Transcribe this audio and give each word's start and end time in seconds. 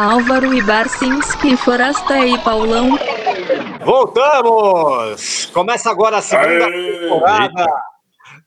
Álvaro 0.00 0.54
e 0.54 0.62
Barcinski, 0.62 1.56
Forasta 1.58 2.18
e 2.26 2.38
Paulão. 2.38 2.98
Voltamos! 3.84 5.44
Começa 5.52 5.90
agora 5.90 6.16
a 6.18 6.22
segunda 6.22 6.66
Aê! 6.66 6.98
temporada. 7.00 7.66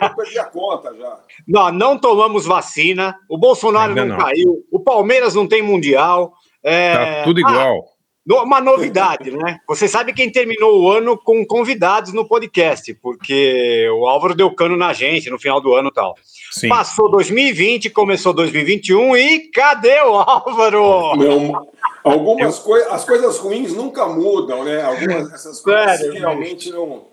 eu 0.00 0.14
perdi 0.16 0.38
a 0.38 0.44
conta 0.44 0.94
já. 0.98 1.18
Não, 1.46 1.70
não 1.70 1.98
tomamos 1.98 2.46
vacina, 2.46 3.14
o 3.28 3.36
Bolsonaro 3.36 3.94
não, 3.94 4.06
não. 4.06 4.16
caiu, 4.16 4.64
o 4.72 4.80
Palmeiras 4.80 5.34
não 5.34 5.46
tem 5.46 5.60
mundial. 5.62 6.32
é, 6.64 7.16
Tá 7.18 7.24
tudo 7.24 7.38
igual. 7.38 7.91
Uma 8.26 8.60
novidade, 8.60 9.30
né? 9.30 9.58
Você 9.66 9.88
sabe 9.88 10.12
quem 10.12 10.30
terminou 10.30 10.80
o 10.80 10.90
ano 10.90 11.18
com 11.18 11.44
convidados 11.44 12.12
no 12.12 12.26
podcast, 12.26 12.94
porque 12.94 13.88
o 13.90 14.06
Álvaro 14.06 14.34
deu 14.34 14.50
cano 14.54 14.76
na 14.76 14.92
gente 14.92 15.28
no 15.28 15.38
final 15.38 15.60
do 15.60 15.74
ano 15.74 15.88
e 15.88 15.92
tal. 15.92 16.14
Sim. 16.52 16.68
Passou 16.68 17.10
2020, 17.10 17.90
começou 17.90 18.32
2021 18.32 19.16
e 19.16 19.50
cadê 19.50 20.00
o 20.02 20.14
Álvaro? 20.14 21.16
Não, 21.16 21.68
algumas 22.04 22.58
coisas, 22.58 22.92
as 22.92 23.04
coisas 23.04 23.38
ruins 23.38 23.72
nunca 23.74 24.06
mudam, 24.06 24.64
né? 24.64 24.82
Algumas 24.82 25.30
dessas 25.30 25.60
coisas 25.60 25.98
Sério, 25.98 26.12
que 26.12 26.18
realmente 26.18 26.70
não. 26.70 27.10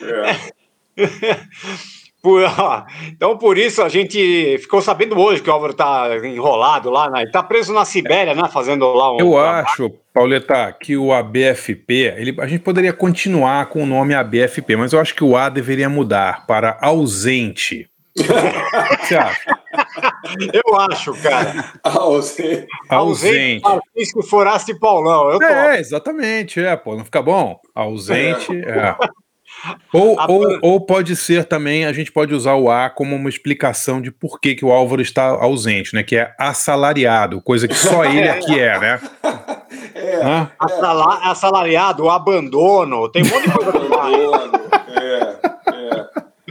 É. 0.00 1.40
Por- 2.22 2.42
ó, 2.42 2.84
então, 3.08 3.38
por 3.38 3.56
isso, 3.56 3.82
a 3.82 3.88
gente 3.88 4.58
ficou 4.58 4.82
sabendo 4.82 5.18
hoje 5.18 5.40
que 5.40 5.48
o 5.48 5.52
Álvaro 5.52 5.72
tá 5.72 6.08
enrolado 6.24 6.90
lá, 6.90 7.08
né? 7.08 7.22
Ele 7.22 7.30
tá 7.30 7.42
preso 7.42 7.72
na 7.72 7.84
Sibéria, 7.84 8.34
né? 8.34 8.48
Fazendo 8.52 8.86
lá 8.92 9.12
um. 9.12 9.20
Eu 9.20 9.38
acho, 9.38 9.92
Pauleta, 10.18 10.72
que 10.72 10.96
o 10.96 11.12
ABFP, 11.12 12.14
ele, 12.16 12.34
a 12.40 12.46
gente 12.48 12.60
poderia 12.62 12.92
continuar 12.92 13.66
com 13.66 13.84
o 13.84 13.86
nome 13.86 14.14
ABFP, 14.14 14.74
mas 14.74 14.92
eu 14.92 14.98
acho 14.98 15.14
que 15.14 15.22
o 15.22 15.36
A 15.36 15.48
deveria 15.48 15.88
mudar 15.88 16.44
para 16.44 16.76
ausente. 16.80 17.88
O 18.18 18.22
que 18.22 19.06
você 19.06 19.16
acha? 19.16 19.58
Eu 20.52 20.76
acho, 20.76 21.12
cara. 21.22 21.72
Você- 21.84 22.66
Ausente. 22.88 23.62
Francisco 23.62 24.22
Foraste 24.24 24.76
Paulão. 24.76 25.30
Eu. 25.30 25.42
É, 25.42 25.78
exatamente, 25.78 26.60
é, 26.60 26.76
pô, 26.76 26.96
não 26.96 27.04
fica 27.04 27.22
bom? 27.22 27.56
Ausente, 27.74 28.50
é. 28.66 28.96
Ou, 29.92 30.18
A 30.18 30.30
ou, 30.30 30.58
ou 30.62 30.80
pode 30.80 31.14
ser 31.16 31.44
também, 31.44 31.84
a 31.84 31.92
gente 31.92 32.10
pode 32.12 32.34
usar 32.34 32.54
o 32.54 32.70
A 32.70 32.90
como 32.90 33.14
uma 33.14 33.28
explicação 33.28 34.00
de 34.00 34.10
por 34.10 34.40
que, 34.40 34.54
que 34.54 34.64
o 34.64 34.72
Álvaro 34.72 35.00
está 35.00 35.24
ausente, 35.24 35.94
né? 35.94 36.02
Que 36.02 36.16
é 36.16 36.34
assalariado, 36.38 37.40
coisa 37.40 37.66
que 37.68 37.74
só 37.74 38.04
ele 38.04 38.28
aqui 38.28 38.58
é, 38.58 38.78
né? 38.78 39.00
É, 40.08 40.22
Hã? 40.24 40.50
Assala- 40.58 41.20
Assalariado, 41.30 42.04
o 42.04 42.10
abandono, 42.10 43.08
tem 43.08 43.22
um 43.22 43.28
monte 43.28 43.44
de 43.48 43.52
coisa 43.52 43.72
pra 43.72 43.80
falar. 43.80 44.10
dono, 44.10 44.52
é, 44.96 45.36
é. 45.72 46.06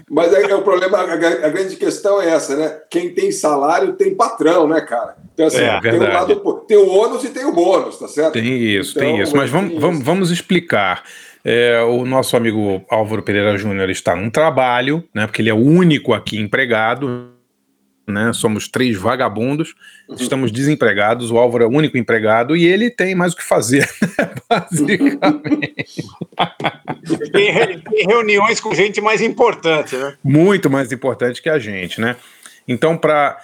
Mas 0.09 0.33
aí, 0.33 0.43
é 0.45 0.55
o 0.55 0.61
problema, 0.61 0.97
a, 0.99 1.03
a 1.03 1.49
grande 1.49 1.75
questão 1.75 2.21
é 2.21 2.29
essa, 2.29 2.55
né? 2.55 2.77
Quem 2.89 3.13
tem 3.13 3.31
salário 3.31 3.93
tem 3.93 4.15
patrão, 4.15 4.67
né, 4.67 4.79
cara? 4.81 5.15
Então, 5.33 5.47
assim, 5.47 5.61
É, 5.63 5.79
tem, 5.81 5.99
um 5.99 6.03
lado, 6.13 6.63
tem 6.67 6.77
o 6.77 6.87
ônus 6.89 7.23
e 7.23 7.29
tem 7.29 7.45
o 7.45 7.51
bônus, 7.51 7.97
tá 7.99 8.07
certo? 8.07 8.33
Tem 8.33 8.45
isso, 8.45 8.91
Então, 8.97 9.01
tem 9.03 9.21
isso. 9.21 9.35
Mas 9.35 9.49
vamos, 9.49 9.71
tem 9.71 9.79
vamos, 9.79 9.95
isso. 9.97 10.05
vamos 10.05 10.31
explicar. 10.31 11.03
É, 11.45 11.81
o 11.81 12.05
nosso 12.05 12.35
amigo 12.35 12.83
Álvaro 12.89 13.21
Pereira 13.21 13.57
Júnior 13.57 13.89
está 13.89 14.15
num 14.15 14.29
trabalho, 14.29 15.03
né? 15.13 15.27
Porque 15.27 15.41
ele 15.41 15.49
é 15.49 15.53
o 15.53 15.57
único 15.57 16.13
aqui 16.13 16.39
empregado. 16.39 17.29
Né, 18.07 18.31
somos 18.31 18.69
três 18.69 18.95
vagabundos, 18.97 19.75
Uhum. 20.07 20.15
estamos 20.15 20.49
desempregados. 20.49 21.29
O 21.29 21.37
Álvaro 21.37 21.65
é 21.65 21.67
o 21.67 21.71
único 21.71 21.97
empregado 21.97 22.55
e 22.55 22.65
ele 22.65 22.89
tem 22.89 23.13
mais 23.13 23.33
o 23.33 23.35
que 23.35 23.43
fazer, 23.43 23.85
basicamente. 24.49 26.05
Tem, 27.33 27.51
re- 27.51 27.77
tem 27.81 28.07
reuniões 28.07 28.59
com 28.61 28.73
gente 28.73 29.01
mais 29.01 29.21
importante, 29.21 29.95
né? 29.97 30.15
muito 30.23 30.69
mais 30.69 30.91
importante 30.93 31.41
que 31.41 31.49
a 31.49 31.59
gente, 31.59 31.99
né? 31.99 32.15
Então, 32.65 32.97
para 32.97 33.37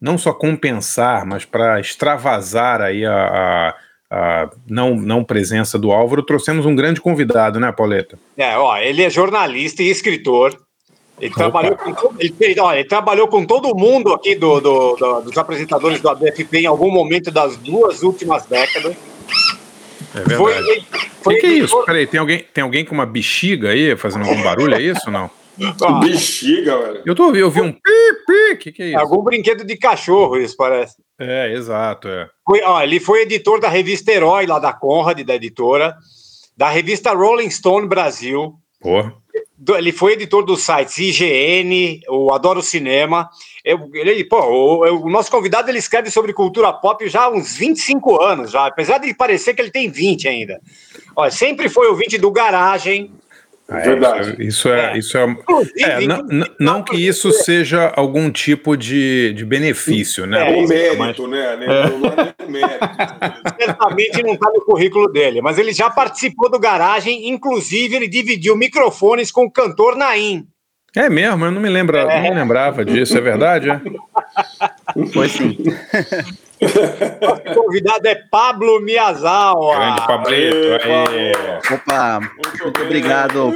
não 0.00 0.18
só 0.18 0.32
compensar, 0.32 1.24
mas 1.24 1.44
para 1.44 1.78
extravasar 1.80 2.80
aí 2.80 3.04
a, 3.06 3.12
a- 3.14 3.74
a 4.10 4.50
não, 4.68 4.96
não 4.96 5.22
presença 5.22 5.78
do 5.78 5.92
Álvaro, 5.92 6.22
trouxemos 6.24 6.64
um 6.66 6.74
grande 6.74 7.00
convidado, 7.00 7.60
né, 7.60 7.70
Pauleta? 7.70 8.18
É, 8.36 8.56
ó, 8.56 8.76
ele 8.78 9.02
é 9.02 9.10
jornalista 9.10 9.82
e 9.82 9.90
escritor. 9.90 10.58
Ele 11.20 11.30
Opa. 11.30 11.36
trabalhou, 11.40 11.76
com, 11.76 11.92
todo- 11.92 12.14
ele, 12.18 12.32
fez- 12.36 12.58
ó, 12.58 12.72
ele 12.74 12.84
trabalhou 12.88 13.26
com 13.28 13.44
todo 13.44 13.74
mundo 13.74 14.12
aqui 14.12 14.34
do, 14.36 14.60
do- 14.60 14.96
do- 14.96 15.20
dos 15.22 15.36
apresentadores 15.36 16.00
do 16.00 16.08
ABFP 16.08 16.60
em 16.60 16.66
algum 16.66 16.90
momento 16.90 17.30
das 17.30 17.56
duas 17.56 18.02
últimas 18.02 18.46
décadas. 18.46 18.96
É 20.14 20.36
Foi, 20.36 20.52
verdade. 20.54 20.86
O 21.20 21.24
foi 21.24 21.34
que, 21.34 21.40
que 21.40 21.46
é 21.46 21.50
isso? 21.50 21.62
editor- 21.64 21.84
Peraí, 21.84 22.06
tem 22.06 22.20
alguém, 22.20 22.44
tem 22.54 22.62
alguém 22.64 22.84
com 22.84 22.94
uma 22.94 23.04
bexiga 23.06 23.70
aí 23.70 23.96
fazendo 23.96 24.26
algum 24.28 24.42
barulho? 24.42 24.74
É 24.74 24.80
isso 24.82 25.02
ou 25.06 25.12
não? 25.12 25.30
ó, 25.82 25.92
Bexiga, 26.00 26.78
velho. 26.78 27.02
Eu 27.04 27.14
tô 27.14 27.24
ouvindo, 27.24 27.40
eu 27.40 27.46
ouvi 27.46 27.60
um 27.60 27.72
pi, 27.72 27.80
pi, 28.26 28.52
o 28.54 28.58
que, 28.58 28.72
que 28.72 28.82
é 28.82 28.86
é 28.86 28.88
isso? 28.90 28.98
algum 29.00 29.22
brinquedo 29.22 29.64
de 29.64 29.76
cachorro, 29.76 30.36
isso 30.38 30.56
parece. 30.56 30.94
É, 31.20 31.52
exato, 31.52 32.08
é. 32.08 32.28
Foi- 32.46 32.62
ó, 32.62 32.80
ele 32.82 33.00
foi 33.00 33.22
editor 33.22 33.60
da 33.60 33.68
revista 33.68 34.12
Herói, 34.12 34.46
lá 34.46 34.58
da 34.60 34.72
Conrad, 34.72 35.20
da 35.22 35.34
editora, 35.34 35.96
da 36.56 36.68
revista 36.70 37.12
Rolling 37.12 37.50
Stone 37.50 37.86
Brasil. 37.88 38.54
Porra. 38.80 39.12
Ele 39.76 39.92
foi 39.92 40.12
editor 40.12 40.44
dos 40.44 40.62
sites 40.62 40.98
IGN, 40.98 42.00
o 42.08 42.32
Adoro 42.32 42.62
Cinema. 42.62 43.28
Eu- 43.64 43.90
ele, 43.94 44.24
pô, 44.24 44.40
o, 44.40 45.06
o 45.06 45.10
nosso 45.10 45.30
convidado 45.30 45.70
ele 45.70 45.78
escreve 45.78 46.10
sobre 46.10 46.32
cultura 46.32 46.72
pop 46.72 47.08
já 47.08 47.24
há 47.24 47.30
uns 47.30 47.56
25 47.56 48.22
anos, 48.22 48.50
já, 48.52 48.66
apesar 48.66 48.98
de 48.98 49.12
parecer 49.14 49.54
que 49.54 49.60
ele 49.62 49.70
tem 49.70 49.90
20 49.90 50.28
ainda. 50.28 50.60
Olha, 51.16 51.30
sempre 51.30 51.68
foi 51.68 51.88
ouvinte 51.88 52.16
do 52.18 52.30
Garagem. 52.30 53.12
Ah, 53.70 53.80
é, 53.80 53.82
Verdade. 53.84 54.36
Isso 54.38 54.68
é, 54.70 54.94
É. 54.94 54.98
isso 54.98 55.18
é, 55.18 55.22
é, 55.82 56.00
não, 56.06 56.24
não- 56.58 56.82
que 56.82 56.96
isso 56.96 57.30
seja 57.32 57.92
algum 57.94 58.30
tipo 58.30 58.76
de, 58.78 59.34
de 59.34 59.44
benefício, 59.44 60.26
né? 60.26 60.40
É, 60.40 60.52
É 60.54 60.56
um 60.56 60.60
Mas- 60.62 60.68
mérito, 60.70 61.28
né? 61.28 61.56
né? 61.56 61.66
Não 61.66 62.08
é 62.08 62.50
mérito. 62.50 63.56
certamente 63.60 64.22
não 64.22 64.32
está 64.32 64.50
no 64.50 64.62
currículo 64.62 65.06
dele, 65.12 65.42
mas 65.42 65.58
ele 65.58 65.74
já 65.74 65.90
participou 65.90 66.50
do 66.50 66.58
Garagem, 66.58 67.28
inclusive 67.28 67.94
ele 67.94 68.08
dividiu 68.08 68.56
microfones 68.56 69.30
com 69.30 69.44
o 69.44 69.50
cantor 69.50 69.96
Naim. 69.96 70.46
É 70.96 71.10
mesmo, 71.10 71.44
eu 71.44 71.50
não 71.50 71.60
me 71.60 71.68
lembro, 71.68 71.98
não 71.98 72.22
me 72.22 72.30
lembrava 72.34 72.82
disso, 72.86 73.18
é 73.18 73.20
verdade? 73.20 73.68
É? 73.68 73.78
Foi 75.12 75.28
sim. 75.28 75.58
O 76.60 77.54
convidado 77.54 78.06
é 78.06 78.14
Pablo 78.14 78.80
Miyazawa. 78.80 79.76
Grande 79.76 80.06
Pablito. 80.06 80.56
Aí. 80.84 81.74
Opa, 81.74 82.20
Muito 82.20 82.64
muito 82.64 82.82
obrigado. 82.82 83.52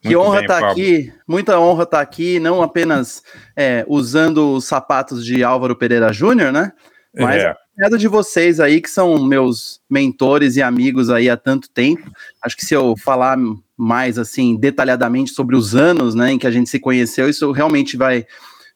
Que 0.00 0.14
Muito 0.14 0.20
honra 0.20 0.40
estar 0.40 0.60
Pablo. 0.60 0.70
aqui, 0.70 1.12
muita 1.26 1.58
honra 1.58 1.82
estar 1.82 2.00
aqui, 2.00 2.38
não 2.38 2.62
apenas 2.62 3.22
é, 3.56 3.84
usando 3.88 4.54
os 4.54 4.64
sapatos 4.64 5.24
de 5.24 5.42
Álvaro 5.42 5.74
Pereira 5.74 6.12
Júnior, 6.12 6.52
né? 6.52 6.72
Mas 7.18 7.42
É. 7.42 7.48
acompanhado 7.48 7.98
de 7.98 8.06
vocês 8.06 8.60
aí, 8.60 8.80
que 8.80 8.88
são 8.90 9.20
meus 9.24 9.80
mentores 9.90 10.56
e 10.56 10.62
amigos 10.62 11.10
aí 11.10 11.28
há 11.28 11.36
tanto 11.36 11.68
tempo. 11.68 12.10
Acho 12.40 12.56
que 12.56 12.64
se 12.64 12.74
eu 12.74 12.94
falar 12.96 13.36
mais 13.76 14.18
assim, 14.18 14.56
detalhadamente 14.56 15.32
sobre 15.32 15.56
os 15.56 15.74
anos 15.74 16.14
né, 16.14 16.32
em 16.32 16.38
que 16.38 16.46
a 16.46 16.50
gente 16.50 16.70
se 16.70 16.78
conheceu, 16.78 17.28
isso 17.28 17.50
realmente 17.50 17.96
vai 17.96 18.24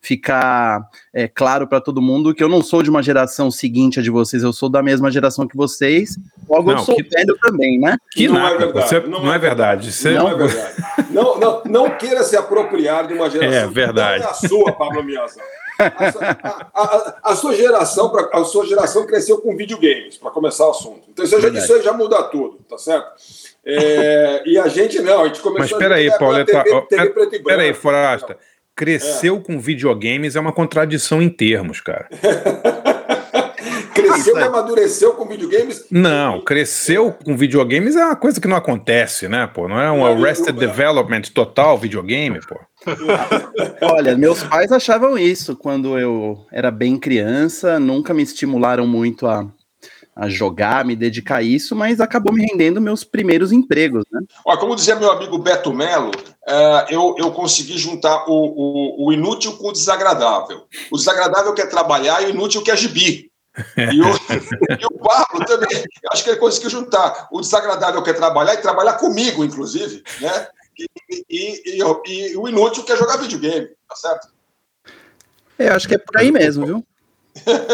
ficar 0.03 0.83
é, 1.15 1.29
claro 1.29 1.67
para 1.67 1.81
todo 1.81 2.03
mundo 2.03 2.35
que 2.35 2.43
eu 2.43 2.49
não 2.49 2.61
sou 2.61 2.83
de 2.83 2.91
uma 2.91 3.01
geração 3.03 3.51
seguinte 3.53 4.01
a 4.01 4.03
de 4.03 4.11
vocês, 4.11 4.43
eu 4.43 4.53
sou 4.53 4.69
da 4.69 4.83
mesma 4.83 5.11
geração 5.13 5.47
que 5.47 5.57
vocês, 5.57 6.19
logo 6.49 6.73
eu 6.73 6.77
Não, 6.77 6.85
sou 6.85 6.97
que- 6.97 7.05
velho 7.05 7.39
também, 7.41 7.79
né? 7.79 7.97
Que 8.11 8.27
Não 8.27 8.37
é 8.37 8.41
nada, 8.41 8.59
verdade, 8.59 8.89
você, 8.89 9.01
não 9.01 9.23
não, 9.23 9.33
é 9.33 9.37
é 9.37 9.39
verdade. 9.39 9.93
Você, 9.93 10.11
Não 10.11 10.29
é 10.29 10.35
verdade. 10.35 10.75
Não, 11.11 11.39
não, 11.39 11.63
não 11.65 11.91
queira 11.97 12.25
se 12.25 12.37
apropriar 12.37 13.07
de 13.07 13.15
uma 13.15 13.31
geração 13.31 13.59
É 13.61 13.67
verdade. 13.69 14.17
que 14.17 14.21
não 14.23 14.29
é 14.29 14.31
a 14.33 14.35
sua, 14.35 14.73
Pablo 14.73 15.05
Miazão. 15.05 15.43
A, 15.79 16.13
sua- 16.13 16.23
a- 16.43 16.71
a- 16.75 17.15
a 17.33 17.37
sua 17.37 17.55
geração, 17.55 18.11
pra- 18.11 18.29
a 18.33 18.45
sua 18.45 18.67
geração 18.67 19.07
cresceu 19.07 19.39
com 19.39 19.57
videogames, 19.57 20.17
para 20.17 20.31
começar 20.33 20.67
o 20.67 20.71
assunto. 20.71 21.03
Então 21.09 21.25
isso, 21.25 21.41
já, 21.41 21.49
isso 21.49 21.73
aí 21.75 21.83
já 21.83 21.93
muda 21.93 22.23
tudo, 22.25 22.59
tá 22.69 22.77
certo? 22.77 23.07
É, 23.65 24.43
e 24.45 24.59
a 24.59 24.67
gente 24.67 25.01
não, 25.01 25.23
a 25.23 25.27
gente 25.29 25.41
começou 25.41 25.61
Mas 25.61 25.71
espera 25.71 25.95
aí, 25.95 26.09
a 26.11 26.19
Pauleta. 26.19 26.65
Peraí, 27.45 27.73
Forasta. 27.73 28.37
Cresceu 28.75 29.41
com 29.41 29.61
videogames 29.61 30.37
é 30.37 30.41
uma 30.41 30.53
contradição 30.53 31.21
em 31.21 31.29
termos, 31.29 31.81
cara. 31.81 32.09
cresceu 33.95 34.39
e 34.39 34.43
amadureceu 34.43 35.13
com 35.15 35.27
videogames. 35.27 35.87
Não, 35.91 36.41
cresceu 36.41 37.13
com 37.13 37.37
videogames 37.37 37.97
é 37.97 38.05
uma 38.05 38.17
coisa 38.17 38.41
que 38.41 38.49
não 38.49 38.57
acontece, 38.57 39.29
né, 39.29 39.47
pô? 39.47 39.69
Não 39.69 39.81
é 39.81 39.91
um 39.91 40.05
arrested 40.05 40.59
development 40.59 41.23
total 41.35 41.79
videogame, 41.79 42.41
pô. 42.47 42.59
Olha, 43.83 44.17
meus 44.17 44.43
pais 44.43 44.73
achavam 44.73 45.19
isso 45.19 45.57
quando 45.57 45.99
eu 45.99 46.45
era 46.51 46.71
bem 46.71 46.99
criança, 46.99 47.79
nunca 47.79 48.13
me 48.13 48.23
estimularam 48.23 48.87
muito 48.87 49.27
a, 49.27 49.47
a 50.15 50.29
jogar, 50.29 50.85
me 50.85 50.95
dedicar 50.95 51.37
a 51.37 51.43
isso, 51.43 51.75
mas 51.75 52.01
acabou 52.01 52.33
me 52.33 52.45
rendendo 52.45 52.81
meus 52.81 53.03
primeiros 53.03 53.51
empregos, 53.51 54.05
né? 54.11 54.21
Ó, 54.45 54.57
como 54.59 54.77
dizia 54.77 54.95
meu 54.95 55.11
amigo 55.11 55.39
Beto 55.39 55.73
Melo, 55.73 56.11
uh, 56.11 56.91
eu, 56.91 57.15
eu 57.19 57.33
consegui 57.33 57.79
juntar 57.79 58.27
o, 58.29 58.33
o, 58.33 59.07
o, 59.07 59.13
inútil 59.13 59.57
com 59.57 59.69
o 59.69 59.73
desagradável. 59.73 60.67
O 60.91 60.97
desagradável 60.97 61.55
quer 61.55 61.69
trabalhar 61.69 62.23
e 62.23 62.27
o 62.27 62.31
inútil 62.31 62.63
quer 62.63 62.77
gibi. 62.77 63.31
E 63.77 64.01
o, 64.03 64.07
e 64.79 64.87
o 64.87 64.99
Pablo 64.99 65.47
também, 65.47 65.85
acho 66.11 66.25
que 66.25 66.31
ele 66.31 66.39
conseguiu 66.39 66.69
juntar. 66.69 67.29
O 67.33 67.41
desagradável 67.41 68.03
quer 68.03 68.15
trabalhar 68.15 68.55
e 68.55 68.63
trabalhar 68.63 68.95
comigo, 68.95 69.43
inclusive, 69.43 70.03
né? 70.21 70.47
E, 70.79 71.25
e, 71.31 71.77
e, 71.77 72.33
e 72.33 72.37
o 72.37 72.49
inútil 72.49 72.85
quer 72.85 72.99
jogar 72.99 73.17
videogame, 73.17 73.69
tá 73.89 73.97
certo? 73.97 74.29
É, 75.59 75.69
acho 75.69 75.89
que 75.89 75.95
é 75.95 75.99
por 75.99 76.17
aí 76.19 76.31
mesmo, 76.31 76.67
viu? 76.67 76.87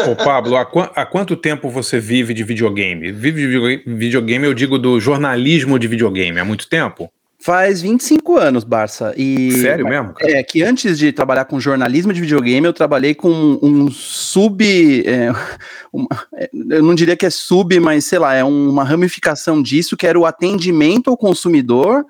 Ô 0.09 0.15
Pablo, 0.15 0.55
há, 0.55 0.65
qu 0.65 0.79
há, 0.79 1.05
quanto 1.05 1.35
tempo 1.35 1.69
você 1.69 1.99
vive 1.99 2.33
de 2.33 2.43
videogame? 2.43 3.11
Vive 3.11 3.41
de 3.41 3.83
videogame, 3.85 4.45
eu 4.45 4.53
digo 4.53 4.77
do 4.77 4.99
jornalismo 4.99 5.77
de 5.77 5.87
videogame, 5.87 6.39
há 6.39 6.45
muito 6.45 6.69
tempo? 6.69 7.11
Faz 7.41 7.81
25 7.81 8.37
anos, 8.37 8.65
Barça. 8.65 9.13
E, 9.15 9.51
Sério 9.61 9.87
mesmo? 9.87 10.13
Cara? 10.13 10.31
É, 10.31 10.43
que 10.43 10.61
antes 10.61 10.99
de 10.99 11.13
trabalhar 11.13 11.45
com 11.45 11.57
jornalismo 11.57 12.11
de 12.11 12.19
videogame, 12.19 12.67
eu 12.67 12.73
trabalhei 12.73 13.15
com 13.15 13.57
um 13.61 13.89
sub. 13.89 14.61
É, 15.05 15.31
uma, 15.91 16.07
é, 16.35 16.49
eu 16.69 16.83
não 16.83 16.93
diria 16.93 17.15
que 17.15 17.25
é 17.25 17.29
sub, 17.29 17.79
mas 17.79 18.03
sei 18.03 18.19
lá, 18.19 18.35
é 18.35 18.43
uma 18.43 18.83
ramificação 18.83 19.61
disso, 19.61 19.95
que 19.95 20.05
era 20.05 20.19
o 20.19 20.25
atendimento 20.25 21.09
ao 21.09 21.15
consumidor 21.15 22.05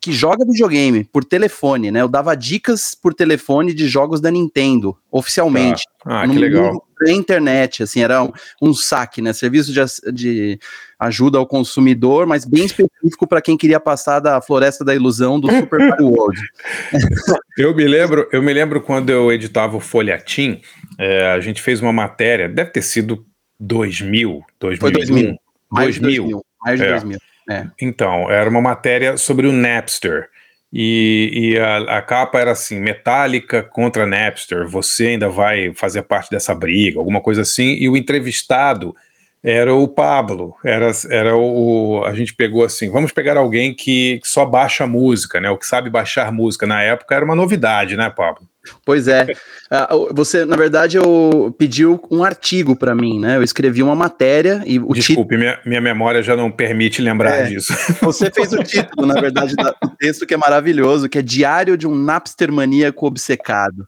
que 0.00 0.12
joga 0.12 0.46
videogame 0.46 1.04
por 1.04 1.24
telefone, 1.24 1.90
né? 1.90 2.00
Eu 2.00 2.08
dava 2.08 2.34
dicas 2.34 2.94
por 2.94 3.12
telefone 3.12 3.74
de 3.74 3.86
jogos 3.86 4.20
da 4.20 4.30
Nintendo, 4.30 4.96
oficialmente. 5.10 5.84
Ah, 6.06 6.22
ah 6.22 6.28
que 6.28 6.38
legal. 6.38 6.86
Na 7.02 7.12
internet, 7.12 7.82
assim, 7.82 8.02
era 8.02 8.22
um, 8.22 8.32
um 8.62 8.72
saque, 8.72 9.20
né? 9.20 9.32
Serviço 9.34 9.72
de, 9.72 10.12
de, 10.12 10.58
ajuda 10.98 11.36
ao 11.36 11.46
consumidor, 11.46 12.26
mas 12.26 12.46
bem 12.46 12.64
específico 12.64 13.26
para 13.26 13.42
quem 13.42 13.58
queria 13.58 13.78
passar 13.78 14.20
da 14.20 14.40
floresta 14.40 14.84
da 14.84 14.94
ilusão 14.94 15.38
do 15.38 15.50
Super 15.50 15.78
Mario 15.80 16.08
World. 16.08 16.40
eu 17.58 17.74
me 17.74 17.86
lembro, 17.86 18.26
eu 18.32 18.42
me 18.42 18.52
lembro 18.54 18.80
quando 18.80 19.10
eu 19.10 19.30
editava 19.30 19.76
o 19.76 19.80
Folhatim, 19.80 20.62
é, 20.98 21.30
a 21.30 21.40
gente 21.40 21.60
fez 21.60 21.80
uma 21.80 21.92
matéria, 21.92 22.48
deve 22.48 22.70
ter 22.70 22.82
sido 22.82 23.26
2000, 23.58 24.42
2001, 24.58 24.80
Foi 24.80 24.92
2000. 24.92 25.36
Mais 25.70 25.98
2000. 25.98 26.22
2000. 26.22 26.44
Mais 26.62 26.80
de 26.80 26.86
é. 26.86 26.90
2000. 26.90 27.18
É. 27.50 27.66
Então, 27.82 28.30
era 28.30 28.48
uma 28.48 28.60
matéria 28.60 29.16
sobre 29.16 29.46
o 29.48 29.52
Napster. 29.52 30.28
E, 30.72 31.30
e 31.32 31.58
a, 31.58 31.98
a, 31.98 32.02
capa 32.02 32.38
era 32.38 32.52
assim: 32.52 32.78
Metallica 32.78 33.60
contra 33.60 34.06
Napster, 34.06 34.68
você 34.68 35.08
ainda 35.08 35.28
vai 35.28 35.74
fazer 35.74 36.02
parte 36.02 36.30
dessa 36.30 36.54
briga, 36.54 37.00
alguma 37.00 37.20
coisa 37.20 37.42
assim. 37.42 37.74
E 37.74 37.88
o 37.88 37.96
entrevistado 37.96 38.94
era 39.42 39.74
o 39.74 39.88
Pablo, 39.88 40.54
era, 40.64 40.92
era 41.08 41.36
o. 41.36 42.04
A 42.04 42.14
gente 42.14 42.34
pegou 42.34 42.62
assim: 42.62 42.88
vamos 42.88 43.10
pegar 43.10 43.36
alguém 43.36 43.74
que 43.74 44.20
só 44.22 44.46
baixa 44.46 44.86
música, 44.86 45.40
né? 45.40 45.50
O 45.50 45.58
que 45.58 45.66
sabe 45.66 45.90
baixar 45.90 46.30
música. 46.30 46.68
Na 46.68 46.82
época 46.82 47.16
era 47.16 47.24
uma 47.24 47.34
novidade, 47.34 47.96
né, 47.96 48.08
Pablo? 48.08 48.46
Pois 48.84 49.08
é. 49.08 49.26
Uh, 49.70 50.12
você, 50.12 50.44
na 50.44 50.56
verdade, 50.56 50.96
eu 50.96 51.54
pediu 51.56 52.02
um 52.10 52.24
artigo 52.24 52.74
para 52.74 52.92
mim, 52.92 53.20
né? 53.20 53.36
Eu 53.36 53.42
escrevi 53.44 53.84
uma 53.84 53.94
matéria 53.94 54.64
e 54.66 54.80
o 54.80 54.92
Desculpe, 54.92 55.36
minha, 55.36 55.60
minha 55.64 55.80
memória 55.80 56.24
já 56.24 56.34
não 56.34 56.50
permite 56.50 57.00
lembrar 57.00 57.36
é, 57.36 57.44
disso. 57.44 57.72
Você 58.02 58.32
fez 58.32 58.52
o 58.52 58.64
título, 58.64 59.06
na 59.06 59.20
verdade, 59.20 59.54
do 59.54 59.90
texto 59.96 60.26
que 60.26 60.34
é 60.34 60.36
maravilhoso, 60.36 61.08
que 61.08 61.18
é 61.18 61.22
Diário 61.22 61.76
de 61.76 61.86
um 61.86 61.94
Napster 61.94 62.50
maníaco 62.50 63.06
obcecado. 63.06 63.86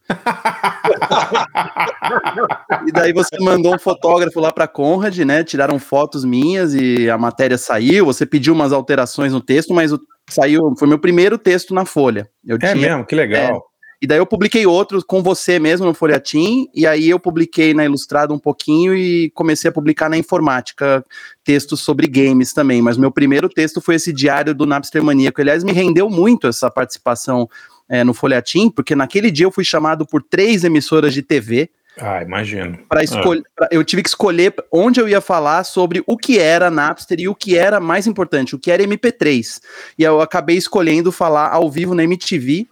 e 2.86 2.92
daí 2.92 3.12
você 3.12 3.36
mandou 3.40 3.74
um 3.74 3.78
fotógrafo 3.78 4.38
lá 4.38 4.52
para 4.52 4.68
Conrad, 4.68 5.18
né? 5.18 5.42
Tiraram 5.42 5.80
fotos 5.80 6.24
minhas 6.24 6.74
e 6.74 7.10
a 7.10 7.18
matéria 7.18 7.58
saiu. 7.58 8.06
Você 8.06 8.24
pediu 8.24 8.54
umas 8.54 8.72
alterações 8.72 9.32
no 9.32 9.40
texto, 9.40 9.74
mas 9.74 9.92
o, 9.92 10.00
saiu, 10.30 10.74
foi 10.78 10.86
meu 10.86 10.98
primeiro 11.00 11.36
texto 11.38 11.74
na 11.74 11.84
Folha. 11.84 12.28
Eu 12.46 12.56
é 12.62 12.72
tinha, 12.72 12.88
mesmo, 12.88 13.04
que 13.04 13.16
legal. 13.16 13.56
É, 13.56 13.71
e 14.02 14.06
daí 14.06 14.18
eu 14.18 14.26
publiquei 14.26 14.66
outros 14.66 15.04
com 15.04 15.22
você 15.22 15.60
mesmo 15.60 15.86
no 15.86 15.94
Folhatim, 15.94 16.68
e 16.74 16.88
aí 16.88 17.08
eu 17.08 17.20
publiquei 17.20 17.72
na 17.72 17.84
Ilustrado 17.84 18.34
um 18.34 18.38
pouquinho 18.38 18.96
e 18.96 19.30
comecei 19.30 19.68
a 19.70 19.72
publicar 19.72 20.10
na 20.10 20.18
Informática 20.18 21.04
textos 21.44 21.82
sobre 21.82 22.08
games 22.08 22.52
também. 22.52 22.82
Mas 22.82 22.96
meu 22.96 23.12
primeiro 23.12 23.48
texto 23.48 23.80
foi 23.80 23.94
esse 23.94 24.12
diário 24.12 24.56
do 24.56 24.66
Napster 24.66 25.04
Maníaco. 25.04 25.40
Aliás, 25.40 25.62
me 25.62 25.70
rendeu 25.70 26.10
muito 26.10 26.48
essa 26.48 26.68
participação 26.68 27.48
é, 27.88 28.02
no 28.02 28.12
Folhatim, 28.12 28.68
porque 28.70 28.96
naquele 28.96 29.30
dia 29.30 29.46
eu 29.46 29.52
fui 29.52 29.62
chamado 29.62 30.04
por 30.04 30.20
três 30.20 30.64
emissoras 30.64 31.14
de 31.14 31.22
TV. 31.22 31.70
Ah, 31.96 32.22
imagino. 32.22 32.78
Para 32.88 33.04
escolher, 33.04 33.44
ah. 33.60 33.68
eu 33.70 33.84
tive 33.84 34.02
que 34.02 34.08
escolher 34.08 34.52
onde 34.72 34.98
eu 34.98 35.08
ia 35.08 35.20
falar 35.20 35.62
sobre 35.62 36.02
o 36.08 36.16
que 36.16 36.40
era 36.40 36.72
Napster 36.72 37.20
e 37.20 37.28
o 37.28 37.36
que 37.36 37.56
era 37.56 37.78
mais 37.78 38.08
importante, 38.08 38.56
o 38.56 38.58
que 38.58 38.72
era 38.72 38.82
MP3. 38.82 39.60
E 39.96 40.02
eu 40.02 40.20
acabei 40.20 40.56
escolhendo 40.56 41.12
falar 41.12 41.50
ao 41.50 41.70
vivo 41.70 41.94
na 41.94 42.02
MTV 42.02 42.66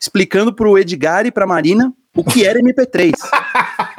explicando 0.00 0.54
para 0.54 0.68
o 0.68 0.78
Edgar 0.78 1.26
e 1.26 1.30
para 1.30 1.46
Marina 1.46 1.92
o 2.16 2.24
que 2.24 2.44
era 2.44 2.58
MP3. 2.60 3.12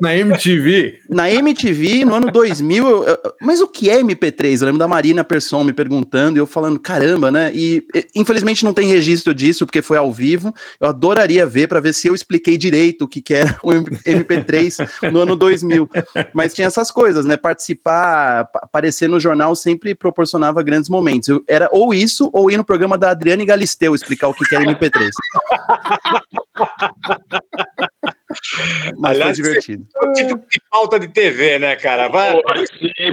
Na 0.00 0.14
MTV? 0.14 1.00
Na 1.08 1.30
MTV, 1.30 2.04
no 2.04 2.14
ano 2.14 2.30
2000, 2.30 2.88
eu, 2.88 3.04
eu, 3.04 3.18
mas 3.40 3.60
o 3.60 3.68
que 3.68 3.88
é 3.90 4.00
MP3? 4.02 4.60
Eu 4.60 4.66
lembro 4.66 4.78
da 4.78 4.88
Marina 4.88 5.24
Persson 5.24 5.64
me 5.64 5.72
perguntando 5.72 6.38
e 6.38 6.40
eu 6.40 6.46
falando, 6.46 6.78
caramba, 6.78 7.30
né? 7.30 7.50
E 7.54 7.86
infelizmente 8.14 8.64
não 8.64 8.74
tem 8.74 8.88
registro 8.88 9.34
disso, 9.34 9.66
porque 9.66 9.82
foi 9.82 9.96
ao 9.96 10.12
vivo. 10.12 10.54
Eu 10.80 10.88
adoraria 10.88 11.46
ver 11.46 11.68
para 11.68 11.80
ver 11.80 11.92
se 11.94 12.08
eu 12.08 12.14
expliquei 12.14 12.56
direito 12.58 13.02
o 13.02 13.08
que, 13.08 13.20
que 13.20 13.34
era 13.34 13.58
o 13.62 13.70
MP3 13.70 15.10
no 15.10 15.20
ano 15.20 15.36
2000. 15.36 15.88
Mas 16.32 16.54
tinha 16.54 16.66
essas 16.66 16.90
coisas, 16.90 17.24
né? 17.24 17.36
Participar, 17.36 18.48
aparecer 18.54 19.08
no 19.08 19.20
jornal 19.20 19.54
sempre 19.54 19.94
proporcionava 19.94 20.62
grandes 20.62 20.88
momentos. 20.88 21.28
Eu, 21.28 21.44
era 21.48 21.68
ou 21.72 21.94
isso, 21.94 22.30
ou 22.32 22.50
ir 22.50 22.56
no 22.56 22.64
programa 22.64 22.98
da 22.98 23.10
Adriane 23.10 23.44
Galisteu 23.44 23.94
explicar 23.94 24.28
o 24.28 24.34
que, 24.34 24.44
que 24.44 24.54
era 24.54 24.64
MP3. 24.64 25.10
Mas 28.98 29.12
Aliás, 29.12 29.36
foi 29.36 29.44
divertido. 29.44 29.86
É 29.94 30.06
um 30.06 30.12
tipo 30.12 30.36
de 30.36 30.60
falta 30.70 31.00
de 31.00 31.08
TV, 31.08 31.58
né, 31.58 31.76
cara? 31.76 32.08
Vai, 32.08 32.32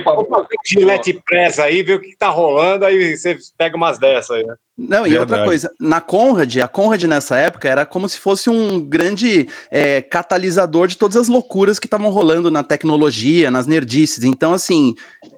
Vamos 0.04 0.28
fazer 0.30 0.46
um 0.46 0.66
gilete 0.66 1.22
press 1.26 1.60
aí, 1.60 1.84
ver 1.84 1.96
o 1.96 2.02
que 2.02 2.16
tá 2.16 2.30
rolando, 2.30 2.86
aí 2.86 3.16
você 3.18 3.38
pega 3.58 3.76
umas 3.76 3.98
dessas 3.98 4.38
aí, 4.38 4.44
né? 4.44 4.56
Não, 4.76 5.06
e 5.06 5.12
Verdade. 5.12 5.20
outra 5.20 5.46
coisa, 5.46 5.72
na 5.80 6.02
Conrad, 6.02 6.58
a 6.58 6.68
Conrad 6.68 7.04
nessa 7.04 7.38
época 7.38 7.70
era 7.70 7.86
como 7.86 8.10
se 8.10 8.18
fosse 8.18 8.50
um 8.50 8.80
grande 8.80 9.48
é, 9.70 10.02
catalisador 10.02 10.88
de 10.88 10.98
todas 10.98 11.16
as 11.16 11.28
loucuras 11.28 11.78
que 11.78 11.86
estavam 11.86 12.10
rolando 12.10 12.50
na 12.50 12.64
tecnologia, 12.64 13.52
nas 13.52 13.68
nerdices. 13.68 14.24
Então, 14.24 14.52
assim, 14.52 14.96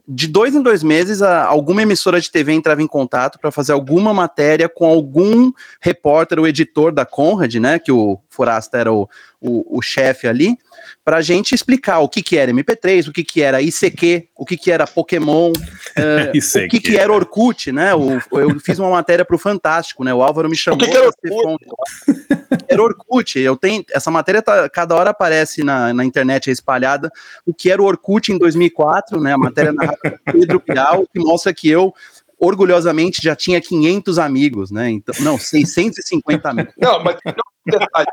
de 0.07 0.27
dois 0.27 0.55
em 0.55 0.61
dois 0.61 0.81
meses, 0.81 1.21
a, 1.21 1.43
alguma 1.43 1.81
emissora 1.81 2.21
de 2.21 2.31
TV 2.31 2.53
entrava 2.53 2.81
em 2.81 2.87
contato 2.87 3.37
para 3.37 3.51
fazer 3.51 3.73
alguma 3.73 4.13
matéria 4.13 4.69
com 4.69 4.85
algum 4.85 5.51
repórter 5.81 6.39
ou 6.39 6.47
editor 6.47 6.93
da 6.93 7.05
Conrad, 7.05 7.55
né? 7.55 7.77
Que 7.77 7.91
o 7.91 8.17
Forasta 8.29 8.77
era 8.77 8.93
o, 8.93 9.09
o, 9.41 9.79
o 9.79 9.81
chefe 9.81 10.29
ali, 10.29 10.57
para 11.05 11.17
a 11.17 11.21
gente 11.21 11.53
explicar 11.53 11.99
o 11.99 12.09
que, 12.09 12.23
que 12.23 12.35
era 12.35 12.51
MP3, 12.51 13.07
o 13.07 13.13
que, 13.13 13.23
que 13.23 13.39
era 13.39 13.61
ICQ, 13.61 14.27
o 14.35 14.43
que, 14.43 14.57
que 14.57 14.71
era 14.71 14.87
Pokémon, 14.87 15.51
uh, 15.51 15.53
o 16.65 16.67
que, 16.67 16.79
que 16.79 16.97
era 16.97 17.13
Orkut, 17.13 17.71
né? 17.71 17.93
O, 17.93 18.19
eu 18.31 18.59
fiz 18.59 18.79
uma 18.79 18.89
matéria 18.89 19.23
para 19.23 19.35
o 19.35 19.39
Fantástico, 19.39 20.03
né? 20.03 20.11
O 20.11 20.23
Álvaro 20.23 20.49
me 20.49 20.55
chamou. 20.55 20.79
O 20.79 20.83
que, 20.83 20.89
que 20.89 20.97
era 20.97 21.05
Orkut? 21.05 21.65
Era 22.67 22.81
Orkut. 22.81 23.39
Eu 23.39 23.55
tenho, 23.55 23.85
essa 23.93 24.09
matéria 24.09 24.41
tá, 24.41 24.67
cada 24.67 24.95
hora 24.95 25.11
aparece 25.11 25.63
na, 25.63 25.93
na 25.93 26.03
internet 26.03 26.49
espalhada. 26.49 27.11
O 27.45 27.53
que 27.53 27.69
era 27.69 27.79
o 27.79 27.85
Orkut 27.85 28.31
em 28.31 28.39
2004, 28.39 29.21
né? 29.21 29.33
A 29.33 29.37
matéria 29.37 29.71
na 29.71 29.93
Pedro 30.31 30.59
Pial, 30.59 31.05
que 31.13 31.19
mostra 31.19 31.53
que 31.53 31.69
eu 31.69 31.93
orgulhosamente 32.39 33.21
já 33.21 33.35
tinha 33.35 33.61
500 33.61 34.17
amigos, 34.17 34.71
né? 34.71 34.89
Então, 34.89 35.13
não, 35.19 35.37
650 35.37 36.49
amigos. 36.49 36.73
Não, 36.77 37.03
mas 37.03 37.17
detalhe, 37.65 38.07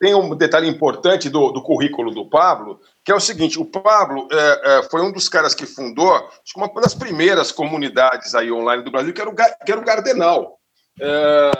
tem 0.00 0.14
um 0.14 0.34
detalhe 0.34 0.68
importante 0.68 1.28
do, 1.28 1.52
do, 1.52 1.62
currículo 1.62 2.10
do 2.10 2.28
Pablo, 2.28 2.80
que 3.04 3.12
é 3.12 3.14
o 3.14 3.20
seguinte: 3.20 3.58
o 3.58 3.64
Pablo 3.64 4.26
é, 4.30 4.78
é, 4.78 4.82
foi 4.84 5.02
um 5.02 5.12
dos 5.12 5.28
caras 5.28 5.54
que 5.54 5.66
fundou 5.66 6.28
uma 6.56 6.68
das 6.80 6.94
primeiras 6.94 7.52
comunidades 7.52 8.34
aí 8.34 8.50
online 8.50 8.82
do 8.82 8.90
Brasil, 8.90 9.12
que 9.12 9.20
era 9.20 9.30
o, 9.30 9.34
que 9.34 9.72
era 9.72 9.80
o 9.80 9.84
Gardenal. 9.84 10.58
É, 11.00 11.52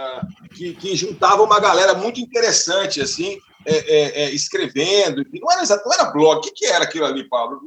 que, 0.57 0.75
que, 0.75 0.97
juntava 0.97 1.43
uma 1.43 1.61
galera 1.61 1.95
muito 1.95 2.21
interessante, 2.21 3.01
assim, 3.01 3.39
é, 3.65 3.77
é, 3.77 4.23
é, 4.23 4.31
escrevendo. 4.31 5.23
Não 5.33 5.53
era, 5.53 5.63
não 5.85 5.93
era 5.93 6.11
blog, 6.11 6.39
o 6.39 6.41
que, 6.41 6.51
que 6.51 6.67
era 6.67 6.85
aquilo 6.85 7.07
ali, 7.07 7.29
Pablo? 7.29 7.61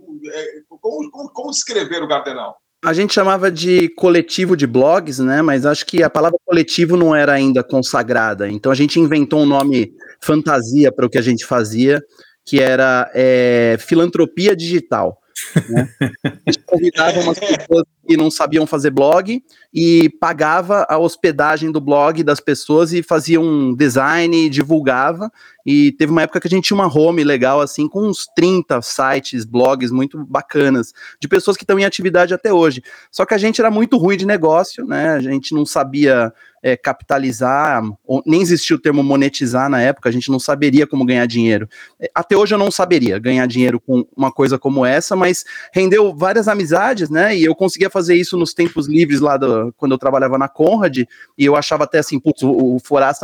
Como, 0.67 1.09
como, 1.11 1.29
como 1.31 1.49
o 1.49 2.07
Gardenal? 2.07 2.57
A 2.83 2.93
gente 2.93 3.13
chamava 3.13 3.51
de 3.51 3.89
coletivo 3.89 4.57
de 4.57 4.65
blogs, 4.65 5.19
né? 5.19 5.41
Mas 5.43 5.67
acho 5.67 5.85
que 5.85 6.01
a 6.01 6.09
palavra 6.09 6.39
coletivo 6.43 6.97
não 6.97 7.15
era 7.15 7.33
ainda 7.33 7.63
consagrada. 7.63 8.49
Então 8.49 8.71
a 8.71 8.75
gente 8.75 8.99
inventou 8.99 9.41
um 9.41 9.45
nome 9.45 9.93
fantasia 10.19 10.91
para 10.91 11.05
o 11.05 11.09
que 11.09 11.17
a 11.17 11.21
gente 11.21 11.45
fazia, 11.45 12.01
que 12.43 12.59
era 12.59 13.09
é, 13.13 13.77
filantropia 13.79 14.55
digital. 14.55 15.21
Né? 15.69 15.87
A 16.23 16.51
gente 16.51 16.63
convidava 16.65 17.19
umas 17.19 17.39
pessoas 17.39 17.83
que 18.07 18.17
não 18.17 18.29
sabiam 18.31 18.65
fazer 18.65 18.91
blog 18.91 19.41
e 19.73 20.09
pagava 20.19 20.85
a 20.89 20.97
hospedagem 20.97 21.71
do 21.71 21.79
blog 21.79 22.23
das 22.23 22.39
pessoas 22.39 22.93
e 22.93 23.03
fazia 23.03 23.39
um 23.39 23.75
design, 23.75 24.49
divulgava. 24.49 25.31
E 25.65 25.91
teve 25.93 26.11
uma 26.11 26.23
época 26.23 26.39
que 26.39 26.47
a 26.47 26.49
gente 26.49 26.65
tinha 26.65 26.75
uma 26.75 26.87
home 26.87 27.23
legal, 27.23 27.61
assim, 27.61 27.87
com 27.87 28.07
uns 28.07 28.27
30 28.35 28.81
sites, 28.81 29.45
blogs 29.45 29.91
muito 29.91 30.25
bacanas, 30.25 30.93
de 31.19 31.27
pessoas 31.27 31.57
que 31.57 31.63
estão 31.63 31.79
em 31.79 31.85
atividade 31.85 32.33
até 32.33 32.51
hoje. 32.53 32.83
Só 33.11 33.25
que 33.25 33.33
a 33.33 33.37
gente 33.37 33.61
era 33.61 33.71
muito 33.71 33.97
ruim 33.97 34.17
de 34.17 34.25
negócio, 34.25 34.85
né? 34.85 35.11
A 35.11 35.21
gente 35.21 35.53
não 35.53 35.65
sabia 35.65 36.33
é, 36.63 36.77
capitalizar, 36.77 37.81
nem 38.25 38.41
existia 38.41 38.75
o 38.75 38.79
termo 38.79 39.01
monetizar 39.03 39.69
na 39.69 39.81
época, 39.81 40.09
a 40.09 40.11
gente 40.11 40.29
não 40.29 40.39
saberia 40.39 40.85
como 40.85 41.05
ganhar 41.05 41.25
dinheiro. 41.25 41.67
É, 41.99 42.09
até 42.13 42.37
hoje 42.37 42.53
eu 42.53 42.59
não 42.59 42.69
saberia 42.69 43.17
ganhar 43.17 43.45
dinheiro 43.47 43.79
com 43.79 44.05
uma 44.15 44.31
coisa 44.31 44.59
como 44.59 44.85
essa, 44.85 45.15
mas 45.15 45.43
rendeu 45.73 46.15
várias 46.15 46.47
amizades, 46.47 47.09
né? 47.09 47.35
E 47.35 47.43
eu 47.43 47.55
conseguia 47.55 47.89
fazer 47.89 48.15
isso 48.15 48.37
nos 48.37 48.53
tempos 48.53 48.87
livres 48.87 49.19
lá 49.19 49.37
do, 49.37 49.73
quando 49.75 49.93
eu 49.93 49.97
trabalhava 49.97 50.37
na 50.37 50.47
Conrad, 50.47 50.99
e 50.99 51.07
eu 51.37 51.55
achava 51.55 51.85
até 51.85 51.99
assim, 51.99 52.19
putz, 52.19 52.43
o, 52.43 52.51
o 52.51 52.77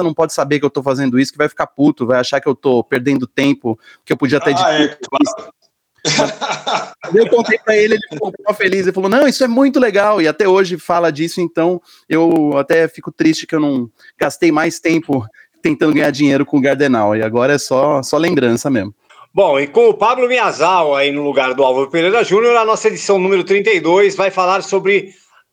não 0.04 0.14
pode 0.14 0.34
saber 0.34 0.60
que 0.60 0.66
eu 0.66 0.70
tô 0.70 0.82
fazendo 0.82 1.20
isso, 1.20 1.32
que 1.32 1.38
vai 1.38 1.50
ficar 1.50 1.68
puto, 1.68 2.06
vai 2.06 2.20
achar 2.28 2.42
que 2.42 2.48
eu 2.48 2.56
tô 2.56 2.84
perdendo 2.84 3.26
tempo, 3.26 3.80
que 4.06 4.14
eu 4.14 4.18
podia 4.18 4.40
ter 4.40 4.56
ah, 4.58 4.82
é, 4.82 4.88
claro. 4.88 5.54
eu 7.14 7.30
contei 7.30 7.58
para 7.60 7.76
ele, 7.76 7.96
ele 7.96 8.08
ficou 8.10 8.54
feliz, 8.54 8.82
ele 8.82 8.94
falou, 8.94 9.10
não, 9.10 9.28
isso 9.28 9.44
é 9.44 9.48
muito 9.48 9.80
legal, 9.80 10.22
e 10.22 10.28
até 10.28 10.48
hoje 10.48 10.78
fala 10.78 11.12
disso, 11.12 11.42
então 11.42 11.82
eu 12.08 12.58
até 12.58 12.88
fico 12.88 13.12
triste 13.12 13.48
que 13.48 13.56
eu 13.56 13.60
não 13.60 13.90
gastei 14.18 14.52
mais 14.52 14.80
tempo 14.80 15.26
tentando 15.62 15.94
ganhar 15.94 16.12
dinheiro 16.12 16.46
com 16.46 16.58
o 16.58 16.62
Gardenal, 16.62 17.16
e 17.16 17.24
agora 17.24 17.54
é 17.54 17.58
só, 17.58 18.02
só 18.04 18.18
lembrança 18.18 18.70
mesmo. 18.70 18.94
Bom, 19.34 19.60
e 19.60 19.68
com 19.68 19.90
o 19.90 19.94
Pablo 19.94 20.28
Miazal 20.28 20.96
aí 20.96 21.12
no 21.12 21.24
lugar 21.24 21.54
do 21.54 21.64
Álvaro 21.64 21.90
Pereira 21.92 22.24
Júnior, 22.24 22.56
a 22.56 22.66
nossa 22.66 22.88
edição 22.88 23.20
número 23.20 23.44
32 23.44 24.16
vai 24.16 24.32
falar 24.32 24.64
sobre 24.64 25.10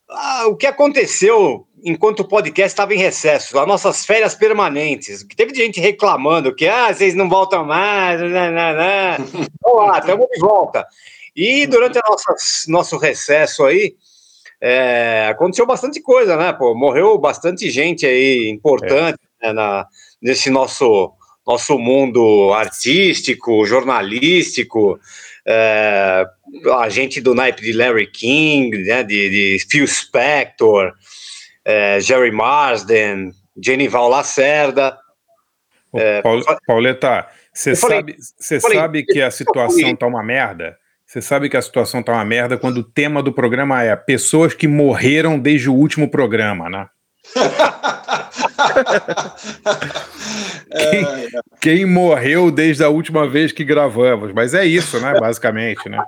ah, 0.09 0.47
o 0.47 0.57
que 0.57 0.66
aconteceu 0.66 1.66
enquanto 1.85 2.21
o 2.21 2.29
podcast 2.29 2.73
estava 2.73 2.95
em 2.95 2.99
recesso, 2.99 3.59
as 3.59 3.67
nossas 3.67 4.07
férias 4.07 4.35
permanentes. 4.35 5.25
Teve 5.37 5.55
gente 5.55 5.79
reclamando 5.79 6.55
que 6.55 6.67
ah, 6.67 6.93
vocês 6.93 7.14
não 7.14 7.29
voltam 7.29 7.64
mais, 7.64 8.21
né, 8.21 8.50
né, 8.50 8.73
né. 8.73 9.17
Vamos 9.62 9.88
lá, 9.88 9.99
estamos 9.99 10.26
de 10.33 10.41
volta. 10.41 10.87
E 11.37 11.67
durante 11.67 11.99
o 11.99 12.03
nosso 12.69 12.97
recesso 12.97 13.64
aí, 13.64 13.95
é, 14.61 15.29
aconteceu 15.31 15.67
bastante 15.67 16.00
coisa, 16.00 16.37
né? 16.37 16.53
Pô, 16.55 16.75
morreu 16.75 17.19
bastante 17.19 17.71
gente 17.71 18.07
aí 18.07 18.49
importante 18.49 19.19
é. 19.43 19.49
né, 19.49 19.53
na, 19.53 19.87
nesse 20.23 20.49
nosso 20.49 21.12
nosso 21.47 21.79
mundo 21.79 22.55
artístico, 22.55 23.67
jornalístico, 23.67 24.99
é, 25.47 26.25
a 26.79 26.88
gente 26.88 27.21
do 27.21 27.35
naipe 27.35 27.61
de 27.61 27.73
Larry 27.75 28.07
King, 28.07 28.79
né, 28.79 29.03
de, 29.03 29.29
de 29.29 29.67
Phil 29.69 29.87
Spector, 29.87 30.95
é, 31.64 31.99
Jerry 32.00 32.30
Marsden, 32.30 33.33
Genival 33.61 34.09
Lacerda. 34.09 34.97
É, 35.94 36.23
Pauleta, 36.66 37.26
você 37.52 37.76
sabe, 37.76 38.16
você 38.37 38.61
sabe 38.61 39.04
que 39.04 39.23
a 39.23 39.30
situação 39.30 39.94
tá 39.94 40.06
uma 40.06 40.25
merda? 40.25 40.76
Você 41.06 41.23
sabe 41.23 41.49
que 41.49 41.56
a 41.56 41.62
situação 41.62 42.02
tá 42.02 42.12
uma 42.12 42.25
merda 42.25 42.59
quando 42.59 42.78
o 42.78 42.85
tema 42.85 43.23
do 43.23 43.33
programa 43.33 43.80
é 43.83 43.94
pessoas 43.94 44.54
que 44.54 44.66
morreram 44.66 45.38
desde 45.38 45.71
o 45.71 45.75
último 45.75 46.11
programa, 46.11 46.68
né? 46.68 46.88
quem, 50.90 51.06
quem, 51.61 51.87
morreu 51.87 52.50
desde 52.50 52.83
a 52.83 52.88
última 52.88 53.28
vez 53.28 53.52
que 53.52 53.64
gravamos, 53.64 54.33
mas 54.33 54.54
é 54.54 54.66
isso, 54.66 54.99
né? 54.99 55.14
Basicamente, 55.18 55.88
né? 55.88 56.02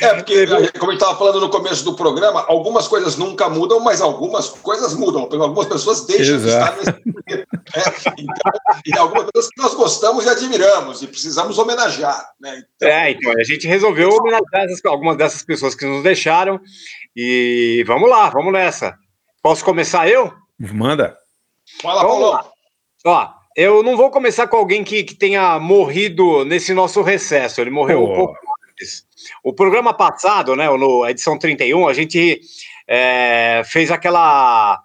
É, 0.00 0.14
porque, 0.14 0.46
como 0.46 0.90
a 0.90 0.94
gente 0.94 1.02
estava 1.02 1.18
falando 1.18 1.40
no 1.40 1.50
começo 1.50 1.84
do 1.84 1.94
programa, 1.94 2.44
algumas 2.48 2.88
coisas 2.88 3.16
nunca 3.16 3.48
mudam, 3.48 3.80
mas 3.80 4.00
algumas 4.00 4.48
coisas 4.48 4.94
mudam. 4.94 5.22
Algumas 5.22 5.66
pessoas 5.66 6.06
deixam 6.06 6.36
Exato. 6.36 6.82
de 6.82 6.88
estar 6.88 7.02
nesse 7.04 7.36
né? 7.36 7.44
então, 8.24 8.52
E 8.86 8.98
algumas 8.98 9.24
pessoas 9.26 9.48
que 9.48 9.62
nós 9.62 9.74
gostamos 9.74 10.24
e 10.24 10.28
admiramos, 10.28 11.02
e 11.02 11.06
precisamos 11.06 11.58
homenagear. 11.58 12.30
Né? 12.40 12.62
Então, 12.76 12.88
é, 12.88 13.10
então 13.10 13.32
a 13.32 13.44
gente 13.44 13.66
resolveu 13.66 14.10
homenagear 14.10 14.66
algumas 14.86 15.16
dessas 15.16 15.42
pessoas 15.42 15.74
que 15.74 15.84
nos 15.84 16.02
deixaram. 16.02 16.60
E 17.14 17.84
vamos 17.86 18.08
lá, 18.08 18.30
vamos 18.30 18.52
nessa. 18.52 18.96
Posso 19.42 19.64
começar 19.64 20.08
eu? 20.08 20.32
Manda. 20.58 21.16
Fala, 21.82 22.02
Paulo. 22.02 22.40
Ó, 23.04 23.28
eu 23.56 23.82
não 23.82 23.96
vou 23.96 24.10
começar 24.10 24.46
com 24.46 24.56
alguém 24.56 24.84
que, 24.84 25.04
que 25.04 25.14
tenha 25.14 25.58
morrido 25.58 26.44
nesse 26.44 26.72
nosso 26.72 27.02
recesso. 27.02 27.60
Ele 27.60 27.70
morreu 27.70 28.02
oh. 28.02 28.12
um 28.12 28.16
pouco 28.16 28.49
antes. 28.80 29.04
O 29.44 29.52
programa 29.52 29.92
passado, 29.92 30.56
né, 30.56 30.68
no 30.70 31.06
edição 31.06 31.38
31, 31.38 31.86
a 31.86 31.92
gente 31.92 32.40
é, 32.88 33.62
fez 33.64 33.90
aquela. 33.90 34.82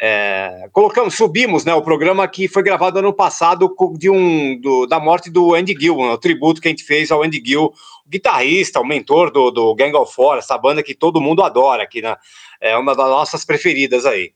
É, 0.00 0.68
colocamos, 0.72 1.14
subimos 1.14 1.64
né, 1.64 1.74
o 1.74 1.82
programa 1.82 2.28
que 2.28 2.46
foi 2.46 2.62
gravado 2.62 3.00
ano 3.00 3.12
passado 3.12 3.74
de 3.96 4.08
um, 4.08 4.60
do, 4.60 4.86
da 4.86 5.00
morte 5.00 5.28
do 5.28 5.54
Andy 5.54 5.74
Gill, 5.76 5.96
né, 5.96 6.10
o 6.12 6.18
tributo 6.18 6.60
que 6.60 6.68
a 6.68 6.70
gente 6.70 6.84
fez 6.84 7.10
ao 7.10 7.24
Andy 7.24 7.42
Gill, 7.44 7.64
o 7.64 8.08
guitarrista, 8.08 8.78
o 8.78 8.86
mentor 8.86 9.32
do, 9.32 9.50
do 9.50 9.74
Gang 9.74 9.96
of 9.96 10.14
Four, 10.14 10.36
essa 10.36 10.56
banda 10.56 10.84
que 10.84 10.94
todo 10.94 11.20
mundo 11.20 11.42
adora 11.42 11.82
aqui, 11.82 12.00
né, 12.00 12.14
é 12.60 12.76
uma 12.76 12.94
das 12.94 13.08
nossas 13.08 13.44
preferidas 13.44 14.06
aí. 14.06 14.32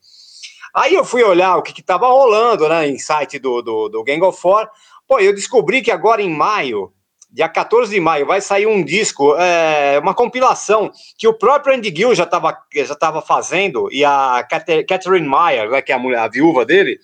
Aí 0.74 0.94
eu 0.94 1.04
fui 1.04 1.22
olhar 1.22 1.56
o 1.56 1.62
que 1.62 1.80
estava 1.80 2.08
rolando, 2.08 2.68
né, 2.68 2.88
em 2.88 2.98
site 2.98 3.38
do, 3.38 3.62
do, 3.62 3.88
do 3.88 4.02
Gang 4.02 4.20
of 4.24 4.40
Four. 4.40 4.66
Pô, 5.06 5.20
eu 5.20 5.32
descobri 5.32 5.80
que 5.80 5.92
agora 5.92 6.20
em 6.20 6.30
maio, 6.30 6.92
dia 7.32 7.48
14 7.48 7.90
de 7.90 7.98
maio, 7.98 8.26
vai 8.26 8.42
sair 8.42 8.66
um 8.66 8.84
disco, 8.84 9.34
é, 9.36 9.98
uma 9.98 10.12
compilação 10.12 10.90
que 11.16 11.26
o 11.26 11.32
próprio 11.32 11.74
Andy 11.74 11.92
Gill 11.94 12.14
já 12.14 12.24
estava 12.24 12.56
já 12.74 12.94
tava 12.94 13.22
fazendo, 13.22 13.88
e 13.90 14.04
a 14.04 14.46
Catherine 14.86 15.26
Meyer, 15.26 15.70
né, 15.70 15.80
que 15.80 15.92
é 15.92 15.94
a, 15.94 15.98
mulher, 15.98 16.18
a 16.18 16.28
viúva 16.28 16.66
dele, 16.66 16.98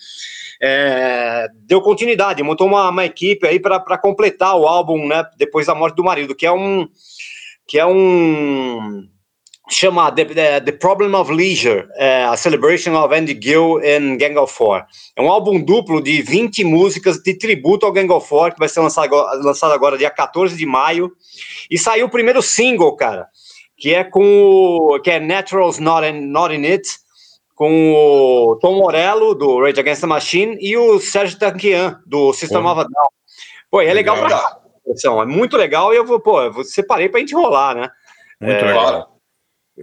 é, 0.60 1.48
deu 1.54 1.80
continuidade, 1.80 2.42
montou 2.42 2.66
uma, 2.66 2.90
uma 2.90 3.06
equipe 3.06 3.46
aí 3.46 3.58
para 3.58 3.96
completar 3.96 4.54
o 4.54 4.66
álbum, 4.66 5.08
né, 5.08 5.24
depois 5.38 5.66
da 5.66 5.74
morte 5.74 5.96
do 5.96 6.04
marido, 6.04 6.34
que 6.34 6.44
é 6.44 6.52
um 6.52 6.86
que 7.66 7.78
é 7.78 7.86
um 7.86 9.06
chama 9.68 10.10
The, 10.10 10.24
The, 10.24 10.60
The, 10.60 10.72
Problem 10.72 11.14
of 11.14 11.32
Leisure, 11.32 11.88
é, 11.96 12.24
a 12.24 12.36
Celebration 12.36 12.94
of 12.94 13.14
Andy 13.14 13.38
Gill 13.40 13.78
and 13.78 14.16
Gang 14.16 14.36
of 14.38 14.52
Four. 14.52 14.84
É 15.16 15.22
um 15.22 15.30
álbum 15.30 15.60
duplo 15.62 16.02
de 16.02 16.22
20 16.22 16.64
músicas 16.64 17.18
de 17.18 17.34
tributo 17.34 17.86
ao 17.86 17.92
Gang 17.92 18.10
of 18.12 18.26
Four, 18.26 18.52
que 18.52 18.58
vai 18.58 18.68
ser 18.68 18.80
lançado 18.80 19.04
agora, 19.04 19.38
lançado 19.42 19.72
agora 19.72 19.98
dia 19.98 20.10
14 20.10 20.56
de 20.56 20.66
maio. 20.66 21.12
E 21.70 21.78
saiu 21.78 22.06
o 22.06 22.10
primeiro 22.10 22.42
single, 22.42 22.96
cara, 22.96 23.26
que 23.76 23.94
é 23.94 24.04
com 24.04 24.22
o, 24.22 25.00
que 25.00 25.10
é 25.10 25.20
Naturals 25.20 25.78
Not 25.78 26.06
in, 26.06 26.26
Not 26.26 26.54
in 26.54 26.64
It, 26.64 26.88
com 27.54 27.92
o 27.92 28.56
Tom 28.60 28.78
Morello, 28.78 29.34
do 29.34 29.60
Rage 29.60 29.80
Against 29.80 30.00
the 30.00 30.06
Machine, 30.06 30.56
e 30.60 30.76
o 30.76 31.00
Sérgio 31.00 31.38
Tanquian, 31.38 32.00
do 32.06 32.32
System 32.32 32.64
of 32.64 32.80
a 32.80 32.84
Down. 32.84 33.08
Pô, 33.70 33.80
é 33.80 33.92
legal, 33.92 34.16
legal 34.22 34.62
pra 34.84 35.22
É 35.22 35.26
muito 35.26 35.56
legal 35.56 35.92
e 35.92 35.96
eu 35.96 36.04
vou, 36.04 36.20
pô, 36.20 36.40
eu 36.40 36.64
separei 36.64 37.08
pra 37.08 37.20
gente 37.20 37.34
rolar, 37.34 37.74
né? 37.74 37.90
Muito 38.40 38.64
é, 38.64 38.68
legal. 38.68 39.17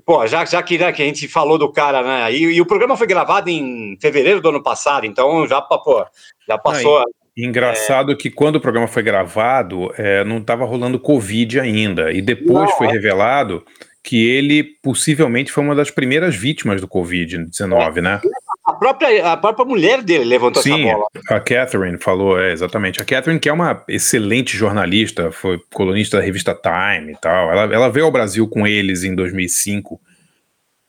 Pô, 0.03 0.25
já, 0.27 0.43
já 0.45 0.61
que, 0.63 0.77
né, 0.77 0.91
que 0.91 1.01
a 1.01 1.05
gente 1.05 1.27
falou 1.27 1.57
do 1.57 1.71
cara, 1.71 2.01
né? 2.01 2.33
E, 2.33 2.43
e, 2.55 2.61
o 2.61 2.65
programa 2.65 2.97
foi 2.97 3.07
gravado 3.07 3.49
em 3.49 3.97
fevereiro 4.01 4.41
do 4.41 4.49
ano 4.49 4.63
passado, 4.63 5.05
então 5.05 5.47
já, 5.47 5.61
pô, 5.61 6.05
já 6.47 6.57
passou. 6.57 6.99
Não, 6.99 7.05
engraçado 7.37 8.11
é... 8.11 8.15
que 8.15 8.29
quando 8.29 8.57
o 8.57 8.61
programa 8.61 8.87
foi 8.87 9.03
gravado, 9.03 9.93
é, 9.97 10.23
não 10.23 10.39
estava 10.39 10.65
rolando 10.65 10.99
Covid 10.99 11.59
ainda. 11.59 12.11
E 12.11 12.21
depois 12.21 12.69
não, 12.69 12.77
foi 12.77 12.87
é. 12.87 12.91
revelado 12.91 13.63
que 14.03 14.23
ele 14.23 14.63
possivelmente 14.83 15.51
foi 15.51 15.63
uma 15.63 15.73
das 15.73 15.89
primeiras 15.89 16.35
vítimas 16.35 16.79
do 16.79 16.87
Covid-19, 16.87 18.01
né? 18.01 18.21
A 18.65 18.73
própria, 18.73 19.31
a 19.31 19.37
própria 19.37 19.63
mulher 19.63 20.01
dele 20.01 20.25
levantou 20.25 20.63
Sim, 20.63 20.85
essa 20.85 20.93
bola. 20.93 21.05
A 21.29 21.39
Catherine 21.39 21.99
falou, 21.99 22.39
é, 22.39 22.51
exatamente. 22.51 22.99
A 22.99 23.05
Catherine, 23.05 23.39
que 23.39 23.47
é 23.47 23.53
uma 23.53 23.83
excelente 23.87 24.57
jornalista, 24.57 25.31
foi 25.31 25.61
colunista 25.71 26.17
da 26.17 26.23
revista 26.23 26.55
Time 26.55 27.11
e 27.13 27.15
tal. 27.15 27.51
Ela, 27.51 27.71
ela 27.71 27.89
veio 27.89 28.07
ao 28.07 28.11
Brasil 28.11 28.47
com 28.47 28.65
eles 28.65 29.03
em 29.03 29.13
2005, 29.13 30.01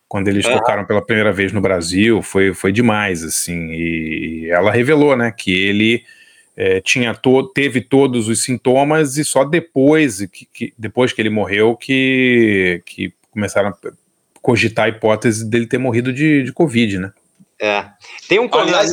quando 0.08 0.28
eles 0.28 0.46
tocaram 0.46 0.86
pela 0.86 1.04
primeira 1.04 1.30
vez 1.32 1.52
no 1.52 1.60
Brasil. 1.60 2.22
Foi, 2.22 2.54
foi 2.54 2.72
demais, 2.72 3.22
assim. 3.22 3.70
E 3.70 4.48
ela 4.50 4.70
revelou, 4.70 5.14
né, 5.14 5.30
que 5.30 5.52
ele. 5.52 6.02
É, 6.58 6.80
tinha 6.80 7.14
to 7.14 7.52
teve 7.52 7.82
todos 7.82 8.28
os 8.28 8.42
sintomas 8.42 9.18
e 9.18 9.24
só 9.26 9.44
depois 9.44 10.24
que, 10.32 10.48
que, 10.50 10.74
depois 10.78 11.12
que 11.12 11.20
ele 11.20 11.28
morreu 11.28 11.76
que, 11.76 12.80
que 12.86 13.12
começaram 13.30 13.68
a 13.68 13.74
cogitar 14.40 14.86
a 14.86 14.88
hipótese 14.88 15.44
dele 15.44 15.66
ter 15.66 15.76
morrido 15.76 16.10
de, 16.14 16.44
de 16.44 16.54
Covid, 16.54 16.98
né? 16.98 17.12
É. 17.60 17.90
Tem 18.28 18.38
um 18.38 18.48
aliás, 18.52 18.92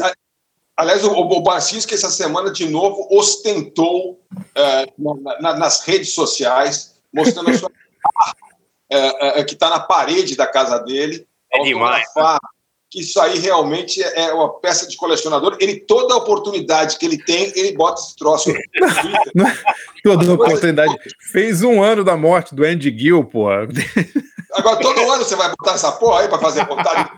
aliás, 0.77 1.03
o, 1.03 1.11
o 1.11 1.41
Barcinski 1.41 1.93
essa 1.93 2.09
semana 2.09 2.51
de 2.51 2.67
novo 2.67 3.07
ostentou 3.11 4.21
é, 4.55 4.85
na, 4.97 5.41
na, 5.41 5.57
nas 5.57 5.81
redes 5.81 6.13
sociais, 6.13 6.95
mostrando 7.13 7.49
a 7.49 7.57
sua 7.57 7.71
é, 8.89 9.39
é, 9.39 9.43
que 9.43 9.53
está 9.53 9.69
na 9.69 9.79
parede 9.79 10.35
da 10.35 10.47
casa 10.47 10.79
dele. 10.79 11.27
É 11.51 11.61
demais. 11.63 12.05
Né? 12.15 12.37
Que 12.93 12.99
isso 12.99 13.19
aí 13.19 13.39
realmente 13.39 14.03
é 14.03 14.31
uma 14.31 14.53
peça 14.59 14.87
de 14.87 14.95
colecionador. 14.95 15.57
Ele, 15.59 15.77
toda 15.77 16.15
oportunidade 16.15 16.99
que 16.99 17.05
ele 17.07 17.17
tem, 17.17 17.51
ele 17.55 17.75
bota 17.75 17.99
esse 17.99 18.15
troço. 18.15 18.53
toda 20.03 20.31
oportunidade. 20.31 20.95
Fez 21.31 21.63
um 21.63 21.81
ano 21.81 22.03
da 22.03 22.15
morte 22.15 22.53
do 22.53 22.63
Andy 22.63 22.95
Gill, 22.95 23.23
pô. 23.23 23.47
Agora, 24.53 24.79
todo 24.79 25.11
ano 25.11 25.23
você 25.23 25.35
vai 25.35 25.49
botar 25.49 25.73
essa 25.73 25.91
porra 25.93 26.21
aí 26.21 26.27
para 26.27 26.37
fazer 26.37 26.67
vontade? 26.67 27.09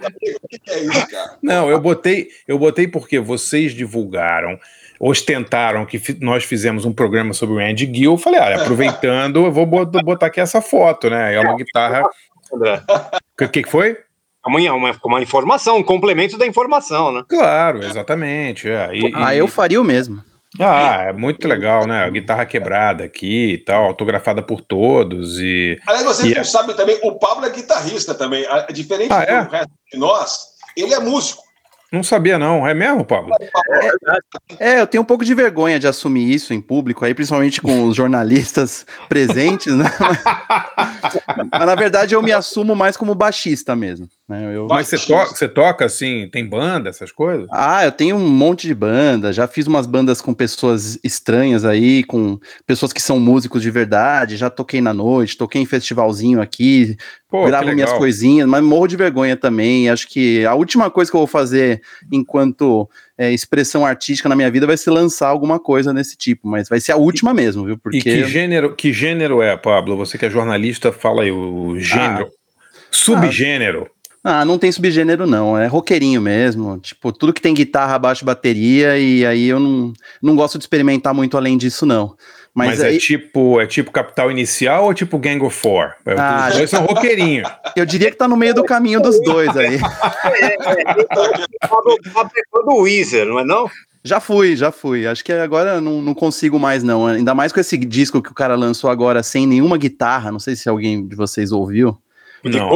O 0.42 0.48
que 0.48 0.72
é 0.72 0.80
isso, 0.80 1.08
cara? 1.10 1.38
Não, 1.44 1.70
eu 1.70 1.78
botei, 1.78 2.30
eu 2.48 2.58
botei 2.58 2.88
porque 2.88 3.20
vocês 3.20 3.74
divulgaram 3.74 4.58
ostentaram 4.98 5.86
que 5.86 6.02
nós 6.22 6.46
fizemos 6.46 6.86
um 6.86 6.94
programa 6.94 7.34
sobre 7.34 7.56
o 7.56 7.60
Andy 7.60 7.86
Gill. 7.94 8.14
Eu 8.14 8.18
falei, 8.18 8.40
olha, 8.40 8.62
aproveitando, 8.62 9.46
eu 9.46 9.52
vou 9.52 9.66
botar 9.66 10.28
aqui 10.28 10.40
essa 10.40 10.62
foto, 10.62 11.10
né? 11.10 11.36
É 11.36 11.40
uma 11.42 11.58
guitarra. 11.58 12.02
O 12.50 13.48
que, 13.50 13.62
que 13.62 13.70
foi? 13.70 13.98
Amanhã, 14.46 14.74
uma, 14.74 14.96
uma 15.04 15.22
informação, 15.22 15.78
um 15.78 15.84
complemento 15.84 16.38
da 16.38 16.46
informação, 16.46 17.12
né? 17.12 17.24
Claro, 17.28 17.84
exatamente. 17.84 18.70
É. 18.70 18.96
E, 18.96 19.12
ah, 19.16 19.36
eu 19.36 19.48
faria 19.48 19.82
o 19.82 19.84
mesmo. 19.84 20.24
Ah, 20.60 21.06
é 21.10 21.14
muito 21.14 21.48
legal, 21.48 21.86
né? 21.88 22.04
A 22.06 22.10
guitarra 22.10 22.46
quebrada 22.46 23.04
aqui 23.04 23.54
e 23.54 23.58
tal, 23.58 23.86
autografada 23.86 24.42
por 24.42 24.62
todos. 24.62 25.40
E, 25.40 25.80
Aliás, 25.86 26.06
vocês 26.06 26.32
e 26.32 26.36
não 26.36 26.42
é... 26.42 26.44
sabem 26.44 26.76
também, 26.76 27.00
o 27.04 27.14
Pablo 27.14 27.46
é 27.46 27.50
guitarrista 27.50 28.14
também. 28.14 28.46
Diferente 28.72 29.12
ah, 29.12 29.24
é? 29.24 29.44
do 29.44 29.50
resto 29.50 29.72
de 29.92 29.98
nós, 29.98 30.40
ele 30.78 30.94
é 30.94 31.00
músico. 31.00 31.44
Não 31.96 32.04
sabia, 32.04 32.38
não. 32.38 32.68
É 32.68 32.74
mesmo, 32.74 33.06
Pablo? 33.06 33.34
É, 34.60 34.74
é, 34.74 34.82
eu 34.82 34.88
tenho 34.88 35.02
um 35.02 35.06
pouco 35.06 35.24
de 35.24 35.34
vergonha 35.34 35.80
de 35.80 35.88
assumir 35.88 36.30
isso 36.34 36.54
em 36.54 36.60
público, 36.60 37.06
aí, 37.06 37.14
principalmente 37.14 37.62
com 37.62 37.86
os 37.86 37.96
jornalistas 37.96 38.86
presentes, 39.08 39.74
né? 39.74 39.86
Mas, 41.52 41.66
na 41.66 41.76
verdade, 41.76 42.14
eu 42.14 42.22
me 42.22 42.34
assumo 42.34 42.76
mais 42.76 42.98
como 42.98 43.16
baixista 43.16 43.76
mesmo. 43.76 44.10
Né? 44.28 44.56
Eu... 44.56 44.66
Mas 44.68 44.88
você, 44.88 44.98
to 44.98 45.14
você 45.14 45.48
toca 45.48 45.86
assim, 45.86 46.28
tem 46.32 46.48
banda, 46.48 46.90
essas 46.90 47.12
coisas? 47.12 47.48
Ah, 47.52 47.86
eu 47.86 47.92
tenho 47.92 48.16
um 48.16 48.28
monte 48.28 48.66
de 48.66 48.74
banda. 48.74 49.32
Já 49.32 49.48
fiz 49.48 49.68
umas 49.68 49.86
bandas 49.86 50.20
com 50.20 50.34
pessoas 50.34 51.00
estranhas 51.04 51.64
aí, 51.64 52.04
com 52.04 52.40
pessoas 52.66 52.92
que 52.92 53.02
são 53.02 53.20
músicos 53.20 53.62
de 53.62 53.70
verdade. 53.70 54.36
Já 54.36 54.50
toquei 54.50 54.82
na 54.82 54.94
noite, 54.94 55.38
toquei 55.38 55.62
em 55.62 55.66
festivalzinho 55.66 56.42
aqui, 56.42 56.98
Pô, 57.30 57.46
gravo 57.46 57.72
minhas 57.74 57.94
coisinhas, 57.94 58.48
mas 58.48 58.64
morro 58.64 58.88
de 58.88 58.96
vergonha 58.96 59.38
também. 59.38 59.90
Acho 59.90 60.08
que 60.08 60.44
a 60.44 60.56
última 60.56 60.90
coisa 60.90 61.12
que 61.12 61.16
eu 61.16 61.22
vou 61.22 61.28
fazer 61.28 61.82
enquanto 62.12 62.90
é, 63.16 63.32
expressão 63.32 63.86
artística 63.86 64.28
na 64.28 64.36
minha 64.36 64.50
vida 64.50 64.66
vai 64.66 64.78
ser 64.78 64.90
lançar 64.90 65.28
alguma 65.28 65.60
coisa 65.60 65.94
desse 65.94 66.18
tipo, 66.18 66.48
mas 66.48 66.68
vai 66.68 66.80
ser 66.80 66.94
a 66.94 66.98
última 66.98 67.32
mesmo, 67.34 67.66
viu? 67.66 67.78
Porque... 67.78 67.98
E 67.98 68.02
que 68.02 68.26
gênero, 68.26 68.76
que 68.76 68.92
gênero 68.92 69.42
é, 69.42 69.56
Pablo? 69.56 69.96
Você 69.98 70.18
que 70.18 70.26
é 70.26 70.30
jornalista, 70.32 70.92
fala 70.92 71.22
aí 71.22 71.32
o 71.32 71.80
gênero. 71.80 72.28
Ah, 72.28 72.86
subgênero. 72.90 73.88
Ah, 73.88 73.95
não 74.46 74.58
tem 74.58 74.72
subgênero, 74.72 75.28
não. 75.28 75.56
É 75.58 75.68
roqueirinho 75.68 76.20
mesmo. 76.20 76.80
Tipo, 76.80 77.12
tudo 77.12 77.32
que 77.32 77.42
tem 77.42 77.54
guitarra, 77.54 78.00
baixo, 78.00 78.26
bateria, 78.26 78.98
e 78.98 79.24
aí 79.26 79.48
eu 79.48 79.60
não, 79.60 79.94
não 80.22 80.36
gosto 80.36 80.58
de 80.58 80.64
experimentar 80.64 81.14
muito 81.14 81.38
além 81.38 81.58
disso, 81.58 81.86
não. 81.86 82.16
Mas, 82.56 82.70
Mas 82.70 82.80
é 82.80 82.88
aí... 82.88 82.96
é 82.96 83.00
tipo 83.00 83.60
é 83.60 83.68
tipo 83.68 83.92
Capital 83.92 84.32
Inicial 84.32 84.86
ou 84.86 84.94
tipo 84.94 85.20
Gang 85.20 85.44
of 85.44 85.56
Four? 85.56 85.92
É, 86.06 86.16
ah, 86.18 86.48
os 86.50 86.56
dois 86.56 86.70
são 86.70 86.86
roqueirinho. 86.86 87.44
Eu 87.76 87.86
diria 87.86 88.10
que 88.10 88.16
tá 88.16 88.30
no 88.30 88.38
meio 88.38 88.54
do 88.54 88.64
caminho 88.64 89.02
dos 89.02 89.22
dois 89.22 89.56
aí. 89.58 89.78
do 92.66 92.76
Weezer, 92.78 93.26
não 93.28 93.40
é 93.40 93.44
não? 93.44 93.70
Já 94.02 94.22
fui, 94.22 94.56
já 94.56 94.72
fui. 94.72 95.06
Acho 95.06 95.24
que 95.24 95.34
agora 95.34 95.82
não, 95.82 96.02
não 96.02 96.14
consigo 96.14 96.58
mais, 96.58 96.82
não. 96.82 97.06
Ainda 97.06 97.36
mais 97.36 97.52
com 97.52 97.60
esse 97.60 97.78
disco 97.78 98.22
que 98.22 98.32
o 98.32 98.36
cara 98.36 98.56
lançou 98.56 98.90
agora 98.90 99.22
sem 99.22 99.46
nenhuma 99.46 99.78
guitarra. 99.78 100.32
Não 100.32 100.40
sei 100.40 100.56
se 100.56 100.70
alguém 100.70 101.06
de 101.06 101.16
vocês 101.16 101.52
ouviu. 101.52 101.98
Não, 102.44 102.70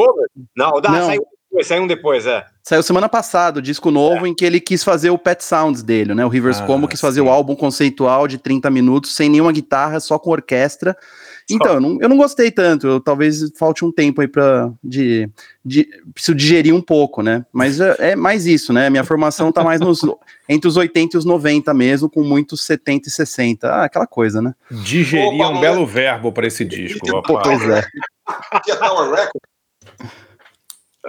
não, 0.57 0.81
dá, 0.81 0.89
não. 0.91 1.05
saiu 1.05 1.23
depois, 1.49 1.67
saiu 1.67 1.83
um 1.83 1.87
depois, 1.87 2.25
é. 2.27 2.45
Saiu 2.61 2.83
semana 2.83 3.09
passada, 3.09 3.57
o 3.57 3.61
disco 3.61 3.89
novo, 3.89 4.25
é. 4.25 4.29
em 4.29 4.35
que 4.35 4.45
ele 4.45 4.59
quis 4.59 4.83
fazer 4.83 5.09
o 5.09 5.17
Pet 5.17 5.43
Sounds 5.43 5.81
dele, 5.81 6.13
né? 6.13 6.23
O 6.23 6.29
Rivers 6.29 6.59
ah, 6.59 6.65
Como 6.65 6.87
quis 6.87 7.01
fazer 7.01 7.21
sim. 7.21 7.25
o 7.25 7.29
álbum 7.29 7.55
conceitual 7.55 8.27
de 8.27 8.37
30 8.37 8.69
minutos, 8.69 9.15
sem 9.15 9.29
nenhuma 9.29 9.51
guitarra, 9.51 9.99
só 9.99 10.19
com 10.19 10.29
orquestra. 10.29 10.95
Então, 11.49 11.73
eu 11.73 11.81
não, 11.81 11.97
eu 11.99 12.07
não 12.07 12.17
gostei 12.17 12.51
tanto, 12.51 12.85
eu, 12.85 12.99
talvez 12.99 13.51
falte 13.57 13.83
um 13.83 13.91
tempo 13.91 14.21
aí 14.21 14.27
pra. 14.27 14.71
De, 14.83 15.27
de, 15.65 15.89
preciso 16.13 16.35
digerir 16.35 16.75
um 16.75 16.81
pouco, 16.81 17.23
né? 17.23 17.43
Mas 17.51 17.79
é, 17.79 18.11
é 18.11 18.15
mais 18.15 18.45
isso, 18.45 18.71
né? 18.71 18.87
Minha 18.91 19.03
formação 19.03 19.51
tá 19.51 19.63
mais 19.63 19.81
nos, 19.81 20.01
entre 20.47 20.67
os 20.67 20.77
80 20.77 21.17
e 21.17 21.19
os 21.19 21.25
90 21.25 21.73
mesmo, 21.73 22.07
com 22.07 22.23
muitos 22.23 22.61
70 22.61 23.09
e 23.09 23.11
60. 23.11 23.67
Ah, 23.67 23.85
aquela 23.85 24.05
coisa, 24.05 24.43
né? 24.43 24.53
Digerir 24.69 25.41
é 25.41 25.47
um 25.47 25.59
belo 25.59 25.87
verbo 25.87 26.31
para 26.31 26.45
esse 26.45 26.63
disco. 26.63 26.99
Pô, 27.23 27.41
pois 27.41 27.67
é. 27.67 27.83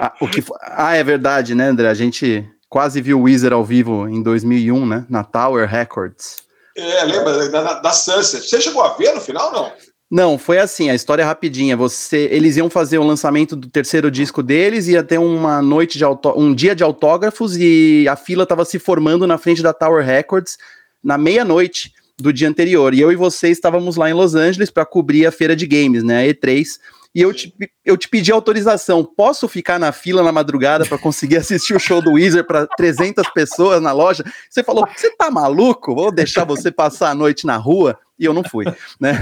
Ah, 0.01 0.15
o 0.19 0.27
que, 0.27 0.43
ah, 0.63 0.97
é 0.97 1.05
verdade, 1.05 1.55
né, 1.55 1.69
André? 1.69 1.87
A 1.87 1.95
gente 1.95 2.49
quase 2.71 3.03
viu 3.03 3.19
o 3.19 3.23
Weezer 3.25 3.53
ao 3.53 3.63
vivo 3.63 4.09
em 4.09 4.23
2001, 4.23 4.87
né? 4.87 5.05
Na 5.11 5.23
Tower 5.23 5.69
Records. 5.69 6.39
É, 6.75 7.05
lembra 7.05 7.51
da, 7.51 7.81
da 7.81 7.91
Sunset. 7.91 8.49
Você 8.49 8.61
chegou 8.63 8.83
a 8.83 8.95
ver 8.95 9.13
no 9.15 9.21
final, 9.21 9.53
não? 9.53 9.73
Não, 10.11 10.39
foi 10.39 10.59
assim, 10.59 10.89
a 10.89 10.95
história 10.95 11.23
é 11.23 11.27
rapidinha. 11.27 11.77
Você, 11.77 12.29
eles 12.33 12.57
iam 12.57 12.71
fazer 12.71 12.99
o 12.99 13.05
lançamento 13.05 13.55
do 13.55 13.69
terceiro 13.69 14.11
disco 14.11 14.43
deles, 14.43 14.89
ia 14.89 15.03
ter 15.03 15.19
uma 15.19 15.61
noite 15.61 15.99
de 15.99 16.05
auto, 16.05 16.33
um 16.37 16.55
dia 16.55 16.75
de 16.75 16.83
autógrafos 16.83 17.57
e 17.57 18.09
a 18.09 18.17
fila 18.17 18.45
estava 18.45 18.65
se 18.65 18.79
formando 18.79 19.27
na 19.27 19.37
frente 19.37 19.63
da 19.63 19.75
Tower 19.75 20.05
Records 20.05 20.57
na 21.05 21.19
meia-noite 21.19 21.93
do 22.19 22.33
dia 22.33 22.49
anterior. 22.49 22.95
E 22.95 23.01
eu 23.01 23.13
e 23.13 23.17
você 23.17 23.51
estávamos 23.51 23.97
lá 23.97 24.09
em 24.09 24.15
Los 24.15 24.35
Angeles 24.35 24.71
para 24.71 24.87
cobrir 24.87 25.27
a 25.27 25.33
feira 25.33 25.55
de 25.55 25.67
games, 25.67 26.03
né, 26.03 26.25
a 26.25 26.27
E3 26.27 26.79
e 27.15 27.23
eu 27.23 27.35
te, 27.35 27.53
eu 27.85 27.97
te 27.97 28.09
pedi 28.09 28.31
autorização. 28.31 29.05
Posso 29.05 29.49
ficar 29.49 29.79
na 29.79 29.91
fila 29.91 30.23
na 30.23 30.31
madrugada 30.31 30.87
para 30.87 30.99
conseguir 30.99 31.39
assistir 31.39 31.75
o 31.75 31.81
show 31.81 32.01
do 32.01 32.13
Weezer 32.13 32.47
para 32.47 32.67
300 32.67 33.29
pessoas 33.31 33.83
na 33.83 33.93
loja? 33.93 34.25
Você 34.49 34.63
falou: 34.63 34.87
você 34.95 35.11
tá 35.17 35.31
maluco? 35.31 35.95
Vou 35.95 36.13
deixar 36.13 36.45
você 36.45 36.71
passar 36.71 37.11
a 37.11 37.15
noite 37.15 37.47
na 37.47 37.57
rua? 37.57 37.99
E 38.17 38.27
eu 38.27 38.35
não 38.35 38.45
fui, 38.45 38.67
né? 39.01 39.19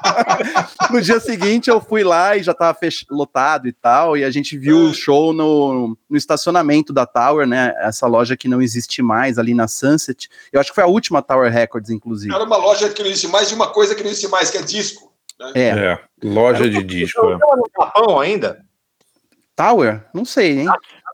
no 0.92 1.00
dia 1.00 1.18
seguinte 1.18 1.70
eu 1.70 1.80
fui 1.80 2.04
lá 2.04 2.36
e 2.36 2.42
já 2.42 2.52
estava 2.52 2.78
lotado 3.10 3.66
e 3.66 3.72
tal, 3.72 4.18
e 4.18 4.22
a 4.22 4.30
gente 4.30 4.58
viu 4.58 4.76
o 4.80 4.92
show 4.92 5.32
no, 5.32 5.96
no 6.10 6.16
estacionamento 6.18 6.92
da 6.92 7.06
Tower, 7.06 7.46
né? 7.46 7.72
Essa 7.78 8.06
loja 8.06 8.36
que 8.36 8.48
não 8.48 8.60
existe 8.60 9.00
mais 9.00 9.38
ali 9.38 9.54
na 9.54 9.66
Sunset. 9.66 10.28
Eu 10.52 10.60
acho 10.60 10.70
que 10.70 10.74
foi 10.74 10.84
a 10.84 10.88
última 10.88 11.22
Tower 11.22 11.50
Records, 11.50 11.88
inclusive. 11.88 12.34
Era 12.34 12.44
uma 12.44 12.58
loja 12.58 12.90
que 12.90 13.02
não 13.02 13.08
existe 13.08 13.28
mais 13.28 13.48
de 13.48 13.54
uma 13.54 13.68
coisa 13.68 13.94
que 13.94 14.02
não 14.02 14.10
existe 14.10 14.28
mais, 14.28 14.50
que 14.50 14.58
é 14.58 14.62
disco. 14.62 15.11
Né? 15.42 15.52
É. 15.54 15.68
é. 15.68 15.98
Loja 16.22 16.68
de 16.68 16.82
disco. 16.82 17.20
É. 17.26 17.34
no 17.34 17.70
Japão 17.78 18.20
ainda? 18.20 18.60
Tower? 19.56 20.02
Não 20.14 20.24
sei, 20.24 20.60
hein? 20.60 20.66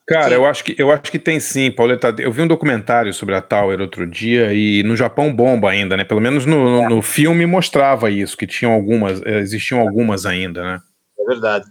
Cara, 0.06 0.34
eu 0.34 0.46
acho, 0.46 0.64
que, 0.64 0.74
eu 0.78 0.90
acho 0.90 1.02
que 1.02 1.18
tem 1.18 1.38
sim, 1.38 1.70
Pauleta. 1.70 2.14
Eu 2.18 2.32
vi 2.32 2.40
um 2.40 2.48
documentário 2.48 3.12
sobre 3.12 3.34
a 3.34 3.42
Tower 3.42 3.78
outro 3.78 4.06
dia 4.06 4.54
e 4.54 4.82
no 4.82 4.96
Japão 4.96 5.34
bomba 5.34 5.70
ainda, 5.70 5.98
né? 5.98 6.04
Pelo 6.04 6.20
menos 6.20 6.46
no, 6.46 6.64
no, 6.64 6.88
no 6.88 7.02
filme 7.02 7.44
mostrava 7.44 8.10
isso, 8.10 8.36
que 8.36 8.46
tinham 8.46 8.72
algumas, 8.72 9.20
eh, 9.22 9.38
existiam 9.40 9.80
algumas 9.80 10.24
ainda, 10.24 10.62
né? 10.62 10.80
É 11.18 11.24
verdade. 11.24 11.66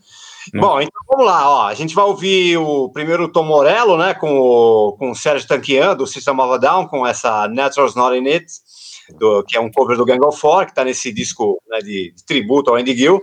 Bom, 0.54 0.80
então 0.80 1.02
vamos 1.08 1.26
lá, 1.26 1.50
ó. 1.50 1.68
A 1.68 1.74
gente 1.74 1.96
vai 1.96 2.06
ouvir 2.06 2.58
o 2.58 2.90
primeiro 2.90 3.28
Tom 3.28 3.44
Morello, 3.44 3.98
né? 3.98 4.14
Com 4.14 4.40
o, 4.40 4.94
com 4.94 5.12
o 5.12 5.16
Sérgio 5.16 5.48
Tanquian, 5.48 5.96
do 5.96 6.06
System 6.06 6.40
of 6.40 6.54
a 6.54 6.58
Down, 6.58 6.88
com 6.88 7.08
essa 7.08 7.48
Natural's 7.48 7.96
Not 7.96 8.16
In 8.16 8.28
It 8.28 8.46
do, 9.14 9.44
que 9.44 9.58
é 9.58 9.60
um 9.60 9.72
cover 9.72 9.98
do 9.98 10.06
Gang 10.06 10.24
of 10.26 10.40
Four, 10.40 10.66
que 10.66 10.72
está 10.72 10.84
nesse 10.84 11.12
disco 11.12 11.62
né, 11.68 11.80
de, 11.80 12.14
de, 12.16 12.26
tributo 12.26 12.70
ao 12.70 12.78
Andy 12.78 12.96
Gill. 12.96 13.22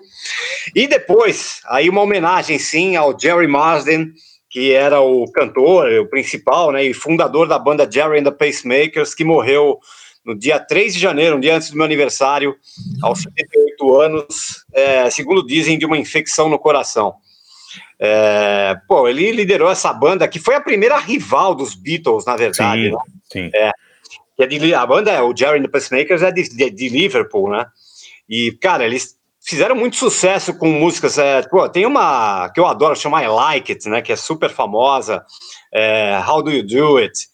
E 0.74 0.86
depois, 0.86 1.60
aí 1.66 1.88
uma 1.88 2.02
homenagem, 2.02 2.58
sim, 2.58 2.96
ao 2.96 3.18
Jerry 3.18 3.46
Marsden, 3.46 4.12
que 4.50 4.72
era 4.72 5.00
o 5.00 5.30
cantor, 5.32 5.90
o 6.00 6.06
principal, 6.08 6.72
né, 6.72 6.84
e 6.84 6.94
fundador 6.94 7.48
da 7.48 7.58
banda 7.58 7.90
Jerry 7.90 8.20
and 8.20 8.24
the 8.24 8.30
Pacemakers, 8.30 9.14
que 9.14 9.24
morreu 9.24 9.78
no 10.24 10.34
dia 10.34 10.58
3 10.58 10.94
de 10.94 11.00
janeiro, 11.00 11.36
um 11.36 11.40
dia 11.40 11.56
antes 11.56 11.70
do 11.70 11.76
meu 11.76 11.84
aniversário, 11.84 12.56
aos 13.02 13.20
78 13.20 14.00
anos, 14.00 14.64
é, 14.72 15.10
segundo 15.10 15.46
dizem, 15.46 15.78
de 15.78 15.84
uma 15.84 15.98
infecção 15.98 16.48
no 16.48 16.58
coração. 16.58 17.14
É, 17.98 18.76
pô, 18.88 19.08
ele 19.08 19.30
liderou 19.32 19.70
essa 19.70 19.92
banda 19.92 20.26
que 20.26 20.38
foi 20.38 20.54
a 20.54 20.60
primeira 20.60 20.98
rival 20.98 21.54
dos 21.54 21.74
Beatles, 21.74 22.24
na 22.24 22.36
verdade. 22.36 22.84
Sim, 22.84 22.90
né? 22.90 22.98
sim. 23.30 23.50
É, 23.54 23.70
que 24.36 24.42
é 24.42 24.46
de, 24.46 24.74
a 24.74 24.84
banda, 24.84 25.24
o 25.24 25.36
Jerry 25.36 25.58
and 25.58 25.62
the 25.62 25.68
Pacemakers, 25.68 26.22
é 26.22 26.32
de, 26.32 26.42
de, 26.48 26.70
de, 26.70 26.88
Liverpool, 26.88 27.50
né? 27.50 27.66
E, 28.28 28.52
cara, 28.60 28.84
eles 28.84 29.16
fizeram 29.40 29.76
muito 29.76 29.96
sucesso 29.96 30.54
com 30.56 30.68
músicas. 30.68 31.18
É, 31.18 31.42
pô, 31.42 31.68
tem 31.68 31.86
uma 31.86 32.48
que 32.50 32.58
eu 32.58 32.66
adoro, 32.66 32.96
chama 32.96 33.22
I 33.22 33.28
Like 33.28 33.72
It, 33.72 33.88
né? 33.88 34.02
Que 34.02 34.12
é 34.12 34.16
super 34.16 34.50
famosa. 34.50 35.24
É, 35.72 36.20
How 36.26 36.42
Do 36.42 36.50
You 36.50 36.66
Do 36.66 36.96
It? 36.98 37.28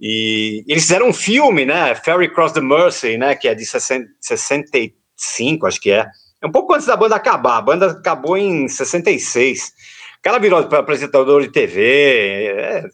E 0.00 0.64
eles 0.68 0.84
fizeram 0.84 1.08
um 1.08 1.12
filme, 1.12 1.66
né? 1.66 1.94
Ferry 1.96 2.32
Cross 2.32 2.52
the 2.52 2.60
Mercy, 2.60 3.18
né? 3.18 3.34
Que 3.34 3.48
é 3.48 3.54
de 3.54 3.66
60, 3.66 4.06
65, 4.20 5.66
acho 5.66 5.80
que 5.80 5.90
é. 5.90 6.06
É 6.40 6.46
um 6.46 6.52
pouco 6.52 6.72
antes 6.72 6.86
da 6.86 6.96
banda 6.96 7.16
acabar. 7.16 7.58
A 7.58 7.62
banda 7.62 7.90
acabou 7.90 8.38
em 8.38 8.68
66. 8.68 9.72
O 10.18 10.22
cara 10.22 10.38
virou 10.38 10.60
apresentador 10.60 11.42
de 11.42 11.48
TV. 11.48 12.46
É, 12.46 12.84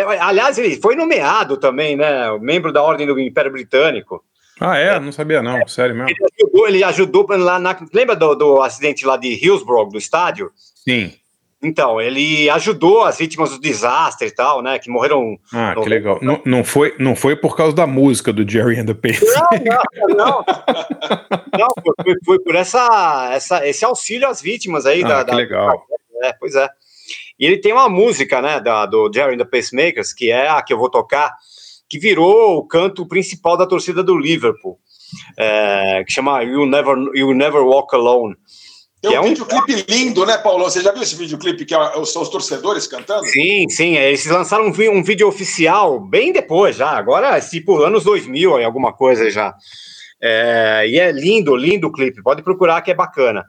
é, 0.00 0.18
aliás, 0.20 0.58
ele 0.58 0.76
foi 0.80 0.94
nomeado 0.96 1.56
também, 1.56 1.96
né? 1.96 2.30
Membro 2.40 2.72
da 2.72 2.82
Ordem 2.82 3.06
do 3.06 3.18
Império 3.18 3.52
Britânico. 3.52 4.22
Ah, 4.60 4.76
é? 4.78 4.98
Não 4.98 5.12
sabia, 5.12 5.42
não. 5.42 5.56
É, 5.58 5.66
Sério 5.66 5.94
mesmo. 5.94 6.08
Ele 6.10 6.24
ajudou, 6.40 6.68
ele 6.68 6.84
ajudou 6.84 7.26
lá 7.30 7.58
na. 7.58 7.76
Lembra 7.92 8.16
do, 8.16 8.34
do 8.34 8.62
acidente 8.62 9.04
lá 9.04 9.16
de 9.16 9.28
Hillsborough, 9.34 9.90
do 9.90 9.98
estádio? 9.98 10.50
Sim. 10.74 11.12
Então, 11.62 12.00
ele 12.00 12.48
ajudou 12.50 13.04
as 13.04 13.16
vítimas 13.18 13.50
do 13.50 13.58
desastre 13.58 14.28
e 14.28 14.30
tal, 14.30 14.62
né? 14.62 14.78
Que 14.78 14.90
morreram. 14.90 15.36
Ah, 15.52 15.74
no- 15.74 15.82
que 15.82 15.88
legal. 15.88 16.18
Não, 16.22 16.40
não, 16.44 16.62
foi, 16.62 16.94
não 16.98 17.16
foi 17.16 17.34
por 17.34 17.56
causa 17.56 17.74
da 17.74 17.86
música 17.86 18.32
do 18.32 18.48
Jerry 18.48 18.78
and 18.78 18.86
the 18.86 18.94
Pace. 18.94 19.24
Não, 19.24 19.48
não, 19.64 20.14
não. 20.16 20.44
Não, 21.58 21.68
foi, 21.82 21.94
foi- 22.04 22.14
foi 22.24 22.38
por 22.40 22.54
essa, 22.54 23.30
essa, 23.32 23.66
esse 23.66 23.84
auxílio 23.84 24.28
às 24.28 24.40
vítimas 24.40 24.86
aí. 24.86 25.02
Ah, 25.04 25.08
da, 25.08 25.24
que 25.24 25.30
da- 25.30 25.36
legal. 25.36 25.82
É, 26.22 26.32
pois 26.34 26.54
é. 26.54 26.68
E 27.38 27.44
ele 27.46 27.58
tem 27.58 27.72
uma 27.72 27.88
música, 27.88 28.40
né, 28.40 28.60
da, 28.60 28.86
do 28.86 29.10
Jerry 29.12 29.34
and 29.34 29.38
the 29.38 29.44
Pacemakers, 29.44 30.12
que 30.12 30.30
é 30.30 30.48
a 30.48 30.62
que 30.62 30.72
eu 30.72 30.78
vou 30.78 30.90
tocar, 30.90 31.34
que 31.88 31.98
virou 31.98 32.56
o 32.56 32.66
canto 32.66 33.06
principal 33.06 33.56
da 33.56 33.66
torcida 33.66 34.02
do 34.02 34.16
Liverpool, 34.16 34.78
é, 35.38 36.02
que 36.06 36.12
chama 36.12 36.42
You 36.42 36.66
Never, 36.66 36.96
you 37.14 37.34
Never 37.34 37.62
Walk 37.62 37.94
Alone. 37.94 38.34
Tem 39.02 39.10
Que 39.10 39.18
um 39.18 39.20
é 39.20 39.24
um- 39.24 39.28
videoclipe 39.28 39.84
lindo, 39.88 40.24
né, 40.24 40.38
Paulo? 40.38 40.64
Você 40.64 40.80
já 40.80 40.90
viu 40.90 41.02
esse 41.02 41.14
videoclipe 41.14 41.64
que 41.66 41.74
é- 41.74 42.04
são 42.06 42.22
os 42.22 42.28
torcedores 42.30 42.86
cantando? 42.86 43.26
Sim, 43.26 43.68
sim, 43.68 43.96
é, 43.96 44.08
eles 44.08 44.24
lançaram 44.26 44.64
um, 44.64 44.90
um 44.90 45.02
vídeo 45.04 45.28
oficial 45.28 46.00
bem 46.00 46.32
depois 46.32 46.76
já, 46.76 46.88
agora 46.90 47.38
tipo 47.40 47.76
anos 47.82 48.02
2000 48.04 48.56
aí, 48.56 48.64
alguma 48.64 48.92
coisa 48.94 49.30
já. 49.30 49.54
É, 50.20 50.86
e 50.88 50.98
é 50.98 51.12
lindo, 51.12 51.54
lindo 51.54 51.88
o 51.88 51.92
clipe, 51.92 52.22
pode 52.22 52.42
procurar 52.42 52.80
que 52.80 52.90
é 52.90 52.94
bacana. 52.94 53.44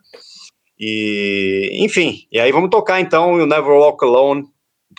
E, 0.79 1.71
enfim, 1.83 2.27
e 2.31 2.39
aí 2.39 2.51
vamos 2.51 2.69
tocar 2.69 2.99
então 3.01 3.33
o 3.33 3.45
Never 3.45 3.71
Walk 3.71 4.03
Alone 4.05 4.43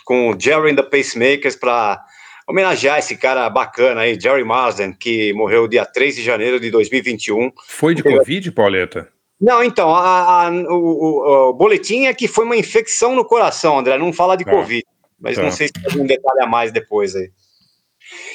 com 0.05 0.29
o 0.31 0.39
Jerry 0.39 0.71
and 0.71 0.75
the 0.75 0.83
Pacemakers 0.83 1.55
para 1.55 2.01
homenagear 2.47 2.97
esse 2.99 3.15
cara 3.15 3.49
bacana 3.49 4.01
aí, 4.01 4.19
Jerry 4.19 4.43
Marsden, 4.43 4.91
que 4.93 5.31
morreu 5.33 5.67
dia 5.67 5.85
3 5.85 6.15
de 6.15 6.23
janeiro 6.23 6.59
de 6.59 6.69
2021. 6.71 7.51
Foi 7.67 7.93
de 7.95 8.01
Covid, 8.03 8.51
Pauleta? 8.51 9.07
Não, 9.39 9.63
então, 9.63 9.93
a- 9.95 10.47
a- 10.47 10.51
o, 10.51 11.49
o- 11.49 11.53
boletim 11.53 12.07
é 12.07 12.13
que 12.13 12.27
foi 12.27 12.43
uma 12.43 12.57
infecção 12.57 13.15
no 13.15 13.23
coração, 13.23 13.77
André, 13.79 13.97
não 13.97 14.11
fala 14.11 14.35
de 14.35 14.43
Tá. 14.43 14.51
Covid, 14.51 14.83
mas 15.19 15.35
Tá. 15.37 15.43
não 15.43 15.51
sei 15.51 15.67
se 15.67 15.73
tem 15.73 15.85
algum 15.91 16.05
detalhe 16.05 16.41
a 16.41 16.47
mais 16.47 16.71
depois 16.73 17.15
aí. 17.15 17.29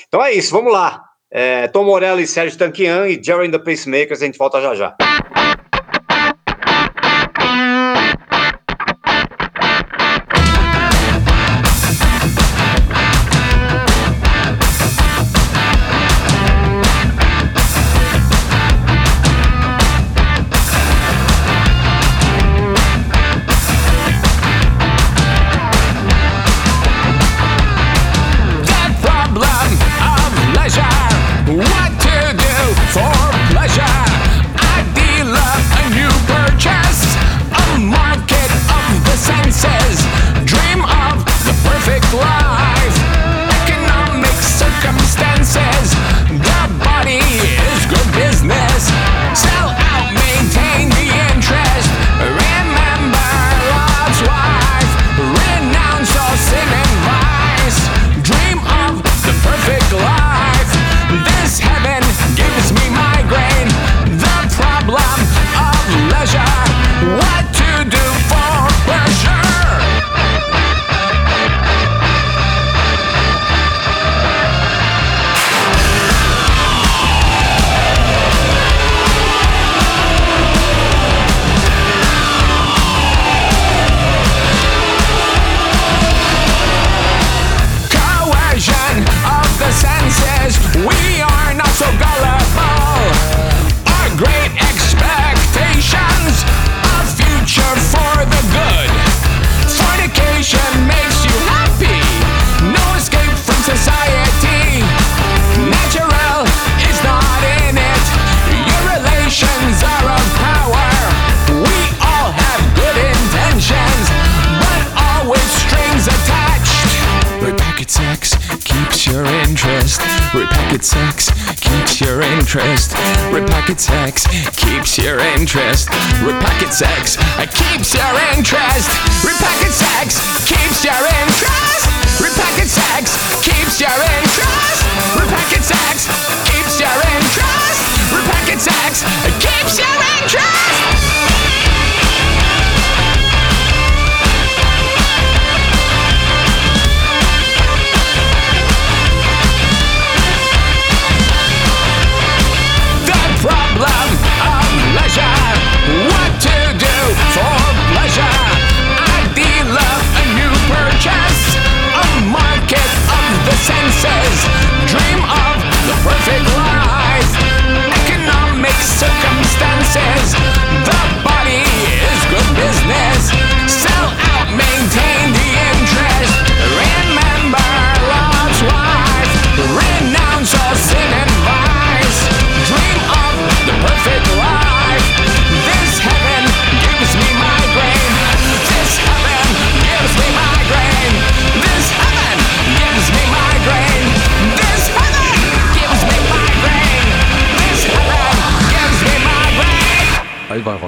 Então 0.08 0.24
é 0.24 0.32
isso, 0.32 0.50
vamos 0.52 0.72
lá. 0.72 1.02
É, 1.30 1.66
Tom 1.68 1.84
Morello 1.84 2.20
e 2.20 2.26
Sérgio 2.26 2.56
Tanquian 2.56 3.08
e 3.08 3.20
Jerry 3.22 3.48
and 3.48 3.50
the 3.50 3.58
Pacemakers, 3.58 4.22
a 4.22 4.26
gente 4.26 4.38
volta 4.38 4.60
já 4.62 4.74
já. 4.76 4.96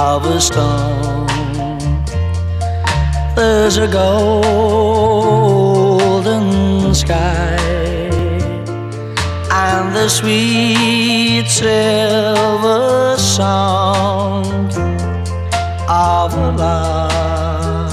of 0.00 0.24
a 0.24 0.40
storm, 0.40 1.26
there's 3.36 3.76
a 3.76 3.86
golden 3.86 4.94
sky 6.94 7.58
and 9.52 9.94
the 9.94 10.08
sweet 10.08 11.46
silver 11.48 13.18
sound 13.18 14.72
of 15.86 16.32
love. 16.56 17.92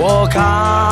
Walk 0.00 0.36
on 0.36 0.87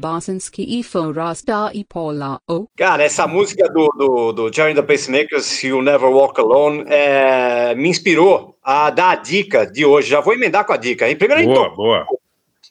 Bosanski 0.00 0.80
e 0.80 0.82
Forasta 0.82 1.70
e 1.74 1.84
Paula 1.84 2.40
O. 2.48 2.66
Cara, 2.74 3.04
essa 3.04 3.26
música 3.26 3.68
do, 3.68 3.86
do, 3.88 4.32
do 4.32 4.52
Jerry 4.52 4.72
and 4.72 4.76
the 4.76 4.82
Pacemakers, 4.82 5.62
You 5.62 5.82
Never 5.82 6.08
Walk 6.08 6.40
Alone, 6.40 6.84
é, 6.88 7.74
me 7.74 7.90
inspirou 7.90 8.56
a 8.64 8.88
dar 8.88 9.10
a 9.10 9.16
dica 9.16 9.66
de 9.66 9.84
hoje. 9.84 10.08
Já 10.08 10.20
vou 10.20 10.32
emendar 10.32 10.64
com 10.64 10.72
a 10.72 10.78
dica. 10.78 11.06
Hein? 11.06 11.16
Primeiro, 11.16 11.42
a 11.42 11.44
gente, 11.44 11.54
Boa, 11.54 11.76
boa. 11.76 12.06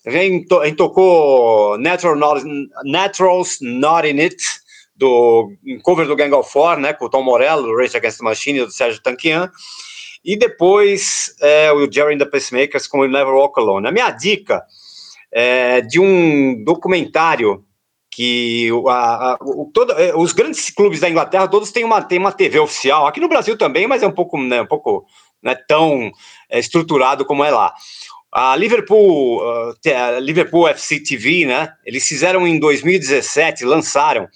a 0.07 0.09
gente 0.09 0.75
tocou 0.75 1.77
Natural 1.77 2.15
Not, 2.15 2.43
Naturals 2.83 3.59
Not 3.61 4.07
In 4.07 4.19
It, 4.21 4.43
do 4.95 5.53
um 5.65 5.79
cover 5.81 6.07
do 6.07 6.15
Gang 6.15 6.33
of 6.33 6.51
Four, 6.51 6.77
né, 6.77 6.93
com 6.93 7.05
o 7.05 7.09
Tom 7.09 7.21
Morello, 7.21 7.61
do 7.61 7.77
Rage 7.77 7.95
Against 7.95 8.17
the 8.17 8.23
Machine, 8.23 8.65
do 8.65 8.71
Sérgio 8.71 9.01
Tanquian. 9.03 9.51
E 10.25 10.35
depois 10.35 11.33
é, 11.39 11.71
o 11.71 11.89
Jerry 11.89 12.15
and 12.15 12.17
the 12.17 12.25
Pacemakers 12.25 12.87
com 12.87 13.05
You 13.05 13.11
Never 13.11 13.33
Walk 13.33 13.59
Alone. 13.59 13.87
A 13.87 13.91
minha 13.91 14.09
dica 14.09 14.63
é 15.31 15.81
de 15.81 15.99
um 15.99 16.63
documentário 16.63 17.63
que 18.11 18.69
a- 18.87 19.33
a- 19.33 19.37
o- 19.41 19.69
todo- 19.73 19.93
é, 19.93 20.15
os 20.15 20.33
grandes 20.33 20.69
clubes 20.69 20.99
da 20.99 21.09
Inglaterra 21.09 21.47
todos 21.47 21.71
têm 21.71 21.83
uma, 21.83 22.01
têm 22.01 22.17
uma 22.19 22.31
TV 22.31 22.59
oficial, 22.59 23.05
aqui 23.07 23.19
no 23.19 23.29
Brasil 23.29 23.57
também, 23.57 23.87
mas 23.87 24.01
é 24.03 24.07
um 24.07 24.11
pouco, 24.11 24.37
né, 24.41 24.61
um 24.61 24.67
pouco 24.67 25.05
não 25.41 25.51
é 25.51 25.55
tão 25.55 26.11
estruturado 26.51 27.23
como 27.25 27.43
é 27.43 27.51
lá. 27.51 27.73
A 28.31 28.55
Liverpool, 28.55 29.41
te- 29.81 29.93
a 29.93 30.19
Liverpool 30.19 30.67
FC 30.67 30.99
TV, 30.99 31.45
né? 31.45 31.71
Eles 31.85 32.05
fizeram 32.05 32.45
em 32.47 32.59
2017, 32.59 33.65
lançaram 33.65 34.27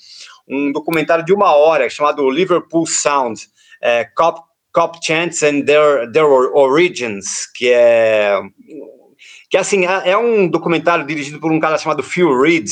um 0.48 0.72
documentário 0.72 1.24
de 1.26 1.34
uma 1.34 1.54
hora 1.56 1.90
chamado 1.90 2.30
Liverpool 2.30 2.88
Sound, 2.88 3.40
é, 3.82 4.06
Cop, 4.16 4.42
Cop 4.74 4.98
Chants 5.06 5.44
and 5.44 5.62
Their, 5.66 6.12
Their 6.12 6.26
Origins, 6.56 7.46
que 7.56 7.70
é 7.72 8.40
que 9.54 9.58
assim 9.58 9.86
é 9.86 10.10
é 10.10 10.18
um 10.18 10.48
documentário 10.48 11.06
dirigido 11.06 11.40
por 11.40 11.52
um 11.52 11.60
cara 11.60 11.78
chamado 11.78 12.02
Phil 12.02 12.42
Reed, 12.42 12.68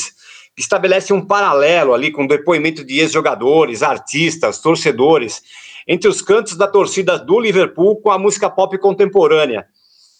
que 0.52 0.60
estabelece 0.60 1.12
um 1.12 1.24
paralelo 1.24 1.94
ali 1.94 2.10
com 2.10 2.24
o 2.24 2.26
depoimento 2.26 2.84
de 2.84 2.98
ex-jogadores, 2.98 3.84
artistas, 3.84 4.58
torcedores, 4.58 5.44
entre 5.86 6.08
os 6.08 6.20
cantos 6.20 6.56
da 6.56 6.66
torcida 6.66 7.16
do 7.16 7.38
Liverpool 7.38 8.00
com 8.00 8.10
a 8.10 8.18
música 8.18 8.50
pop 8.50 8.76
contemporânea. 8.78 9.64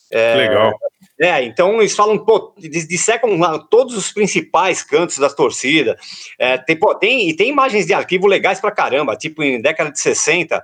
É, 0.09 0.37
Legal. 0.37 0.73
É, 1.21 1.43
então 1.43 1.81
eles 1.81 1.97
falam, 1.97 2.17
pô, 2.17 2.55
dis- 2.57 2.87
dissecam 2.87 3.37
lá 3.41 3.59
todos 3.59 3.97
os 3.97 4.13
principais 4.13 4.85
cantos 4.85 5.19
das 5.19 5.35
torcidas. 5.35 5.97
É, 6.39 6.57
tem, 6.59 6.77
pô, 6.77 6.95
tem, 6.95 7.29
e 7.29 7.35
tem 7.35 7.49
imagens 7.49 7.87
de 7.87 7.93
arquivo 7.93 8.29
legais 8.29 8.61
pra 8.61 8.71
caramba, 8.71 9.17
tipo 9.17 9.43
em 9.43 9.61
década 9.61 9.91
de 9.91 9.99
60, 9.99 10.55
é, 10.55 10.63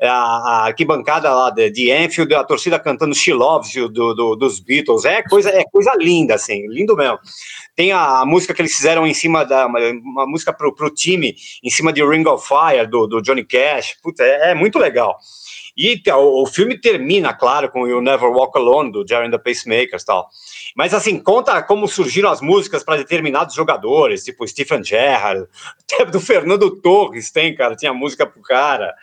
a, 0.00 0.08
a 0.08 0.64
arquibancada 0.66 1.32
lá 1.32 1.50
de, 1.50 1.70
de 1.70 1.92
Anfield, 1.92 2.34
a 2.34 2.44
torcida 2.44 2.78
cantando 2.78 3.14
She 3.14 3.32
Loves 3.32 3.74
You 3.74 3.88
do, 3.88 4.14
do- 4.14 4.36
dos 4.36 4.60
Beatles. 4.60 5.04
É 5.04 5.22
coisa, 5.22 5.50
é 5.50 5.64
coisa 5.64 5.92
linda, 5.96 6.34
assim, 6.34 6.66
lindo 6.68 6.96
mesmo. 6.96 7.18
Tem 7.76 7.92
a, 7.92 8.20
a 8.20 8.26
música 8.26 8.54
que 8.54 8.62
eles 8.62 8.74
fizeram 8.74 9.06
em 9.06 9.14
cima 9.14 9.44
da. 9.44 9.66
Uma, 9.66 9.78
uma 9.80 10.26
música 10.26 10.52
pro, 10.52 10.74
pro 10.74 10.90
time, 10.90 11.34
em 11.62 11.70
cima 11.70 11.92
de 11.92 12.04
Ring 12.04 12.26
of 12.26 12.46
Fire, 12.46 12.86
do, 12.86 13.06
do 13.06 13.20
Johnny 13.22 13.44
Cash. 13.44 13.96
Puta, 14.02 14.22
é, 14.22 14.50
é 14.50 14.54
muito 14.54 14.78
legal. 14.78 15.18
E 15.76 15.98
tá, 15.98 16.16
o, 16.16 16.46
filme 16.46 16.78
termina, 16.78 17.34
claro, 17.34 17.68
com 17.68 17.86
You 17.86 18.00
Never 18.00 18.30
Walk 18.30 18.56
Alone, 18.56 18.92
do 18.92 19.04
Jerry 19.06 19.26
and 19.26 19.32
the 19.32 19.38
Pacemakers 19.38 20.04
tal. 20.04 20.28
Mas, 20.76 20.94
assim, 20.94 21.18
conta 21.18 21.60
como 21.62 21.88
surgiram 21.88 22.30
as 22.30 22.40
músicas 22.40 22.84
para 22.84 22.96
determinados 22.96 23.56
jogadores, 23.56 24.22
tipo 24.22 24.46
Stephen 24.46 24.84
Gerrard, 24.84 25.46
do 26.12 26.20
Fernando 26.20 26.80
Torres 26.80 27.30
tem, 27.32 27.54
cara, 27.56 27.74
tinha 27.74 27.92
música 27.92 28.24
pro 28.24 28.40
cara. 28.40 28.94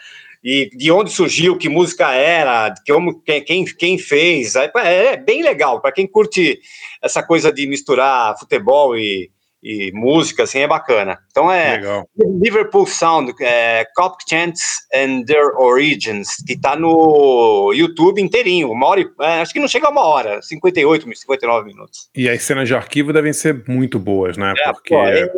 E 0.44 0.70
de 0.76 0.92
onde 0.92 1.12
surgiu, 1.12 1.58
que 1.58 1.70
música 1.70 2.12
era, 2.14 2.74
como, 2.88 3.22
quem, 3.22 3.66
quem, 3.66 3.98
fez. 3.98 4.56
É 4.56 5.18
bem 5.18 5.44
legal, 5.44 5.80
para 5.80 5.92
quem 5.92 6.08
curte 6.08 6.60
essa 7.02 7.22
coisa 7.22 7.52
de 7.52 7.68
misturar 7.68 8.38
futebol 8.40 8.98
e, 8.98 9.30
e 9.62 9.92
música, 9.94 10.44
assim, 10.44 10.60
é 10.60 10.68
bacana. 10.68 11.20
Então 11.30 11.52
é 11.52 11.78
Legal. 11.78 12.10
Liverpool 12.18 12.88
Sound, 12.88 13.34
é, 13.40 13.86
Cop 13.96 14.18
Chants 14.28 14.80
and 14.94 15.24
Their 15.26 15.56
Origins, 15.58 16.38
que 16.48 16.60
tá 16.60 16.76
no 16.76 17.72
YouTube 17.74 18.22
inteirinho, 18.22 18.72
uma 18.72 18.88
hora 18.88 19.02
e, 19.02 19.10
é, 19.22 19.42
acho 19.42 19.54
que 19.54 19.60
não 19.60 19.68
chega 19.68 19.88
a 19.88 19.92
uma 19.92 20.06
hora, 20.06 20.42
58, 20.42 21.08
59 21.16 21.68
minutos. 21.68 22.10
E 22.16 22.28
as 22.28 22.42
cenas 22.42 22.68
de 22.68 22.74
arquivo 22.74 23.14
devem 23.14 23.34
ser 23.34 23.64
muito 23.68 24.00
boas, 24.00 24.38
né? 24.38 24.54
É, 24.58 24.72
Porque. 24.72 24.96
pô, 24.96 25.06
é- 25.06 25.32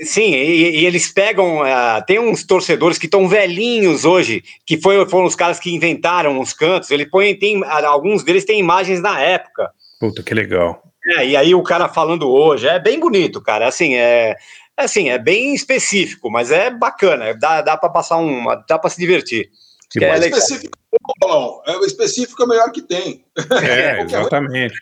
sim, 0.00 0.32
e, 0.32 0.80
e 0.80 0.86
eles 0.86 1.10
pegam, 1.12 1.62
ah, 1.62 2.02
tem 2.06 2.18
uns 2.18 2.44
torcedores 2.44 2.98
que 2.98 3.06
estão 3.06 3.28
velhinhos 3.28 4.04
hoje, 4.04 4.42
que 4.66 4.80
foi, 4.80 5.08
foram 5.08 5.26
os 5.26 5.34
caras 5.34 5.58
que 5.58 5.74
inventaram 5.74 6.40
os 6.40 6.52
cantos, 6.52 6.90
ele 6.90 7.06
põe, 7.06 7.34
tem, 7.34 7.62
ah, 7.64 7.86
alguns 7.86 8.22
deles 8.22 8.44
têm 8.44 8.60
imagens 8.60 9.00
na 9.00 9.20
época, 9.20 9.70
Puta, 10.00 10.22
que 10.22 10.34
legal. 10.34 10.82
é, 11.18 11.26
e 11.26 11.36
aí 11.36 11.54
o 11.54 11.62
cara 11.62 11.88
falando 11.88 12.28
hoje, 12.28 12.66
é 12.66 12.78
bem 12.78 12.98
bonito, 12.98 13.40
cara, 13.40 13.68
assim, 13.68 13.94
é, 13.94 14.36
assim, 14.76 15.08
é 15.08 15.18
bem 15.18 15.54
específico, 15.54 16.30
mas 16.30 16.50
é 16.50 16.70
bacana, 16.70 17.34
dá, 17.34 17.62
dá 17.62 17.76
para 17.76 17.88
passar 17.88 18.16
uma, 18.16 18.56
dá 18.68 18.78
para 18.78 18.90
se 18.90 18.98
divertir. 18.98 19.50
Que 19.90 20.04
é 20.04 20.18
específico, 20.18 20.76
Paulão. 21.20 21.62
É, 21.66 21.76
o 21.76 21.84
específico 21.84 22.42
é 22.42 22.46
o 22.46 22.48
melhor 22.48 22.72
que 22.72 22.82
tem. 22.82 23.24
É, 23.62 24.00
exatamente. 24.02 24.74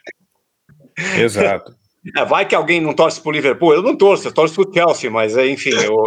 Exato. 1.18 1.74
É, 2.16 2.24
vai 2.24 2.44
que 2.46 2.54
alguém 2.54 2.80
não 2.80 2.92
torce 2.94 3.20
pro 3.20 3.30
Liverpool, 3.30 3.74
eu 3.74 3.82
não 3.82 3.96
torço, 3.96 4.26
eu 4.28 4.32
torço 4.32 4.54
pro 4.54 4.72
Chelsea, 4.72 5.10
mas 5.10 5.36
é, 5.36 5.46
enfim, 5.46 5.70
eu, 5.70 6.04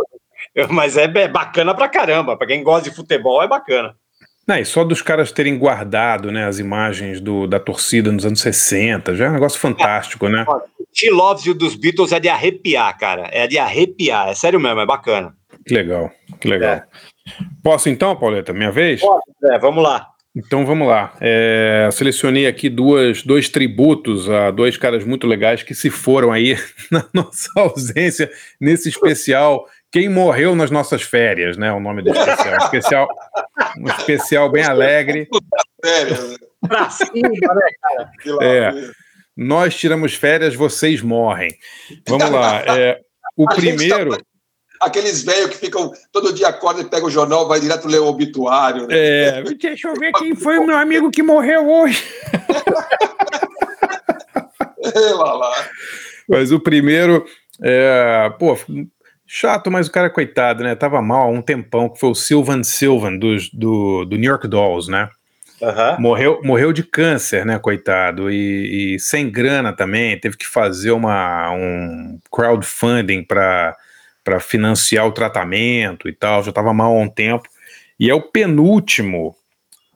eu- 0.54 0.68
mas 0.70 0.98
é, 0.98 1.04
é 1.06 1.28
bacana 1.28 1.74
pra 1.74 1.88
caramba, 1.88 2.36
pra 2.38 2.48
quem 2.48 2.64
gosta 2.64 2.90
de 2.90 2.96
futebol 2.96 3.42
é 3.42 3.48
bacana. 3.48 3.96
Não, 4.48 4.58
e 4.58 4.66
só 4.66 4.84
dos 4.84 5.02
caras 5.02 5.32
terem 5.32 5.58
guardado 5.58 6.32
né, 6.32 6.46
as 6.46 6.60
imagens 6.60 7.20
do, 7.20 7.48
da 7.48 7.60
torcida 7.60 8.12
nos 8.12 8.26
anos 8.26 8.42
60, 8.42 9.16
já 9.16 9.26
é 9.26 9.30
um 9.30 9.34
negócio 9.34 9.60
fantástico, 9.60 10.30
né? 10.30 10.46
She 10.94 11.10
Loves 11.10 11.46
You 11.46 11.56
dos 11.56 11.76
Beatles 11.76 12.12
é 12.12 12.20
de 12.20 12.30
arrepiar, 12.30 12.96
cara. 12.98 13.28
É 13.32 13.48
de 13.48 13.58
arrepiar. 13.58 14.30
É 14.30 14.36
sério 14.36 14.60
mesmo, 14.60 14.80
é 14.82 14.86
bacana. 14.86 15.34
Que 15.66 15.74
legal, 15.74 16.12
que 16.40 16.48
legal. 16.48 16.84
Posso 17.64 17.90
então, 17.90 18.16
Pauleta, 18.16 18.54
minha 18.54 18.72
vez? 18.72 19.02
É, 19.46 19.58
vamos 19.58 19.84
lá. 19.84 20.10
Então 20.36 20.66
vamos 20.66 20.88
lá. 20.88 21.14
É, 21.22 21.88
selecionei 21.94 22.46
aqui 22.46 22.70
duas, 22.70 23.24
dois 23.24 23.48
tributos 23.48 24.30
a 24.30 24.52
dois 24.52 24.76
caras 24.76 25.06
muito 25.06 25.26
legais 25.26 25.64
que 25.64 25.74
se 25.74 25.90
foram 25.90 26.32
aí 26.32 26.58
na 26.92 27.08
nossa 27.14 27.50
ausência 27.56 28.30
nesse 28.60 28.90
especial. 28.90 29.66
Quem 29.90 30.10
morreu 30.10 30.56
nas 30.56 30.70
nossas 30.70 31.02
férias, 31.04 31.56
né? 31.56 31.72
O 31.72 31.80
nome 31.80 32.02
do 32.02 32.12
especial. 32.12 32.54
Um 32.54 32.66
especial, 32.66 33.08
um 33.80 33.88
especial 33.88 34.52
bem 34.52 34.66
alegre. 34.66 35.30
Férias. 35.84 36.38
Pra 36.68 36.90
cima, 36.90 37.30
né, 37.30 37.70
cara? 37.82 38.12
É. 38.42 38.72
Nós 39.38 39.76
tiramos 39.76 40.16
férias, 40.16 40.54
vocês 40.54 41.02
morrem. 41.02 41.56
Vamos 42.08 42.30
lá. 42.30 42.62
é, 42.78 43.00
o 43.38 43.50
gente 43.52 43.76
primeiro. 43.78 44.18
Aqueles 44.86 45.24
velhos 45.24 45.50
que 45.50 45.58
ficam 45.58 45.92
todo 46.12 46.32
dia 46.34 46.48
acorda 46.48 46.82
e 46.82 46.86
pega 46.86 47.06
o 47.06 47.10
jornal, 47.10 47.48
vai 47.48 47.60
direto 47.60 47.88
ler 47.88 48.00
o 48.00 48.06
obituário. 48.08 48.88
Né? 48.88 48.96
É, 48.98 49.42
deixa 49.42 49.88
eu 49.90 49.96
ver 49.96 50.12
quem 50.14 50.36
foi 50.36 50.58
o 50.60 50.66
meu 50.66 50.78
amigo 50.78 51.10
que 51.12 51.24
morreu 51.24 51.68
hoje. 51.70 52.04
É, 54.84 55.00
lá, 55.14 55.34
lá. 55.34 55.52
Mas 56.30 56.52
o 56.52 56.60
primeiro, 56.60 57.26
é, 57.62 58.32
pô, 58.38 58.58
chato, 59.26 59.72
mas 59.72 59.88
o 59.88 59.92
cara, 59.92 60.10
coitado, 60.10 60.64
né? 60.64 60.76
Tava 60.76 61.02
mal 61.02 61.24
há 61.24 61.32
um 61.32 61.42
tempão, 61.42 61.90
que 61.90 62.00
foi 62.00 62.10
o 62.10 62.16
Sylvan 62.16 62.62
Sylvan, 62.64 63.18
dos- 63.18 63.50
do, 63.52 64.06
do 64.06 64.16
New 64.16 64.30
York 64.30 64.48
Dolls, 64.48 64.90
né? 64.90 65.10
Aham. 65.62 65.98
Morreu, 66.00 66.40
morreu 66.44 66.72
de 66.74 66.84
câncer, 66.84 67.46
né, 67.46 67.58
coitado? 67.58 68.30
E, 68.30 68.96
e 68.96 69.00
sem 69.00 69.30
grana 69.32 69.74
também, 69.74 70.20
teve 70.20 70.38
que 70.38 70.46
fazer 70.46 70.92
uma, 70.92 71.52
um 71.52 72.20
crowdfunding 72.32 73.24
para 73.24 73.76
financiar 74.40 75.06
o 75.08 75.12
tratamento 75.12 76.10
e 76.10 76.14
tal, 76.14 76.44
já 76.44 76.50
estava 76.50 76.74
mal 76.74 76.96
há 76.98 77.00
um 77.00 77.08
tempo. 77.08 77.48
E 78.00 78.10
é 78.10 78.14
o 78.14 78.22
penúltimo 78.22 79.36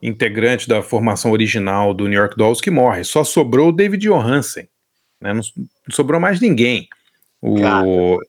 integrante 0.02 0.68
da 0.68 0.82
formação 0.82 1.32
original 1.32 1.92
do 1.92 2.08
New 2.08 2.18
York 2.18 2.36
Dolls 2.36 2.62
que 2.62 2.70
morre. 2.70 3.04
Só 3.04 3.24
sobrou 3.24 3.68
o 3.68 3.72
David 3.72 4.06
Johansen, 4.06 4.68
né? 5.20 5.34
Não, 5.34 5.42
não 5.56 5.94
sobrou 5.94 6.20
mais 6.20 6.40
ninguém. 6.40 6.88
O, 7.42 7.60
Cara. 7.60 7.86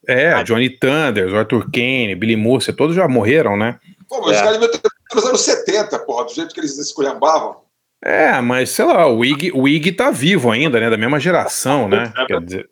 é, 0.08 0.44
Johnny 0.44 0.70
Thunders, 0.70 1.32
o 1.32 1.38
Arthur 1.38 1.70
Kane, 1.72 2.16
Billy 2.16 2.36
Moore, 2.36 2.74
todos 2.74 2.96
já 2.96 3.08
morreram, 3.08 3.56
né? 3.58 3.78
Pô, 4.08 4.22
mas 4.22 4.32
os 4.32 4.38
É. 4.38 4.42
caras 4.44 4.82
nos 5.14 5.26
anos 5.26 5.42
70, 5.42 6.00
porra, 6.00 6.26
do 6.26 6.34
jeito 6.34 6.54
que 6.54 6.60
eles 6.60 6.78
esculhambavam. 6.78 7.58
É, 8.04 8.42
mas 8.42 8.72
sei 8.72 8.86
lá, 8.86 9.08
o 9.08 9.24
Ig, 9.24 9.52
o 9.54 9.68
Ig 9.68 9.92
tá 9.92 10.10
vivo 10.10 10.50
ainda, 10.50 10.80
né? 10.80 10.90
Da 10.90 10.98
mesma 10.98 11.20
geração, 11.20 11.88
né? 11.88 12.12
Quer 12.28 12.42
dizer, 12.42 12.70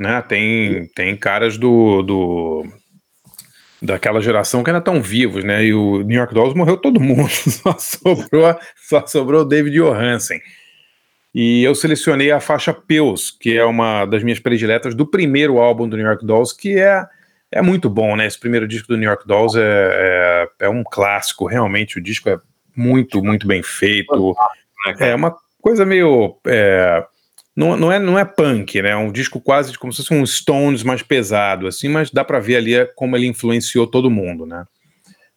né? 0.00 0.22
Tem, 0.22 0.86
tem 0.94 1.14
caras 1.14 1.58
do, 1.58 2.02
do 2.02 2.64
daquela 3.82 4.20
geração 4.20 4.64
que 4.64 4.70
ainda 4.70 4.78
estão 4.78 5.02
vivos, 5.02 5.44
né? 5.44 5.62
E 5.64 5.74
o 5.74 6.02
New 6.02 6.16
York 6.16 6.32
Dolls 6.32 6.56
morreu 6.56 6.78
todo 6.78 6.98
mundo, 6.98 7.28
só 7.28 7.76
sobrou, 7.78 8.58
só 8.88 9.06
sobrou 9.06 9.42
o 9.42 9.44
David 9.44 9.76
Johansen. 9.76 10.40
E 11.34 11.62
eu 11.62 11.74
selecionei 11.74 12.32
a 12.32 12.40
faixa 12.40 12.72
Peus, 12.72 13.30
que 13.30 13.56
é 13.56 13.64
uma 13.64 14.06
das 14.06 14.22
minhas 14.22 14.40
prediletas 14.40 14.94
do 14.94 15.06
primeiro 15.06 15.58
álbum 15.58 15.88
do 15.88 15.96
New 15.96 16.06
York 16.06 16.26
Dolls, 16.26 16.56
que 16.56 16.78
é, 16.78 17.06
é 17.52 17.62
muito 17.62 17.88
bom, 17.90 18.16
né? 18.16 18.26
Esse 18.26 18.40
primeiro 18.40 18.66
disco 18.66 18.88
do 18.88 18.96
New 18.96 19.08
York 19.08 19.28
Dolls 19.28 19.56
é, 19.56 19.62
é, 19.62 20.66
é 20.66 20.68
um 20.68 20.82
clássico, 20.82 21.46
realmente 21.46 21.98
o 21.98 22.02
disco 22.02 22.28
é 22.30 22.38
muito, 22.74 23.22
muito 23.22 23.46
bem 23.46 23.62
feito. 23.62 24.34
né? 24.86 25.10
É 25.10 25.14
uma 25.14 25.36
coisa 25.60 25.84
meio. 25.84 26.38
é, 26.46 27.04
não, 27.60 27.76
não, 27.76 27.92
é, 27.92 27.98
não 27.98 28.18
é 28.18 28.24
punk, 28.24 28.80
né? 28.80 28.90
É 28.90 28.96
um 28.96 29.12
disco 29.12 29.38
quase 29.38 29.76
como 29.78 29.92
se 29.92 29.98
fosse 29.98 30.14
um 30.14 30.24
Stones 30.24 30.82
mais 30.82 31.02
pesado, 31.02 31.66
assim, 31.66 31.88
mas 31.88 32.10
dá 32.10 32.24
pra 32.24 32.40
ver 32.40 32.56
ali 32.56 32.72
como 32.96 33.14
ele 33.14 33.26
influenciou 33.26 33.86
todo 33.86 34.10
mundo, 34.10 34.46
né? 34.46 34.64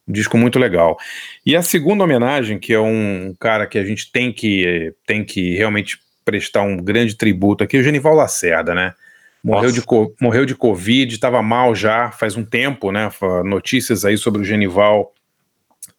Um 0.08 0.12
disco 0.12 0.38
muito 0.38 0.58
legal. 0.58 0.96
E 1.44 1.54
a 1.54 1.60
segunda 1.60 2.02
homenagem, 2.02 2.58
que 2.58 2.72
é 2.72 2.80
um 2.80 3.34
cara 3.38 3.66
que 3.66 3.76
a 3.76 3.84
gente 3.84 4.10
tem 4.10 4.32
que, 4.32 4.94
tem 5.06 5.22
que 5.22 5.54
realmente 5.54 5.98
prestar 6.24 6.62
um 6.62 6.78
grande 6.78 7.14
tributo 7.14 7.62
aqui, 7.62 7.76
é 7.76 7.80
o 7.80 7.82
Genival 7.82 8.14
Lacerda, 8.14 8.74
né? 8.74 8.94
Morreu 9.42 9.68
Nossa. 9.68 9.82
de, 9.82 10.14
morreu 10.18 10.46
de 10.46 10.54
Covid, 10.54 11.14
estava 11.14 11.42
mal 11.42 11.74
já 11.74 12.10
faz 12.10 12.38
um 12.38 12.44
tempo, 12.44 12.90
né? 12.90 13.10
Notícias 13.44 14.02
aí 14.02 14.16
sobre 14.16 14.40
o 14.40 14.44
Genival 14.44 15.12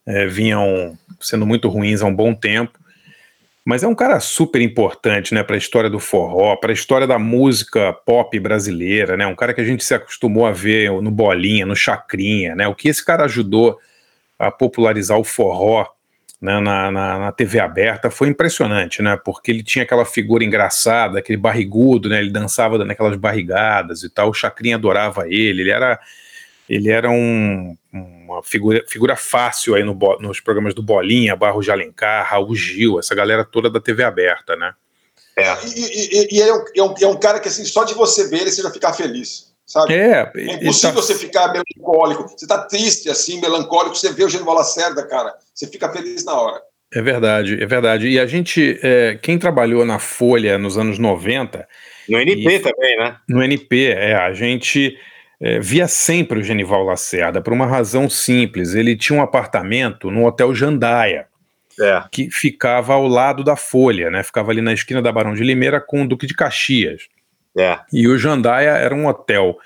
eh, 0.07 0.25
vinham 0.25 0.97
sendo 1.19 1.45
muito 1.45 1.69
ruins 1.69 2.01
há 2.01 2.07
um 2.07 2.15
bom 2.15 2.33
tempo. 2.33 2.79
Mas 3.65 3.81
é 3.81 3.87
um 3.87 3.95
cara 3.95 4.19
super 4.19 4.61
importante, 4.61 5.33
né, 5.33 5.41
para 5.41 5.55
a 5.55 5.57
história 5.57 5.89
do 5.89 5.99
forró, 5.99 6.55
para 6.55 6.71
a 6.71 6.73
história 6.73 7.07
da 7.07 7.17
música 7.17 7.91
pop 7.91 8.39
brasileira, 8.39 9.17
né? 9.17 9.25
Um 9.25 9.35
cara 9.35 9.55
que 9.55 9.61
a 9.61 9.65
gente 9.65 9.83
se 9.83 9.95
acostumou 9.95 10.45
a 10.45 10.51
ver 10.51 10.91
no 11.01 11.09
Bolinha, 11.09 11.65
no 11.65 11.75
Chacrinha, 11.75 12.55
né? 12.55 12.67
O 12.67 12.75
que 12.75 12.87
esse 12.87 13.03
cara 13.03 13.25
ajudou 13.25 13.79
a 14.37 14.51
popularizar 14.51 15.17
o 15.17 15.23
forró 15.23 15.87
né, 16.39 16.59
na, 16.59 16.91
na, 16.91 17.19
na 17.19 17.31
TV 17.31 17.59
aberta 17.59 18.11
foi 18.11 18.27
impressionante, 18.27 19.01
né? 19.01 19.17
Porque 19.17 19.49
ele 19.49 19.63
tinha 19.63 19.83
aquela 19.83 20.05
figura 20.05 20.43
engraçada, 20.43 21.17
aquele 21.17 21.37
barrigudo, 21.37 22.07
né? 22.07 22.19
Ele 22.19 22.29
dançava 22.29 22.77
naquelas 22.85 23.15
barrigadas 23.17 24.03
e 24.03 24.09
tal. 24.11 24.29
O 24.29 24.33
Chacrinha 24.33 24.75
adorava 24.75 25.25
ele. 25.27 25.63
Ele 25.63 25.71
era, 25.71 25.99
ele 26.69 26.89
era 26.91 27.09
um, 27.09 27.75
uma 27.93 28.41
figura, 28.43 28.83
figura 28.87 29.15
fácil 29.15 29.75
aí 29.75 29.83
no, 29.83 29.93
nos 30.19 30.39
programas 30.39 30.73
do 30.73 30.81
Bolinha, 30.83 31.35
Barro 31.35 31.61
de 31.61 31.71
Alencar, 31.71 32.27
Raul 32.29 32.55
Gil, 32.55 32.99
essa 32.99 33.13
galera 33.15 33.43
toda 33.45 33.69
da 33.69 33.79
TV 33.79 34.03
aberta, 34.03 34.55
né? 34.55 34.73
E, 35.37 35.41
e- 35.41 36.09
e- 36.23 36.27
e 36.37 36.41
é 36.41 36.53
um, 36.53 36.63
é, 36.75 36.83
um, 36.83 36.93
é 37.01 37.07
um 37.07 37.17
cara 37.19 37.39
que, 37.39 37.47
assim, 37.49 37.65
só 37.65 37.83
de 37.83 37.93
você 37.93 38.27
ver 38.29 38.41
ele, 38.41 38.51
você 38.51 38.61
já 38.61 38.71
fica 38.71 38.93
feliz, 38.93 39.53
sabe? 39.65 39.93
É, 39.93 40.31
É 40.35 40.53
impossível 40.55 40.95
tá- 40.95 41.01
você 41.01 41.13
ficar 41.13 41.51
melancólico. 41.51 42.27
Você 42.29 42.47
tá 42.47 42.59
triste, 42.59 43.09
assim, 43.09 43.41
melancólico, 43.41 43.95
você 43.95 44.11
vê 44.13 44.23
o 44.23 44.29
Genival 44.29 44.55
Lacerda, 44.55 45.05
cara. 45.05 45.33
Você 45.53 45.67
fica 45.67 45.91
feliz 45.91 46.23
na 46.23 46.33
hora. 46.39 46.61
É 46.93 47.01
verdade, 47.01 47.61
é 47.61 47.65
verdade. 47.65 48.07
E 48.07 48.17
a 48.17 48.25
gente, 48.25 48.79
é, 48.81 49.19
quem 49.21 49.37
trabalhou 49.37 49.83
na 49.85 49.99
Folha 49.99 50.57
nos 50.57 50.77
anos 50.77 50.97
90, 50.97 51.67
No 52.07 52.17
NP 52.19 52.47
E- 52.55 52.59
também, 52.59 52.97
né? 52.97 53.17
no 53.27 53.43
NP, 53.43 53.87
é, 53.87 54.15
a 54.15 54.31
gente 54.31 54.97
é, 55.41 55.59
via 55.59 55.87
sempre 55.87 56.39
o 56.39 56.43
Genival 56.43 56.83
Lacerda, 56.83 57.41
por 57.41 57.53
uma 57.53 57.65
razão 57.65 58.09
simples. 58.09 58.73
Ele 58.73 58.95
tinha 58.95 59.19
um 59.19 59.21
apartamento 59.21 60.09
no 60.09 60.25
Hotel 60.25 60.53
Jandaia, 60.55 61.27
É. 61.79 62.03
que 62.11 62.29
ficava 62.31 62.93
ao 62.93 63.07
lado 63.07 63.43
da 63.43 63.55
Folha, 63.55 64.09
né? 64.09 64.23
Ficava 64.23 64.51
ali 64.51 64.61
na 64.61 64.73
esquina 64.73 65.01
da 65.01 65.11
Barão 65.11 65.33
de 65.33 65.43
Limeira 65.43 65.81
com 65.81 66.03
o 66.03 66.07
Duque 66.07 66.25
de 66.25 66.33
Caxias. 66.33 67.03
É. 67.57 67.79
E 67.91 68.07
o 68.07 68.17
Jandaia 68.17 68.71
era 68.71 68.93
um 68.95 69.07
hotel 69.07 69.57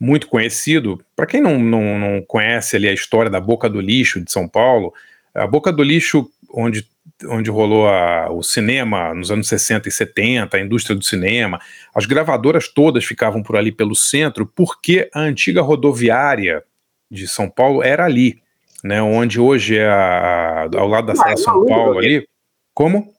muito 0.00 0.26
conhecido. 0.26 1.00
Para 1.14 1.26
quem 1.26 1.40
não, 1.40 1.58
não, 1.58 1.98
não 1.98 2.22
conhece 2.22 2.76
ali 2.76 2.88
a 2.88 2.92
história 2.92 3.30
da 3.30 3.40
Boca 3.40 3.68
do 3.68 3.80
Lixo 3.80 4.20
de 4.20 4.32
São 4.32 4.48
Paulo, 4.48 4.92
a 5.34 5.46
Boca 5.46 5.72
do 5.72 5.82
Lixo, 5.82 6.28
onde, 6.52 6.86
onde 7.28 7.50
rolou 7.50 7.88
a- 7.88 8.30
o 8.30 8.42
cinema 8.42 9.14
nos 9.14 9.30
anos 9.30 9.48
60 9.48 9.88
e 9.88 9.92
70, 9.92 10.56
a 10.56 10.60
indústria 10.60 10.96
do 10.96 11.04
cinema, 11.04 11.58
as 11.94 12.06
gravadoras 12.06 12.68
todas 12.68 13.04
ficavam 13.04 13.42
por 13.42 13.56
ali 13.56 13.70
pelo 13.72 13.94
centro, 13.94 14.46
porque 14.46 15.08
a 15.14 15.20
antiga 15.20 15.62
rodoviária 15.62 16.62
de 17.10 17.28
São 17.28 17.48
Paulo 17.48 17.82
era 17.82 18.04
ali, 18.04 18.40
né? 18.82 19.02
Onde 19.02 19.38
hoje 19.40 19.76
é 19.78 19.86
a- 19.88 20.68
ao 20.74 20.88
lado 20.88 21.12
da 21.12 21.30
é 21.30 21.34
de 21.34 21.40
São 21.40 21.64
Paulo 21.66 21.98
ali. 21.98 22.26
Como? 22.74 23.12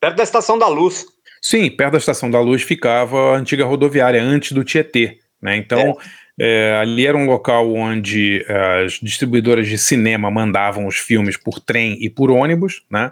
Perto 0.00 0.16
da 0.16 0.22
Estação 0.22 0.58
da 0.58 0.68
Luz. 0.68 1.06
Sim, 1.40 1.70
perto 1.70 1.92
da 1.92 1.98
Estação 1.98 2.30
da 2.30 2.40
Luz 2.40 2.62
ficava 2.62 3.32
a 3.34 3.36
antiga 3.36 3.64
rodoviária, 3.64 4.22
antes 4.22 4.52
do 4.52 4.64
Tietê. 4.64 5.18
Né? 5.40 5.56
Então, 5.56 5.96
é, 6.38 6.76
ali 6.80 7.06
era 7.06 7.16
um 7.16 7.26
local 7.26 7.72
onde 7.72 8.44
eh, 8.48 8.84
as 8.84 8.92
distribuidoras 8.94 9.66
de 9.68 9.78
cinema 9.78 10.30
mandavam 10.30 10.86
os 10.86 10.96
filmes 10.96 11.36
por 11.36 11.58
trem 11.60 11.96
e 12.00 12.10
por 12.10 12.30
ônibus, 12.30 12.82
né? 12.90 13.10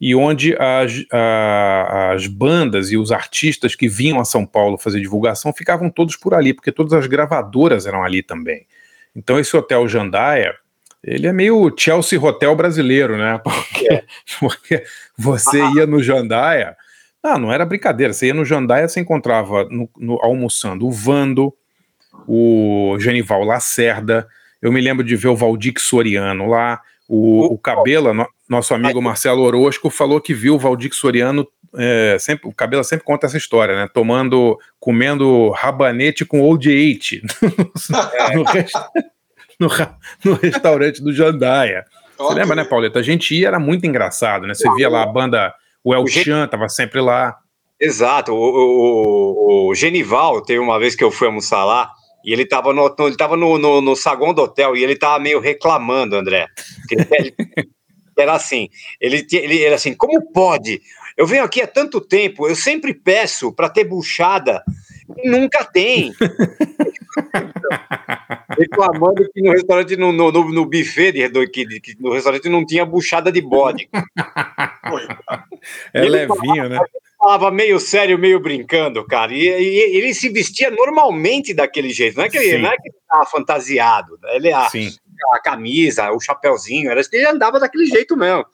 E 0.00 0.14
onde 0.14 0.54
as, 0.58 0.92
a- 1.12 2.12
as 2.14 2.26
bandas 2.26 2.90
e 2.92 2.96
os 2.96 3.10
artistas 3.12 3.74
que 3.74 3.88
vinham 3.88 4.20
a 4.20 4.24
São 4.24 4.44
Paulo 4.44 4.76
fazer 4.76 5.00
divulgação 5.00 5.52
ficavam 5.52 5.88
todos 5.90 6.16
por 6.16 6.34
ali, 6.34 6.52
porque 6.52 6.70
todas 6.72 6.92
as 6.92 7.06
gravadoras 7.06 7.86
eram 7.86 8.02
ali 8.02 8.22
também. 8.22 8.66
Então, 9.14 9.38
esse 9.40 9.56
hotel 9.56 9.88
Jandaia, 9.88 10.54
ele 11.02 11.26
é 11.26 11.32
meio 11.32 11.72
Chelsea 11.78 12.20
Hotel 12.20 12.54
brasileiro, 12.54 13.16
né? 13.16 13.38
Porque, 13.44 14.04
porque 14.40 14.84
você 15.16 15.58
ia 15.76 15.86
no 15.86 16.02
Jandaia. 16.02 16.76
Ah, 17.22 17.38
não 17.38 17.52
era 17.52 17.64
brincadeira. 17.64 18.12
Você 18.12 18.26
ia 18.26 18.34
no 18.34 18.44
Jandaia, 18.44 18.88
você 18.88 19.00
encontrava 19.00 19.64
no, 19.70 19.88
no- 19.96 20.18
almoçando 20.22 20.86
o 20.86 20.90
Vando, 20.92 21.54
o 22.26 22.96
Genival 22.98 23.44
Lacerda. 23.44 24.26
Eu 24.60 24.72
me 24.72 24.80
lembro 24.80 25.04
de 25.04 25.16
ver 25.16 25.28
o 25.28 25.36
Valdir 25.36 25.74
Soriano 25.78 26.46
lá. 26.48 26.80
O, 27.08 27.54
o 27.54 27.58
Cabela, 27.58 28.12
no- 28.12 28.28
nosso 28.48 28.74
amigo 28.74 29.00
Marcelo 29.00 29.42
Orozco, 29.42 29.90
falou 29.90 30.20
que 30.20 30.34
viu 30.34 30.54
o 30.54 30.58
Valdir 30.58 30.92
Soriano. 30.94 31.46
é, 31.78 32.16
sempre, 32.18 32.48
o 32.48 32.52
Cabela 32.52 32.82
sempre 32.82 33.04
conta 33.04 33.26
essa 33.26 33.36
história, 33.36 33.76
né? 33.76 33.88
Tomando, 33.92 34.58
comendo 34.80 35.50
rabanete 35.50 36.24
com 36.24 36.40
Old 36.40 36.70
Eight 36.70 37.22
no, 38.34 38.44
no 39.60 39.68
no 40.24 40.34
restaurante 40.34 41.02
do 41.02 41.12
Jandaia. 41.12 41.84
Você 42.18 42.34
lembra, 42.34 42.56
né, 42.56 42.64
Pauleta? 42.64 42.98
A 42.98 43.02
gente 43.02 43.34
ia, 43.34 43.48
era 43.48 43.58
muito 43.58 43.86
engraçado, 43.86 44.46
né? 44.46 44.54
Você 44.54 44.68
via 44.74 44.88
lá 44.88 45.02
a 45.02 45.06
banda, 45.06 45.54
o 45.84 45.94
El 45.94 46.06
Chan 46.06 46.46
tava 46.48 46.68
sempre 46.68 47.00
lá. 47.00 47.36
Exato. 47.78 48.32
O, 48.32 48.36
o, 48.36 49.66
o- 49.66 49.70
o 49.70 49.74
Genival, 49.74 50.40
teve 50.42 50.58
uma 50.60 50.78
vez 50.78 50.94
que 50.94 51.04
eu 51.04 51.10
fui 51.10 51.26
almoçar 51.26 51.62
lá, 51.64 51.90
e 52.26 52.32
ele 52.32 52.44
tava 52.44 52.72
no, 52.72 52.92
ele 53.06 53.16
tava 53.16 53.36
no, 53.36 53.56
no, 53.56 53.80
no 53.80 53.94
saguão 53.94 54.34
do 54.34 54.42
hotel, 54.42 54.76
e 54.76 54.82
ele 54.82 54.96
tava 54.96 55.20
meio 55.20 55.38
reclamando, 55.38 56.16
André. 56.16 56.48
Ele- 56.90 57.32
era 58.18 58.34
assim, 58.34 58.68
ele, 59.00 59.24
ele 59.30 59.62
era 59.62 59.76
assim, 59.76 59.94
como 59.94 60.32
pode? 60.32 60.82
Eu 61.16 61.24
venho 61.26 61.44
aqui 61.44 61.62
há 61.62 61.66
tanto 61.68 62.00
tempo, 62.00 62.48
eu 62.48 62.56
sempre 62.56 62.92
peço 62.92 63.52
para 63.52 63.68
ter 63.68 63.84
buchada, 63.84 64.60
e 65.16 65.30
nunca 65.30 65.62
tem. 65.64 66.12
Reclamando 68.58 69.28
que 69.32 69.40
no 69.40 69.52
restaurante, 69.52 69.96
no, 69.96 70.12
no, 70.12 70.32
no, 70.32 70.66
buffet, 70.66 71.12
de, 71.12 71.46
que, 71.48 71.80
que 71.80 71.96
no 72.00 72.12
restaurante 72.12 72.48
não 72.48 72.66
tinha 72.66 72.84
buchada 72.84 73.30
de 73.30 73.40
bode. 73.40 73.88
É 75.92 76.02
levinho, 76.02 76.68
né? 76.68 76.78
Falava 77.26 77.50
meio 77.50 77.80
sério, 77.80 78.16
meio 78.16 78.38
brincando, 78.38 79.04
cara. 79.04 79.32
E, 79.32 79.46
e 79.48 79.96
ele 79.98 80.14
se 80.14 80.28
vestia 80.28 80.70
normalmente 80.70 81.52
daquele 81.52 81.90
jeito. 81.90 82.16
Não 82.16 82.24
é 82.24 82.28
que 82.28 82.38
ele, 82.38 82.50
Sim. 82.52 82.58
não 82.58 82.70
é 82.70 82.76
que 82.76 82.88
ele 82.88 82.96
estava 82.96 83.26
fantasiado. 83.26 84.16
né? 84.22 84.36
Ele 84.36 84.52
a, 84.52 84.68
Sim. 84.68 84.90
a 85.32 85.40
camisa, 85.40 86.12
o 86.12 86.20
chapéuzinho, 86.20 86.88
era, 86.88 87.00
ele 87.12 87.26
andava 87.26 87.58
daquele 87.58 87.86
jeito 87.86 88.16
mesmo. 88.16 88.46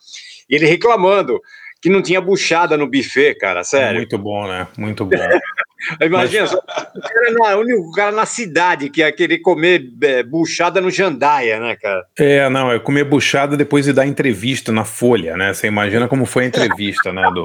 E 0.49 0.55
ele 0.55 0.66
reclamando 0.66 1.39
que 1.83 1.91
não 1.91 2.01
tinha 2.01 2.20
buchada 2.20 2.77
no 2.77 2.89
buffet, 2.89 3.35
cara. 3.35 3.62
Sério. 3.62 3.99
Muito 3.99 4.16
bom, 4.16 4.47
né? 4.47 4.66
Muito 4.79 5.05
bom. 5.05 5.16
Imagina, 6.01 6.47
só, 6.47 6.57
o, 6.57 7.01
cara 7.01 7.33
na, 7.33 7.57
o 7.57 7.61
único 7.61 7.91
cara 7.91 8.12
na 8.12 8.25
cidade 8.25 8.89
que 8.89 9.01
ia 9.01 9.11
querer 9.11 9.39
comer 9.41 9.91
é, 10.01 10.23
buchada 10.23 10.81
no 10.81 10.91
jandaia, 10.91 11.59
né, 11.59 11.77
cara? 11.77 12.05
É, 12.16 12.49
não, 12.49 12.70
é 12.70 12.79
comer 12.79 13.03
buchada 13.03 13.57
depois 13.57 13.85
de 13.85 13.93
dar 13.93 14.07
entrevista 14.07 14.70
na 14.70 14.85
Folha, 14.85 15.37
né? 15.37 15.53
Você 15.53 15.66
imagina 15.66 16.07
como 16.07 16.25
foi 16.25 16.45
a 16.45 16.47
entrevista, 16.47 17.12
né, 17.12 17.23
do... 17.35 17.45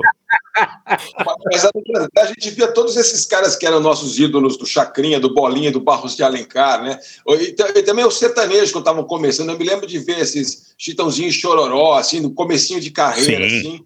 Mas 1.51 1.66
a 1.66 2.26
gente 2.28 2.49
via 2.51 2.68
todos 2.68 2.95
esses 2.97 3.26
caras 3.26 3.55
que 3.55 3.66
eram 3.66 3.80
nossos 3.80 4.18
ídolos 4.20 4.58
do 4.58 4.66
Chacrinha, 4.66 5.20
do 5.20 5.34
Bolinha, 5.34 5.72
do 5.72 5.80
Barros 5.80 6.16
de 6.16 6.24
Alencar, 6.24 6.84
né? 6.84 6.99
E, 7.28 7.51
ta- 7.53 7.70
e 7.76 7.84
também 7.84 8.05
o 8.05 8.12
sertanejo 8.12 8.72
que 8.72 8.78
eu 8.78 8.82
estava 8.82 9.03
começando. 9.03 9.49
Eu 9.49 9.58
me 9.60 9.66
lembro 9.66 9.86
de 9.88 9.99
ver 9.99 10.20
esses 10.20 10.74
chitãozinhos 10.78 11.36
chororó, 11.36 11.95
assim, 11.95 12.20
no 12.20 12.34
comecinho 12.34 12.80
de 12.80 12.91
carreira, 12.91 13.49
Sim. 13.49 13.58
assim. 13.60 13.86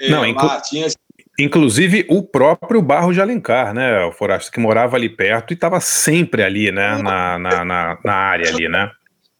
É, 0.00 0.10
Não, 0.10 0.20
lá 0.20 0.28
inclu- 0.28 0.50
tinha 0.68 0.86
Inclusive 1.38 2.06
o 2.10 2.22
próprio 2.22 2.82
Barro 2.82 3.12
de 3.14 3.20
Alencar, 3.20 3.72
né? 3.72 4.04
O 4.04 4.12
Forasta 4.12 4.50
que 4.50 4.60
morava 4.60 4.96
ali 4.96 5.08
perto 5.08 5.52
e 5.52 5.54
estava 5.54 5.80
sempre 5.80 6.42
ali, 6.42 6.70
né? 6.70 6.98
Na, 7.02 7.38
na, 7.38 7.64
na, 7.64 7.98
na 8.04 8.12
área 8.12 8.48
ali, 8.50 8.68
né? 8.68 8.90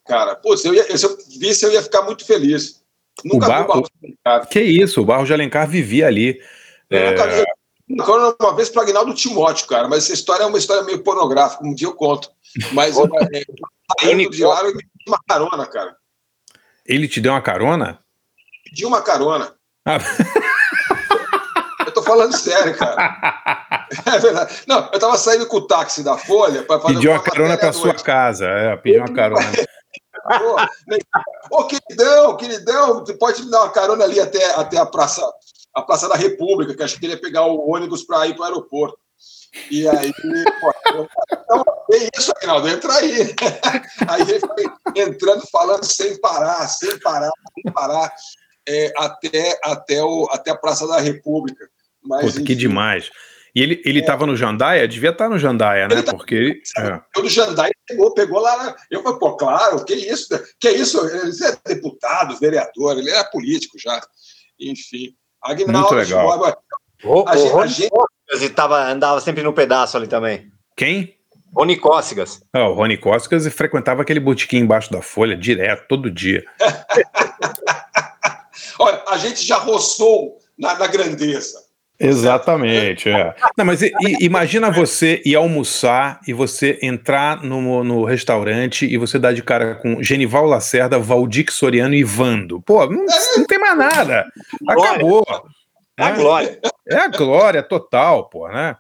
Cara, 0.07 0.35
pô, 0.35 0.57
se 0.57 0.67
eu, 0.67 0.75
ia, 0.75 0.97
se 0.97 1.05
eu 1.05 1.17
visse, 1.39 1.65
eu 1.65 1.71
ia 1.73 1.83
ficar 1.83 2.03
muito 2.03 2.25
feliz. 2.25 2.80
Nunca 3.25 3.47
o 3.47 3.49
Barros 3.49 3.89
de 3.89 4.07
Alencar. 4.07 4.49
Que 4.49 4.61
isso, 4.61 5.01
o 5.01 5.05
Barro 5.05 5.25
de 5.25 5.33
Alencar 5.33 5.69
vivia 5.69 6.07
ali. 6.07 6.41
É, 6.89 7.07
É, 7.07 7.15
cara, 7.15 7.45
uma 8.41 8.55
vez 8.55 8.69
para 8.69 8.83
Agnaldo 8.83 9.15
Timóteo, 9.15 9.67
cara, 9.67 9.89
mas 9.89 10.05
essa 10.05 10.15
história 10.15 10.45
é 10.45 10.47
uma 10.47 10.59
história 10.59 10.83
meio 10.85 11.03
pornográfica, 11.03 11.65
um 11.65 11.75
dia 11.75 11.89
eu 11.89 11.95
conto. 11.95 12.31
Mas 12.73 12.97
eu, 12.99 13.05
é, 13.05 13.45
saindo 14.01 14.31
de 14.31 14.45
lá, 14.45 14.63
eu 14.63 14.73
pedi 14.73 14.89
uma 15.07 15.21
carona, 15.29 15.67
cara. 15.67 15.97
Ele 16.87 17.09
te 17.09 17.21
deu 17.21 17.33
uma 17.33 17.43
carona? 17.43 18.01
Pedi 18.65 18.87
uma 18.87 19.03
carona. 19.03 19.55
Ah, 19.85 19.99
Eu 21.91 21.95
tô 21.95 22.03
falando 22.03 22.33
sério, 22.37 22.77
cara. 22.77 23.89
É 24.07 24.19
verdade. 24.21 24.63
Não, 24.69 24.89
eu 24.93 25.01
tava 25.01 25.19
saindo 25.19 25.47
com 25.47 25.57
o 25.57 25.67
táxi 25.67 26.05
da 26.05 26.17
Folha 26.17 26.63
para 26.63 26.79
fazer 26.79 26.95
pediu 26.95 27.11
uma 27.11 27.19
matéria 27.19 27.37
carona 27.37 27.59
para 27.59 27.73
sua 27.73 27.93
casa. 27.93 28.47
É, 28.47 28.77
pediu 28.77 29.01
uma 29.01 29.13
carona. 29.13 29.51
Ô, 31.51 31.65
queridão, 31.65 32.37
queridão, 32.37 33.01
você 33.01 33.15
pode 33.15 33.43
me 33.43 33.51
dar 33.51 33.63
uma 33.63 33.73
carona 33.73 34.05
ali 34.05 34.21
até, 34.21 34.55
até 34.55 34.79
a, 34.79 34.87
praça, 34.87 35.23
a 35.75 35.83
Praça 35.83 36.09
da 36.09 36.17
República, 36.17 36.75
que 36.75 36.83
acho 36.83 36.99
que 36.99 37.07
ele 37.07 37.15
ia 37.15 37.21
pegar 37.21 37.47
o 37.47 37.71
ônibus 37.71 38.03
para 38.05 38.27
ir 38.27 38.35
para 38.35 38.43
o 38.43 38.45
aeroporto. 38.45 38.99
E 39.71 39.89
aí, 39.89 40.13
pô, 40.61 40.73
eu, 40.95 41.09
então, 41.33 41.65
é 41.93 42.09
isso, 42.17 42.33
Agnaldo, 42.37 42.69
entra 42.69 42.93
aí. 42.95 43.35
Aí 44.09 44.23
ele 44.23 44.41
foi 44.41 44.65
entrando, 44.97 45.43
falando 45.51 45.85
sem 45.85 46.19
parar, 46.21 46.69
sem 46.69 46.99
parar, 47.01 47.31
sem 47.55 47.73
parar, 47.73 48.13
é, 48.69 48.93
até, 48.97 49.59
até, 49.65 50.03
o, 50.03 50.29
até 50.31 50.53
a 50.53 50.57
Praça 50.57 50.87
da 50.87 51.01
República. 51.01 51.69
Mas, 52.03 52.33
Puta, 52.33 52.45
que 52.45 52.55
demais. 52.55 53.11
E 53.55 53.63
ele, 53.63 53.83
ele 53.85 54.05
tava 54.05 54.27
no 54.27 54.37
Jandaia? 54.37 54.87
Devia 54.87 55.11
estar 55.11 55.29
no 55.29 55.39
Jandaia, 55.39 55.89
né? 55.89 55.95
Ele 55.97 56.03
tá- 56.03 56.13
Porque 56.13 56.35
ele. 56.35 56.63
é. 56.79 57.01
todo 57.13 57.29
Jandai 57.29 57.71
pegou, 57.91 58.15
pegou 58.15 58.41
lá. 58.41 58.57
na- 58.65 58.77
Eu 58.91 59.03
falei, 59.03 59.19
pô, 59.19 59.37
claro, 59.37 59.85
que 59.85 59.95
isso? 59.95 60.29
Que 60.61 60.71
isso? 60.71 60.99
Ele 61.07 61.33
é 61.45 61.75
deputado, 61.75 62.39
vereador, 62.39 62.99
ele 62.99 63.11
é 63.11 63.23
político 63.25 63.79
já. 63.79 64.01
Enfim. 64.59 65.15
Agnaldo, 65.43 65.95
Muito 65.95 66.09
legal. 66.11 66.33
agora, 66.33 66.59
O, 67.05 67.21
A 67.29 67.33
o 67.33 67.37
gente- 67.37 67.57
a 67.57 67.67
gente- 67.67 67.91
Cócegas 67.91 68.55
tava, 68.55 68.79
andava 68.91 69.21
sempre 69.21 69.43
no 69.43 69.53
pedaço 69.55 69.97
ali 69.97 70.07
também. 70.07 70.51
Quem? 70.77 71.17
Rony 71.55 71.77
Cócegas. 71.79 72.41
Ah, 72.53 72.69
o 72.69 72.75
Rony 72.75 72.97
Costas 72.97 73.47
frequentava 73.53 74.03
aquele 74.03 74.21
botequim 74.21 74.59
embaixo 74.59 74.93
da 74.93 75.03
folha 75.03 75.37
direto, 75.37 75.87
todo 75.89 76.11
dia. 76.11 76.45
Olha, 78.79 79.03
a 79.09 79.17
gente 79.19 79.45
já 79.45 79.57
roçou 79.57 80.39
na, 80.59 80.75
na 80.75 80.87
grandeza. 80.87 81.59
Exatamente, 82.01 83.11
é. 83.11 83.35
Não, 83.57 83.65
mas 83.65 83.83
i- 83.83 83.93
imagina 84.21 84.71
você 84.71 85.21
ir 85.25 85.35
almoçar 85.37 86.19
e 86.27 86.33
você 86.33 86.79
entrar 86.83 87.43
no, 87.43 87.85
no 87.85 88.05
restaurante 88.05 88.87
e 88.87 88.97
você 88.97 89.19
dar 89.19 89.33
de 89.35 89.43
cara 89.43 89.75
com 89.75 90.03
Genival 90.03 90.47
Lacerda, 90.47 90.99
Valdir 90.99 91.53
Soriano 91.53 91.95
e 91.95 92.03
Vando. 92.03 92.61
Pô, 92.63 92.87
não, 92.87 93.05
não 93.37 93.45
tem 93.47 93.59
mais 93.59 93.77
nada. 93.77 94.27
Acabou. 94.67 95.25
É 95.99 96.05
a 96.05 96.11
né? 96.11 96.17
glória. 96.17 96.59
É 96.89 96.97
a 96.97 97.09
glória 97.09 97.63
total, 97.63 98.29
pô, 98.31 98.49
né? 98.49 98.77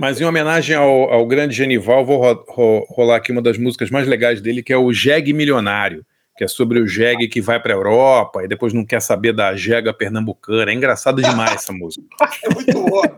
Mas 0.00 0.20
em 0.20 0.24
homenagem 0.24 0.76
ao, 0.76 1.12
ao 1.12 1.26
grande 1.26 1.54
Genival, 1.54 2.04
vou 2.04 2.18
ro- 2.20 2.44
ro- 2.48 2.86
rolar 2.90 3.16
aqui 3.16 3.32
uma 3.32 3.42
das 3.42 3.58
músicas 3.58 3.90
mais 3.90 4.06
legais 4.06 4.40
dele, 4.40 4.62
que 4.62 4.72
é 4.72 4.76
o 4.76 4.92
Jeg 4.92 5.32
Milionário, 5.32 6.04
que 6.36 6.44
é 6.44 6.48
sobre 6.48 6.80
o 6.80 6.86
Jeg 6.86 7.28
que 7.28 7.40
vai 7.40 7.60
para 7.60 7.72
a 7.72 7.76
Europa 7.76 8.42
e 8.42 8.48
depois 8.48 8.72
não 8.72 8.84
quer 8.84 9.00
saber 9.00 9.32
da 9.32 9.54
Jega 9.54 9.94
pernambucana. 9.94 10.70
É 10.70 10.74
engraçado 10.74 11.22
demais 11.22 11.52
essa 11.52 11.72
música. 11.72 12.06
É 12.44 12.54
muito 12.54 12.72
bom. 12.72 13.02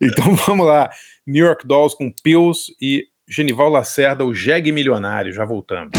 Então 0.00 0.34
vamos 0.34 0.66
lá. 0.66 0.90
New 1.26 1.44
York 1.44 1.66
Dolls 1.66 1.96
com 1.96 2.12
Pills 2.22 2.74
e 2.80 3.06
Genival 3.28 3.70
Lacerda, 3.70 4.24
o 4.24 4.34
Jeg 4.34 4.70
Milionário. 4.72 5.32
Já 5.32 5.44
voltamos. 5.44 5.92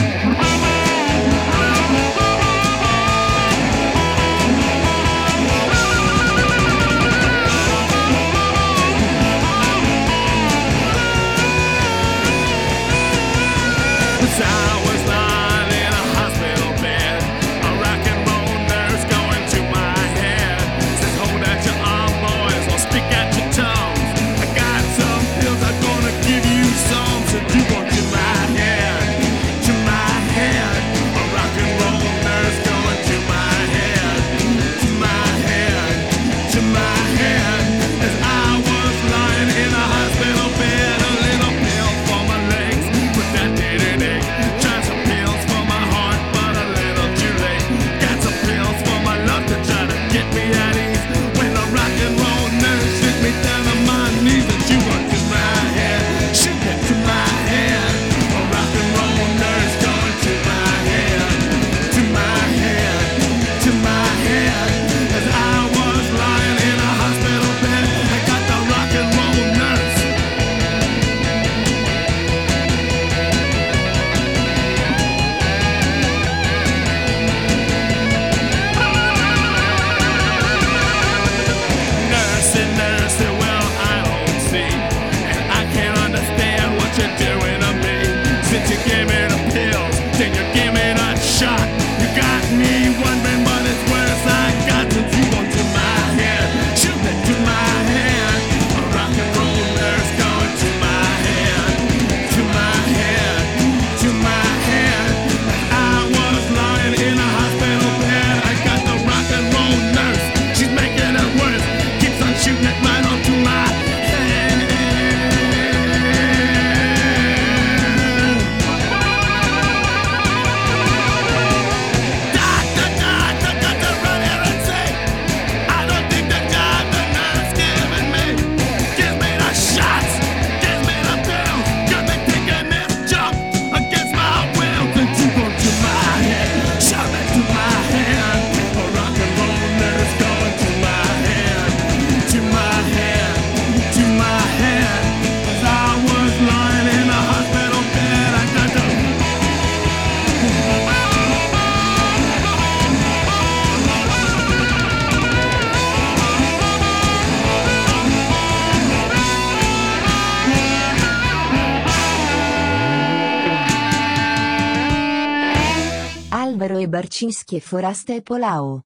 Alvaro 166.67 166.81
e 166.81 166.87
Barcinski 166.87 167.57
e 167.57 167.61
Forasta 167.61 168.13
e 168.13 168.21
Polao. 168.21 168.81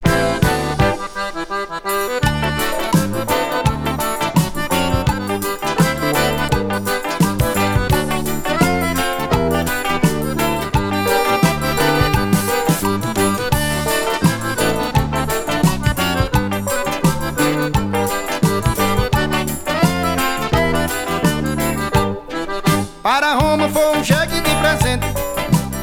Para 23.02 23.34
Roma 23.34 23.68
foi 23.70 23.98
um 23.98 24.04
jegue 24.04 24.40
de 24.40 24.56
presente. 24.62 25.08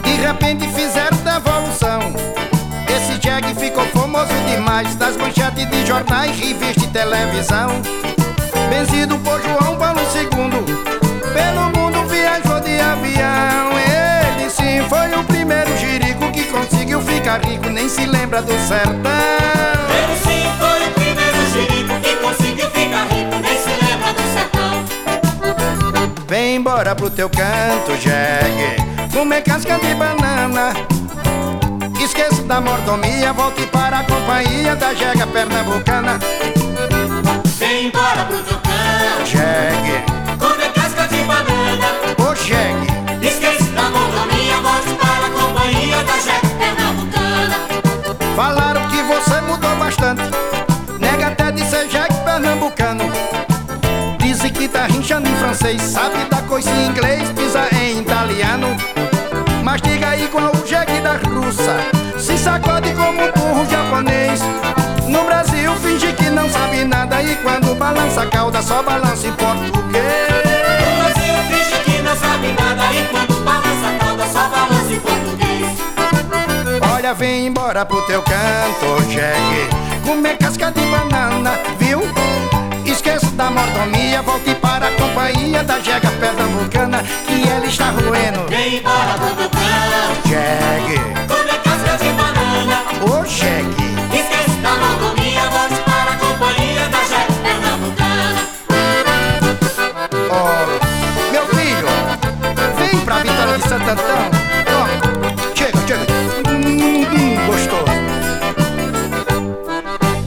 De 0.05 0.15
repente 0.15 0.69
fizeram 0.69 0.88
demais. 4.49 4.95
Das 4.97 5.17
manchetes 5.17 5.69
de 5.69 5.87
jornais, 5.87 6.39
revista 6.39 6.85
e 6.85 6.89
televisão. 6.89 7.83
Vencido 8.71 9.19
por 9.19 9.41
João 9.43 9.77
Paulo 9.77 10.01
II. 10.15 10.29
Pelo 11.33 11.71
mundo 11.77 12.09
viajou 12.09 12.61
de 12.61 12.79
avião. 12.81 13.71
Ele 13.79 14.51
sim 14.51 14.83
foi 14.89 15.13
o 15.19 15.25
primeiro 15.25 15.77
jirico 15.77 16.31
que 16.33 16.45
conseguiu 16.45 17.01
ficar 17.01 17.45
rico. 17.45 17.69
Nem 17.69 17.89
se 17.89 18.05
lembra 18.07 18.43
do 18.43 18.53
sertão. 18.67 19.13
Ele 19.97 20.17
sim 20.25 20.45
foi 20.59 20.87
o 20.87 20.91
primeiro 20.93 21.51
jirico 21.53 22.01
que 22.01 22.17
conseguiu 22.17 22.71
ficar 22.71 23.05
rico, 23.05 23.37
nem 23.43 23.59
se 23.59 23.71
lembra 23.85 24.13
do 24.13 24.23
sertão. 24.33 24.59
Vem 26.29 26.57
embora 26.57 26.95
pro 26.95 27.09
teu 27.09 27.31
canto, 27.31 27.97
jegue 27.99 28.77
Comer 29.13 29.43
casca 29.43 29.79
de 29.79 29.95
banana 29.95 30.75
Esqueça 32.19 32.43
da 32.43 32.61
mordomia 32.61 33.33
Volte 33.33 33.65
para 33.67 34.01
a 34.01 34.03
companhia 34.03 34.75
da 34.75 34.93
jega 34.93 35.25
pernambucana. 35.25 36.19
Vem 37.57 37.87
embora 37.87 38.25
pro 38.25 38.39
canto, 38.39 39.25
Jegue, 39.25 40.03
comer 40.37 40.73
casca 40.73 41.07
de 41.07 41.23
banana. 41.23 41.87
ô 42.19 42.35
jegue. 42.35 43.25
Esquece 43.25 43.71
da 43.71 43.83
monotonia, 43.83 44.57
volte 44.57 44.95
para 44.95 45.27
a 45.27 45.31
companhia 45.31 46.03
da 46.03 46.19
jeca 46.19 46.49
pernambucana. 46.59 47.57
Falaram 48.35 48.89
que 48.89 49.01
você 49.01 49.41
mudou 49.43 49.77
bastante. 49.77 50.23
Nega 50.99 51.29
até 51.29 51.53
de 51.53 51.65
ser 51.71 51.89
jegue 51.89 52.15
pernambucano. 52.25 53.05
Dizem 54.19 54.53
que 54.53 54.67
tá 54.67 54.87
rinchando 54.87 55.29
em 55.29 55.37
francês. 55.37 55.81
Sabe 55.83 56.25
da 56.25 56.43
coisa 56.43 56.69
em 56.69 56.89
inglês, 56.89 57.31
pisa 57.31 57.69
em 57.81 58.01
italiano. 58.01 58.77
Mas 59.63 59.81
diga 59.83 60.17
igual 60.17 60.51
o 60.53 60.67
jegue 60.67 61.01
da 61.01 61.13
russa 61.13 61.98
Se 62.19 62.37
sacode 62.37 62.93
como 62.95 63.23
um 63.23 63.33
burro 63.33 63.67
japonês. 63.71 64.41
No 65.07 65.25
Brasil 65.25 65.73
finge 65.77 66.13
que 66.13 66.29
não 66.31 66.49
sabe 66.51 66.85
nada 66.85 67.23
E 67.23 67.35
quando 67.37 67.75
balança 67.77 68.23
a 68.23 68.27
cauda 68.27 68.61
só 68.61 68.83
balança 68.83 69.27
em 69.27 69.33
português. 69.33 70.29
No 70.81 70.97
Brasil 70.99 71.35
finge 71.49 71.85
que 71.85 72.03
não 72.03 72.17
sabe 72.17 72.49
nada 72.59 72.93
e 72.93 73.07
quando 73.09 73.45
balança 73.45 73.89
a 73.89 74.05
cauda 74.05 74.27
só 74.27 74.49
balança 74.49 74.93
em 74.93 75.01
português. 75.01 76.89
Olha, 76.95 77.15
vem 77.15 77.47
embora 77.47 77.87
pro 77.87 78.03
teu 78.03 78.23
canto, 78.23 79.11
jegue. 79.11 79.69
Comer 80.05 80.37
casca 80.39 80.73
de 80.73 80.81
banana, 80.87 81.59
viu? 81.79 82.03
Esqueça 82.85 83.27
da 83.33 83.51
mordomia, 83.51 84.23
volte 84.23 84.55
para 84.57 84.89
a 84.89 84.91
companhia 84.93 85.63
da 85.63 85.79
jega 85.79 86.11
pernambucana 86.13 87.05
Que 87.27 87.49
ela 87.49 87.67
está 87.67 87.91
roendo. 87.91 88.49
Vem 88.49 88.79
embora 88.79 89.15
pro 89.19 89.37
teu 89.37 89.51
canto, 89.51 90.29
casca 90.29 91.48
de 91.99 92.13
banana. 92.13 92.83
ô 93.03 93.25
jegue 93.25 93.89
Esquece 94.13 94.57
da 94.63 94.71
monotonia, 94.71 95.43
volte 95.51 95.81
para 95.83 96.13
a 96.13 96.17
companhia 96.17 96.89
da 96.89 97.03
jeca 97.05 97.33
pernambucana. 97.43 98.49
Ó, 100.31 100.43
meu 101.33 101.47
filho, 101.49 101.89
vem 102.79 103.01
pra 103.01 103.19
Vitória 103.19 103.59
de 103.59 103.69
Santo 103.69 103.91
Antão. 103.91 104.31
Ó, 104.79 104.87
chega, 105.55 105.79
chega. 105.87 106.07
Hum, 106.49 107.05
hum, 107.05 107.47
Gostoso. 107.47 107.99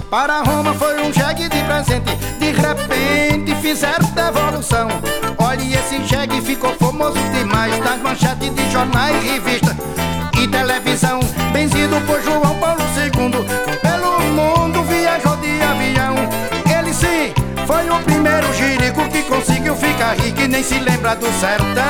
Para 0.10 0.42
Roma 0.42 0.74
foi 0.74 1.02
um 1.02 1.12
jegue 1.14 1.50
de 1.50 1.64
presente. 1.64 2.16
De 2.40 2.52
repente 2.52 3.56
fizeram 3.62 4.06
devolução. 4.12 4.88
Olha, 5.38 5.64
esse 5.80 6.04
jegue 6.06 6.42
ficou 6.42 6.76
famoso 6.76 7.20
demais. 7.34 7.78
Das 7.84 8.00
manchetes 8.02 8.54
de 8.54 8.72
jornais, 8.72 9.24
revista 9.24 9.76
e 10.42 10.48
televisão. 10.48 11.20
Benzido 11.54 12.02
por 12.02 12.22
João 12.22 12.56
Paulo 12.56 12.82
II 12.98 13.80
Pelo 13.82 14.22
mundo 14.32 14.84
viajou 14.84 15.38
de 15.38 15.62
avião. 15.62 16.16
Ele 16.78 16.94
sim 16.94 17.34
foi 17.68 17.90
o 17.90 18.00
primeiro 18.02 18.52
jirico 18.54 19.08
Que 19.10 19.22
conseguiu 19.24 19.76
ficar 19.76 20.16
rico 20.16 20.42
e 20.42 20.48
nem 20.48 20.64
se 20.64 20.80
lembra 20.80 21.16
do 21.16 21.28
sertão. 21.40 21.84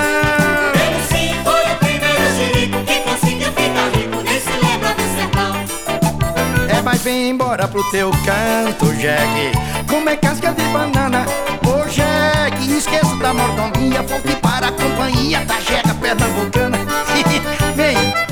Ele 0.73 1.01
sim 1.07 1.33
foi 1.43 1.71
o 1.71 1.75
primeiro 1.77 2.35
jirico 2.35 2.83
que 2.83 2.99
conseguiu 2.99 3.51
ficar 3.53 3.89
rico, 3.95 4.21
nem 4.23 4.39
se 4.39 4.51
lembra 4.51 4.93
do 4.93 5.03
sertão. 5.15 6.77
É, 6.77 6.81
mas 6.81 7.01
vem 7.01 7.29
embora 7.29 7.67
pro 7.67 7.83
teu 7.91 8.11
canto, 8.25 8.93
jegue 8.95 9.51
Comer 9.87 10.17
casca 10.17 10.51
de 10.51 10.63
banana? 10.63 11.25
Ô 11.65 11.87
jegue, 11.87 12.77
esqueça 12.77 13.15
da 13.15 13.33
mordomia 13.33 14.01
Volte 14.03 14.35
para 14.37 14.67
a 14.67 14.71
companhia 14.71 15.45
da 15.45 15.59
jega 15.59 15.93
pernambucana 15.95 16.80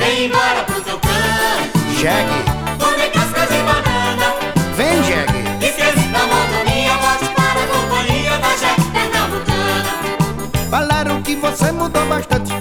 Vem, 0.09 0.25
embora 0.25 0.63
pro 0.63 0.81
teu 0.81 0.99
canto, 0.99 1.79
jegue, 1.99 2.43
comer 2.79 3.11
casca 3.11 3.45
de 3.45 3.59
banana. 3.61 4.33
vem 4.75 5.03
jegue. 5.03 5.63
Esquece 5.63 6.07
da 6.07 6.19
monotonia, 6.25 6.93
volte 6.97 7.25
para 7.35 7.61
a 7.61 7.67
companhia 7.67 8.37
da 8.39 8.49
jeca 8.57 8.81
pernambucana. 8.91 10.67
Falaram 10.71 11.21
que 11.21 11.35
você 11.35 11.71
mudou 11.71 12.03
bastante. 12.07 12.51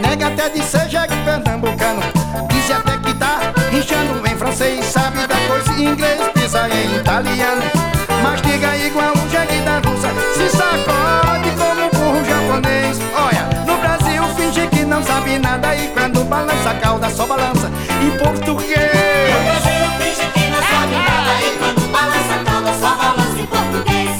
Nega 0.00 0.28
até 0.28 0.48
de 0.48 0.62
ser 0.62 0.88
jegue 0.88 1.14
pernambucano. 1.26 2.00
Disse 2.48 2.72
até 2.72 2.96
que 2.96 3.12
tá 3.18 3.52
rinchando 3.70 4.26
em 4.26 4.34
francês. 4.34 4.82
Sabe 4.86 5.26
da 5.26 5.36
coisa 5.46 5.70
em 5.74 5.88
inglês, 5.88 6.20
pisa 6.32 6.66
em 6.70 6.96
italiano. 6.96 7.62
Mas 8.22 8.40
diga 8.40 8.74
igual 8.78 9.12
um 9.12 9.28
jegue 9.28 9.60
da 9.60 9.76
russa? 9.86 10.08
Se 10.32 10.48
sacode 10.56 11.50
como 11.58 11.84
um 11.84 11.90
burro 11.90 12.24
japonês. 12.24 12.98
Olha, 13.14 13.46
no 13.66 13.76
Brasil 13.76 14.22
finge 14.36 14.66
que 14.68 14.84
não 14.86 15.02
sabe 15.02 15.38
nada 15.38 15.74
E 15.76 15.88
quando 15.88 16.09
balança 16.30 16.70
a 16.70 16.74
cauda 16.74 17.10
só 17.10 17.26
balança. 17.26 17.70
Em 18.00 18.10
português. 18.16 18.78
O 18.78 19.42
Brasil 19.42 19.90
finge 19.98 20.30
que 20.32 20.46
não 20.48 20.62
sabe 20.62 20.94
nada. 20.94 21.32
E 21.42 21.58
quando 21.58 21.92
balança 21.92 22.34
a 22.40 22.44
cauda 22.44 22.72
só 22.80 22.94
balança 22.94 23.38
em 23.40 23.46
português. 23.46 24.10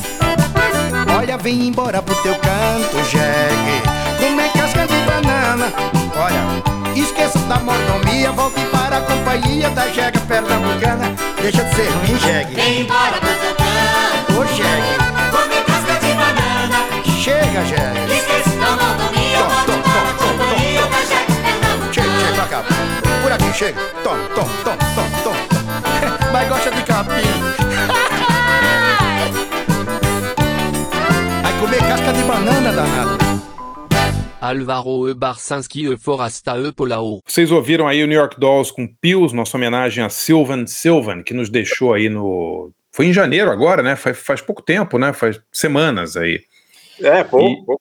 Olha, 1.16 1.38
vem 1.38 1.68
embora 1.68 2.02
pro 2.02 2.14
teu 2.16 2.34
canto, 2.34 2.96
jegue. 3.08 3.82
Comer 4.18 4.50
casca 4.52 4.86
de 4.86 4.96
banana? 5.06 5.72
Olha, 6.16 7.00
esqueça 7.00 7.38
da 7.40 7.58
mordomia. 7.60 8.32
Volte 8.32 8.60
para 8.72 8.98
a 8.98 9.00
companhia 9.02 9.70
da 9.70 9.88
jega 9.88 10.18
pernambucana. 10.20 11.14
Deixa 11.40 11.62
de 11.62 11.74
ser 11.76 11.88
ruim, 11.90 12.18
jegue. 12.18 12.54
Vem 12.54 12.80
embora 12.80 13.12
pro 13.12 13.28
teu 13.28 13.54
canto, 13.54 14.40
Ô, 14.40 14.44
jegue, 14.46 15.30
comer 15.30 15.64
casca 15.64 16.06
de 16.06 16.12
banana. 16.14 17.20
chega, 17.22 17.64
jegue 17.64 18.19
Cá 22.50 22.64
Por 23.22 23.30
aqui, 23.32 23.52
chega 23.56 23.80
Tom, 24.02 24.16
tom, 24.34 24.48
tom, 24.64 24.76
tom, 24.94 25.08
tom 25.22 25.34
Mas 26.32 26.48
gosta 26.48 26.70
de 26.72 26.82
capim 26.82 27.12
Vai 31.42 31.60
comer 31.60 31.78
casca 31.78 32.12
de 32.12 32.22
banana, 32.24 32.72
danado 32.72 33.18
E. 35.08 35.14
Barcinski 35.14 35.92
E. 35.92 35.96
Forasta 35.96 36.58
E. 36.58 36.72
Polao. 36.72 37.20
Vocês 37.24 37.52
ouviram 37.52 37.86
aí 37.86 38.02
o 38.02 38.06
New 38.06 38.18
York 38.18 38.40
Dolls 38.40 38.72
com 38.74 38.88
Pills, 39.00 39.34
nossa 39.36 39.56
homenagem 39.56 40.02
a 40.02 40.08
Sylvan 40.08 40.66
Sylvan, 40.66 41.22
que 41.22 41.32
nos 41.34 41.48
deixou 41.50 41.92
aí 41.94 42.08
no. 42.08 42.72
Foi 42.90 43.06
em 43.06 43.12
janeiro 43.12 43.50
agora, 43.50 43.82
né? 43.82 43.94
Faz, 43.96 44.18
faz 44.18 44.40
pouco 44.40 44.62
tempo, 44.62 44.98
né? 44.98 45.12
Faz 45.12 45.38
semanas 45.52 46.16
aí. 46.16 46.40
É, 47.00 47.22
pouco, 47.22 47.46
E- 47.46 47.64
pouco. 47.64 47.80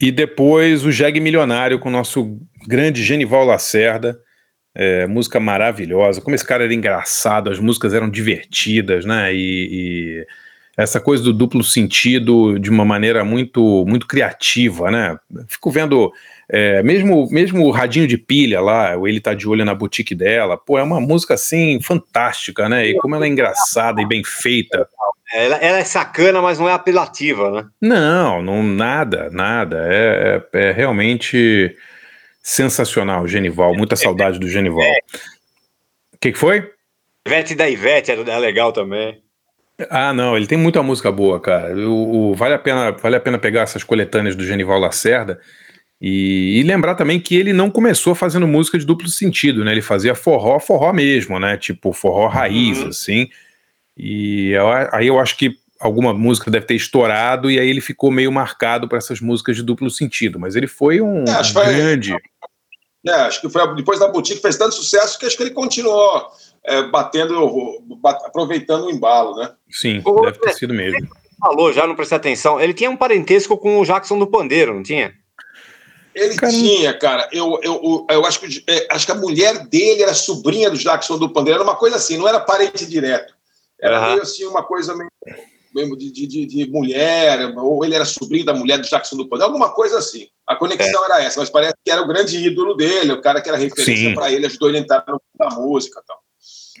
E 0.00 0.12
depois 0.12 0.84
o 0.84 0.92
Jeg 0.92 1.18
Milionário 1.20 1.78
com 1.80 1.88
o 1.88 1.92
nosso 1.92 2.38
grande 2.66 3.02
Genival 3.02 3.44
Lacerda. 3.44 4.18
É, 4.74 5.06
música 5.08 5.40
maravilhosa. 5.40 6.20
Como 6.20 6.36
esse 6.36 6.44
cara 6.44 6.62
era 6.62 6.72
engraçado, 6.72 7.50
as 7.50 7.58
músicas 7.58 7.94
eram 7.94 8.08
divertidas, 8.08 9.04
né? 9.04 9.34
E, 9.34 9.68
e 9.70 10.26
essa 10.76 11.00
coisa 11.00 11.24
do 11.24 11.32
duplo 11.32 11.64
sentido 11.64 12.56
de 12.60 12.70
uma 12.70 12.84
maneira 12.84 13.24
muito 13.24 13.84
muito 13.88 14.06
criativa, 14.06 14.88
né? 14.88 15.18
Fico 15.48 15.68
vendo, 15.72 16.12
é, 16.48 16.80
mesmo, 16.84 17.26
mesmo 17.28 17.64
o 17.66 17.72
radinho 17.72 18.06
de 18.06 18.16
pilha 18.16 18.60
lá, 18.60 18.96
o 18.96 19.08
Ele 19.08 19.18
Tá 19.20 19.34
de 19.34 19.48
Olho 19.48 19.64
na 19.64 19.74
Boutique 19.74 20.14
dela, 20.14 20.56
pô, 20.56 20.78
é 20.78 20.82
uma 20.84 21.00
música 21.00 21.34
assim 21.34 21.80
fantástica, 21.82 22.68
né? 22.68 22.86
E 22.86 22.94
como 22.98 23.16
ela 23.16 23.24
é 23.24 23.28
engraçada 23.28 24.00
e 24.00 24.06
bem 24.06 24.22
feita. 24.22 24.86
Ela, 25.34 25.56
ela 25.56 25.78
é 25.78 25.84
sacana, 25.84 26.40
mas 26.40 26.60
não 26.60 26.68
é 26.68 26.72
apelativa, 26.72 27.50
né? 27.50 27.66
Não, 27.82 28.40
não 28.40 28.62
nada, 28.62 29.28
nada. 29.32 29.88
É, 29.90 30.40
é- 30.54 30.68
é 30.68 30.72
realmente 30.72 31.74
sensacional, 32.48 33.28
Genival. 33.28 33.74
Muita 33.74 33.94
saudade 33.94 34.38
do 34.38 34.48
Genival. 34.48 34.86
O 36.14 36.18
que, 36.18 36.32
que 36.32 36.38
foi? 36.38 36.70
Ivete 37.26 37.54
da 37.54 37.68
Ivete 37.68 38.10
é 38.10 38.38
legal 38.38 38.72
também. 38.72 39.20
Ah, 39.90 40.12
não, 40.14 40.34
ele 40.36 40.46
tem 40.46 40.56
muita 40.58 40.82
música 40.82 41.12
boa, 41.12 41.38
cara. 41.38 41.76
O, 41.76 42.30
o- 42.30 42.34
vale, 42.34 42.54
a 42.54 42.58
pena, 42.58 42.90
vale 42.92 43.16
a 43.16 43.20
pena 43.20 43.38
pegar 43.38 43.62
essas 43.62 43.84
coletâneas 43.84 44.34
do 44.34 44.44
Genival 44.44 44.80
Lacerda 44.80 45.38
e, 46.00 46.58
e 46.58 46.62
lembrar 46.62 46.94
também 46.94 47.20
que 47.20 47.36
ele 47.36 47.52
não 47.52 47.70
começou 47.70 48.14
fazendo 48.14 48.48
música 48.48 48.78
de 48.78 48.86
duplo 48.86 49.08
sentido, 49.08 49.62
né? 49.64 49.70
Ele 49.72 49.82
fazia 49.82 50.14
forró, 50.14 50.58
forró 50.58 50.92
mesmo, 50.92 51.38
né? 51.38 51.56
Tipo 51.58 51.92
forró 51.92 52.26
raiz, 52.28 52.82
assim. 52.82 53.28
E 53.96 54.50
eu 54.52 54.68
aí 54.92 55.06
eu 55.06 55.18
acho 55.20 55.36
que 55.36 55.54
alguma 55.80 56.12
música 56.12 56.50
deve 56.50 56.66
ter 56.66 56.74
estourado 56.74 57.50
e 57.50 57.58
aí 57.58 57.68
ele 57.68 57.80
ficou 57.80 58.10
meio 58.10 58.32
marcado 58.32 58.88
para 58.88 58.98
essas 58.98 59.20
músicas 59.20 59.56
de 59.56 59.62
duplo 59.62 59.90
sentido. 59.90 60.38
Mas 60.38 60.56
ele 60.56 60.66
foi 60.66 61.00
um 61.00 61.24
É, 61.26 61.32
acho 61.32 61.52
que 61.54 61.60
foi- 61.60 61.74
grande. 61.74 62.16
É, 63.06 63.12
acho 63.12 63.40
que 63.40 63.48
foi 63.48 63.74
depois 63.76 63.98
da 64.00 64.08
boutique 64.08 64.42
fez 64.42 64.56
tanto 64.56 64.74
sucesso 64.74 65.18
que 65.18 65.24
acho 65.24 65.36
que 65.36 65.42
ele 65.42 65.52
continuou 65.52 66.26
é, 66.64 66.82
batendo, 66.82 67.80
bat- 68.02 68.22
aproveitando 68.24 68.86
o 68.86 68.90
embalo, 68.90 69.36
né? 69.36 69.52
Sim, 69.70 70.02
Ô, 70.04 70.22
deve 70.22 70.38
ter 70.38 70.52
sido 70.54 70.74
mesmo. 70.74 70.98
Falou 71.40 71.72
já, 71.72 71.86
não 71.86 71.94
prestei 71.94 72.16
atenção. 72.18 72.60
Ele 72.60 72.74
tinha 72.74 72.90
um 72.90 72.96
parentesco 72.96 73.56
com 73.56 73.78
o 73.80 73.84
Jackson 73.84 74.18
do 74.18 74.26
Pandeiro, 74.26 74.74
não 74.74 74.82
tinha? 74.82 75.14
Ele 76.14 76.36
tinha, 76.36 76.92
cara, 76.98 77.28
eu, 77.30 77.60
eu, 77.62 78.06
eu 78.10 78.26
acho, 78.26 78.40
que, 78.40 78.64
é, 78.66 78.88
acho 78.90 79.06
que 79.06 79.12
a 79.12 79.14
mulher 79.14 79.66
dele 79.68 80.02
era 80.02 80.12
sobrinha 80.14 80.68
do 80.68 80.76
Jackson 80.76 81.16
do 81.16 81.30
Pandeiro, 81.32 81.60
era 81.60 81.64
uma 81.68 81.76
coisa 81.76 81.94
assim, 81.96 82.18
não 82.18 82.26
era 82.26 82.40
parente 82.40 82.84
direto. 82.84 83.32
Era 83.80 83.98
Aham. 83.98 84.08
meio 84.10 84.22
assim, 84.22 84.44
uma 84.44 84.64
coisa 84.64 84.96
meio 84.96 85.08
de, 85.74 86.10
de, 86.12 86.26
de- 86.26 86.46
de 86.46 86.70
mulher, 86.70 87.52
ou 87.56 87.84
ele 87.84 87.94
era 87.94 88.04
sobrinho 88.04 88.44
da 88.44 88.54
mulher 88.54 88.78
do 88.78 88.88
Jackson 88.88 89.16
do 89.16 89.28
Pandeiro, 89.28 89.52
alguma 89.52 89.70
coisa 89.72 89.98
assim. 89.98 90.26
A 90.46 90.56
conexão 90.56 91.04
era 91.04 91.22
essa, 91.22 91.38
mas 91.40 91.50
parece 91.50 91.74
que 91.84 91.90
era 91.90 92.00
o 92.02 92.06
grande 92.08 92.38
ídolo 92.38 92.74
dele, 92.74 93.12
o 93.12 93.20
cara 93.20 93.40
que 93.40 93.48
era 93.48 93.58
referência 93.58 94.14
para 94.14 94.32
ele, 94.32 94.46
ajudou 94.46 94.68
ele 94.68 94.78
a 94.78 94.80
entrar 94.80 95.04
no 95.06 95.14
mundo 95.14 95.22
da 95.38 95.50
música 95.56 96.00
e 96.02 96.06
tal. 96.06 96.18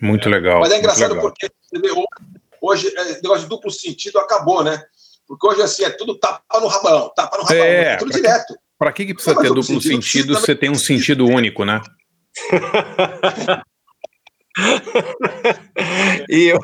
Muito 0.00 0.28
legal. 0.28 0.60
Mas 0.60 0.72
é 0.72 0.78
engraçado 0.78 1.20
porque 1.20 1.48
vê, 1.72 1.90
hoje, 1.90 2.06
hoje 2.62 2.94
é, 2.96 3.04
negócio 3.22 3.42
de 3.44 3.48
duplo 3.48 3.70
sentido 3.70 4.18
acabou, 4.18 4.64
né? 4.64 4.82
Porque 5.26 5.46
hoje 5.46 5.60
assim 5.60 5.84
é 5.84 5.90
tudo 5.90 6.18
tapa 6.18 6.60
no 6.60 6.66
rabão, 6.68 7.12
tapa 7.14 7.36
no 7.36 7.42
rabão, 7.42 7.56
É, 7.64 7.92
é 7.92 7.96
tudo 7.96 8.10
pra- 8.10 8.16
direto. 8.20 8.56
Pra 8.78 8.92
que, 8.92 9.04
que 9.06 9.12
precisa 9.14 9.34
Não, 9.34 9.42
ter 9.42 9.48
duplo 9.48 9.62
duplo 9.64 9.82
sentido 9.82 10.02
sentido 10.02 10.34
se 10.36 10.40
você 10.40 10.54
tem 10.54 10.70
um 10.70 10.74
sentido 10.76 11.26
único, 11.26 11.64
né? 11.64 11.80
E, 16.28 16.44
eu- 16.48 16.60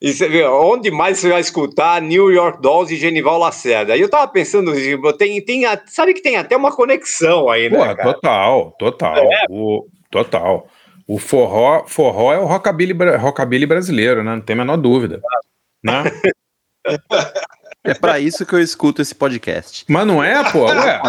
e 0.00 0.12
você 0.12 0.28
vê, 0.28 0.44
onde 0.46 0.90
mais 0.90 1.18
você 1.18 1.30
vai 1.30 1.40
escutar 1.40 2.02
New 2.02 2.30
York 2.30 2.60
Dolls 2.60 2.92
e 2.92 2.96
Genival 2.98 3.38
Lacerda? 3.38 3.92
Aí 3.94 4.00
eu 4.00 4.10
tava 4.10 4.28
pensando, 4.28 4.72
tem, 5.16 5.42
tem, 5.44 5.64
a- 5.64 5.80
sabe 5.86 6.12
que 6.14 6.22
tem 6.22 6.36
até 6.36 6.56
uma 6.56 6.70
conexão 6.74 7.48
aí, 7.48 7.70
né? 7.70 7.78
Pô, 7.78 7.96
cara? 7.96 8.12
total, 8.14 8.72
total. 8.78 9.16
É. 9.16 9.44
O, 9.48 9.86
total. 10.10 10.68
O 11.06 11.18
forró, 11.18 11.84
forró 11.86 12.32
é 12.32 12.38
o 12.38 12.44
rockabilly, 12.46 12.92
rockabilly 13.16 13.64
brasileiro, 13.64 14.22
né? 14.24 14.34
Não 14.34 14.40
tem 14.40 14.54
a 14.54 14.58
menor 14.58 14.76
dúvida. 14.76 15.20
Né? 15.82 16.02
É 17.84 17.94
pra 17.94 18.18
isso 18.18 18.44
que 18.44 18.52
eu 18.52 18.60
escuto 18.60 19.00
esse 19.00 19.14
podcast. 19.14 19.84
Mas 19.88 20.04
não 20.06 20.22
é, 20.22 20.50
pô? 20.50 20.64
Ué. 20.66 21.00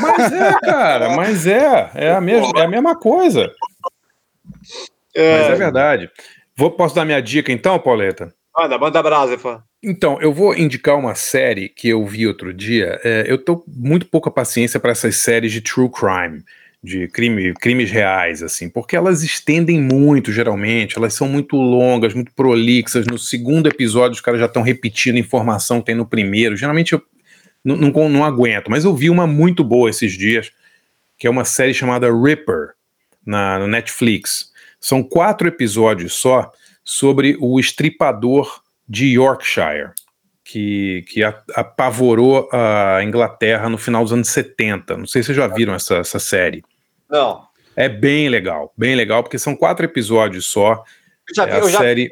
Mas 0.00 0.32
é, 0.32 0.52
cara, 0.60 1.10
mas 1.16 1.46
é. 1.46 1.90
É 1.94 2.12
a 2.12 2.20
mesma, 2.20 2.52
é 2.56 2.62
a 2.62 2.68
mesma 2.68 2.94
coisa. 2.96 3.52
Mas 5.16 5.50
é 5.50 5.54
verdade. 5.56 6.10
Vou, 6.56 6.70
posso 6.70 6.94
dar 6.94 7.04
minha 7.04 7.20
dica 7.20 7.50
então, 7.50 7.78
Pauleta? 7.78 8.32
Manda, 8.56 8.78
manda 8.78 9.02
brasa, 9.02 9.36
fã. 9.36 9.62
Então, 9.82 10.18
eu 10.20 10.32
vou 10.32 10.54
indicar 10.56 10.96
uma 10.96 11.14
série 11.14 11.68
que 11.68 11.88
eu 11.88 12.06
vi 12.06 12.26
outro 12.26 12.54
dia. 12.54 13.00
É, 13.02 13.24
eu 13.26 13.36
tô 13.36 13.64
muito 13.66 14.06
pouca 14.06 14.30
paciência 14.30 14.78
para 14.78 14.92
essas 14.92 15.16
séries 15.16 15.50
de 15.50 15.60
true 15.60 15.90
crime, 15.90 16.44
de 16.82 17.08
crime, 17.08 17.52
crimes 17.54 17.90
reais, 17.90 18.42
assim, 18.42 18.68
porque 18.68 18.94
elas 18.94 19.24
estendem 19.24 19.80
muito, 19.80 20.30
geralmente, 20.30 20.96
elas 20.96 21.14
são 21.14 21.28
muito 21.28 21.56
longas, 21.56 22.14
muito 22.14 22.32
prolixas. 22.32 23.06
No 23.06 23.18
segundo 23.18 23.66
episódio, 23.66 24.14
os 24.14 24.20
caras 24.20 24.38
já 24.38 24.46
estão 24.46 24.62
repetindo 24.62 25.18
informação 25.18 25.80
que 25.80 25.86
tem 25.86 25.94
no 25.94 26.06
primeiro. 26.06 26.56
Geralmente 26.56 26.92
eu 26.92 27.02
não, 27.64 27.76
não, 27.76 28.08
não 28.08 28.24
aguento, 28.24 28.70
mas 28.70 28.84
eu 28.84 28.94
vi 28.94 29.10
uma 29.10 29.26
muito 29.26 29.64
boa 29.64 29.90
esses 29.90 30.12
dias, 30.12 30.52
que 31.18 31.26
é 31.26 31.30
uma 31.30 31.44
série 31.44 31.74
chamada 31.74 32.06
Ripper, 32.12 32.74
na, 33.26 33.58
no 33.58 33.66
Netflix. 33.66 34.52
São 34.84 35.02
quatro 35.02 35.48
episódios 35.48 36.12
só 36.12 36.50
sobre 36.84 37.38
o 37.40 37.58
estripador 37.58 38.60
de 38.86 39.06
Yorkshire, 39.14 39.92
que, 40.44 41.06
que 41.08 41.22
apavorou 41.54 42.50
a 42.52 43.02
Inglaterra 43.02 43.70
no 43.70 43.78
final 43.78 44.02
dos 44.04 44.12
anos 44.12 44.28
70. 44.28 44.98
Não 44.98 45.06
sei 45.06 45.22
se 45.22 45.28
vocês 45.28 45.36
já 45.38 45.46
viram 45.46 45.74
essa, 45.74 45.94
essa 45.96 46.18
série. 46.18 46.62
Não. 47.08 47.46
É 47.74 47.88
bem 47.88 48.28
legal, 48.28 48.74
bem 48.76 48.94
legal, 48.94 49.22
porque 49.22 49.38
são 49.38 49.56
quatro 49.56 49.86
episódios 49.86 50.44
só. 50.44 50.84
Eu 51.30 51.34
já 51.34 51.44
é 51.44 51.46
vi, 51.46 51.52
a 51.52 51.58
eu 51.60 51.68
já 51.70 51.78
série. 51.78 52.08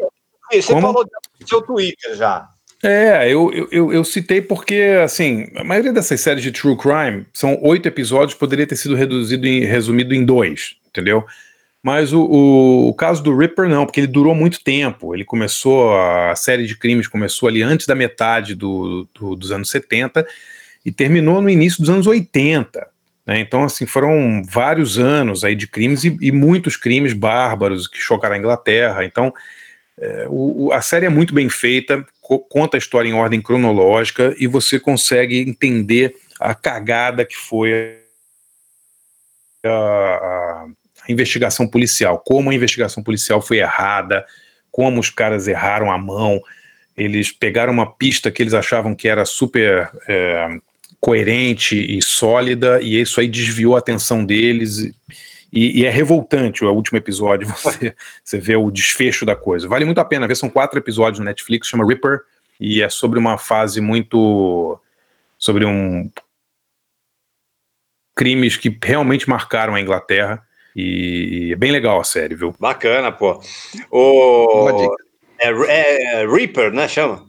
vi. 0.51 0.63
Você 0.63 0.73
Como? 0.73 0.87
falou 0.87 1.05
do 1.05 1.47
seu 1.49 1.61
Twitter 1.61 2.17
já. 2.17 2.49
É, 2.83 3.29
eu, 3.31 3.53
eu- 3.53 3.69
eu, 3.71 3.93
eu 3.93 4.03
citei 4.03 4.41
porque, 4.41 4.99
assim, 5.05 5.47
a 5.57 5.63
maioria 5.63 5.93
dessas 5.93 6.23
séries 6.23 6.43
de 6.43 6.51
true 6.51 6.77
crime 6.77 7.27
são 7.35 7.59
oito 7.63 7.87
episódios, 7.87 8.33
poderia 8.37 8.67
ter 8.67 8.77
sido 8.77 8.95
reduzido 8.95 9.47
em, 9.47 9.61
resumido 9.67 10.15
em 10.15 10.25
dois, 10.25 10.75
entendeu? 10.89 11.23
Mas 11.83 12.13
o, 12.13 12.21
o, 12.23 12.89
o 12.89 12.95
caso 12.95 13.23
do 13.23 13.37
Ripper 13.37 13.69
não, 13.69 13.85
porque 13.85 13.99
ele 14.01 14.07
durou 14.07 14.35
muito 14.35 14.63
tempo. 14.63 15.15
Ele 15.15 15.25
começou, 15.25 15.93
a 15.99 16.35
série 16.37 16.65
de 16.67 16.77
crimes 16.79 17.09
começou 17.09 17.49
ali 17.49 17.61
antes 17.63 17.87
da 17.87 17.95
metade 17.95 18.55
do, 18.55 19.09
do- 19.13 19.35
dos 19.35 19.51
anos 19.51 19.69
70 19.69 20.25
e 20.85 20.93
terminou 20.93 21.41
no 21.43 21.51
início 21.51 21.81
dos 21.81 21.91
anos 21.91 22.07
80. 22.07 22.87
né? 23.27 23.41
Então, 23.41 23.65
assim, 23.65 23.85
foram 23.85 24.43
vários 24.49 24.97
anos 24.99 25.43
aí 25.43 25.57
de 25.57 25.67
crimes 25.67 26.05
e, 26.05 26.17
e 26.21 26.31
muitos 26.31 26.77
crimes 26.77 27.13
bárbaros 27.13 27.89
que 27.89 27.99
chocaram 27.99 28.37
a 28.37 28.39
Inglaterra. 28.39 29.05
Então, 29.05 29.35
é, 29.99 30.27
o- 30.29 30.71
a 30.73 30.81
série 30.81 31.07
é 31.07 31.11
muito 31.11 31.35
bem 31.35 31.49
feita, 31.49 32.07
co- 32.21 32.39
conta 32.39 32.77
a 32.77 32.79
história 32.79 33.09
em 33.09 33.13
ordem 33.15 33.43
cronológica 33.43 34.35
e 34.39 34.47
você 34.47 34.79
consegue 34.79 35.41
entender 35.41 36.15
a 36.39 36.55
cagada 36.55 37.25
que 37.25 37.37
foi 37.37 37.99
a, 39.65 39.69
a- 39.69 40.67
a 41.07 41.13
investigação 41.13 41.67
policial, 41.67 42.19
como 42.19 42.51
a 42.51 42.55
investigação 42.55 43.03
policial 43.03 43.41
foi 43.41 43.59
errada, 43.59 44.25
como 44.71 45.01
os 45.01 45.11
caras 45.11 45.49
erraram 45.49 45.91
a 45.91 45.99
mão. 45.99 46.41
Eles 46.97 47.31
pegaram 47.33 47.73
uma 47.73 47.93
pista 47.93 48.31
que 48.31 48.43
eles 48.43 48.55
achavam 48.55 48.95
que 48.95 49.09
era 49.09 49.25
super 49.25 49.91
é, 50.09 50.59
coerente 51.01 51.77
e 51.77 52.01
sólida, 52.01 52.81
e 52.81 53.01
isso 53.01 53.21
aí 53.21 53.29
desviou 53.29 53.75
a 53.75 53.81
atenção 53.81 54.25
deles. 54.25 54.93
E, 55.53 55.81
e 55.81 55.85
é 55.85 55.91
revoltante 55.91 56.65
o 56.65 56.73
último 56.73 56.97
episódio, 56.97 57.47
você, 57.51 57.95
você 58.25 58.39
vê 58.39 58.57
o 58.57 58.71
desfecho 58.71 59.27
da 59.27 59.37
coisa. 59.37 59.69
Vale 59.69 59.85
muito 59.85 59.99
a 59.99 60.05
pena 60.05 60.27
ver, 60.27 60.37
são 60.37 60.49
quatro 60.49 60.79
episódios 60.79 61.19
no 61.19 61.25
Netflix, 61.25 61.69
chama 61.69 61.87
Ripper, 61.87 62.21
e 62.59 62.81
é 62.81 62.89
sobre 62.89 63.19
uma 63.19 63.37
fase 63.37 63.81
muito. 63.81 64.81
sobre 65.37 65.65
um. 65.65 66.11
crimes 68.15 68.57
que 68.57 68.79
realmente 68.83 69.29
marcaram 69.29 69.75
a 69.75 69.81
Inglaterra. 69.81 70.41
E 70.77 71.51
é 71.53 71.57
bem 71.57 71.71
legal 71.73 72.01
a 72.01 72.05
série, 72.05 72.35
viu? 72.35 72.55
Bacana, 72.59 73.13
pô. 73.13 73.41
O... 73.91 74.73
Dica. 74.73 74.95
É, 75.39 76.21
é 76.23 76.27
Reaper, 76.27 76.73
né? 76.73 76.87
Chama? 76.89 77.27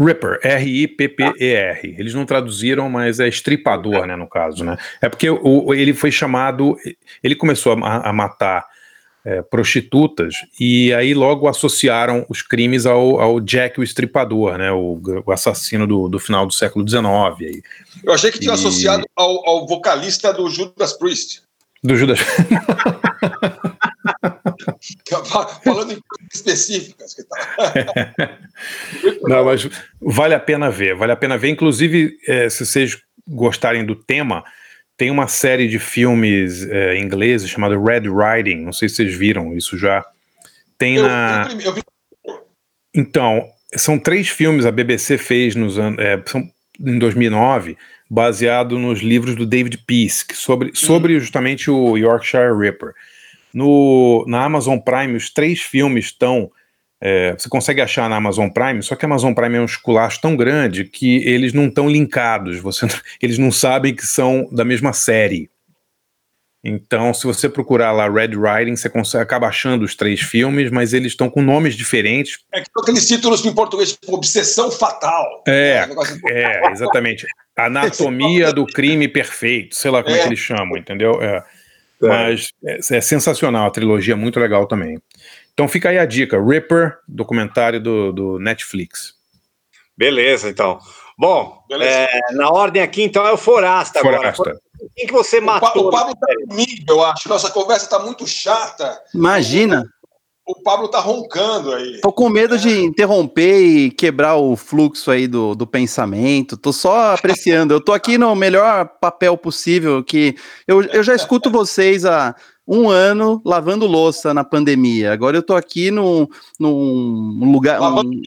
Ripper, 0.00 0.38
R-I-P-P-E-R. 0.44 1.96
Eles 1.98 2.14
não 2.14 2.24
traduziram, 2.24 2.88
mas 2.88 3.18
é 3.18 3.26
estripador, 3.26 4.06
né, 4.06 4.14
no 4.14 4.28
caso, 4.28 4.64
né? 4.64 4.76
É 5.02 5.08
porque 5.08 5.28
o, 5.28 5.66
o- 5.66 5.74
ele 5.74 5.92
foi 5.92 6.12
chamado, 6.12 6.76
ele 7.22 7.34
começou 7.34 7.72
a, 7.72 8.08
a 8.08 8.12
matar 8.12 8.64
é, 9.24 9.42
prostitutas 9.42 10.36
e 10.58 10.94
aí 10.94 11.12
logo 11.14 11.48
associaram 11.48 12.24
os 12.28 12.42
crimes 12.42 12.86
ao, 12.86 13.20
ao 13.20 13.40
Jack 13.40 13.80
o 13.80 13.82
Estripador, 13.82 14.56
né? 14.56 14.70
O, 14.70 15.00
o 15.26 15.32
assassino 15.32 15.84
do, 15.84 16.08
do 16.08 16.20
final 16.20 16.46
do 16.46 16.52
século 16.52 16.88
XIX. 16.88 17.02
Aí, 17.40 17.62
Eu 18.04 18.12
achei 18.12 18.30
que 18.30 18.38
tinha 18.38 18.52
E- 18.52 18.54
associado 18.54 19.04
ao, 19.16 19.48
ao 19.48 19.66
vocalista 19.66 20.32
do 20.32 20.48
Judas 20.48 20.92
Priest. 20.96 21.42
Do 21.82 21.96
Judas. 21.96 22.18
Falando 25.64 25.92
em 25.92 26.00
coisas 26.00 26.34
específicas. 26.34 27.14
Que 27.14 27.22
tá. 27.24 28.38
Não, 29.22 29.44
mas 29.44 29.68
vale 30.00 30.34
a 30.34 30.40
pena 30.40 30.70
ver, 30.70 30.94
vale 30.94 31.12
a 31.12 31.16
pena 31.16 31.36
ver. 31.38 31.48
Inclusive, 31.48 32.16
eh, 32.26 32.48
se 32.48 32.64
vocês 32.64 32.98
gostarem 33.26 33.84
do 33.84 33.94
tema, 33.94 34.44
tem 34.96 35.10
uma 35.10 35.28
série 35.28 35.68
de 35.68 35.78
filmes 35.78 36.64
eh, 36.68 36.98
ingleses 36.98 37.50
chamada 37.50 37.78
Red 37.78 38.02
Riding. 38.08 38.64
Não 38.64 38.72
sei 38.72 38.88
se 38.88 38.96
vocês 38.96 39.14
viram 39.14 39.56
isso 39.56 39.76
já. 39.76 40.04
Tem 40.76 40.96
Eu, 40.96 41.02
na. 41.02 41.48
eu 41.64 41.74
vi 41.74 41.82
Então, 42.94 43.48
são 43.74 43.98
três 43.98 44.28
filmes 44.28 44.64
a 44.66 44.70
BBC 44.70 45.18
fez 45.18 45.54
nos 45.54 45.78
anos, 45.78 45.98
é, 45.98 46.20
são, 46.26 46.48
em 46.80 46.98
2009, 46.98 47.76
baseado 48.08 48.78
nos 48.78 49.00
livros 49.00 49.34
do 49.36 49.44
David 49.44 49.78
Peace, 49.86 50.24
sobre, 50.32 50.70
sobre 50.74 51.20
justamente 51.20 51.70
o 51.70 51.96
Yorkshire 51.96 52.56
Ripper. 52.56 52.94
No, 53.52 54.24
na 54.26 54.44
Amazon 54.44 54.78
Prime, 54.78 55.16
os 55.16 55.30
três 55.30 55.60
filmes 55.60 56.06
estão. 56.06 56.50
é, 57.00 57.32
você 57.32 57.48
consegue 57.48 57.80
achar 57.80 58.08
na 58.08 58.16
Amazon 58.16 58.48
Prime, 58.48 58.82
só 58.82 58.96
que 58.96 59.04
a 59.04 59.08
Amazon 59.08 59.34
Prime 59.34 59.56
é 59.56 59.60
um 59.60 59.66
esculacho 59.66 60.20
tão 60.20 60.36
grande 60.36 60.84
que 60.84 61.16
eles 61.28 61.52
não 61.52 61.66
estão 61.66 61.88
linkados, 61.88 62.58
você, 62.58 62.86
eles 63.20 63.38
não 63.38 63.50
sabem 63.50 63.94
que 63.94 64.06
são 64.06 64.48
da 64.50 64.64
mesma 64.64 64.92
série. 64.92 65.50
Então, 66.68 67.14
se 67.14 67.26
você 67.26 67.48
procurar 67.48 67.92
lá 67.92 68.08
Red 68.08 68.32
Riding, 68.36 68.76
você 68.76 68.88
consegue, 68.90 69.22
acaba 69.22 69.46
achando 69.48 69.84
os 69.84 69.94
três 69.94 70.20
filmes, 70.20 70.70
mas 70.70 70.92
eles 70.92 71.12
estão 71.12 71.30
com 71.30 71.40
nomes 71.40 71.74
diferentes. 71.74 72.38
É 72.52 72.60
que 72.60 72.66
são 72.72 72.82
aqueles 72.82 73.06
títulos 73.08 73.44
em 73.44 73.54
português, 73.54 73.92
tipo 73.92 74.14
Obsessão 74.14 74.70
Fatal. 74.70 75.42
É, 75.46 75.84
um 75.84 75.88
negócio- 75.88 76.20
é, 76.28 76.70
exatamente. 76.72 77.26
Anatomia 77.56 78.52
do 78.52 78.66
crime 78.66 79.08
perfeito, 79.08 79.74
sei 79.74 79.90
lá 79.90 80.02
como 80.02 80.14
é, 80.14 80.18
É. 80.18 80.22
que 80.22 80.28
eles 80.28 80.38
chamam, 80.38 80.76
entendeu? 80.76 81.20
É. 81.22 81.42
Mas 82.00 82.48
é, 82.64 82.96
é 82.96 83.00
sensacional, 83.00 83.66
a 83.66 83.70
trilogia 83.70 84.14
é 84.14 84.16
muito 84.16 84.38
legal 84.38 84.66
também. 84.66 84.98
Então 85.52 85.66
fica 85.66 85.88
aí 85.88 85.98
a 85.98 86.04
dica: 86.06 86.40
Ripper, 86.40 86.98
documentário 87.08 87.80
do, 87.80 88.12
do 88.12 88.38
Netflix. 88.38 89.14
Beleza, 89.96 90.48
então. 90.48 90.78
Bom, 91.18 91.58
é, 91.80 92.06
na 92.34 92.48
ordem 92.48 92.80
aqui, 92.80 93.02
então, 93.02 93.26
é 93.26 93.32
o 93.32 93.36
Forasta, 93.36 93.98
Forasta. 94.00 94.42
agora. 94.42 94.60
Quem 94.96 95.06
que 95.06 95.12
você 95.12 95.38
O, 95.38 95.44
Pa- 95.46 95.60
matou? 95.60 95.88
o 95.88 95.90
Pablo 95.90 96.14
tá 96.14 96.26
comigo, 96.48 96.84
eu 96.88 97.04
acho. 97.04 97.28
Nossa 97.28 97.50
conversa 97.50 97.84
está 97.84 97.98
muito 97.98 98.26
chata. 98.26 99.00
Imagina. 99.14 99.84
O 100.46 100.62
Pablo 100.62 100.88
tá 100.88 100.98
roncando 100.98 101.74
aí. 101.74 102.00
Tô 102.00 102.10
com 102.10 102.30
medo 102.30 102.56
de 102.56 102.80
interromper 102.80 103.60
e 103.60 103.90
quebrar 103.90 104.36
o 104.36 104.56
fluxo 104.56 105.10
aí 105.10 105.26
do, 105.26 105.54
do 105.54 105.66
pensamento. 105.66 106.56
Tô 106.56 106.72
só 106.72 107.12
apreciando. 107.12 107.74
Eu 107.74 107.80
tô 107.82 107.92
aqui 107.92 108.16
no 108.16 108.34
melhor 108.34 108.86
papel 108.98 109.36
possível. 109.36 110.02
Que 110.02 110.34
eu, 110.66 110.82
eu 110.84 111.02
já 111.02 111.14
escuto 111.14 111.50
vocês 111.50 112.06
há 112.06 112.34
um 112.66 112.88
ano 112.88 113.42
lavando 113.44 113.86
louça 113.86 114.32
na 114.32 114.42
pandemia. 114.42 115.12
Agora 115.12 115.36
eu 115.36 115.42
tô 115.42 115.54
aqui 115.54 115.90
num, 115.90 116.26
num 116.58 117.52
lugar. 117.52 117.78
Um, 117.82 118.22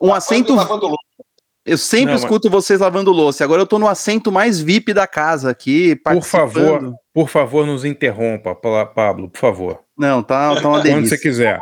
um 0.00 0.14
assento. 0.14 0.54
Lavando 0.54 0.86
louça. 0.86 1.09
Eu 1.64 1.76
sempre 1.76 2.06
Não, 2.06 2.12
mas- 2.14 2.22
escuto 2.22 2.48
vocês 2.48 2.80
lavando 2.80 3.12
louça. 3.12 3.44
Agora 3.44 3.62
eu 3.62 3.66
tô 3.66 3.78
no 3.78 3.86
assento 3.86 4.32
mais 4.32 4.60
VIP 4.60 4.92
da 4.94 5.06
casa 5.06 5.50
aqui. 5.50 5.94
Por 5.96 6.22
favor, 6.22 6.94
por 7.12 7.28
favor, 7.28 7.66
nos 7.66 7.84
interrompa, 7.84 8.54
Pa- 8.54 8.86
Pablo, 8.86 9.28
por 9.28 9.38
favor. 9.38 9.80
Não, 9.96 10.22
tá, 10.22 10.54
tá 10.54 10.68
uma 10.68 10.78
Quando 10.80 10.82
delícia. 10.84 11.16
você 11.16 11.22
quiser. 11.22 11.60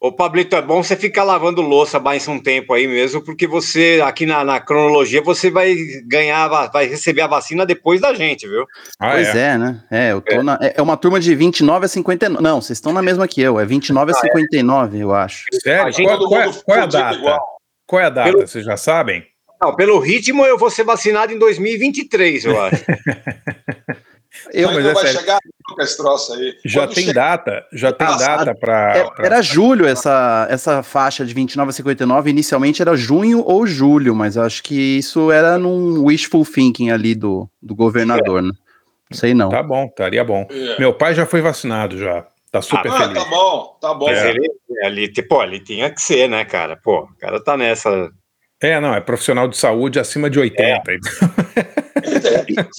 Ô, 0.00 0.10
Pablito, 0.10 0.56
é 0.56 0.62
bom 0.62 0.82
você 0.82 0.96
ficar 0.96 1.22
lavando 1.22 1.62
louça 1.62 2.00
mais 2.00 2.26
um 2.26 2.36
tempo 2.36 2.74
aí 2.74 2.88
mesmo, 2.88 3.20
porque 3.24 3.46
você, 3.46 4.00
aqui 4.04 4.26
na, 4.26 4.42
na 4.42 4.58
cronologia, 4.60 5.22
você 5.22 5.48
vai 5.48 5.76
ganhar, 6.08 6.48
va- 6.48 6.66
vai 6.66 6.86
receber 6.86 7.22
a 7.22 7.28
vacina 7.28 7.64
depois 7.64 8.00
da 8.00 8.12
gente, 8.12 8.48
viu? 8.48 8.64
Ah, 8.98 9.12
pois 9.12 9.28
é. 9.28 9.56
né? 9.56 9.80
É, 9.90 10.10
eu 10.12 10.20
tô 10.20 10.42
na. 10.42 10.58
É 10.60 10.74
é 10.76 10.82
uma 10.82 10.96
turma 10.96 11.20
de 11.20 11.34
29 11.36 11.84
a 11.84 11.88
59. 11.88 12.42
Não, 12.42 12.60
vocês 12.60 12.78
estão 12.78 12.92
na 12.92 13.00
mesma 13.02 13.28
que 13.28 13.40
eu. 13.40 13.60
É 13.60 13.64
29 13.64 14.10
a 14.10 14.14
59, 14.14 14.98
eu 14.98 15.14
acho. 15.14 15.44
Sério? 15.62 15.86
A 15.86 15.90
gente- 15.92 16.06
Qual, 16.08 16.18
qual 16.28 16.40
é, 16.40 16.52
qual 16.64 16.78
é 16.78 16.80
a 16.80 16.86
data? 16.86 17.14
igual. 17.18 17.40
Qual 17.86 18.00
é 18.02 18.04
a 18.06 18.10
data? 18.10 18.30
Pelo- 18.32 18.46
Vocês 18.46 18.64
já 18.64 18.76
sabem? 18.76 19.24
Não, 19.62 19.74
pelo 19.76 19.98
ritmo, 19.98 20.44
eu 20.44 20.58
vou 20.58 20.70
ser 20.70 20.84
vacinado 20.84 21.32
em 21.32 21.38
2023, 21.38 22.44
eu 22.44 22.60
acho. 22.60 22.84
Eu, 24.52 24.68
Mas 24.68 24.76
mas 24.76 24.86
é 24.86 24.92
vai 24.94 25.02
sério. 25.04 25.20
chegar 25.20 25.38
esse 25.78 25.96
troço 25.96 26.32
aí. 26.32 26.56
Já 26.64 26.80
Quando 26.86 26.94
tem 26.94 27.04
chegar- 27.04 27.36
data? 27.36 27.66
Já 27.72 27.92
tem 27.92 28.06
data 28.16 28.54
para. 28.54 28.96
É, 28.96 29.26
era 29.26 29.42
julho 29.42 29.86
essa, 29.86 30.46
essa 30.50 30.82
faixa 30.82 31.24
de 31.24 31.34
29 31.34 31.68
a 31.68 31.72
59. 31.72 32.30
Inicialmente 32.30 32.80
era 32.80 32.96
junho 32.96 33.42
ou 33.46 33.66
julho, 33.66 34.14
mas 34.14 34.36
eu 34.36 34.42
acho 34.42 34.62
que 34.62 34.74
isso 34.98 35.30
era 35.30 35.58
num 35.58 36.04
wishful 36.06 36.44
thinking 36.46 36.90
ali 36.90 37.14
do, 37.14 37.46
do 37.60 37.74
governador, 37.74 38.42
né? 38.42 38.50
Não 39.10 39.16
sei 39.18 39.34
não. 39.34 39.50
Tá 39.50 39.62
bom, 39.62 39.84
estaria 39.84 40.24
bom. 40.24 40.46
É. 40.50 40.78
Meu 40.80 40.94
pai 40.94 41.14
já 41.14 41.26
foi 41.26 41.42
vacinado 41.42 41.98
já. 41.98 42.26
Tá 42.50 42.62
super 42.62 42.90
Ah, 42.90 42.98
feliz. 43.00 43.22
tá 43.22 43.28
bom, 43.28 43.76
tá 43.80 43.94
bom. 43.94 44.06
Mas 44.06 44.18
É. 44.18 44.30
ele, 44.30 44.50
ali, 44.82 45.12
pô, 45.28 45.40
ali 45.40 45.60
tinha 45.60 45.90
que 45.90 46.00
ser, 46.00 46.26
né, 46.28 46.44
cara? 46.46 46.74
Pô, 46.82 47.00
o 47.02 47.18
cara 47.20 47.38
tá 47.42 47.54
nessa. 47.56 48.10
É, 48.62 48.78
não, 48.80 48.94
é 48.94 49.00
profissional 49.00 49.48
de 49.48 49.56
saúde 49.56 49.98
acima 49.98 50.30
de 50.30 50.38
80. 50.38 50.82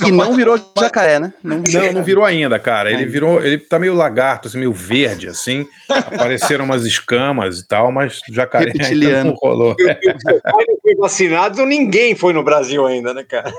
E 0.05 0.11
não 0.11 0.34
virou 0.36 0.57
jacaré, 0.79 1.19
né? 1.19 1.34
Não 1.43 1.61
virou. 1.61 1.86
Não, 1.86 1.93
não 1.93 2.03
virou 2.03 2.23
ainda, 2.25 2.57
cara. 2.57 2.91
Ele 2.91 3.05
virou, 3.05 3.43
ele 3.43 3.57
tá 3.57 3.77
meio 3.77 3.93
lagarto, 3.93 4.47
assim, 4.47 4.57
meio 4.57 4.73
verde, 4.73 5.27
assim. 5.27 5.67
Apareceram 5.89 6.65
umas 6.65 6.86
escamas 6.86 7.59
e 7.59 7.67
tal, 7.67 7.91
mas 7.91 8.21
jacaré 8.29 8.71
ainda 8.79 9.23
não 9.25 9.34
rolou. 9.34 9.73
O 9.73 9.75
seu 9.81 10.41
pai 10.41 10.65
não 10.67 10.77
foi 10.81 10.95
vacinado, 10.95 11.65
ninguém 11.65 12.15
foi 12.15 12.34
no 12.34 12.43
Brasil 12.43 12.86
ainda, 12.86 13.13
né, 13.13 13.23
cara? 13.23 13.51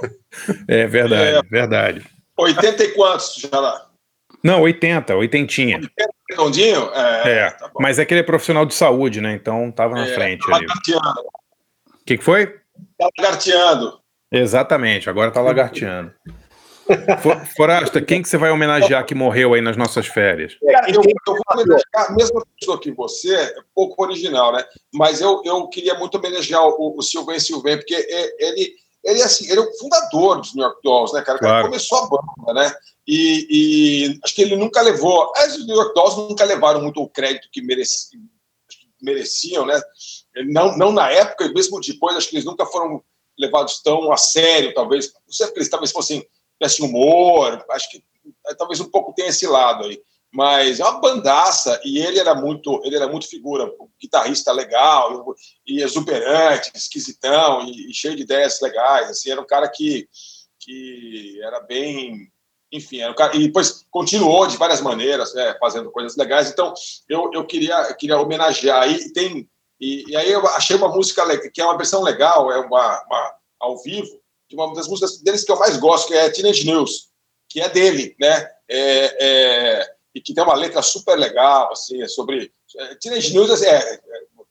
É 0.66 0.86
verdade, 0.86 1.46
verdade. 1.50 2.06
80 2.36 2.84
e 2.84 2.88
quantos 2.88 3.34
já 3.36 3.60
lá? 3.60 3.86
Não, 4.42 4.60
80, 4.62 5.14
80. 5.14 5.88
Redondinho? 6.30 6.90
É, 6.92 7.30
É, 7.30 7.50
tá 7.50 7.70
mas 7.78 7.98
é 7.98 8.04
que 8.04 8.12
ele 8.12 8.20
é 8.20 8.24
profissional 8.24 8.66
de 8.66 8.74
saúde, 8.74 9.20
né? 9.20 9.32
Então 9.32 9.70
tava 9.70 9.94
na 9.94 10.06
É, 10.06 10.14
frente 10.14 10.46
tá 10.46 10.56
ali. 10.56 10.66
Que, 12.06 12.18
que 12.18 12.24
foi? 12.24 12.46
Tá 12.98 13.08
lagarteando. 13.18 14.00
Exatamente, 14.32 15.08
agora 15.08 15.30
tá 15.30 15.40
lagarteando. 15.40 16.12
For- 17.22 17.46
Forasta, 17.56 18.02
quem 18.02 18.20
que 18.20 18.28
você 18.28 18.36
vai 18.36 18.50
homenagear 18.50 19.06
que 19.06 19.14
morreu 19.14 19.54
aí 19.54 19.60
nas 19.62 19.76
nossas 19.76 20.06
férias? 20.06 20.54
Cara, 20.70 20.90
eu, 20.90 20.96
eu 21.02 21.14
vou 21.26 21.38
homenagear 21.52 22.10
a 22.10 22.12
mesma 22.12 22.44
pessoa 22.58 22.78
que 22.80 22.90
você, 22.90 23.34
é 23.34 23.54
pouco 23.74 24.02
original, 24.02 24.52
né? 24.52 24.62
Mas 24.92 25.20
eu, 25.20 25.40
eu 25.44 25.66
queria 25.68 25.94
muito 25.94 26.16
homenagear 26.18 26.62
o, 26.62 26.98
o 26.98 27.02
Sylvain 27.02 27.38
Sylvain, 27.40 27.76
porque 27.78 27.94
é- 27.94 28.46
ele, 28.48 28.74
ele, 29.02 29.22
assim, 29.22 29.48
ele 29.50 29.60
é 29.60 29.62
o 29.62 29.78
fundador 29.78 30.40
dos 30.40 30.54
New 30.54 30.64
York 30.64 30.80
Dolls, 30.82 31.14
né, 31.14 31.22
cara? 31.22 31.38
Claro. 31.38 31.64
começou 31.66 31.98
a 31.98 32.08
banda, 32.08 32.52
né? 32.60 32.74
E, 33.06 33.46
e 34.08 34.18
acho 34.24 34.34
que 34.34 34.42
ele 34.42 34.56
nunca 34.56 34.80
levou. 34.82 35.32
As 35.36 35.58
New 35.66 35.76
York 35.76 35.94
Dolls 35.94 36.16
nunca 36.28 36.44
levaram 36.44 36.82
muito 36.82 37.00
o 37.00 37.08
crédito 37.08 37.48
que 37.52 37.62
mereci- 37.62 38.18
mereciam, 39.00 39.64
né? 39.66 39.80
Não, 40.46 40.76
não 40.76 40.92
na 40.92 41.10
época, 41.10 41.44
e 41.44 41.52
mesmo 41.52 41.80
depois, 41.80 42.16
acho 42.16 42.28
que 42.28 42.36
eles 42.36 42.44
nunca 42.44 42.66
foram 42.66 43.02
levados 43.38 43.80
tão 43.82 44.12
a 44.12 44.16
sério, 44.16 44.74
talvez. 44.74 45.12
Não 45.26 45.32
sei 45.32 45.46
porque 45.46 45.60
eles 45.60 45.70
talvez 45.70 45.92
fossem 45.92 46.26
tivessem 46.58 46.86
humor, 46.86 47.64
acho 47.70 47.90
que 47.90 48.02
eh, 48.46 48.54
talvez 48.54 48.80
um 48.80 48.90
pouco 48.90 49.12
tenha 49.12 49.28
esse 49.28 49.46
lado 49.46 49.84
aí. 49.84 50.00
Mas 50.32 50.80
é 50.80 50.84
uma 50.84 51.00
bandaça, 51.00 51.80
e 51.84 51.98
ele 51.98 52.18
era 52.18 52.34
muito, 52.34 52.80
ele 52.84 52.96
era 52.96 53.06
muito 53.06 53.28
figura, 53.28 53.66
um 53.80 53.88
guitarrista 54.00 54.50
legal, 54.50 55.32
e 55.64 55.80
exuberante, 55.80 56.72
esquisitão, 56.74 57.64
e, 57.64 57.90
e 57.90 57.94
cheio 57.94 58.16
de 58.16 58.22
ideias 58.22 58.60
legais. 58.60 59.10
Assim, 59.10 59.30
era 59.30 59.40
um 59.40 59.46
cara 59.46 59.68
que, 59.68 60.08
que 60.58 61.40
era 61.40 61.60
bem. 61.60 62.32
Enfim, 62.72 62.98
era 62.98 63.12
um 63.12 63.14
cara, 63.14 63.36
e 63.36 63.46
depois 63.46 63.86
continuou 63.88 64.48
de 64.48 64.56
várias 64.56 64.80
maneiras, 64.80 65.32
né, 65.34 65.56
fazendo 65.60 65.92
coisas 65.92 66.16
legais. 66.16 66.50
Então, 66.50 66.74
eu, 67.08 67.30
eu, 67.32 67.46
queria, 67.46 67.76
eu 67.88 67.94
queria 67.94 68.18
homenagear. 68.18 68.82
Aí 68.82 69.12
tem. 69.12 69.48
E, 69.84 70.02
e 70.08 70.16
aí 70.16 70.32
eu 70.32 70.46
achei 70.46 70.74
uma 70.74 70.88
música 70.88 71.22
que 71.50 71.60
é 71.60 71.64
uma 71.64 71.76
versão 71.76 72.02
legal, 72.02 72.50
é 72.50 72.58
uma, 72.58 73.04
uma 73.04 73.34
ao 73.60 73.76
vivo, 73.82 74.18
de 74.48 74.56
uma 74.56 74.72
das 74.72 74.88
músicas 74.88 75.18
deles 75.18 75.44
que 75.44 75.52
eu 75.52 75.58
mais 75.58 75.76
gosto, 75.76 76.08
que 76.08 76.14
é 76.14 76.30
Teenage 76.30 76.64
News, 76.64 77.10
que 77.50 77.60
é 77.60 77.68
dele, 77.68 78.16
né? 78.18 78.48
É, 78.66 79.26
é, 79.26 79.94
e 80.14 80.22
que 80.22 80.32
tem 80.32 80.42
uma 80.42 80.54
letra 80.54 80.80
super 80.80 81.18
legal, 81.18 81.70
assim, 81.70 82.02
é 82.02 82.08
sobre. 82.08 82.50
é, 82.78 82.94
Teenage 82.94 83.34
News 83.34 83.62
é, 83.62 83.76
é, 83.76 84.00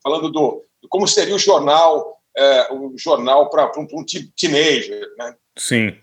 falando 0.03 0.31
do, 0.31 0.63
do 0.79 0.87
como 0.87 1.07
seria 1.07 1.33
o 1.33 1.39
jornal, 1.39 2.15
é, 2.37 2.71
o 2.71 2.95
jornal 2.95 3.49
para 3.49 3.71
um, 3.75 3.87
um 3.91 4.05
te- 4.05 4.31
teenager, 4.37 5.03
né? 5.17 5.35
Sim. 5.57 5.97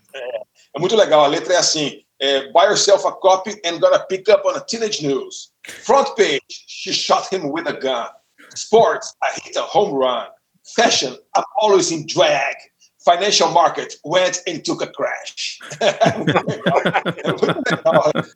É 0.75 0.79
muito 0.79 0.95
legal. 0.95 1.23
A 1.23 1.27
letra 1.27 1.53
é 1.53 1.57
assim: 1.57 2.03
é, 2.19 2.51
Buy 2.51 2.65
yourself 2.65 3.07
a 3.07 3.13
copy 3.13 3.51
and 3.65 3.79
gotta 3.79 3.99
pick 3.99 4.29
up 4.29 4.45
on 4.45 4.57
a 4.57 4.61
teenage 4.61 5.01
news. 5.01 5.53
Front 5.85 6.15
page: 6.15 6.65
She 6.67 6.91
shot 6.91 7.33
him 7.33 7.49
with 7.49 7.65
a 7.69 7.73
gun. 7.73 8.09
Sports: 8.55 9.13
I 9.21 9.39
hit 9.43 9.55
a 9.55 9.63
home 9.63 9.93
run. 9.93 10.27
Fashion: 10.75 11.15
I'm 11.35 11.43
always 11.57 11.91
in 11.91 12.07
drag. 12.07 12.55
Financial 13.03 13.49
market 13.49 13.95
went 14.03 14.41
and 14.47 14.63
took 14.63 14.83
a 14.83 14.87
crash. 14.87 15.57
é. 15.79 15.91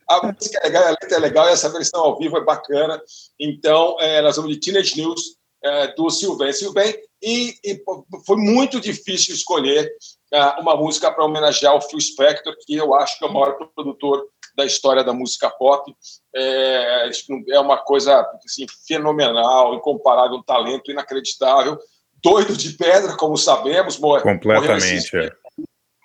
A 0.09 0.25
música 0.25 0.59
é 0.59 0.63
legal, 0.63 0.83
a 0.85 0.89
letra 0.89 1.17
é 1.17 1.19
legal 1.19 1.47
e 1.47 1.51
essa 1.51 1.69
versão 1.69 2.01
ao 2.01 2.17
vivo 2.17 2.35
é 2.37 2.43
bacana. 2.43 2.99
Então, 3.39 3.95
é, 3.99 4.23
nós 4.23 4.37
vamos 4.37 4.51
de 4.51 4.59
Teenage 4.59 4.99
News 4.99 5.37
é, 5.63 5.93
do 5.95 6.09
Sylvain 6.09 6.51
Sylvain 6.51 6.95
e, 7.21 7.55
e 7.63 7.81
foi 8.25 8.37
muito 8.37 8.79
difícil 8.79 9.33
escolher 9.33 9.91
ah, 10.31 10.57
uma 10.59 10.75
música 10.75 11.11
para 11.11 11.25
homenagear 11.25 11.75
o 11.75 11.81
Phil 11.81 11.99
Spector, 11.99 12.55
que 12.65 12.75
eu 12.75 12.93
acho 12.93 13.17
que 13.17 13.25
é 13.25 13.27
o 13.27 13.33
maior 13.33 13.57
produtor 13.73 14.27
da 14.55 14.65
história 14.65 15.03
da 15.03 15.13
música 15.13 15.49
pop. 15.49 15.93
É, 16.35 17.09
é 17.49 17.59
uma 17.59 17.77
coisa 17.77 18.25
assim, 18.45 18.65
fenomenal, 18.87 19.75
incomparável, 19.75 20.37
um 20.37 20.43
talento 20.43 20.91
inacreditável. 20.91 21.77
Doido 22.23 22.55
de 22.55 22.71
pedra, 22.73 23.15
como 23.15 23.37
sabemos. 23.37 23.99
morreu 23.99 24.23
Completamente. 24.23 25.15
é. 25.17 25.31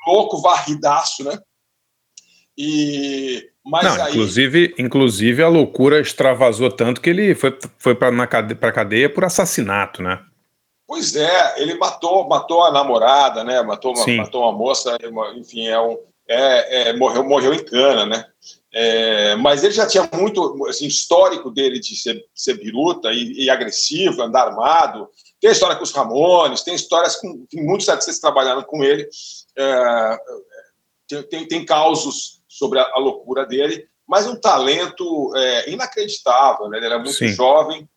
Louco, 0.07 0.41
varridaço, 0.41 1.25
né? 1.25 1.39
E, 2.57 3.49
mas 3.65 3.85
Não, 3.85 4.05
aí. 4.05 4.11
inclusive, 4.11 4.75
inclusive 4.79 5.43
a 5.43 5.49
loucura 5.49 6.01
extravasou 6.01 6.71
tanto 6.71 7.01
que 7.01 7.09
ele 7.09 7.35
foi, 7.35 7.57
foi 7.79 7.95
para 7.95 8.11
na 8.11 8.27
cade 8.27 8.55
cadeia 8.55 9.09
por 9.09 9.25
assassinato, 9.25 10.03
né? 10.03 10.23
Pois 10.87 11.15
é, 11.15 11.63
ele 11.63 11.75
matou, 11.75 12.29
matou 12.29 12.65
a 12.65 12.73
namorada, 12.73 13.45
né? 13.45 13.63
Matou 13.63 13.95
uma, 13.95 14.05
Sim. 14.05 14.17
matou 14.17 14.43
uma 14.43 14.53
moça, 14.53 14.99
enfim, 15.37 15.69
é 15.69 15.81
um, 15.81 15.97
é, 16.31 16.91
é, 16.91 16.93
morreu, 16.97 17.24
morreu 17.24 17.53
em 17.53 17.64
cana, 17.64 18.07
né? 18.07 18.24
É, 18.72 19.35
mas 19.35 19.64
ele 19.64 19.74
já 19.74 19.85
tinha 19.85 20.09
muito 20.14 20.64
assim, 20.68 20.87
histórico 20.87 21.51
dele 21.51 21.81
de 21.81 21.97
ser, 21.97 22.24
ser 22.33 22.55
biruta 22.55 23.12
e, 23.12 23.45
e 23.45 23.51
agressivo, 23.51 24.22
andar 24.22 24.47
armado. 24.47 25.09
Tem 25.41 25.51
história 25.51 25.74
com 25.74 25.83
os 25.83 25.91
Ramones, 25.91 26.62
tem 26.62 26.74
histórias 26.74 27.16
com 27.16 27.45
tem 27.47 27.64
muitos 27.64 27.89
artistas 27.89 28.14
que 28.16 28.20
trabalharam 28.20 28.62
com 28.62 28.85
ele. 28.85 29.09
É, 29.59 30.18
tem, 31.09 31.22
tem, 31.24 31.49
tem 31.49 31.64
causos 31.64 32.41
sobre 32.49 32.78
a, 32.78 32.89
a 32.95 32.99
loucura 33.01 33.45
dele, 33.45 33.89
mas 34.07 34.26
um 34.26 34.37
talento 34.37 35.33
é, 35.37 35.70
inacreditável, 35.70 36.68
né? 36.68 36.76
Ele 36.78 36.87
era 36.87 36.99
muito 36.99 37.12
Sim. 37.16 37.28
jovem 37.28 37.89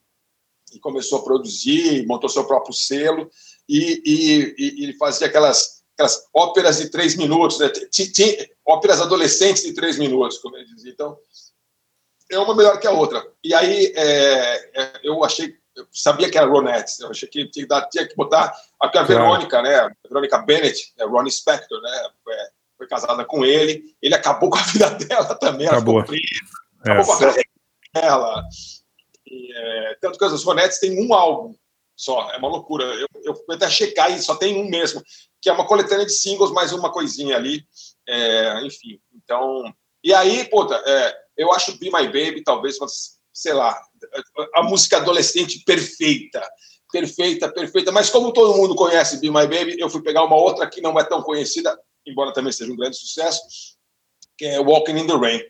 e 0.73 0.79
começou 0.79 1.19
a 1.19 1.23
produzir, 1.23 2.03
montou 2.07 2.27
seu 2.29 2.45
próprio 2.47 2.73
selo 2.73 3.29
e, 3.69 4.01
e- 4.03 4.55
e- 4.57 4.83
ele 4.83 4.93
fazia 4.93 5.27
aquelas, 5.27 5.82
aquelas 5.93 6.27
óperas 6.33 6.77
de 6.77 6.89
três 6.89 7.15
minutos, 7.15 7.59
né? 7.59 7.71
Óperas 8.65 9.01
adolescentes 9.01 9.63
de 9.63 9.73
três 9.73 9.97
minutos, 9.97 10.37
como 10.39 10.57
ele 10.57 10.65
dizia. 10.73 10.91
Então, 10.91 11.17
é 12.31 12.39
uma 12.39 12.55
melhor 12.55 12.79
que 12.79 12.87
a 12.87 12.91
outra. 12.91 13.25
E 13.43 13.53
aí 13.53 13.93
é, 13.95 14.81
é, 14.81 14.99
eu 15.03 15.23
achei, 15.23 15.55
eu 15.75 15.85
sabia 15.91 16.29
que 16.29 16.37
era 16.37 16.47
Ronettes, 16.47 16.99
eu 16.99 17.09
achei 17.09 17.27
que 17.27 17.45
tinha 17.49 17.67
tinha 17.91 18.07
que 18.07 18.15
botar 18.15 18.53
a 18.79 18.89
Claro. 18.89 19.07
Verônica, 19.07 19.61
né? 19.61 19.75
A 19.75 19.91
Verônica 20.07 20.37
Bennett, 20.39 20.93
é, 20.97 21.05
Ronnie 21.05 21.31
Spector, 21.31 21.81
né? 21.81 22.09
Foi, 22.23 22.33
foi 22.77 22.87
casada 22.87 23.23
com 23.25 23.45
ele, 23.45 23.95
ele 24.01 24.15
acabou 24.15 24.49
com 24.49 24.57
a 24.57 24.61
vida 24.73 24.89
dela 24.91 25.35
também, 25.35 25.67
ela 25.67 25.77
Acabou. 25.77 26.01
ficou 26.01 26.15
presa, 26.15 26.43
É. 26.85 26.91
acabou 26.91 27.05
com 27.05 27.13
a 27.13 27.19
carreira 27.19 27.49
dela. 27.93 28.43
E, 29.27 29.53
é, 29.55 29.97
tanto 30.01 30.17
que 30.17 30.25
as 30.25 30.43
Ronettes 30.43 30.79
têm 30.79 30.99
um 31.05 31.13
álbum 31.13 31.55
só, 31.95 32.31
é 32.31 32.37
uma 32.37 32.47
loucura. 32.49 32.83
Eu, 32.85 33.07
eu 33.23 33.35
fui 33.35 33.55
até 33.55 33.69
checar 33.69 34.11
e 34.11 34.19
só 34.19 34.35
tem 34.35 34.57
um 34.59 34.67
mesmo, 34.67 35.03
que 35.43 35.49
é 35.49 35.53
uma 35.53 35.67
coletânea 35.67 36.05
de 36.05 36.13
singles, 36.13 36.51
mais 36.51 36.71
uma 36.71 36.89
coisinha 36.89 37.35
ali. 37.35 37.67
É, 38.07 38.65
enfim, 38.65 38.97
então. 39.13 39.61
E 40.01 40.13
aí, 40.13 40.45
puta, 40.45 40.73
é, 40.73 41.15
eu 41.35 41.51
acho 41.51 41.77
Be 41.77 41.91
My 41.91 42.05
Baby, 42.05 42.43
talvez, 42.43 42.77
sei 43.33 43.51
lá, 43.51 43.77
a 44.55 44.63
música 44.63 44.97
adolescente 44.97 45.61
perfeita. 45.65 46.41
Perfeita, 46.89 47.51
perfeita. 47.51 47.91
Mas 47.91 48.09
como 48.09 48.31
todo 48.31 48.55
mundo 48.55 48.73
conhece 48.73 49.19
Be 49.19 49.29
My 49.29 49.45
Baby, 49.45 49.75
eu 49.77 49.89
fui 49.89 50.01
pegar 50.01 50.23
uma 50.23 50.37
outra 50.37 50.69
que 50.69 50.79
não 50.79 50.97
é 50.97 51.03
tão 51.03 51.21
conhecida, 51.21 51.77
embora 52.07 52.31
também 52.31 52.53
seja 52.53 52.71
um 52.71 52.77
grande 52.77 52.95
sucesso, 52.95 53.41
que 54.37 54.45
é 54.45 54.59
Walking 54.61 54.97
in 54.97 55.07
the 55.07 55.17
Rain. 55.17 55.41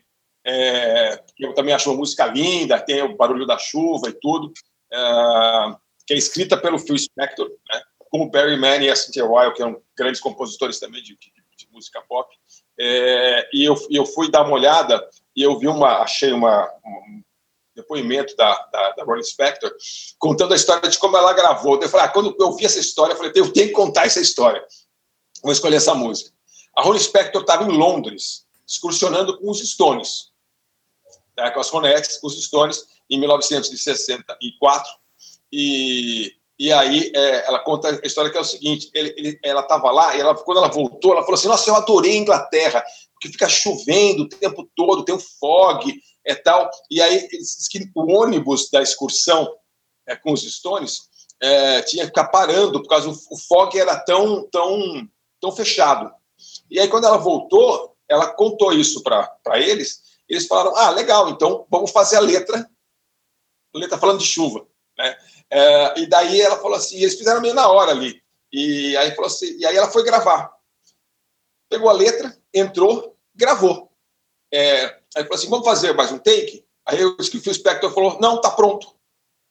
É, 0.44 1.22
eu 1.38 1.54
também 1.54 1.72
acho 1.72 1.88
uma 1.88 1.98
música 1.98 2.26
linda, 2.26 2.80
tem 2.80 3.00
o 3.00 3.16
barulho 3.16 3.46
da 3.46 3.58
chuva 3.58 4.08
e 4.08 4.12
tudo, 4.12 4.52
é, 4.92 5.76
que 6.04 6.14
é 6.14 6.16
escrita 6.16 6.56
pelo 6.56 6.80
Phil 6.80 6.98
Spector, 6.98 7.48
né, 7.48 7.80
com 8.14 8.22
o 8.22 8.30
Barry 8.30 8.56
Mann 8.56 8.80
e 8.80 8.88
a 8.88 8.94
Cynthia 8.94 9.26
Weil, 9.26 9.50
que 9.52 9.58
são 9.58 9.82
grandes 9.98 10.20
compositores 10.20 10.78
também 10.78 11.02
de, 11.02 11.16
de- 11.16 11.32
de 11.56 11.68
música 11.72 12.00
pop. 12.02 12.32
É, 12.78 13.48
e 13.52 13.64
eu, 13.64 13.74
eu 13.90 14.06
fui 14.06 14.30
dar 14.30 14.42
uma 14.42 14.52
olhada 14.54 15.04
e 15.34 15.42
eu 15.42 15.58
vi 15.58 15.66
uma, 15.66 15.98
achei 15.98 16.32
uma, 16.32 16.64
um 16.86 17.20
depoimento 17.74 18.36
da, 18.36 18.54
da, 18.66 18.90
da 18.92 19.02
Ronnie 19.04 19.24
Spector 19.24 19.74
contando 20.16 20.52
a 20.52 20.56
história 20.56 20.88
de 20.88 20.96
como 20.96 21.16
ela 21.16 21.32
gravou. 21.32 21.82
Eu 21.82 21.88
falei, 21.88 22.06
ah, 22.06 22.08
quando 22.08 22.36
eu 22.38 22.52
vi 22.54 22.64
essa 22.64 22.78
história, 22.78 23.14
eu 23.14 23.16
falei, 23.16 23.32
eu 23.34 23.52
tenho 23.52 23.66
que 23.66 23.72
contar 23.72 24.06
essa 24.06 24.20
história. 24.20 24.64
Vou 25.42 25.50
escolher 25.50 25.76
essa 25.78 25.92
música. 25.92 26.30
A 26.76 26.82
Ronnie 26.82 27.00
Spector 27.00 27.40
estava 27.40 27.64
em 27.64 27.76
Londres, 27.76 28.46
excursionando 28.64 29.40
com 29.40 29.50
os 29.50 29.58
Stones, 29.58 30.30
né, 31.36 31.50
com 31.50 31.58
as 31.58 31.68
Ronettes, 31.68 32.18
com 32.18 32.28
os 32.28 32.40
Stones, 32.44 32.86
em 33.10 33.18
1964. 33.18 34.88
E, 35.52 36.32
e 36.58 36.72
aí 36.72 37.10
é, 37.14 37.46
ela 37.46 37.58
conta 37.58 37.88
a 38.02 38.06
história 38.06 38.30
que 38.30 38.38
é 38.38 38.40
o 38.40 38.44
seguinte: 38.44 38.90
ele- 38.94 39.14
ele- 39.16 39.40
ela 39.42 39.62
estava 39.62 39.90
lá 39.90 40.16
e 40.16 40.20
ela, 40.20 40.34
quando 40.34 40.58
ela 40.58 40.68
voltou, 40.68 41.12
ela 41.12 41.22
falou 41.22 41.34
assim: 41.34 41.48
Nossa, 41.48 41.68
eu 41.68 41.74
adorei 41.74 42.12
a 42.12 42.20
Inglaterra, 42.20 42.84
porque 43.12 43.28
fica 43.28 43.48
chovendo 43.48 44.24
o 44.24 44.28
tempo 44.28 44.68
todo, 44.76 45.04
tem 45.04 45.14
o 45.14 45.20
fog 45.20 45.92
e 46.26 46.34
tal. 46.36 46.70
E 46.90 47.02
aí 47.02 47.28
o 47.94 48.12
ônibus 48.12 48.70
da 48.70 48.82
excursão 48.82 49.52
é, 50.06 50.14
com 50.16 50.32
os 50.32 50.42
Stones 50.42 51.02
é, 51.42 51.82
tinha 51.82 52.04
que 52.04 52.08
ficar 52.08 52.28
parando, 52.28 52.80
por 52.82 52.88
causa 52.88 53.08
o 53.08 53.36
fog 53.48 53.76
era 53.78 53.96
tão, 53.96 54.48
tão, 54.50 55.08
tão 55.40 55.52
fechado. 55.52 56.12
E 56.70 56.78
aí, 56.78 56.88
quando 56.88 57.06
ela 57.06 57.18
voltou, 57.18 57.96
ela 58.08 58.28
contou 58.28 58.72
isso 58.72 59.02
para 59.02 59.58
eles. 59.58 60.02
Eles 60.28 60.46
falaram: 60.46 60.76
Ah, 60.76 60.90
legal, 60.90 61.28
então 61.30 61.66
vamos 61.70 61.90
fazer 61.90 62.16
a 62.16 62.20
letra. 62.20 62.68
A 63.74 63.78
letra 63.78 63.98
falando 63.98 64.20
de 64.20 64.26
chuva. 64.26 64.66
Né? 64.98 65.16
É, 65.50 66.00
e 66.00 66.06
daí 66.06 66.40
ela 66.40 66.56
falou 66.58 66.76
assim: 66.76 66.98
eles 66.98 67.16
fizeram 67.16 67.40
meio 67.40 67.54
na 67.54 67.68
hora 67.68 67.90
ali. 67.90 68.22
E 68.52 68.96
aí, 68.96 69.10
falou 69.10 69.26
assim, 69.26 69.56
e 69.58 69.66
aí 69.66 69.76
ela 69.76 69.90
foi 69.90 70.04
gravar. 70.04 70.52
Pegou 71.68 71.88
a 71.88 71.92
letra, 71.92 72.36
entrou, 72.52 73.16
gravou. 73.34 73.90
É, 74.52 74.84
aí 75.16 75.24
falou 75.24 75.34
assim: 75.34 75.50
vamos 75.50 75.64
fazer 75.64 75.92
mais 75.92 76.12
um 76.12 76.18
take? 76.18 76.64
Aí 76.86 77.00
eu 77.00 77.16
disse 77.16 77.30
que 77.30 77.38
o 77.38 77.40
Phil 77.40 77.54
Spector 77.54 77.92
falou: 77.92 78.18
não, 78.20 78.40
tá 78.40 78.50
pronto. 78.50 78.94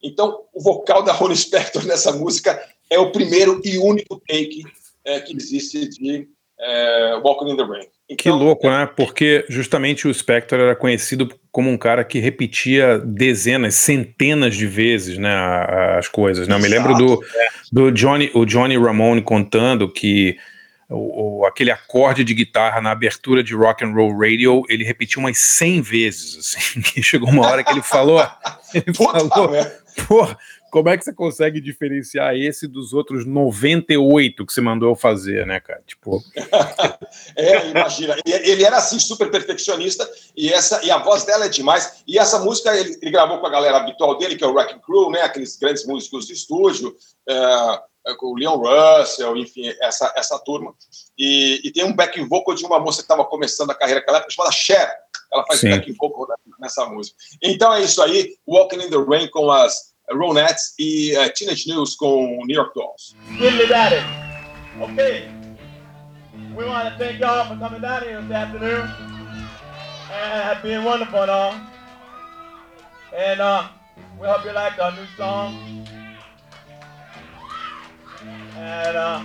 Então, 0.02 0.46
o 0.54 0.62
vocal 0.62 1.02
da 1.04 1.14
Ronnie 1.14 1.38
Spector 1.38 1.86
nessa 1.86 2.12
música 2.12 2.62
é 2.90 3.00
o 3.00 3.12
primeiro 3.12 3.62
e 3.64 3.78
único 3.78 4.20
take 4.28 4.64
é, 5.06 5.20
que 5.20 5.36
existe 5.36 5.88
de 5.88 6.30
é, 6.60 7.16
Walking 7.24 7.52
in 7.52 7.58
the 7.58 7.64
Rain. 7.64 7.90
Que 8.18 8.30
louco, 8.30 8.70
né? 8.70 8.88
Porque 8.98 9.46
justamente 9.50 10.08
o 10.08 10.14
Spector 10.14 10.60
era 10.60 10.76
conhecido 10.76 11.34
como 11.52 11.70
um 11.70 11.78
cara 11.78 12.04
que 12.04 12.20
repetia 12.20 13.00
dezenas, 13.00 13.76
centenas 13.76 14.56
de 14.56 14.68
vezes, 14.68 15.18
né, 15.18 15.34
as 15.98 16.08
coisas. 16.08 16.48
Né? 16.48 16.56
Eu 16.56 16.60
me 16.60 16.68
lembro 16.68 16.94
do, 16.96 17.24
do 17.72 17.92
Johnny, 17.92 18.30
o 18.34 18.46
Johnny 18.46 18.78
Ramone 18.78 19.22
contando 19.22 19.92
que 19.92 20.36
o, 20.90 21.42
o- 21.42 21.46
aquele 21.46 21.72
acorde 21.72 22.24
de 22.24 22.34
guitarra 22.34 22.82
na 22.82 22.92
abertura 22.92 23.42
de 23.44 23.56
Rock 23.56 23.84
and 23.86 23.94
Roll 23.94 24.18
Radio 24.18 24.64
ele 24.68 24.84
repetiu 24.84 25.20
umas 25.20 25.38
100 25.38 25.82
vezes, 25.82 26.38
assim, 26.38 26.82
que 26.82 27.02
chegou 27.04 27.30
uma 27.30 27.48
hora 27.48 27.64
que 27.64 27.72
ele 27.72 27.82
falou, 27.82 28.22
ele 28.74 28.94
falou, 28.94 29.30
porra, 30.08 30.38
como 30.74 30.90
é 30.90 30.98
que 30.98 31.06
você 31.06 31.14
consegue 31.14 31.62
diferenciar 31.62 32.36
esse 32.36 32.68
dos 32.68 32.94
outros 32.94 33.28
98 33.28 34.44
que 34.44 34.52
você 34.52 34.60
mandou 34.60 34.90
eu 34.90 34.96
fazer, 34.96 35.46
né, 35.46 35.60
cara? 35.60 35.84
Tipo, 35.86 36.20
É, 37.38 37.70
imagina. 37.70 38.16
Ele 38.26 38.64
era 38.64 38.78
assim, 38.78 38.98
super 38.98 39.30
perfeccionista, 39.30 40.10
e, 40.36 40.52
essa, 40.52 40.84
e 40.84 40.90
a 40.90 40.98
voz 40.98 41.26
dela 41.26 41.46
é 41.46 41.50
demais. 41.50 42.02
E 42.08 42.18
essa 42.18 42.40
música 42.40 42.76
ele, 42.76 42.98
ele 43.00 43.12
gravou 43.12 43.38
com 43.38 43.46
a 43.46 43.52
galera 43.52 43.78
habitual 43.78 44.18
dele, 44.18 44.36
que 44.36 44.44
é 44.44 44.48
o 44.48 44.52
Wrecking 44.52 44.80
Crew, 44.80 45.12
né? 45.12 45.22
Aqueles 45.22 45.56
grandes 45.58 45.86
músicos 45.86 46.26
de 46.26 46.34
estúdio, 46.34 46.96
é, 47.30 48.16
com 48.18 48.34
o 48.34 48.36
Leon 48.36 48.58
Russell, 48.58 49.38
enfim, 49.38 49.72
essa, 49.80 50.12
essa 50.18 50.40
turma. 50.40 50.74
E, 51.16 51.62
e 51.64 51.72
tem 51.72 51.84
um 51.84 51.96
back 51.96 52.20
vocal 52.24 52.56
de 52.56 52.66
uma 52.66 52.80
moça 52.80 53.04
que 53.04 53.06
estava 53.06 53.24
começando 53.26 53.70
a 53.70 53.76
carreira 53.76 54.00
naquela 54.00 54.18
época, 54.18 54.34
chamada 54.34 54.52
Cher. 54.52 54.92
Ela 55.32 55.46
faz 55.46 55.60
Sim. 55.60 55.70
back 55.70 55.92
vocal 55.92 56.28
nessa 56.60 56.84
música. 56.88 57.16
Então 57.44 57.72
é 57.72 57.84
isso 57.84 58.02
aí, 58.02 58.36
Walking 58.48 58.78
in 58.78 58.90
the 58.90 58.98
Rain 58.98 59.28
com 59.28 59.52
as 59.52 59.93
Ronettes 60.12 60.74
e 60.80 61.16
eh, 61.16 61.30
Teenage 61.30 61.68
News 61.68 61.96
com 61.96 62.46
New 62.46 62.54
York 62.54 62.74
Dolls. 62.74 63.16
Okay. 64.82 65.30
We 66.56 66.66
want 66.66 66.90
to 66.90 66.98
thank 66.98 67.20
y'all 67.20 67.48
for 67.48 67.60
coming 67.60 67.82
down 67.82 68.04
here 68.04 68.22
this 68.22 68.32
afternoon 68.32 68.90
and 70.12 70.62
being 70.62 70.84
wonderful 70.84 71.22
and 71.22 71.32
all. 71.32 71.56
And 73.16 73.40
uh, 73.40 73.70
we 74.20 74.28
hope 74.28 74.46
you 74.46 74.52
liked 74.52 74.80
our 74.80 74.92
new 74.92 75.06
song. 75.18 75.88
And 78.56 78.98
uh, 78.98 79.24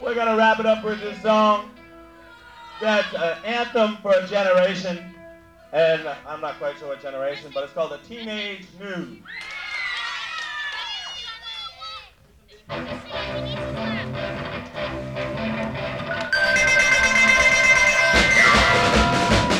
we're 0.00 0.14
going 0.14 0.28
to 0.28 0.36
wrap 0.36 0.60
it 0.60 0.66
up 0.66 0.84
with 0.84 1.00
this 1.00 1.20
song 1.22 1.70
that's 2.80 3.12
an 3.14 3.44
anthem 3.44 3.96
for 4.02 4.12
a 4.12 4.26
generation 4.26 5.14
and 5.72 6.08
I'm 6.26 6.40
not 6.40 6.58
quite 6.58 6.78
sure 6.78 6.88
what 6.88 7.02
generation, 7.02 7.50
but 7.52 7.64
it's 7.64 7.72
called 7.72 7.92
a 7.92 7.98
teenage 7.98 8.66
nude. 8.80 9.22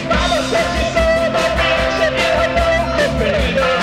Mama 0.08 0.42
said 0.50 0.92
saw 0.92 1.32
my 1.32 1.48
face 1.56 2.00
and 2.02 2.16
you 2.16 3.60
were 3.60 3.77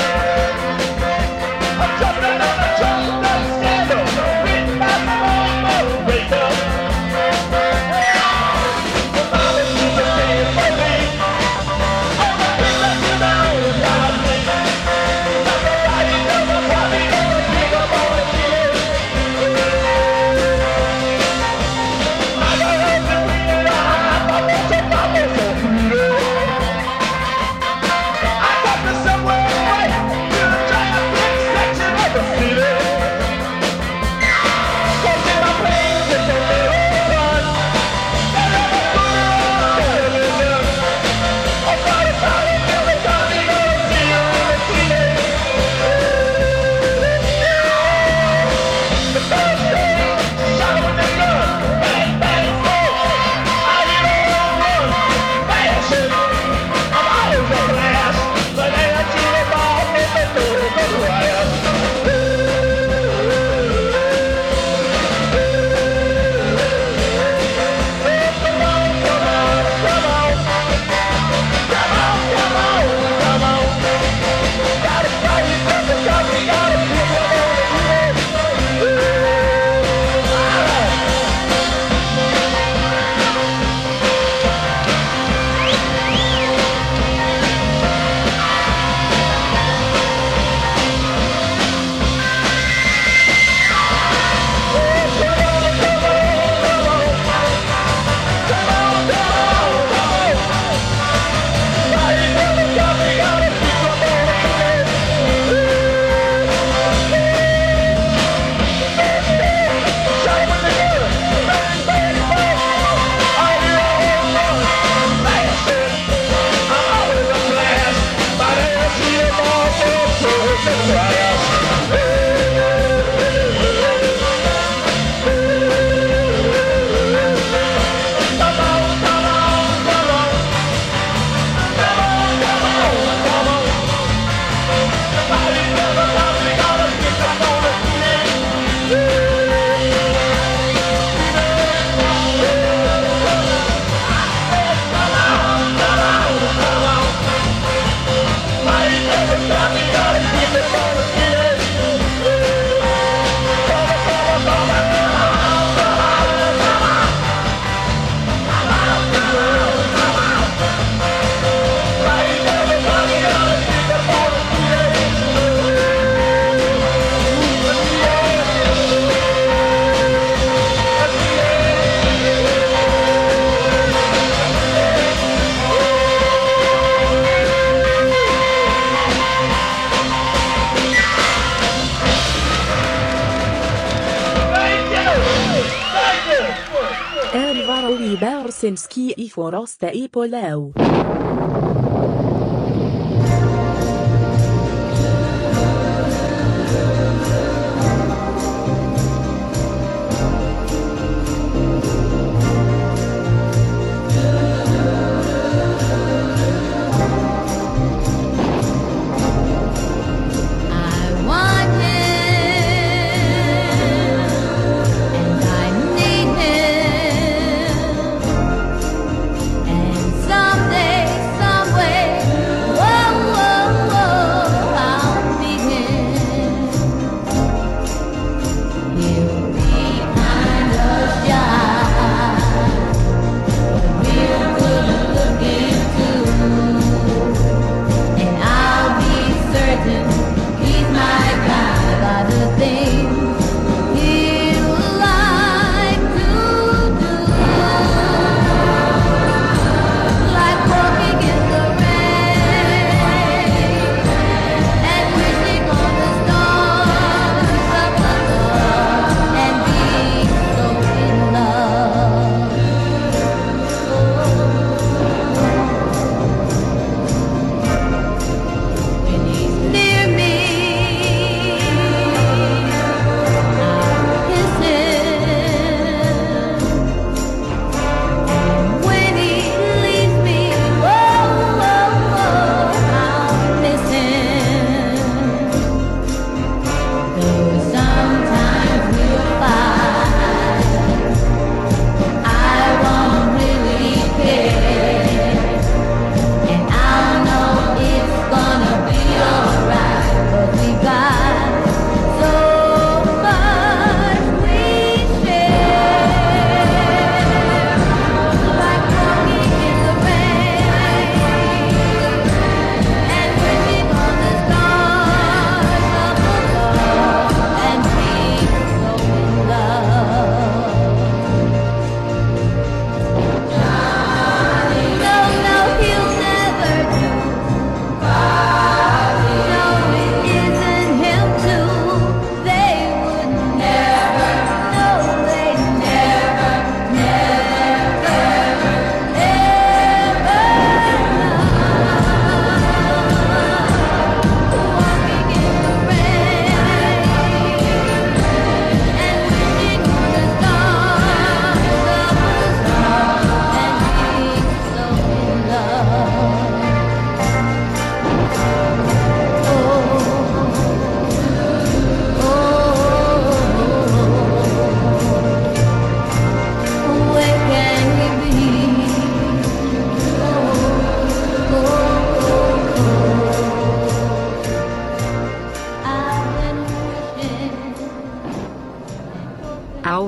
Poleu. 189.35 190.71
I 190.77 191.74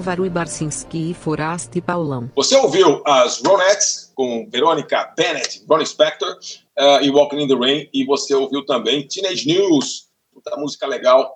Álvaro 0.08 0.26
Ibarcinski 0.26 1.12
e 1.12 1.14
Foraste 1.14 1.82
Paulão. 1.82 2.32
Você 2.34 2.56
ouviu 2.56 3.04
as 3.06 3.42
Ronettes 3.46 4.10
com 4.16 4.48
Verônica 4.50 5.14
Bennett, 5.18 5.62
Ronnie 5.70 5.86
Spector 5.86 6.30
uh, 6.80 7.04
e 7.04 7.10
Walking 7.10 7.42
in 7.42 7.48
the 7.50 7.56
Rain, 7.56 7.90
e 7.94 8.06
você 8.06 8.34
ouviu 8.34 8.66
também 8.66 9.06
Teenage 9.06 9.46
News, 9.46 10.04
puta 10.34 10.56
música 10.56 10.88
legal. 10.88 11.30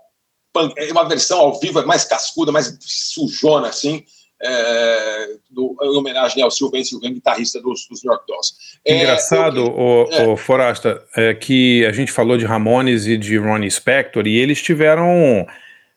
Punk- 0.53 0.73
É 0.77 0.89
uma 0.89 1.03
versão 1.03 1.41
ao 1.41 1.59
vivo, 1.59 1.81
é 1.81 1.85
mais 1.85 2.05
cascuda, 2.05 2.49
mais 2.53 2.77
sujona, 2.79 3.67
assim, 3.67 4.05
é, 4.41 5.27
do, 5.49 5.75
em 5.83 5.97
homenagem 5.97 6.41
ao 6.41 6.49
Sylvain 6.49 6.85
Sylvain, 6.85 7.13
guitarrista 7.15 7.59
dos, 7.61 7.85
dos 7.89 8.01
New 8.05 8.13
York 8.13 8.25
Dolls. 8.25 8.53
É, 8.87 8.95
Engraçado, 8.95 9.59
eu- 9.59 9.67
o, 9.77 10.07
é. 10.13 10.27
o 10.29 10.37
Forasta, 10.37 11.03
é 11.17 11.33
que 11.33 11.85
a 11.85 11.91
gente 11.91 12.09
falou 12.09 12.37
de 12.37 12.45
Ramones 12.45 13.05
e 13.05 13.17
de 13.17 13.37
Ronnie 13.37 13.69
Spector 13.69 14.25
e 14.27 14.37
eles 14.37 14.61
tiveram 14.61 15.45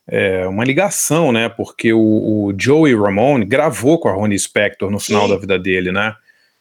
é, 0.08 0.46
uma 0.46 0.64
ligação, 0.64 1.32
né? 1.32 1.48
Porque 1.48 1.92
o, 1.92 1.98
o 2.00 2.54
Joey 2.56 2.94
Ramone 2.94 3.44
gravou 3.44 3.98
com 3.98 4.08
a 4.08 4.12
Ronnie 4.12 4.38
Spector 4.38 4.90
no 4.90 4.98
final 5.00 5.22
Sim. 5.26 5.30
da 5.30 5.36
vida 5.38 5.58
dele, 5.58 5.90
né? 5.92 6.14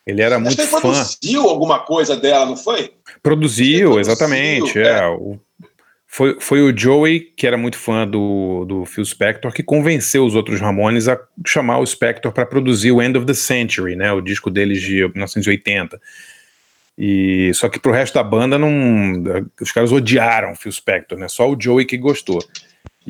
Ele 0.05 0.21
era 0.21 0.35
Acho 0.35 0.43
muito 0.43 0.55
que 0.57 0.61
ele 0.61 0.69
fã. 0.71 0.81
produziu 0.81 1.47
alguma 1.49 1.79
coisa 1.79 2.15
dela, 2.17 2.45
não 2.45 2.57
foi? 2.57 2.91
Produziu, 3.21 3.99
exatamente. 3.99 4.77
é. 4.79 4.99
É, 4.99 5.07
o- 5.07 5.39
foi, 6.05 6.37
foi 6.39 6.61
o 6.61 6.77
Joey, 6.77 7.21
que 7.35 7.47
era 7.47 7.57
muito 7.57 7.75
fã 7.75 8.07
do, 8.07 8.65
do 8.65 8.85
Phil 8.85 9.03
Spector, 9.03 9.51
que 9.51 9.63
convenceu 9.63 10.23
os 10.23 10.35
outros 10.35 10.61
Ramones 10.61 11.07
a 11.07 11.19
chamar 11.47 11.79
o 11.79 11.85
Spector 11.87 12.31
para 12.31 12.45
produzir 12.45 12.91
o 12.91 13.01
End 13.01 13.17
of 13.17 13.25
the 13.25 13.33
Century, 13.33 13.95
né? 13.95 14.11
O 14.13 14.21
disco 14.21 14.51
deles 14.51 14.79
de 14.79 15.07
1980. 15.07 15.99
E 16.97 17.51
só 17.55 17.67
que 17.67 17.79
pro 17.79 17.91
resto 17.91 18.13
da 18.13 18.23
banda 18.23 18.59
não, 18.59 19.23
os 19.59 19.71
caras 19.71 19.91
odiaram 19.91 20.51
o 20.51 20.55
Phil 20.55 20.71
Spector, 20.71 21.17
né? 21.17 21.27
Só 21.27 21.49
o 21.51 21.59
Joey 21.59 21.85
que 21.85 21.97
gostou. 21.97 22.37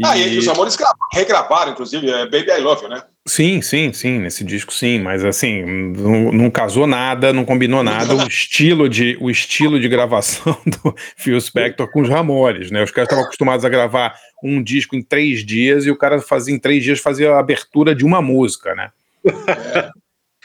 Ah, 0.03 0.17
e 0.17 0.37
os 0.37 0.47
Amores 0.47 0.75
gra- 0.75 0.93
regravaram, 1.13 1.71
inclusive, 1.71 2.09
é 2.09 2.25
Baby 2.25 2.51
I 2.51 2.61
Love 2.61 2.83
You, 2.83 2.89
né? 2.89 3.03
Sim, 3.25 3.61
sim, 3.61 3.93
sim, 3.93 4.19
nesse 4.19 4.43
disco 4.43 4.73
sim, 4.73 4.99
mas 4.99 5.23
assim, 5.23 5.63
não, 5.63 6.31
não 6.31 6.51
casou 6.51 6.85
nada, 6.85 7.31
não 7.31 7.45
combinou 7.45 7.81
nada 7.81 8.15
o 8.15 8.27
estilo 8.27 8.89
de 8.89 9.17
o 9.21 9.29
estilo 9.29 9.79
de 9.79 9.87
gravação 9.87 10.57
do 10.65 10.93
Phil 11.15 11.39
Spector 11.39 11.89
com 11.89 12.01
os 12.01 12.09
Ramones, 12.09 12.69
né? 12.69 12.83
Os 12.83 12.91
caras 12.91 13.07
estavam 13.07 13.23
acostumados 13.23 13.63
a 13.63 13.69
gravar 13.69 14.13
um 14.43 14.61
disco 14.61 14.95
em 14.95 15.01
três 15.01 15.45
dias 15.45 15.85
e 15.85 15.91
o 15.91 15.97
cara 15.97 16.19
fazia 16.21 16.53
em 16.53 16.59
três 16.59 16.83
dias 16.83 16.99
fazia 16.99 17.31
a 17.31 17.39
abertura 17.39 17.95
de 17.95 18.03
uma 18.03 18.21
música, 18.21 18.75
né? 18.75 18.91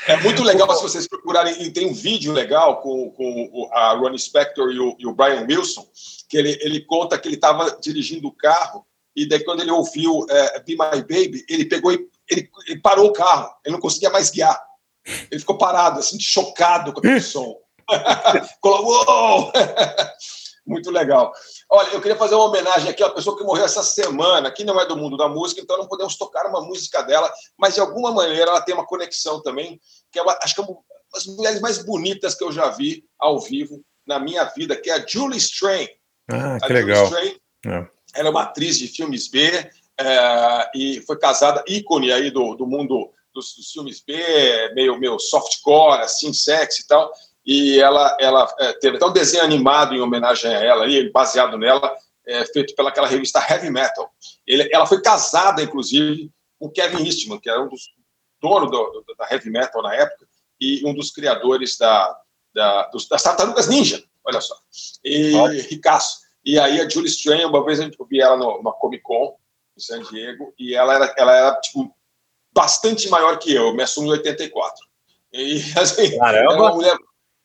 É 0.07 0.17
muito 0.19 0.45
legal 0.45 0.73
se 0.77 0.83
vocês 0.83 1.09
procurarem, 1.09 1.61
e 1.61 1.73
tem 1.73 1.87
um 1.87 1.93
vídeo 1.93 2.33
legal 2.33 2.81
com, 2.81 3.11
com 3.11 3.69
a 3.73 3.95
Ronnie 3.95 4.19
Spector 4.19 4.71
e 4.71 4.79
o, 4.79 4.97
e 4.99 5.07
o 5.07 5.13
Brian 5.13 5.45
Wilson, 5.49 5.85
que 6.29 6.37
ele, 6.37 6.57
ele 6.63 6.81
conta 6.83 7.19
que 7.19 7.27
ele 7.27 7.35
estava 7.35 7.77
dirigindo 7.83 8.29
o 8.29 8.33
carro, 8.33 8.87
e 9.23 9.29
daí 9.29 9.43
quando 9.45 9.61
ele 9.61 9.71
ouviu 9.71 10.27
é, 10.29 10.61
Be 10.61 10.73
My 10.73 11.01
Baby, 11.03 11.45
ele 11.49 11.65
pegou 11.65 11.93
e 11.93 12.09
ele, 12.31 12.49
ele 12.67 12.81
parou 12.81 13.07
o 13.09 13.13
carro, 13.13 13.51
ele 13.65 13.73
não 13.75 13.81
conseguia 13.81 14.11
mais 14.11 14.31
guiar. 14.31 14.59
Ele 15.31 15.41
ficou 15.41 15.57
parado, 15.57 16.01
assim, 16.01 16.21
chocado 16.21 16.93
com 16.93 16.99
aquele 16.99 17.21
som. 17.21 17.57
Colou, 18.61 18.85
"Uou!" 19.07 19.53
Muito 20.67 20.91
legal. 20.91 21.33
Olha, 21.71 21.89
eu 21.95 22.01
queria 22.03 22.17
fazer 22.17 22.35
uma 22.35 22.45
homenagem 22.45 22.91
aqui 22.91 23.03
à 23.03 23.09
pessoa 23.09 23.37
que 23.39 23.43
morreu 23.45 23.65
essa 23.65 23.83
semana, 23.83 24.51
que 24.51 24.65
não 24.65 24.79
é 24.79 24.85
do 24.85 24.99
mundo 24.99 25.17
da 25.17 25.27
música, 25.27 25.63
então 25.63 25.79
não 25.79 25.89
podemos 25.89 26.15
tocar 26.17 26.45
uma 26.47 26.61
música 26.61 27.01
dela, 27.03 27.33
mas 27.59 27.73
de 27.75 27.81
alguma 27.81 28.13
maneira 28.13 28.51
ela 28.51 28.61
tem 28.61 28.75
uma 28.75 28.85
conexão 28.87 29.41
também, 29.43 29.81
que 30.13 30.19
é 30.19 30.23
uma- 30.23 30.39
acho 30.43 30.55
que 30.55 30.61
é 30.61 30.65
um- 30.65 30.77
das 31.11 31.25
mulheres 31.25 31.61
mais 31.63 31.79
bonitas 31.83 32.35
que 32.35 32.45
eu 32.45 32.53
já 32.53 32.69
vi 32.69 33.03
ao 33.19 33.41
vivo 33.41 33.83
na 34.07 34.19
minha 34.19 34.45
vida, 34.45 34.77
que 34.77 34.91
é 34.91 34.95
a 34.95 35.07
Julie 35.07 35.39
Strain. 35.39 35.89
Ah, 36.31 36.57
A 36.57 36.61
que 36.61 36.69
Julie 36.69 36.85
legal. 36.85 37.05
Strain, 37.07 37.37
É. 37.67 37.87
ela 38.19 38.29
é 38.29 38.31
uma 38.31 38.43
atriz 38.43 38.79
de 38.79 38.89
filmes 38.89 39.29
B 39.29 39.47
é, 40.01 40.71
e 40.75 41.01
foi 41.07 41.19
casada, 41.19 41.65
ícone 41.67 42.13
aí 42.13 42.31
do, 42.31 42.55
do 42.55 42.67
mundo 42.67 43.11
dos, 43.35 43.55
dos 43.55 43.71
filmes 43.71 44.01
B, 44.05 44.15
meio, 44.75 44.99
meio 44.99 45.19
softcore, 45.19 46.03
assim, 46.03 46.33
sexy 46.33 46.83
e 46.83 46.87
tal. 46.87 47.13
E 47.47 47.81
ela, 47.81 48.17
ela 48.21 48.55
é, 48.61 48.73
teve 48.75 48.97
até 48.97 49.07
um 49.07 49.13
desenho 49.13 49.43
animado 49.45 49.95
em 49.95 50.01
homenagem 50.01 50.55
a 50.55 50.59
ela, 50.63 50.85
aí, 50.85 51.11
baseado 51.11 51.57
nela, 51.57 51.95
é, 52.27 52.45
feito 52.47 52.75
pelaquela 52.75 53.07
revista 53.07 53.39
Heavy 53.49 53.71
Metal. 53.71 54.11
Ele- 54.47 54.69
ela 54.73 54.87
foi 54.87 55.01
casada, 55.01 55.63
inclusive, 55.63 56.31
com 56.59 56.69
Kevin 56.71 57.05
Eastman, 57.07 57.39
que 57.41 57.49
era 57.49 57.63
um 57.63 57.69
dos 57.69 57.83
donos 58.43 58.71
do- 58.71 59.03
do- 59.07 59.15
da 59.17 59.27
Heavy 59.31 59.51
Metal 59.51 59.83
na 59.83 59.95
época 59.95 60.27
e 60.61 60.85
um 60.87 60.93
dos 60.95 61.11
criadores 61.11 61.79
da, 61.79 62.17
da, 62.55 62.83
dos- 62.89 63.09
das 63.09 63.23
Tartarugas 63.23 63.67
Ninja, 63.69 64.03
olha 64.25 64.41
só. 64.41 64.55
E 65.05 65.33
ricaço. 65.71 66.19
E 66.45 66.59
aí 66.59 66.81
a 66.81 66.89
Julie 66.89 67.11
Strain, 67.11 67.45
uma 67.45 67.65
vez 67.65 67.79
eu 67.79 67.91
vi 68.09 68.21
ela 68.21 68.37
numa 68.37 68.73
Comic 68.73 69.03
Con 69.03 69.37
em 69.77 69.81
San 69.81 70.03
Diego, 70.03 70.53
e 70.59 70.75
ela 70.75 70.95
era, 70.95 71.15
ela 71.17 71.37
era 71.37 71.61
tipo, 71.61 71.95
bastante 72.53 73.09
maior 73.09 73.39
que 73.39 73.53
eu, 73.55 73.69
eu 73.69 73.75
me 73.75 73.83
assumo 73.83 74.09
em 74.09 74.11
84. 74.11 74.75
E 75.33 75.63
assim, 75.79 76.19
Caramba. 76.19 76.39
ela 76.39 76.55
é 76.55 76.57
uma 76.57 76.75
mulher 76.75 76.97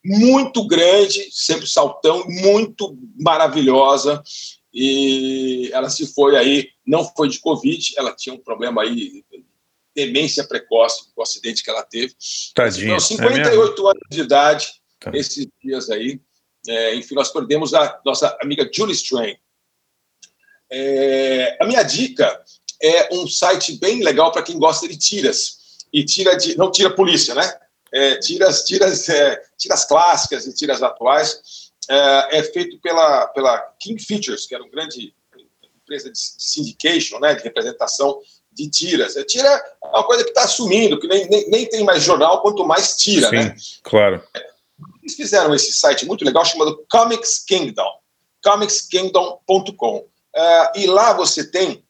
muito 0.04 0.66
grande, 0.66 1.28
sempre 1.32 1.66
saltão, 1.66 2.24
muito 2.26 2.96
maravilhosa. 3.20 4.22
E 4.72 5.70
ela 5.72 5.88
se 5.88 6.12
foi 6.12 6.36
aí, 6.36 6.68
não 6.84 7.04
foi 7.04 7.28
de 7.28 7.38
Covid, 7.38 7.94
ela 7.96 8.14
tinha 8.14 8.34
um 8.34 8.42
problema 8.42 8.82
aí, 8.82 9.24
demência 9.94 10.42
precoce, 10.46 11.10
o 11.14 11.22
acidente 11.22 11.62
que 11.62 11.70
ela 11.70 11.84
teve. 11.84 12.14
Tadinha. 12.54 12.86
Então, 12.86 12.96
é 12.96 13.00
58 13.00 13.86
anos 13.86 14.02
de 14.10 14.20
idade, 14.20 14.72
Tá. 15.04 15.10
esses 15.14 15.46
dias 15.62 15.90
aí. 15.90 16.20
É, 16.66 16.94
enfim, 16.94 17.14
nós 17.14 17.30
perdemos 17.30 17.74
a 17.74 18.00
nossa 18.04 18.36
amiga 18.40 18.68
Julie 18.72 18.94
Strain. 18.94 19.36
É, 20.70 21.56
a 21.60 21.66
minha 21.66 21.82
dica 21.82 22.42
é 22.82 23.14
um 23.14 23.26
site 23.26 23.78
bem 23.78 24.02
legal 24.02 24.32
para 24.32 24.42
quem 24.42 24.58
gosta 24.58 24.88
de 24.88 24.96
tiras. 24.96 25.58
E 25.92 26.04
tira 26.04 26.36
de. 26.36 26.56
Não 26.56 26.70
tira 26.70 26.90
polícia, 26.90 27.34
né? 27.34 27.58
É, 27.92 28.16
tiras, 28.16 28.64
tiras, 28.64 29.08
é, 29.08 29.40
tiras 29.56 29.84
clássicas 29.84 30.46
e 30.46 30.54
tiras 30.54 30.82
atuais. 30.82 31.70
É, 31.88 32.38
é 32.38 32.42
feito 32.42 32.80
pela, 32.80 33.26
pela 33.28 33.58
King 33.78 34.02
Features, 34.02 34.46
que 34.46 34.54
era 34.54 34.64
uma 34.64 34.70
grande 34.70 35.14
empresa 35.84 36.10
de 36.10 36.18
syndication, 36.18 37.20
né, 37.20 37.34
de 37.34 37.42
representação 37.42 38.20
de 38.50 38.70
tiras. 38.70 39.16
A 39.16 39.24
tira 39.24 39.48
é 39.48 39.86
uma 39.88 40.04
coisa 40.04 40.24
que 40.24 40.30
está 40.30 40.48
sumindo, 40.48 40.98
que 40.98 41.06
nem, 41.06 41.28
nem, 41.28 41.50
nem 41.50 41.68
tem 41.68 41.84
mais 41.84 42.02
jornal, 42.02 42.40
quanto 42.40 42.64
mais 42.64 42.96
tira, 42.96 43.28
Sim, 43.28 43.36
né? 43.36 43.56
claro. 43.82 44.22
Eles 45.04 45.14
fizeram 45.14 45.54
esse 45.54 45.70
site 45.74 46.06
muito 46.06 46.24
legal 46.24 46.42
chamado 46.46 46.82
Comics 46.90 47.38
Kingdom, 47.40 48.00
comicskingdom.com. 48.42 50.06
Ah, 50.34 50.72
e 50.74 50.86
lá 50.86 51.12
você 51.12 51.44
tem 51.44 51.84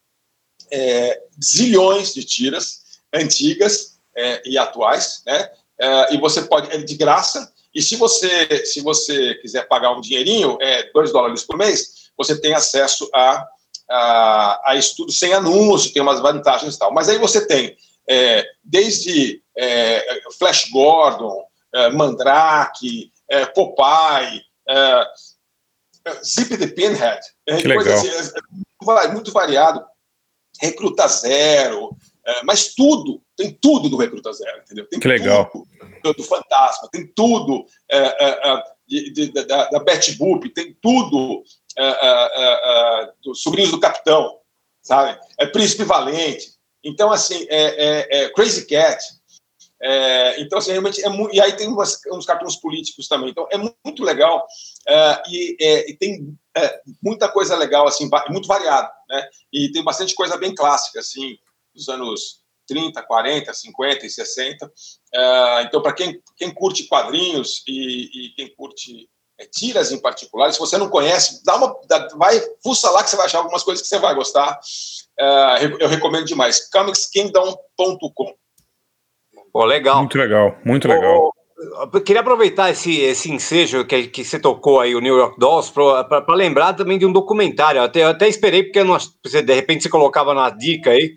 é, 0.70 1.22
zilhões 1.42 2.12
de 2.12 2.24
tiras 2.24 2.82
antigas 3.12 4.00
é, 4.16 4.42
e 4.44 4.58
atuais, 4.58 5.22
né? 5.24 5.48
E 6.10 6.18
você 6.18 6.42
pode 6.42 6.70
é 6.70 6.78
de 6.78 6.94
graça. 6.94 7.52
E 7.74 7.82
se 7.82 7.96
você 7.96 8.64
se 8.64 8.80
você 8.80 9.34
quiser 9.36 9.66
pagar 9.68 9.92
um 9.92 10.00
dinheirinho, 10.00 10.56
é 10.60 10.90
2 10.92 11.12
dólares 11.12 11.42
por 11.42 11.56
mês, 11.56 12.10
você 12.16 12.40
tem 12.40 12.54
acesso 12.54 13.08
a, 13.12 13.46
a, 13.90 14.70
a 14.70 14.76
estudo 14.76 15.10
sem 15.10 15.32
anúncio, 15.34 15.92
tem 15.92 16.00
umas 16.00 16.20
vantagens 16.20 16.74
e 16.74 16.78
tal. 16.78 16.92
Mas 16.92 17.08
aí 17.08 17.18
você 17.18 17.44
tem 17.46 17.76
é, 18.08 18.46
desde 18.62 19.42
Flash 20.38 20.68
Gordon, 20.70 21.44
é, 21.74 21.90
Mandrake, 21.90 23.12
é, 23.30 23.46
Popeye, 23.46 24.42
é, 24.68 25.04
Zip 26.24 26.56
the 26.56 26.66
Pinhead, 26.68 27.20
é, 27.46 27.56
Que 27.56 27.68
legal. 27.68 27.94
assim, 27.94 28.08
é, 28.08 28.22
muito 28.52 28.84
va- 28.84 29.08
muito 29.08 29.32
variado. 29.32 29.84
Recruta 30.60 31.08
Zero, 31.08 31.96
é, 32.26 32.42
mas 32.44 32.74
tudo, 32.74 33.20
tem 33.36 33.52
tudo 33.60 33.88
do 33.88 33.96
Recruta 33.96 34.32
Zero, 34.32 34.58
entendeu? 34.60 34.86
Tem 34.88 35.00
Que 35.00 35.08
legal. 35.08 35.50
tudo 35.50 35.66
do, 36.02 36.12
do 36.14 36.22
Fantasma, 36.22 36.88
tem 36.92 37.06
tudo 37.14 37.64
é, 37.90 37.98
é, 37.98 38.50
é, 38.52 38.62
de- 38.86 39.10
de- 39.10 39.32
da, 39.46 39.68
da 39.70 39.80
Betty 39.80 40.12
Boop, 40.12 40.48
tem 40.50 40.76
tudo 40.80 41.42
é, 41.76 41.84
é, 41.84 41.88
é, 41.88 43.02
é, 43.04 43.12
dos 43.24 43.42
Sobrinhos 43.42 43.72
do 43.72 43.80
Capitão, 43.80 44.38
sabe? 44.82 45.18
É 45.38 45.46
Príncipe 45.46 45.82
Valente. 45.84 46.52
Então, 46.84 47.10
assim, 47.10 47.46
é, 47.48 48.20
é- 48.20 48.24
é 48.24 48.28
Crazy 48.30 48.66
Cat. 48.66 49.02
É, 49.82 50.40
então, 50.40 50.58
assim, 50.58 50.70
realmente 50.70 51.04
é 51.04 51.08
muito. 51.08 51.34
E 51.34 51.40
aí 51.40 51.52
tem 51.56 51.68
umas, 51.68 52.00
uns 52.12 52.26
cartões 52.26 52.56
políticos 52.56 53.08
também. 53.08 53.30
Então, 53.30 53.46
é 53.50 53.58
muito 53.58 54.02
legal 54.02 54.46
é, 54.88 55.22
e, 55.28 55.56
é, 55.60 55.90
e 55.90 55.96
tem 55.96 56.36
é, 56.56 56.80
muita 57.02 57.28
coisa 57.28 57.56
legal, 57.56 57.86
assim, 57.86 58.08
muito 58.28 58.46
variado, 58.46 58.90
né? 59.08 59.28
E 59.52 59.70
tem 59.72 59.82
bastante 59.82 60.14
coisa 60.14 60.36
bem 60.36 60.54
clássica, 60.54 61.00
assim, 61.00 61.36
dos 61.74 61.88
anos 61.88 62.44
30, 62.66 63.02
40, 63.02 63.52
50 63.52 64.06
e 64.06 64.10
60. 64.10 64.72
É, 65.12 65.62
então, 65.62 65.82
para 65.82 65.92
quem, 65.92 66.22
quem 66.36 66.52
curte 66.54 66.84
quadrinhos 66.84 67.62
e, 67.66 68.28
e 68.28 68.34
quem 68.36 68.54
curte 68.54 69.08
é, 69.38 69.44
tiras 69.46 69.90
em 69.90 70.00
particular, 70.00 70.52
se 70.52 70.60
você 70.60 70.78
não 70.78 70.88
conhece, 70.88 71.42
dá 71.44 71.56
uma, 71.56 71.76
dá- 71.88 72.08
vai, 72.14 72.40
fuça 72.62 72.88
lá 72.90 73.02
que 73.02 73.10
você 73.10 73.16
vai 73.16 73.26
achar 73.26 73.38
algumas 73.38 73.64
coisas 73.64 73.82
que 73.82 73.88
você 73.88 73.98
vai 73.98 74.14
gostar. 74.14 74.58
Eu 75.80 75.88
recomendo 75.88 76.24
demais. 76.24 76.70
comicskingdom.com. 76.70 78.34
Pô, 79.54 79.64
legal. 79.64 79.98
Muito 79.98 80.18
legal, 80.18 80.58
muito 80.64 80.88
legal. 80.88 81.30
Eu 81.92 82.00
queria 82.00 82.22
aproveitar 82.22 82.72
esse, 82.72 83.00
esse 83.00 83.30
ensejo 83.30 83.84
que, 83.84 84.08
que 84.08 84.24
você 84.24 84.36
tocou 84.36 84.80
aí, 84.80 84.96
o 84.96 85.00
New 85.00 85.16
York 85.16 85.38
Dolls, 85.38 85.72
para 85.72 86.34
lembrar 86.34 86.72
também 86.72 86.98
de 86.98 87.06
um 87.06 87.12
documentário. 87.12 87.78
Eu 87.78 87.84
até, 87.84 88.02
eu 88.02 88.08
até 88.08 88.26
esperei, 88.28 88.64
porque 88.64 88.82
não, 88.82 88.98
você, 89.24 89.40
de 89.40 89.54
repente 89.54 89.84
você 89.84 89.88
colocava 89.88 90.34
na 90.34 90.50
dica 90.50 90.90
aí, 90.90 91.14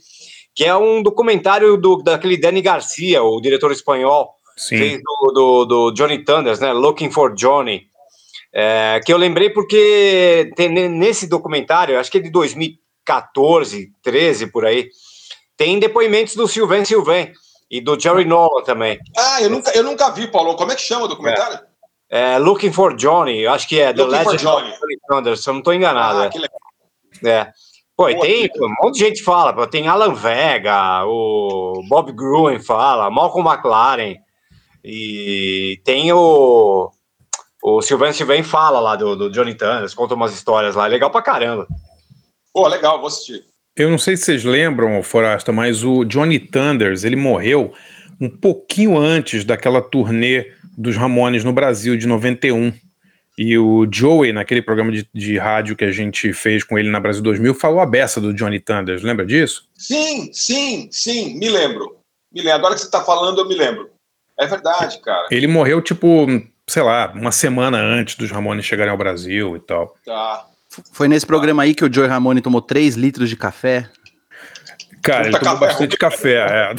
que 0.53 0.63
é 0.63 0.75
um 0.75 1.01
documentário 1.01 1.77
do, 1.77 1.97
daquele 1.97 2.37
Danny 2.37 2.61
Garcia, 2.61 3.23
o 3.23 3.41
diretor 3.41 3.71
espanhol, 3.71 4.35
Sim. 4.55 4.77
fez 4.77 5.01
do, 5.01 5.31
do, 5.31 5.65
do 5.65 5.91
Johnny 5.93 6.23
Thunders, 6.23 6.59
né? 6.59 6.71
Looking 6.73 7.09
for 7.09 7.33
Johnny. 7.33 7.87
É, 8.53 9.01
que 9.03 9.11
eu 9.11 9.17
lembrei 9.17 9.49
porque 9.49 10.51
tem, 10.55 10.69
ne- 10.69 10.87
nesse 10.87 11.25
documentário, 11.27 11.99
acho 11.99 12.11
que 12.11 12.19
é 12.19 12.21
de 12.21 12.29
2014, 12.29 13.89
13 14.03 14.51
por 14.51 14.63
aí, 14.63 14.89
tem 15.57 15.79
depoimentos 15.79 16.35
do 16.35 16.47
Sylvain 16.47 16.85
Sylvain 16.85 17.31
e 17.69 17.81
do 17.81 17.99
Jerry 17.99 18.25
Nolan 18.25 18.63
também. 18.63 18.99
Ah, 19.17 19.41
eu 19.41 19.49
nunca, 19.49 19.71
eu 19.71 19.83
nunca 19.83 20.09
vi, 20.11 20.27
Paulo. 20.27 20.55
Como 20.55 20.71
é 20.71 20.75
que 20.75 20.81
chama 20.81 21.05
o 21.05 21.07
documentário? 21.07 21.59
É, 22.09 22.37
Looking 22.37 22.71
for 22.71 22.95
Johnny, 22.95 23.39
eu 23.39 23.51
acho 23.51 23.67
que 23.67 23.79
é 23.79 23.93
The 23.93 24.03
Looking 24.03 24.23
for 24.23 24.31
Legend 24.31 24.43
Johnny. 24.43 24.69
of 24.69 24.79
Johnny 24.79 24.97
Thunders, 25.09 25.43
se 25.43 25.49
eu 25.49 25.53
não 25.53 25.59
estou 25.59 25.73
enganado. 25.73 26.19
Ah, 26.19 26.25
é. 26.25 26.29
que 26.29 26.39
legal. 26.39 26.59
É. 27.25 27.51
Pô, 27.97 28.03
Boa 28.03 28.21
tem 28.21 28.49
um 28.61 28.75
monte 28.83 28.93
de 28.93 28.99
gente 28.99 29.23
fala, 29.23 29.67
tem 29.67 29.87
Alan 29.87 30.13
Vega, 30.13 31.03
o 31.05 31.81
Bob 31.89 32.11
Gruen 32.11 32.59
fala, 32.59 33.09
Malcolm 33.09 33.49
McLaren, 33.49 34.17
e 34.83 35.81
tem 35.83 36.13
o, 36.13 36.91
o 37.63 37.81
Sylvain 37.81 38.13
Sylvain 38.13 38.43
fala 38.43 38.79
lá 38.79 38.95
do, 38.95 39.15
do 39.15 39.31
Johnny 39.31 39.55
Thunders, 39.55 39.95
conta 39.95 40.13
umas 40.13 40.31
histórias 40.31 40.75
lá, 40.75 40.85
é 40.85 40.89
legal 40.89 41.09
pra 41.09 41.23
caramba. 41.23 41.67
Pô, 42.53 42.67
legal, 42.67 42.99
vou 42.99 43.07
assistir. 43.07 43.43
Eu 43.77 43.91
não 43.91 43.97
sei 43.99 44.17
se 44.17 44.23
vocês 44.23 44.43
lembram, 44.43 45.03
Forasta, 45.03 45.51
mas 45.51 45.83
o 45.83 46.03
Johnny 46.03 46.39
Thunders, 46.39 47.03
ele 47.03 47.15
morreu 47.15 47.73
um 48.19 48.27
pouquinho 48.27 48.97
antes 48.97 49.45
daquela 49.45 49.81
turnê 49.81 50.51
dos 50.75 50.95
Ramones 50.95 51.43
no 51.43 51.53
Brasil, 51.53 51.95
de 51.95 52.07
91. 52.07 52.73
E 53.37 53.55
o 53.55 53.87
Joey, 53.89 54.33
naquele 54.33 54.63
programa 54.63 54.91
de, 54.91 55.07
de 55.13 55.37
rádio 55.37 55.75
que 55.75 55.85
a 55.85 55.91
gente 55.91 56.33
fez 56.33 56.63
com 56.63 56.75
ele 56.75 56.89
na 56.89 56.99
Brasil 56.99 57.21
2000, 57.21 57.53
falou 57.53 57.79
a 57.79 57.85
beça 57.85 58.19
do 58.19 58.33
Johnny 58.33 58.59
Thunders, 58.59 59.03
lembra 59.03 59.23
disso? 59.23 59.69
Sim, 59.75 60.31
sim, 60.33 60.89
sim, 60.91 61.37
me 61.37 61.47
lembro. 61.47 61.97
Me 62.33 62.41
lembro. 62.41 62.57
Agora 62.57 62.73
que 62.73 62.81
você 62.81 62.87
está 62.87 63.03
falando, 63.03 63.41
eu 63.41 63.47
me 63.47 63.53
lembro. 63.53 63.91
É 64.39 64.47
verdade, 64.47 64.99
cara. 65.01 65.27
Ele 65.29 65.45
morreu, 65.45 65.83
tipo, 65.83 66.25
sei 66.67 66.81
lá, 66.81 67.11
uma 67.15 67.31
semana 67.31 67.77
antes 67.77 68.15
dos 68.15 68.31
Ramones 68.31 68.65
chegarem 68.65 68.91
ao 68.91 68.97
Brasil 68.97 69.55
e 69.55 69.59
tal. 69.59 69.95
Tá. 70.03 70.47
Foi 70.91 71.07
nesse 71.07 71.25
programa 71.25 71.63
aí 71.63 71.73
que 71.73 71.85
o 71.85 71.93
Joey 71.93 72.07
Ramone 72.07 72.41
tomou 72.41 72.61
3 72.61 72.95
litros 72.95 73.29
de 73.29 73.35
café. 73.35 73.89
Cara, 75.01 75.27
ele 75.27 75.39
tomou 75.39 75.53
café 75.57 75.67
bastante 75.67 75.97
café, 75.97 76.35
é. 76.35 76.75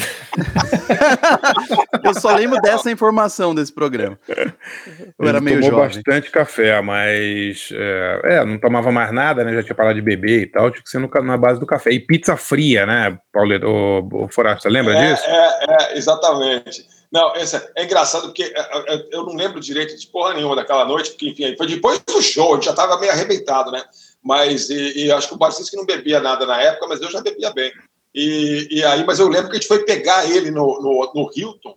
Eu 2.03 2.13
só 2.13 2.35
lembro 2.35 2.61
dessa 2.61 2.91
informação 2.91 3.55
desse 3.55 3.73
programa. 3.73 4.19
Eu 4.27 5.27
era 5.27 5.39
Ele 5.39 5.45
meio 5.45 5.61
tomou 5.61 5.79
jovem. 5.79 6.03
bastante 6.03 6.29
café, 6.29 6.79
mas 6.81 7.69
é, 7.71 8.21
é, 8.23 8.45
não 8.45 8.59
tomava 8.59 8.91
mais 8.91 9.11
nada, 9.11 9.43
né? 9.43 9.53
Já 9.53 9.63
tinha 9.63 9.75
parado 9.75 9.95
de 9.95 10.01
beber 10.01 10.41
e 10.43 10.45
tal, 10.45 10.69
tinha 10.69 10.83
que 10.83 10.89
ser 10.89 10.99
no, 10.99 11.09
na 11.23 11.37
base 11.37 11.59
do 11.59 11.65
café. 11.65 11.91
E 11.91 11.99
pizza 11.99 12.37
fria, 12.37 12.85
né, 12.85 13.17
Paulo, 13.33 13.55
o, 13.65 14.25
o 14.25 14.27
Forasta, 14.29 14.69
lembra 14.69 14.95
é, 14.95 15.11
disso? 15.11 15.23
É, 15.25 15.65
é, 15.67 15.97
exatamente. 15.97 16.85
Não, 17.11 17.35
esse 17.35 17.55
é, 17.55 17.71
é 17.77 17.83
engraçado 17.85 18.27
porque 18.27 18.43
é, 18.43 18.93
é, 18.93 19.07
eu 19.11 19.23
não 19.25 19.33
lembro 19.33 19.59
direito 19.59 19.97
de 19.97 20.07
porra 20.07 20.35
nenhuma 20.35 20.55
daquela 20.55 20.85
noite, 20.85 21.11
porque, 21.11 21.29
enfim, 21.29 21.57
foi 21.57 21.67
depois 21.67 21.99
do 21.99 22.21
show, 22.21 22.51
a 22.51 22.55
gente 22.55 22.65
já 22.65 22.71
estava 22.71 22.99
meio 22.99 23.11
arrebentado, 23.11 23.71
né? 23.71 23.83
Mas, 24.21 24.69
e, 24.69 25.05
e 25.05 25.11
acho 25.11 25.27
que 25.27 25.33
o 25.33 25.37
Barcinski 25.37 25.75
não 25.75 25.85
bebia 25.85 26.19
nada 26.19 26.45
na 26.45 26.61
época, 26.61 26.87
mas 26.87 27.01
eu 27.01 27.09
já 27.09 27.21
bebia 27.21 27.51
bem. 27.51 27.71
E, 28.13 28.67
e 28.69 28.83
aí, 28.83 29.03
mas 29.05 29.19
eu 29.19 29.27
lembro 29.27 29.49
que 29.49 29.57
a 29.57 29.59
gente 29.59 29.67
foi 29.67 29.83
pegar 29.85 30.29
ele 30.29 30.51
no, 30.51 30.81
no, 30.81 31.11
no 31.15 31.31
Hilton, 31.35 31.75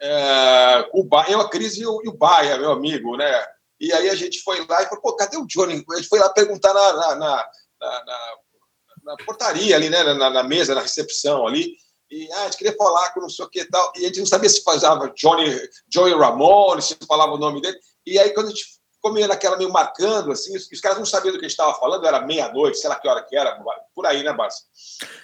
é, 0.00 0.88
o 0.92 1.04
Baia, 1.04 1.32
eu, 1.32 1.40
a 1.40 1.48
Cris 1.48 1.76
e 1.76 1.86
o, 1.86 2.00
e 2.04 2.08
o 2.08 2.16
Baia, 2.16 2.58
meu 2.58 2.72
amigo, 2.72 3.16
né? 3.16 3.44
E 3.78 3.92
aí 3.92 4.08
a 4.08 4.14
gente 4.14 4.42
foi 4.42 4.64
lá 4.66 4.82
e 4.82 4.86
falou, 4.86 5.00
pô, 5.02 5.14
cadê 5.16 5.36
o 5.36 5.46
Johnny? 5.46 5.84
A 5.92 5.96
gente 5.96 6.08
foi 6.08 6.18
lá 6.18 6.28
perguntar 6.30 6.72
na, 6.74 6.92
na, 6.92 7.14
na- 7.16 7.50
na- 7.80 8.36
na 9.04 9.16
portaria 9.24 9.76
ali, 9.76 9.88
né? 9.88 10.02
Na, 10.02 10.28
na 10.30 10.42
mesa, 10.42 10.74
na 10.74 10.80
recepção 10.80 11.46
ali. 11.46 11.76
E 12.10 12.30
ah, 12.32 12.42
a 12.42 12.44
gente 12.44 12.58
queria 12.58 12.76
falar 12.76 13.10
com 13.10 13.20
não 13.20 13.28
sei 13.28 13.44
o 13.44 13.48
que 13.48 13.60
e 13.60 13.64
tal. 13.64 13.92
E 13.96 14.04
a 14.04 14.06
gente 14.06 14.20
não 14.20 14.26
sabia 14.26 14.48
se 14.48 14.62
falava 14.62 15.12
Johnny, 15.16 15.60
Joey 15.92 16.14
Ramone, 16.14 16.82
se 16.82 16.96
falava 17.06 17.32
o 17.32 17.38
nome 17.38 17.60
dele. 17.60 17.78
E 18.06 18.18
aí, 18.18 18.30
quando 18.30 18.46
a 18.46 18.50
gente 18.50 18.64
ficou 19.06 19.12
meio 19.12 19.28
naquela, 19.28 19.56
meio 19.56 19.72
marcando, 19.72 20.32
assim, 20.32 20.56
os, 20.56 20.70
os 20.70 20.80
caras 20.80 20.98
não 20.98 21.06
sabiam 21.06 21.32
do 21.32 21.38
que 21.38 21.44
a 21.44 21.48
gente 21.48 21.58
estava 21.58 21.74
falando, 21.74 22.06
era 22.06 22.20
meia-noite, 22.20 22.78
sei 22.78 22.88
lá 22.88 22.96
que 22.96 23.08
hora 23.08 23.22
que 23.22 23.36
era, 23.36 23.60
por 23.94 24.06
aí, 24.06 24.22
né, 24.22 24.32
Barça? 24.32 24.62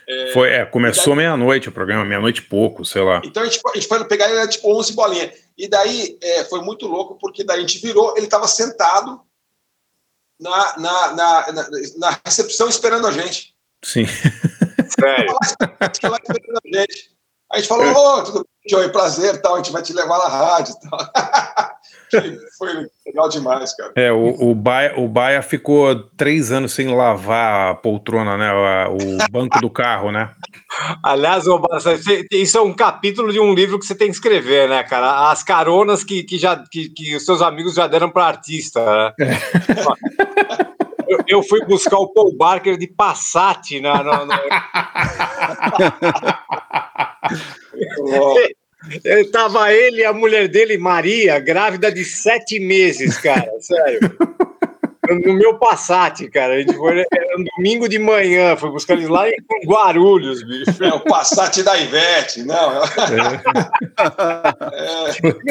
É, 0.08 0.32
Foi, 0.32 0.50
é, 0.50 0.64
começou 0.64 1.14
meia-noite 1.14 1.68
o 1.68 1.72
programa, 1.72 2.04
meia-noite 2.04 2.40
e 2.40 2.44
pouco, 2.44 2.84
sei 2.84 3.02
lá. 3.02 3.20
Então 3.24 3.42
a 3.42 3.46
gente, 3.46 3.60
a 3.64 3.74
gente 3.74 3.88
foi 3.88 4.04
pegar 4.04 4.28
ele, 4.28 4.38
era 4.38 4.48
tipo 4.48 4.72
11 4.76 4.92
bolinha. 4.94 5.32
E 5.56 5.68
daí 5.68 6.18
é, 6.20 6.44
foi 6.44 6.60
muito 6.60 6.86
louco, 6.86 7.18
porque 7.20 7.44
daí 7.44 7.58
a 7.58 7.60
gente 7.60 7.78
virou, 7.78 8.14
ele 8.16 8.26
estava 8.26 8.46
sentado 8.46 9.20
na, 10.40 10.78
na, 10.78 11.12
na, 11.12 11.52
na, 11.52 11.68
na 11.96 12.20
recepção 12.24 12.68
esperando 12.68 13.06
a 13.06 13.12
gente. 13.12 13.54
Sim. 13.84 14.06
Lá 15.00 16.18
esperando 16.22 16.60
a 16.64 16.80
gente. 16.80 17.12
Aí 17.52 17.58
a 17.58 17.60
gente 17.60 17.68
falou, 17.68 17.86
ô, 17.86 18.22
tudo 18.24 18.34
bem, 18.38 18.70
Joey, 18.70 18.90
prazer, 18.90 19.40
tal, 19.42 19.54
a 19.54 19.56
gente 19.58 19.72
vai 19.72 19.82
te 19.82 19.92
levar 19.92 20.18
na 20.18 20.28
rádio 20.28 20.74
e 20.74 20.88
tal. 20.88 20.98
foi 22.58 22.86
legal 23.06 23.28
demais, 23.28 23.76
cara. 23.76 23.92
É, 23.94 24.10
o, 24.10 24.50
o, 24.50 24.54
Baia, 24.54 24.98
o 24.98 25.06
Baia 25.06 25.42
ficou 25.42 25.94
três 26.16 26.50
anos 26.50 26.72
sem 26.72 26.88
lavar 26.94 27.72
a 27.72 27.74
poltrona, 27.74 28.38
né? 28.38 28.50
O 28.88 29.30
banco 29.30 29.60
do 29.60 29.68
carro, 29.68 30.10
né? 30.10 30.30
Aliás, 31.02 31.44
você- 31.44 32.26
isso 32.32 32.56
é 32.56 32.62
um 32.62 32.72
capítulo 32.72 33.30
de 33.30 33.38
um 33.38 33.52
livro 33.52 33.78
que 33.78 33.84
você 33.84 33.94
tem 33.94 34.08
que 34.08 34.14
escrever, 34.14 34.66
né, 34.68 34.82
cara? 34.82 35.30
As 35.30 35.42
caronas 35.42 36.02
que, 36.02 36.22
que, 36.22 36.38
já, 36.38 36.56
que, 36.70 36.88
que 36.88 37.16
os 37.16 37.24
seus 37.26 37.42
amigos 37.42 37.74
já 37.74 37.86
deram 37.86 38.10
para 38.10 38.24
artista. 38.26 39.14
Né? 39.18 39.38
Eu, 41.12 41.18
eu 41.28 41.42
fui 41.42 41.64
buscar 41.66 41.98
o 41.98 42.08
Paul 42.12 42.34
Barker 42.36 42.76
de 42.78 42.86
Passat 42.86 43.80
na. 43.80 44.02
na- 44.02 44.24
na- 44.26 44.42
Ele 49.04 49.24
tava 49.30 49.72
ele 49.72 50.00
e 50.00 50.04
a 50.04 50.12
mulher 50.12 50.48
dele, 50.48 50.76
Maria, 50.76 51.38
grávida 51.38 51.90
de 51.92 52.04
sete 52.04 52.58
meses, 52.58 53.16
cara, 53.18 53.48
sério. 53.60 54.00
No 55.24 55.34
meu 55.34 55.58
Passat, 55.58 56.28
cara. 56.30 56.54
A 56.54 56.58
gente 56.60 56.74
foi, 56.74 57.00
era 57.12 57.38
um 57.38 57.44
domingo 57.56 57.88
de 57.88 57.98
manhã, 57.98 58.56
foi 58.56 58.70
buscar 58.70 58.94
eles 58.94 59.08
lá 59.08 59.28
em 59.28 59.34
Guarulhos, 59.66 60.42
bicho. 60.44 60.82
É 60.82 60.94
o 60.94 61.00
Passat 61.00 61.62
da 61.62 61.76
Ivete, 61.78 62.42
não. 62.44 62.80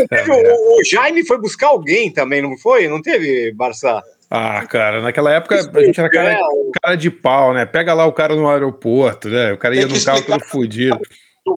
Teve 0.10 0.32
o, 0.32 0.80
o 0.80 0.84
Jaime 0.84 1.26
foi 1.26 1.38
buscar 1.40 1.68
alguém 1.68 2.12
também, 2.12 2.42
não 2.42 2.58
foi? 2.58 2.88
Não 2.88 3.02
teve, 3.02 3.52
Barça? 3.54 4.02
Ah, 4.34 4.66
cara, 4.66 5.02
naquela 5.02 5.30
época 5.34 5.56
a 5.56 5.84
gente 5.84 6.00
era 6.00 6.10
cara, 6.10 6.40
cara 6.82 6.96
de 6.96 7.12
pau, 7.12 7.54
né? 7.54 7.66
Pega 7.66 7.94
lá 7.94 8.06
o 8.06 8.14
cara 8.14 8.34
no 8.34 8.50
aeroporto, 8.50 9.28
né? 9.28 9.52
O 9.52 9.58
cara 9.58 9.76
ia 9.76 9.86
no 9.86 10.02
carro 10.02 10.22
todo 10.22 10.46
fudido. 10.46 10.98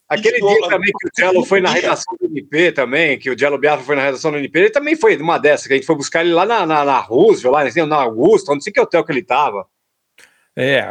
Aquele 0.08 0.40
dia 0.40 0.68
também 0.68 0.90
que 0.92 1.06
o 1.06 1.10
Jello 1.16 1.44
foi 1.44 1.60
na 1.60 1.70
redação 1.70 2.16
do 2.20 2.26
NP 2.26 2.72
também, 2.72 3.16
que 3.16 3.30
o 3.30 3.38
Jello 3.38 3.58
Biafra 3.58 3.84
foi 3.84 3.94
na 3.94 4.02
redação 4.02 4.32
do 4.32 4.38
NP, 4.38 4.58
ele 4.58 4.70
também 4.70 4.96
foi 4.96 5.16
uma 5.16 5.38
dessas, 5.38 5.68
que 5.68 5.72
a 5.74 5.76
gente 5.76 5.86
foi 5.86 5.94
buscar 5.94 6.24
ele 6.24 6.34
lá 6.34 6.44
na, 6.44 6.66
na, 6.66 6.84
na 6.84 6.98
Roosevelt, 6.98 7.52
lá 7.54 7.62
assim, 7.62 7.86
na 7.86 7.96
Augusta, 7.96 8.52
não 8.52 8.60
sei 8.60 8.72
que 8.72 8.80
hotel 8.80 9.04
que 9.04 9.12
ele 9.12 9.22
tava. 9.22 9.64
É, 10.56 10.84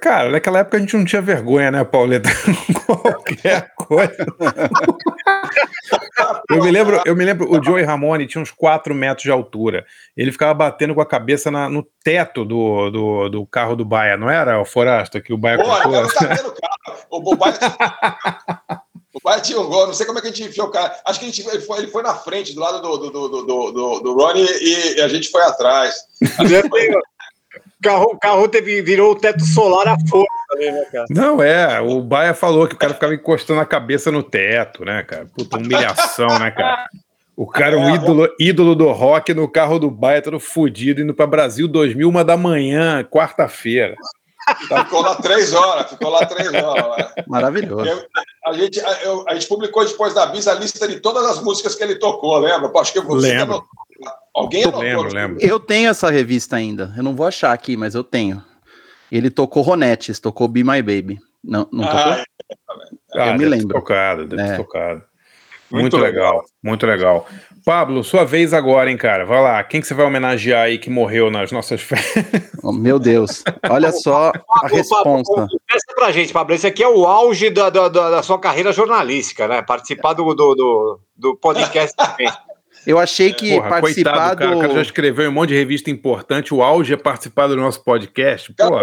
cara, 0.00 0.30
naquela 0.30 0.60
época 0.60 0.76
a 0.76 0.80
gente 0.80 0.96
não 0.96 1.04
tinha 1.04 1.20
vergonha, 1.20 1.72
né, 1.72 1.82
Pauleta? 1.82 2.28
Qualquer 2.86 3.74
coisa. 3.74 4.26
Eu 6.48 6.62
me 6.62 6.70
lembro, 6.70 7.02
eu 7.04 7.16
me 7.16 7.24
lembro, 7.24 7.50
o 7.50 7.62
Joey 7.62 7.82
Ramone 7.84 8.26
tinha 8.28 8.40
uns 8.40 8.52
4 8.52 8.94
metros 8.94 9.24
de 9.24 9.30
altura. 9.30 9.84
Ele 10.16 10.30
ficava 10.30 10.54
batendo 10.54 10.94
com 10.94 11.00
a 11.00 11.06
cabeça 11.06 11.50
na- 11.50 11.68
no 11.68 11.82
teto 12.04 12.44
do, 12.44 12.90
do, 12.90 13.28
do 13.28 13.46
carro 13.46 13.74
do 13.74 13.84
Baia, 13.84 14.16
não 14.16 14.30
era, 14.30 14.60
o 14.60 14.64
Forasta, 14.64 15.20
que 15.20 15.32
o 15.32 15.38
Baia 15.38 15.58
tava 15.58 16.02
batendo 16.02 16.48
o 16.48 16.54
carro. 16.54 16.98
O 17.10 17.20
Bobai 17.20 17.52
o 19.14 19.20
Bobai 19.20 19.40
tinha 19.40 19.60
um 19.60 19.66
gol, 19.68 19.86
não 19.88 19.94
sei 19.94 20.06
como 20.06 20.18
é 20.18 20.22
que 20.22 20.28
a 20.28 20.30
gente 20.30 20.48
enfiou 20.48 20.68
o 20.68 20.70
cara. 20.70 20.94
Acho 21.04 21.18
que 21.18 21.24
a 21.26 21.28
gente, 21.28 21.46
ele, 21.48 21.60
foi, 21.62 21.78
ele 21.78 21.88
foi 21.88 22.02
na 22.02 22.14
frente, 22.14 22.54
do 22.54 22.60
lado 22.60 22.80
do, 22.80 22.96
do, 22.98 23.10
do, 23.10 23.28
do, 23.28 23.42
do, 23.42 23.72
do, 23.72 24.00
do 24.00 24.14
Ronnie, 24.14 24.46
e 24.46 25.00
a 25.00 25.08
gente 25.08 25.28
foi 25.28 25.42
atrás. 25.42 25.94
O 27.80 27.82
carro, 27.82 28.18
carro 28.20 28.48
teve, 28.48 28.82
virou 28.82 29.12
o 29.12 29.14
teto 29.14 29.44
solar 29.44 29.86
a 29.86 29.96
força 30.08 30.26
também, 30.50 30.72
né, 30.72 30.84
cara? 30.90 31.04
Não, 31.10 31.40
é, 31.42 31.80
o 31.80 32.00
Baia 32.00 32.34
falou 32.34 32.66
que 32.66 32.74
o 32.74 32.78
cara 32.78 32.94
ficava 32.94 33.14
encostando 33.14 33.60
a 33.60 33.66
cabeça 33.66 34.10
no 34.10 34.22
teto, 34.22 34.84
né, 34.84 35.02
cara? 35.04 35.26
Puta 35.36 35.58
humilhação, 35.58 36.26
né, 36.40 36.50
cara? 36.50 36.86
O 37.36 37.46
cara 37.46 37.76
é 37.76 37.78
um 37.78 37.94
ídolo, 37.94 38.28
ídolo 38.40 38.74
do 38.74 38.90
rock 38.90 39.32
no 39.32 39.46
carro 39.48 39.78
do 39.78 39.88
Baia, 39.90 40.20
todo 40.20 40.40
fudido, 40.40 41.00
indo 41.00 41.14
pra 41.14 41.24
Brasil 41.24 41.68
2000, 41.68 42.08
uma 42.08 42.24
da 42.24 42.36
manhã, 42.36 43.04
quarta-feira. 43.04 43.94
Ficou 44.66 45.02
lá 45.02 45.14
três 45.16 45.52
horas, 45.52 45.88
ficou 45.90 46.08
lá 46.10 46.26
três 46.26 46.52
horas. 46.52 46.84
lá. 46.84 47.12
Maravilhoso. 47.28 47.84
Eu- 47.88 48.02
a, 48.46 48.52
gente, 48.54 48.80
a, 48.80 49.02
eu- 49.04 49.24
a 49.28 49.34
gente 49.34 49.46
publicou 49.46 49.84
depois 49.84 50.14
da 50.14 50.26
Bis 50.26 50.48
a 50.48 50.54
lista 50.54 50.88
de 50.88 50.98
todas 51.00 51.24
as 51.26 51.40
músicas 51.42 51.74
que 51.76 51.82
ele 51.84 51.96
tocou, 51.96 52.36
lembra? 52.38 52.70
Acho 52.80 52.92
que 52.92 53.00
você 53.00 53.34
Lembro. 53.34 53.62
Alguém 54.38 54.62
anotou? 54.64 54.82
Lembro, 54.82 55.14
lembro. 55.14 55.36
Eu 55.40 55.58
tenho 55.60 55.90
essa 55.90 56.10
revista 56.10 56.56
ainda. 56.56 56.92
Eu 56.96 57.02
não 57.02 57.14
vou 57.14 57.26
achar 57.26 57.52
aqui, 57.52 57.76
mas 57.76 57.94
eu 57.94 58.04
tenho. 58.04 58.42
Ele 59.10 59.30
tocou 59.30 59.62
Ronettes, 59.62 60.18
tocou 60.20 60.46
Be 60.48 60.62
My 60.62 60.82
Baby. 60.82 61.18
Não, 61.42 61.66
não 61.72 61.84
tocou? 61.84 62.00
Ah, 62.12 62.24
Ah, 63.14 63.26
eu 63.28 63.32
me 63.34 63.38
deve 63.38 63.44
ter 63.44 63.48
lembro. 63.48 63.74
tocado, 63.80 64.26
deve 64.26 64.42
ter 64.42 64.52
É. 64.52 64.56
tocado. 64.56 65.02
Muito, 65.70 65.98
legal, 65.98 66.42
muito 66.62 66.86
legal. 66.86 67.26
Pablo, 67.62 68.02
sua 68.02 68.24
vez 68.24 68.54
agora, 68.54 68.90
hein, 68.90 68.96
cara? 68.96 69.26
Vai 69.26 69.42
lá, 69.42 69.62
quem 69.62 69.82
que 69.82 69.86
você 69.86 69.92
vai 69.92 70.06
homenagear 70.06 70.62
aí 70.64 70.78
que 70.78 70.88
morreu 70.88 71.30
nas 71.30 71.52
nossas 71.52 71.82
férias? 71.84 72.50
Oh, 72.62 72.72
meu 72.72 72.98
Deus. 72.98 73.44
Olha 73.68 73.92
só 73.92 74.32
a 74.62 74.66
responsa. 74.68 75.46
Essa 75.70 75.94
pra 75.94 76.10
gente, 76.10 76.32
Pablo. 76.32 76.54
Esse 76.54 76.66
aqui 76.66 76.82
é 76.82 76.88
o 76.88 77.04
auge 77.06 77.50
da, 77.50 77.68
da, 77.68 77.88
da- 77.88 78.22
sua 78.22 78.38
carreira 78.38 78.72
jornalística, 78.72 79.46
né? 79.46 79.60
Participar 79.60 80.14
do, 80.14 80.34
do, 80.34 80.54
do, 80.54 81.00
do 81.14 81.36
podcast. 81.36 81.94
Eu 82.88 82.98
achei 82.98 83.34
que 83.34 83.54
Porra, 83.54 83.68
participar 83.68 84.12
coitado, 84.12 84.38
cara, 84.38 84.56
o 84.56 84.60
cara 84.60 84.72
já 84.72 84.80
do. 84.80 84.86
escreveu 84.86 85.26
em 85.26 85.28
um 85.28 85.32
monte 85.32 85.50
de 85.50 85.56
revista 85.56 85.90
importante, 85.90 86.54
o 86.54 86.62
auge 86.62 86.94
é 86.94 86.96
participar 86.96 87.46
do 87.46 87.54
nosso 87.54 87.84
podcast. 87.84 88.50
Pô, 88.54 88.80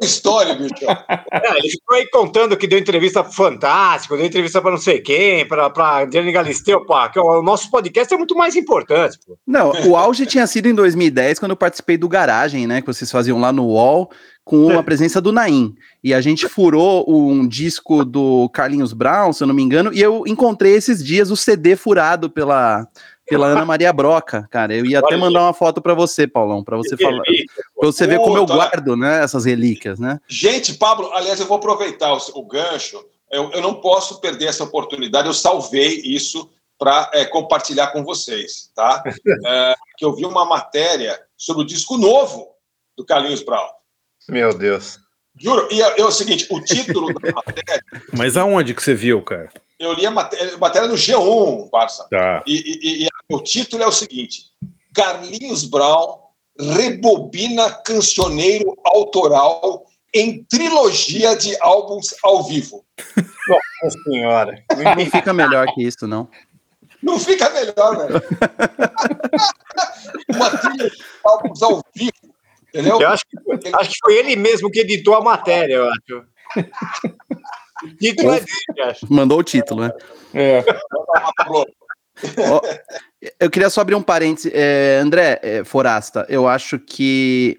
história, 0.00 0.54
bicho. 0.54 0.72
É, 1.32 1.58
ele 1.58 1.70
ficou 1.70 1.96
aí 1.96 2.06
contando 2.08 2.56
que 2.56 2.68
deu 2.68 2.78
entrevista 2.78 3.24
pro 3.24 3.32
Fantástico, 3.32 4.16
deu 4.16 4.26
entrevista 4.26 4.60
pra 4.60 4.70
não 4.70 4.78
sei 4.78 5.00
quem, 5.00 5.48
pra, 5.48 5.70
pra 5.70 6.04
Diane 6.04 6.30
Galisteu, 6.30 6.84
pô, 6.84 6.94
que 7.08 7.18
o 7.18 7.42
nosso 7.42 7.70
podcast 7.70 8.12
é 8.12 8.16
muito 8.16 8.36
mais 8.36 8.54
importante, 8.54 9.18
pô. 9.26 9.36
Não, 9.46 9.72
o 9.86 9.96
auge 9.96 10.26
tinha 10.26 10.46
sido 10.46 10.68
em 10.68 10.74
2010, 10.74 11.38
quando 11.38 11.50
eu 11.52 11.56
participei 11.56 11.96
do 11.96 12.08
Garagem, 12.08 12.66
né? 12.66 12.80
Que 12.80 12.86
vocês 12.86 13.10
faziam 13.10 13.40
lá 13.40 13.50
no 13.50 13.64
UOL, 13.64 14.10
com 14.44 14.76
a 14.78 14.82
presença 14.82 15.20
do 15.20 15.32
Naim. 15.32 15.74
E 16.02 16.12
a 16.12 16.20
gente 16.20 16.48
furou 16.48 17.04
um 17.08 17.46
disco 17.46 18.04
do 18.04 18.48
Carlinhos 18.50 18.92
Brown, 18.92 19.32
se 19.32 19.42
eu 19.42 19.46
não 19.46 19.54
me 19.54 19.62
engano, 19.62 19.92
e 19.92 20.00
eu 20.00 20.24
encontrei 20.26 20.74
esses 20.74 21.02
dias 21.02 21.30
o 21.30 21.36
CD 21.36 21.76
furado 21.76 22.28
pela, 22.28 22.86
pela 23.32 23.46
Ana 23.48 23.64
Maria 23.64 23.92
Broca, 23.92 24.46
cara. 24.50 24.74
Eu 24.74 24.84
ia 24.84 24.98
até 24.98 25.16
mandar 25.16 25.42
uma 25.42 25.54
foto 25.54 25.80
pra 25.80 25.94
você, 25.94 26.26
Paulão, 26.26 26.62
pra 26.62 26.76
você 26.76 26.96
Que 26.96 27.02
falar. 27.02 27.22
Pra 27.22 27.86
você 27.86 28.06
ver 28.06 28.18
como 28.18 28.36
eu 28.36 28.46
guardo, 28.46 28.96
né? 28.96 29.22
Essas 29.22 29.44
relíquias, 29.44 29.98
né? 29.98 30.20
Gente, 30.28 30.74
Pablo, 30.74 31.10
aliás, 31.12 31.40
eu 31.40 31.46
vou 31.46 31.56
aproveitar 31.56 32.12
o, 32.12 32.18
o 32.34 32.46
gancho. 32.46 33.04
Eu, 33.30 33.50
eu 33.52 33.62
não 33.62 33.74
posso 33.74 34.20
perder 34.20 34.46
essa 34.46 34.64
oportunidade. 34.64 35.26
Eu 35.26 35.34
salvei 35.34 36.02
isso 36.04 36.50
para 36.78 37.10
compartilhar 37.30 37.88
com 37.88 38.04
vocês, 38.04 38.70
tá? 38.74 39.02
É, 39.46 39.74
que 39.96 40.04
eu 40.04 40.14
vi 40.14 40.24
uma 40.24 40.44
matéria 40.44 41.18
sobre 41.36 41.62
o 41.62 41.66
disco 41.66 41.96
novo 41.96 42.48
do 42.96 43.04
Carlinhos 43.04 43.42
Brown. 43.42 43.68
Meu 44.28 44.56
Deus. 44.56 44.98
Juro, 45.38 45.68
e 45.70 45.82
é, 45.82 46.00
é 46.00 46.04
o 46.04 46.10
seguinte: 46.10 46.46
o 46.50 46.60
título 46.60 47.12
da 47.14 47.32
matéria, 47.32 47.82
mas 48.16 48.36
aonde 48.36 48.74
que 48.74 48.82
você 48.82 48.94
viu, 48.94 49.22
cara? 49.22 49.50
Eu 49.86 49.92
li 49.94 50.06
a 50.06 50.10
matéria, 50.10 50.56
matéria 50.58 50.88
no 50.88 50.94
G1, 50.94 51.70
Barça. 51.70 52.06
Tá. 52.10 52.42
E, 52.46 52.54
e- 52.54 53.04
e 53.04 53.08
o 53.32 53.40
título 53.42 53.82
é 53.82 53.86
o 53.86 53.92
seguinte: 53.92 54.44
Carlinhos 54.94 55.64
Brown 55.64 56.20
rebobina 56.58 57.70
cancioneiro 57.70 58.76
autoral 58.84 59.86
em 60.14 60.44
trilogia 60.44 61.34
de 61.34 61.56
álbuns 61.60 62.14
ao 62.22 62.44
vivo. 62.44 62.84
Nossa 63.48 63.98
senhora. 64.04 64.62
Não 64.96 65.06
fica 65.10 65.32
melhor 65.32 65.66
que 65.74 65.82
isso, 65.82 66.06
não. 66.06 66.28
Não 67.02 67.18
fica 67.18 67.48
melhor, 67.50 67.96
velho. 67.96 68.22
Uma 70.34 70.50
trilha 70.58 70.90
de 70.90 70.96
álbuns 71.24 71.62
ao 71.62 71.82
vivo. 71.94 72.12
Entendeu? 72.68 73.00
Eu 73.00 73.08
acho 73.08 73.24
que, 73.28 73.36
acho 73.74 73.90
que 73.90 73.98
foi 74.02 74.14
ele 74.16 74.36
mesmo 74.36 74.70
que 74.70 74.80
editou 74.80 75.14
a 75.14 75.20
matéria, 75.22 75.74
eu 75.74 75.88
acho. 75.88 76.24
O 77.84 77.96
título 77.96 78.32
é 78.32 78.40
dele, 78.40 78.50
eu 78.76 78.84
acho. 78.84 79.12
Mandou 79.12 79.38
o 79.38 79.42
título, 79.42 79.82
né? 79.82 79.92
É. 80.34 80.64
Eu 83.38 83.50
queria 83.50 83.70
só 83.70 83.80
abrir 83.80 83.94
um 83.94 84.02
parêntese. 84.02 84.50
É, 84.54 85.00
André 85.02 85.40
é, 85.42 85.64
Forasta, 85.64 86.26
eu 86.28 86.46
acho 86.46 86.78
que 86.78 87.58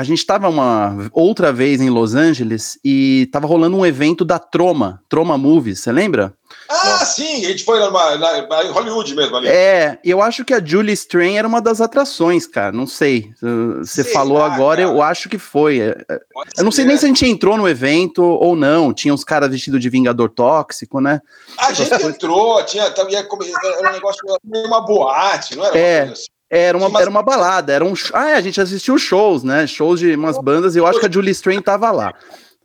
a 0.00 0.04
gente 0.04 0.18
estava 0.18 0.48
uma 0.48 1.10
outra 1.12 1.52
vez 1.52 1.80
em 1.80 1.90
Los 1.90 2.14
Angeles 2.14 2.78
e 2.84 3.28
tava 3.30 3.46
rolando 3.46 3.76
um 3.76 3.84
evento 3.84 4.24
da 4.24 4.38
Troma, 4.38 5.02
Troma 5.08 5.36
Movies, 5.36 5.80
você 5.80 5.92
lembra? 5.92 6.32
Ah, 6.68 7.04
sim, 7.04 7.44
a 7.44 7.48
gente 7.48 7.64
foi 7.64 7.78
numa, 7.80 8.16
na, 8.16 8.46
na- 8.46 8.64
em 8.64 8.70
Hollywood 8.70 9.14
mesmo 9.14 9.36
ali. 9.36 9.48
É, 9.48 9.98
eu 10.04 10.22
acho 10.22 10.44
que 10.44 10.54
a 10.54 10.64
Julie 10.64 10.92
Strain 10.94 11.36
era 11.36 11.46
uma 11.46 11.60
das 11.60 11.80
atrações, 11.80 12.46
cara. 12.46 12.72
Não 12.72 12.86
sei. 12.86 13.30
Você 13.78 14.02
Sei 14.04 14.12
falou 14.12 14.38
lá, 14.38 14.52
agora, 14.52 14.82
cara. 14.82 14.94
eu 14.96 15.02
acho 15.02 15.28
que 15.28 15.38
foi. 15.38 15.80
É, 15.80 15.96
é, 16.10 16.20
Eu 16.58 16.64
não 16.64 16.72
sei 16.72 16.84
ser, 16.84 16.88
nem 16.88 16.96
é. 16.96 16.98
se 16.98 17.04
a 17.04 17.08
gente 17.08 17.26
entrou 17.26 17.56
no 17.56 17.68
evento 17.68 18.22
ou 18.22 18.56
não. 18.56 18.92
Tinha 18.92 19.12
uns 19.14 19.22
caras 19.22 19.50
vestidos 19.50 19.80
de 19.80 19.88
Vingador 19.90 20.28
Tóxico, 20.30 21.00
né? 21.00 21.20
A 21.58 21.72
gente 21.72 21.92
entrou, 22.04 22.64
tinha, 22.64 22.84
era 22.84 23.88
um 23.88 23.92
negócio 23.92 24.20
meio 24.44 24.66
uma 24.66 24.80
boate, 24.80 25.56
não 25.56 25.64
era? 25.64 25.74
uma 25.74 25.80
É, 25.80 25.98
coisa 26.06 26.12
assim? 26.14 26.26
Era 26.50 26.76
uma, 26.76 27.00
era 27.00 27.08
uma 27.08 27.22
balada, 27.22 27.72
era 27.72 27.84
um. 27.84 27.94
Ah, 28.12 28.30
é, 28.30 28.34
a 28.34 28.40
gente 28.40 28.60
assistiu 28.60 28.98
shows, 28.98 29.44
né? 29.44 29.68
Shows 29.68 30.00
de 30.00 30.16
umas 30.16 30.36
bandas 30.36 30.74
e 30.74 30.78
eu 30.78 30.86
acho 30.86 30.98
que 30.98 31.06
a 31.06 31.10
Julie 31.10 31.30
Strain 31.30 31.62
tava 31.62 31.92
lá. 31.92 32.12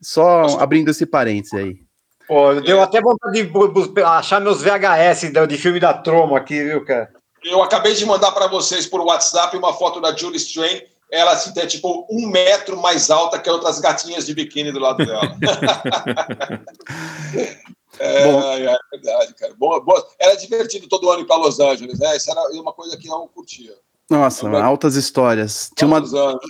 Só 0.01 0.59
abrindo 0.59 0.89
esse 0.89 1.05
parênteses 1.05 1.53
aí. 1.53 1.75
Pô, 2.27 2.55
deu 2.55 2.81
até 2.81 2.99
vontade 2.99 3.43
de 3.43 4.01
achar 4.01 4.41
meus 4.41 4.63
VHS 4.63 5.31
de, 5.47 5.57
filme 5.57 5.79
da 5.79 5.93
Troma 5.93 6.37
aqui, 6.37 6.63
viu, 6.63 6.83
cara? 6.83 7.09
Eu 7.43 7.61
acabei 7.61 7.93
de 7.93 8.03
mandar 8.03 8.31
para 8.31 8.47
vocês 8.47 8.87
por 8.87 9.01
WhatsApp 9.01 9.55
uma 9.55 9.73
foto 9.73 10.01
da 10.01 10.15
Julie 10.15 10.37
Strain. 10.37 10.81
Ela 11.11 11.33
assim, 11.33 11.53
é 11.55 11.67
tipo 11.67 12.07
um 12.09 12.27
metro 12.27 12.81
mais 12.81 13.11
alta 13.11 13.37
que 13.37 13.47
outras 13.47 13.79
gatinhas 13.79 14.25
de 14.25 14.33
biquíni 14.33 14.71
do 14.71 14.79
lado 14.79 15.05
dela. 15.05 15.37
é, 17.99 18.23
Bom. 18.25 18.41
é, 18.41 18.63
é 18.65 18.77
verdade, 18.91 19.33
cara. 19.35 19.53
Boa, 19.57 19.79
boa. 19.83 20.05
Era 20.19 20.35
divertido 20.35 20.87
todo 20.87 21.09
ano 21.09 21.21
ir 21.21 21.25
para 21.25 21.37
Los 21.37 21.59
Angeles, 21.59 21.99
né? 21.99 22.15
Isso 22.15 22.29
era 22.31 22.41
uma 22.61 22.73
coisa 22.73 22.95
que 22.97 23.07
eu 23.07 23.29
curtia. 23.33 23.73
Nossa, 24.09 24.47
altas 24.61 24.95
histórias. 24.95 25.71
Tinha 25.75 25.87
uma, 25.87 26.03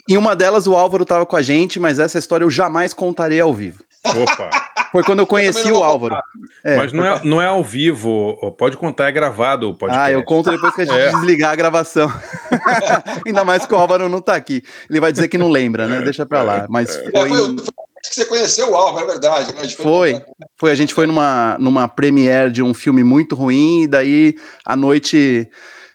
em 0.10 0.18
uma 0.18 0.36
delas 0.36 0.68
o 0.68 0.76
Álvaro 0.76 1.06
tava 1.06 1.26
com 1.26 1.38
a 1.38 1.42
gente, 1.42 1.80
mas 1.80 2.00
essa 2.00 2.20
história 2.20 2.44
eu 2.44 2.50
jamais 2.50 2.94
contarei 2.94 3.40
ao 3.40 3.54
vivo. 3.54 3.82
Opa. 4.06 4.50
Foi 4.92 5.04
quando 5.04 5.20
eu 5.20 5.28
conheci 5.28 5.70
não 5.70 5.80
o 5.80 5.84
Álvaro. 5.84 6.16
É, 6.64 6.78
Mas 6.78 6.94
não 6.94 7.04
é, 7.06 7.22
não 7.24 7.42
é 7.42 7.48
ao 7.48 7.64
vivo, 7.64 8.38
pode 8.58 8.78
contar, 8.78 9.08
é 9.08 9.12
gravado 9.12 9.70
o 9.70 9.76
podcast. 9.76 10.06
Ah, 10.06 10.12
eu 10.12 10.24
conto 10.24 10.50
depois 10.52 10.74
que 10.76 10.82
a 10.82 10.86
gente 10.86 10.98
É. 10.98 11.12
desligar 11.12 11.52
a 11.52 11.56
gravação. 11.56 12.08
Ainda 13.26 13.44
mais 13.44 13.66
que 13.66 13.74
o 13.74 13.78
Álvaro 13.78 14.08
não 14.08 14.22
tá 14.22 14.36
aqui. 14.36 14.64
Ele 14.90 15.00
vai 15.00 15.12
dizer 15.12 15.28
que 15.28 15.38
não 15.38 15.50
lembra, 15.50 15.88
né? 15.88 16.02
Deixa 16.02 16.26
pra 16.26 16.44
lá. 16.44 16.66
Mas 16.70 16.96
É, 16.96 17.12
foi. 17.12 17.30
foi, 17.30 17.30
foi 17.30 17.56
que 18.10 18.16
você 18.16 18.26
conheceu 18.26 18.72
o 18.72 18.76
Álvaro, 18.76 19.06
é 19.06 19.12
verdade. 19.12 19.54
né? 19.54 19.64
Gente 19.64 19.78
Foi, 19.78 20.22
foi. 20.58 20.72
A 20.72 20.76
gente 20.76 20.94
foi 20.94 21.06
numa, 21.06 21.58
numa 21.60 21.88
premiere 21.88 22.52
de 22.52 22.62
um 22.62 22.74
filme 22.74 23.04
muito 23.04 23.36
ruim, 23.36 23.84
e 23.84 23.88
daí 23.88 24.36
a 24.66 24.76
noite, 24.76 25.50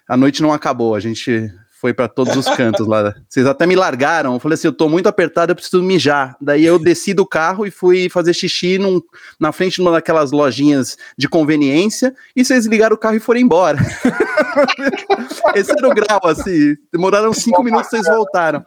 a 0.09 0.17
noite 0.17 0.43
não 0.43 0.53
acabou. 0.53 0.95
A 0.95 1.01
gente 1.01 1.51
foi 1.81 1.95
pra 1.95 2.07
todos 2.07 2.37
os 2.37 2.47
cantos 2.55 2.87
lá. 2.87 3.15
Vocês 3.27 3.47
até 3.47 3.67
me 3.67 3.75
largaram. 3.75 4.35
Eu 4.35 4.39
falei 4.41 4.55
assim: 4.55 4.67
eu 4.69 4.73
tô 4.73 4.89
muito 4.89 5.09
apertado, 5.09 5.51
eu 5.53 5.57
preciso 5.57 5.83
mijar. 5.83 6.37
Daí 6.41 6.65
eu 6.65 6.79
desci 6.79 7.15
do 7.15 7.25
carro 7.27 7.67
e 7.67 7.71
fui 7.71 8.11
fazer 8.11 8.35
xixi 8.35 8.77
num, 8.77 9.01
na 9.39 9.51
frente 9.51 9.77
de 9.77 9.81
uma 9.81 9.91
daquelas 9.91 10.31
lojinhas 10.31 10.99
de 11.17 11.27
conveniência, 11.27 12.15
e 12.37 12.45
vocês 12.45 12.67
ligaram 12.67 12.95
o 12.95 12.99
carro 12.99 13.17
e 13.17 13.21
foram 13.21 13.41
embora. 13.41 13.79
Esse 15.57 15.73
era 15.73 15.89
o 15.89 15.95
grau, 15.95 16.21
assim. 16.25 16.77
Demoraram 16.93 17.33
cinco 17.33 17.63
minutos, 17.63 17.89
vocês 17.89 18.07
voltaram. 18.07 18.63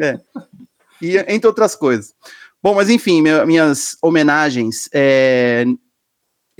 É. 0.00 0.18
E 1.00 1.16
entre 1.16 1.46
outras 1.46 1.76
coisas. 1.76 2.12
Bom, 2.62 2.74
mas 2.74 2.90
enfim, 2.90 3.22
minhas 3.46 3.96
homenagens. 4.02 4.88
é, 4.92 5.64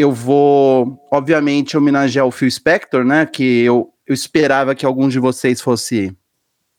eu 0.01 0.11
vou, 0.11 0.99
obviamente, 1.13 1.77
homenagear 1.77 2.27
o 2.27 2.31
Phil 2.31 2.51
Spector, 2.51 3.05
né? 3.05 3.27
Que 3.27 3.61
eu, 3.61 3.93
eu 4.07 4.15
esperava 4.15 4.75
que 4.75 4.87
alguns 4.87 5.13
de 5.13 5.19
vocês 5.19 5.61
fosse 5.61 6.17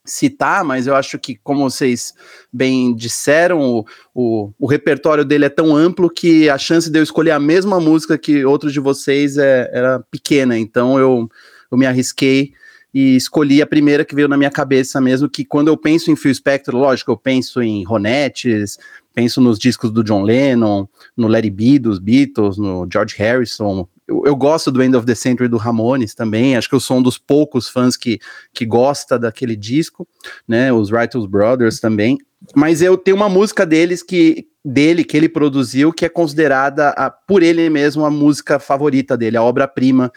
citar, 0.03 0.65
mas 0.65 0.87
eu 0.87 0.95
acho 0.95 1.19
que, 1.19 1.35
como 1.35 1.69
vocês 1.69 2.15
bem 2.51 2.95
disseram, 2.95 3.61
o, 3.61 3.85
o, 4.15 4.51
o 4.57 4.65
repertório 4.65 5.23
dele 5.23 5.45
é 5.45 5.49
tão 5.49 5.75
amplo 5.75 6.09
que 6.09 6.49
a 6.49 6.57
chance 6.57 6.89
de 6.89 6.97
eu 6.97 7.03
escolher 7.03 7.29
a 7.29 7.39
mesma 7.39 7.79
música 7.79 8.17
que 8.17 8.43
outros 8.43 8.73
de 8.73 8.79
vocês 8.79 9.37
é, 9.37 9.69
era 9.71 9.99
pequena. 10.09 10.57
Então 10.57 10.97
eu, 10.97 11.29
eu 11.69 11.77
me 11.77 11.85
arrisquei 11.85 12.53
e 12.93 13.15
escolhi 13.15 13.61
a 13.61 13.67
primeira 13.67 14.03
que 14.03 14.15
veio 14.15 14.27
na 14.27 14.37
minha 14.37 14.51
cabeça 14.51 14.99
mesmo, 14.99 15.29
que 15.29 15.45
quando 15.45 15.69
eu 15.69 15.77
penso 15.77 16.11
em 16.11 16.15
Phil 16.15 16.33
Spector, 16.33 16.75
lógico, 16.75 17.11
eu 17.11 17.17
penso 17.17 17.61
em 17.61 17.83
Ronettes, 17.83 18.77
penso 19.13 19.41
nos 19.41 19.59
discos 19.59 19.91
do 19.91 20.03
John 20.03 20.23
Lennon, 20.23 20.87
no 21.15 21.27
Larry 21.27 21.49
B 21.49 21.79
dos 21.79 21.99
Beatles, 21.99 22.57
no 22.57 22.87
George 22.91 23.15
Harrison. 23.17 23.87
Eu, 24.07 24.23
eu 24.25 24.35
gosto 24.35 24.71
do 24.71 24.81
End 24.81 24.95
of 24.95 25.05
the 25.05 25.15
Century 25.15 25.47
do 25.47 25.57
Ramones 25.57 26.13
também, 26.13 26.55
acho 26.55 26.69
que 26.69 26.75
eu 26.75 26.79
sou 26.79 26.97
um 26.97 27.01
dos 27.01 27.17
poucos 27.17 27.69
fãs 27.69 27.95
que, 27.95 28.19
que 28.53 28.65
gosta 28.65 29.17
daquele 29.17 29.55
disco, 29.55 30.07
né, 30.47 30.71
os 30.71 30.89
Righteous 30.91 31.25
Brothers 31.25 31.79
também, 31.79 32.17
mas 32.55 32.81
eu 32.81 32.97
tenho 32.97 33.17
uma 33.17 33.29
música 33.29 33.65
deles 33.65 34.01
que 34.01 34.47
dele 34.63 35.03
que 35.03 35.17
ele 35.17 35.27
produziu 35.27 35.91
que 35.91 36.05
é 36.05 36.09
considerada 36.09 36.89
a, 36.89 37.09
por 37.09 37.41
ele 37.41 37.67
mesmo 37.69 38.05
a 38.05 38.11
música 38.11 38.59
favorita 38.59 39.17
dele, 39.17 39.37
a 39.37 39.43
obra-prima 39.43 40.11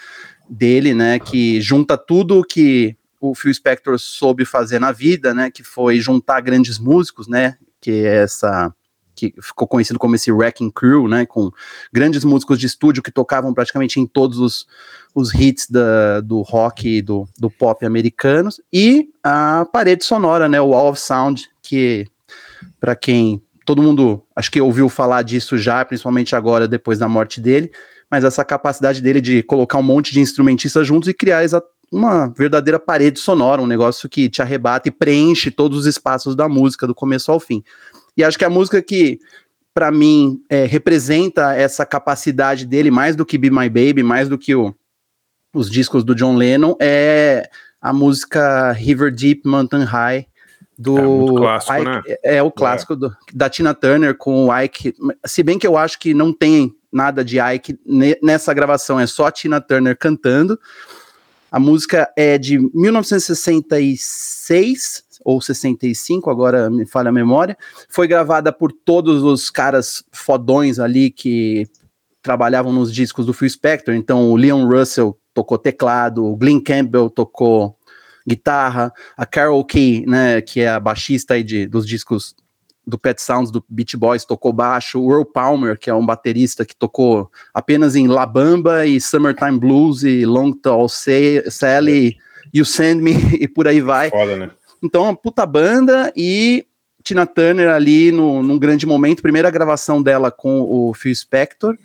dele, 0.48 0.92
né, 0.94 1.18
que 1.18 1.60
junta 1.60 1.96
tudo 1.96 2.40
o 2.40 2.44
que 2.44 2.96
o 3.20 3.34
Phil 3.34 3.54
Spector 3.54 3.98
soube 3.98 4.44
fazer 4.44 4.78
na 4.78 4.92
vida, 4.92 5.32
né, 5.32 5.50
que 5.50 5.62
foi 5.62 5.98
juntar 5.98 6.40
grandes 6.40 6.78
músicos, 6.78 7.26
né, 7.26 7.56
que 7.80 7.90
é 7.90 8.22
essa 8.22 8.74
que 9.14 9.34
ficou 9.40 9.66
conhecido 9.66 9.98
como 9.98 10.14
esse 10.14 10.32
Wrecking 10.32 10.70
Crew, 10.70 11.08
né, 11.08 11.24
com 11.24 11.50
grandes 11.92 12.24
músicos 12.24 12.58
de 12.58 12.66
estúdio 12.66 13.02
que 13.02 13.10
tocavam 13.10 13.54
praticamente 13.54 14.00
em 14.00 14.06
todos 14.06 14.38
os, 14.38 14.66
os 15.14 15.32
hits 15.34 15.68
da, 15.70 16.20
do 16.20 16.42
rock 16.42 16.88
e 16.88 17.02
do, 17.02 17.28
do 17.38 17.50
pop 17.50 17.84
americanos, 17.84 18.60
e 18.72 19.08
a 19.22 19.66
parede 19.72 20.04
sonora, 20.04 20.48
né, 20.48 20.60
o 20.60 20.68
Wall 20.68 20.90
of 20.90 21.00
Sound, 21.00 21.48
que 21.62 22.06
para 22.80 22.94
quem 22.94 23.42
todo 23.64 23.82
mundo 23.82 24.22
acho 24.36 24.50
que 24.50 24.60
ouviu 24.60 24.88
falar 24.88 25.22
disso 25.22 25.56
já, 25.56 25.84
principalmente 25.84 26.36
agora 26.36 26.68
depois 26.68 26.98
da 26.98 27.08
morte 27.08 27.40
dele, 27.40 27.70
mas 28.10 28.24
essa 28.24 28.44
capacidade 28.44 29.00
dele 29.00 29.20
de 29.20 29.42
colocar 29.42 29.78
um 29.78 29.82
monte 29.82 30.12
de 30.12 30.20
instrumentistas 30.20 30.86
juntos 30.86 31.08
e 31.08 31.14
criar 31.14 31.42
uma 31.90 32.26
verdadeira 32.28 32.78
parede 32.78 33.18
sonora, 33.18 33.62
um 33.62 33.66
negócio 33.66 34.08
que 34.08 34.28
te 34.28 34.42
arrebata 34.42 34.88
e 34.88 34.92
preenche 34.92 35.50
todos 35.50 35.78
os 35.78 35.86
espaços 35.86 36.36
da 36.36 36.48
música, 36.48 36.86
do 36.86 36.94
começo 36.94 37.30
ao 37.30 37.40
fim. 37.40 37.62
E 38.16 38.22
acho 38.24 38.38
que 38.38 38.44
a 38.44 38.50
música 38.50 38.80
que, 38.82 39.18
para 39.72 39.90
mim, 39.90 40.40
é, 40.48 40.64
representa 40.66 41.54
essa 41.54 41.84
capacidade 41.84 42.64
dele, 42.66 42.90
mais 42.90 43.16
do 43.16 43.26
que 43.26 43.36
Be 43.38 43.50
My 43.50 43.68
Baby, 43.68 44.02
mais 44.02 44.28
do 44.28 44.38
que 44.38 44.54
o- 44.54 44.74
os 45.52 45.70
discos 45.70 46.04
do 46.04 46.14
John 46.14 46.36
Lennon, 46.36 46.76
é 46.80 47.48
a 47.80 47.92
música 47.92 48.72
River 48.72 49.12
Deep 49.14 49.42
Mountain 49.46 49.84
High, 49.84 50.26
do 50.76 50.98
É 50.98 51.02
clássico, 51.38 51.72
Ike- 51.74 51.84
né? 51.84 52.02
é, 52.06 52.36
é 52.36 52.42
o 52.42 52.50
clássico 52.50 52.96
do- 52.96 53.14
da 53.32 53.48
Tina 53.48 53.72
Turner 53.74 54.16
com 54.16 54.46
o 54.46 54.60
Ike. 54.60 54.94
Se 55.24 55.40
bem 55.42 55.58
que 55.58 55.66
eu 55.66 55.76
acho 55.76 55.98
que 56.00 56.12
não 56.14 56.32
tem 56.32 56.74
nada 56.92 57.24
de 57.24 57.38
Ike 57.38 57.78
ne- 57.86 58.18
nessa 58.22 58.52
gravação, 58.54 58.98
é 58.98 59.06
só 59.06 59.26
a 59.26 59.32
Tina 59.32 59.60
Turner 59.60 59.96
cantando. 59.96 60.58
A 61.52 61.60
música 61.60 62.10
é 62.16 62.36
de 62.38 62.58
1966 62.74 65.03
ou 65.24 65.40
65, 65.40 66.30
agora 66.30 66.68
me 66.68 66.86
falha 66.86 67.08
a 67.08 67.12
memória. 67.12 67.56
Foi 67.88 68.06
gravada 68.06 68.52
por 68.52 68.70
todos 68.70 69.22
os 69.22 69.50
caras 69.50 70.04
fodões 70.12 70.78
ali 70.78 71.10
que 71.10 71.66
trabalhavam 72.22 72.72
nos 72.72 72.92
discos 72.92 73.26
do 73.26 73.32
Phil 73.32 73.48
Spector. 73.48 73.94
Então, 73.94 74.30
o 74.30 74.36
Leon 74.36 74.66
Russell 74.66 75.18
tocou 75.32 75.58
teclado, 75.58 76.24
o 76.24 76.36
Glenn 76.36 76.60
Campbell 76.60 77.10
tocou 77.10 77.76
guitarra, 78.26 78.92
a 79.16 79.26
Carol 79.26 79.64
Key, 79.64 80.04
né, 80.06 80.40
que 80.40 80.60
é 80.60 80.68
a 80.68 80.80
baixista 80.80 81.34
aí 81.34 81.42
de, 81.42 81.66
dos 81.66 81.86
discos 81.86 82.34
do 82.86 82.98
Pet 82.98 83.20
Sounds, 83.20 83.50
do 83.50 83.64
Beach 83.68 83.96
Boys, 83.96 84.24
tocou 84.24 84.52
baixo, 84.52 85.00
o 85.00 85.10
Earl 85.10 85.24
Palmer, 85.24 85.78
que 85.78 85.88
é 85.90 85.94
um 85.94 86.04
baterista 86.04 86.64
que 86.64 86.76
tocou 86.76 87.30
apenas 87.52 87.96
em 87.96 88.06
La 88.06 88.26
Bamba 88.26 88.86
e 88.86 89.00
Summertime 89.00 89.58
Blues 89.58 90.02
e 90.02 90.24
Long 90.24 90.52
Tall 90.52 90.88
Sa- 90.88 91.50
Sally, 91.50 92.16
You 92.52 92.64
Send 92.64 93.02
Me 93.02 93.12
e 93.40 93.48
por 93.48 93.66
aí 93.66 93.80
vai. 93.80 94.10
Foda, 94.10 94.36
né? 94.36 94.50
Então, 94.84 95.04
uma 95.04 95.16
puta 95.16 95.46
banda 95.46 96.12
e 96.14 96.66
Tina 97.02 97.24
Turner 97.24 97.70
ali 97.70 98.12
no, 98.12 98.42
num 98.42 98.58
grande 98.58 98.84
momento, 98.84 99.22
primeira 99.22 99.50
gravação 99.50 100.02
dela 100.02 100.30
com 100.30 100.60
o 100.60 100.92
Phil 100.92 101.14
Spector, 101.14 101.78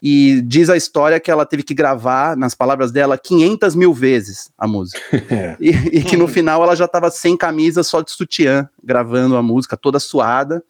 e 0.00 0.40
diz 0.42 0.70
a 0.70 0.76
história 0.76 1.18
que 1.18 1.28
ela 1.28 1.44
teve 1.44 1.64
que 1.64 1.74
gravar, 1.74 2.36
nas 2.36 2.54
palavras 2.54 2.92
dela, 2.92 3.18
500 3.18 3.74
mil 3.74 3.92
vezes 3.92 4.48
a 4.56 4.68
música. 4.68 5.00
E, 5.58 5.70
e 5.70 6.04
que 6.04 6.16
no 6.16 6.28
final 6.28 6.62
ela 6.62 6.76
já 6.76 6.84
estava 6.84 7.10
sem 7.10 7.36
camisa, 7.36 7.82
só 7.82 8.00
de 8.00 8.12
sutiã, 8.12 8.68
gravando 8.82 9.36
a 9.36 9.42
música, 9.42 9.76
toda 9.76 9.98
suada. 9.98 10.62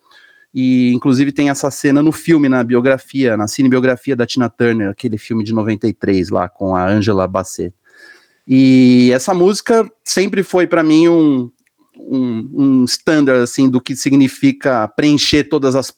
E 0.55 0.95
inclusive 0.95 1.33
tem 1.33 1.51
essa 1.51 1.71
cena 1.71 2.03
no 2.03 2.13
filme, 2.13 2.49
na 2.49 2.65
biografia, 2.65 3.37
na 3.37 3.47
cinebiografia 3.47 4.17
da 4.17 4.25
Tina 4.25 4.49
Turner, 4.49 4.89
aquele 4.89 5.19
filme 5.19 5.45
de 5.45 5.53
93 5.53 6.31
lá 6.31 6.49
com 6.49 6.75
a 6.75 6.89
Angela 6.89 7.27
Bassett. 7.27 7.75
E 8.47 9.11
essa 9.13 9.35
música 9.35 9.91
sempre 10.05 10.43
foi 10.45 10.67
para 10.67 10.83
mim 10.83 11.09
um, 11.09 11.51
um, 11.99 12.51
um 12.55 12.85
standard 12.85 13.43
assim 13.43 13.69
do 13.69 13.81
que 13.81 13.97
significa 13.97 14.89
preencher 14.89 15.49
todas 15.49 15.75
as 15.75 15.93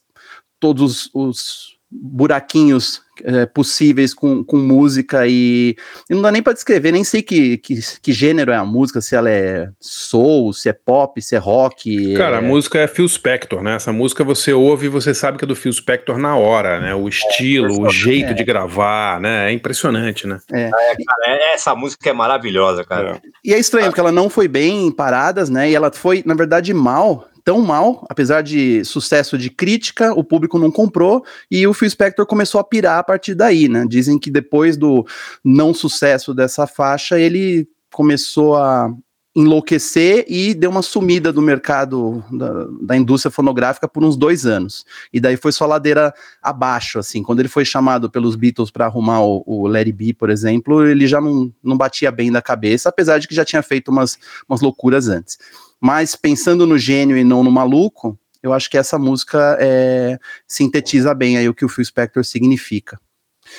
todos 0.60 1.08
os 1.14 1.77
buraquinhos 1.90 3.02
é, 3.24 3.46
possíveis 3.46 4.14
com, 4.14 4.44
com 4.44 4.58
música 4.58 5.26
e, 5.26 5.74
e 6.08 6.14
não 6.14 6.22
dá 6.22 6.30
nem 6.30 6.42
para 6.42 6.52
descrever, 6.52 6.92
nem 6.92 7.02
sei 7.02 7.22
que, 7.22 7.56
que, 7.58 7.80
que, 8.00 8.12
gênero 8.12 8.52
é 8.52 8.56
a 8.56 8.64
música, 8.64 9.00
se 9.00 9.16
ela 9.16 9.30
é 9.30 9.68
soul, 9.80 10.52
se 10.52 10.68
é 10.68 10.72
pop, 10.72 11.20
se 11.20 11.34
é 11.34 11.38
rock. 11.38 12.14
Cara, 12.14 12.36
é... 12.36 12.38
a 12.38 12.42
música 12.42 12.78
é 12.78 12.86
Phil 12.86 13.08
Spector, 13.08 13.62
né? 13.62 13.74
Essa 13.74 13.92
música 13.92 14.22
você 14.22 14.52
ouve 14.52 14.86
e 14.86 14.90
você 14.90 15.14
sabe 15.14 15.38
que 15.38 15.44
é 15.44 15.48
do 15.48 15.56
Phil 15.56 15.72
Spector 15.72 16.18
na 16.18 16.36
hora, 16.36 16.78
né? 16.78 16.94
O 16.94 17.08
estilo, 17.08 17.86
é, 17.86 17.88
o 17.88 17.90
jeito 17.90 18.34
de 18.34 18.44
gravar, 18.44 19.20
né? 19.20 19.50
É 19.50 19.52
impressionante, 19.52 20.26
né? 20.26 20.38
É. 20.52 20.70
Cara, 20.70 21.54
essa 21.54 21.74
música 21.74 22.10
é 22.10 22.12
maravilhosa, 22.12 22.84
cara. 22.84 23.20
E 23.44 23.52
é 23.52 23.58
estranho, 23.58 23.86
porque 23.86 24.00
ela 24.00 24.12
não 24.12 24.28
foi 24.28 24.46
bem 24.46 24.86
em 24.86 24.92
paradas, 24.92 25.48
né? 25.48 25.70
E 25.70 25.74
ela 25.74 25.90
foi, 25.90 26.22
na 26.24 26.34
verdade, 26.34 26.72
mal 26.74 27.28
tão 27.48 27.62
mal, 27.62 28.06
apesar 28.10 28.42
de 28.42 28.84
sucesso 28.84 29.38
de 29.38 29.48
crítica, 29.48 30.12
o 30.12 30.22
público 30.22 30.58
não 30.58 30.70
comprou 30.70 31.24
e 31.50 31.66
o 31.66 31.72
Phil 31.72 31.88
Spector 31.88 32.26
começou 32.26 32.60
a 32.60 32.64
pirar 32.64 32.98
a 32.98 33.02
partir 33.02 33.34
daí, 33.34 33.70
né? 33.70 33.86
Dizem 33.88 34.18
que 34.18 34.30
depois 34.30 34.76
do 34.76 35.06
não 35.42 35.72
sucesso 35.72 36.34
dessa 36.34 36.66
faixa, 36.66 37.18
ele 37.18 37.66
começou 37.90 38.54
a 38.54 38.92
enlouquecer 39.34 40.26
e 40.28 40.52
deu 40.52 40.68
uma 40.68 40.82
sumida 40.82 41.32
do 41.32 41.40
mercado 41.40 42.22
da, 42.30 42.66
da, 42.82 42.96
indústria 42.96 43.30
fonográfica 43.30 43.88
por 43.88 44.04
uns 44.04 44.14
dois 44.14 44.44
anos. 44.44 44.84
E 45.10 45.18
daí 45.18 45.38
foi 45.38 45.52
só 45.52 45.64
ladeira 45.64 46.12
abaixo, 46.42 46.98
assim. 46.98 47.22
Quando 47.22 47.40
ele 47.40 47.48
foi 47.48 47.64
chamado 47.64 48.10
pelos 48.10 48.36
Beatles 48.36 48.70
para 48.70 48.84
arrumar 48.84 49.22
o, 49.22 49.42
o 49.46 49.66
Larry 49.66 49.92
B, 49.92 50.12
por 50.12 50.28
exemplo, 50.28 50.86
ele 50.86 51.06
já 51.06 51.18
não, 51.18 51.50
não 51.62 51.78
batia 51.78 52.12
bem 52.12 52.30
da 52.30 52.42
cabeça, 52.42 52.90
apesar 52.90 53.18
de 53.18 53.26
que 53.26 53.34
já 53.34 53.44
tinha 53.44 53.62
feito 53.62 53.90
umas, 53.90 54.18
umas 54.46 54.60
loucuras 54.60 55.08
antes. 55.08 55.38
Mas 55.80 56.16
pensando 56.16 56.66
no 56.66 56.78
gênio 56.78 57.16
e 57.16 57.24
não 57.24 57.44
no 57.44 57.50
maluco, 57.50 58.18
eu 58.42 58.52
acho 58.52 58.70
que 58.70 58.78
essa 58.78 58.98
música 58.98 59.56
é, 59.60 60.18
sintetiza 60.46 61.14
bem 61.14 61.36
aí 61.36 61.48
o 61.48 61.54
que 61.54 61.64
o 61.64 61.68
Phil 61.68 61.84
Spector 61.84 62.24
significa. 62.24 63.00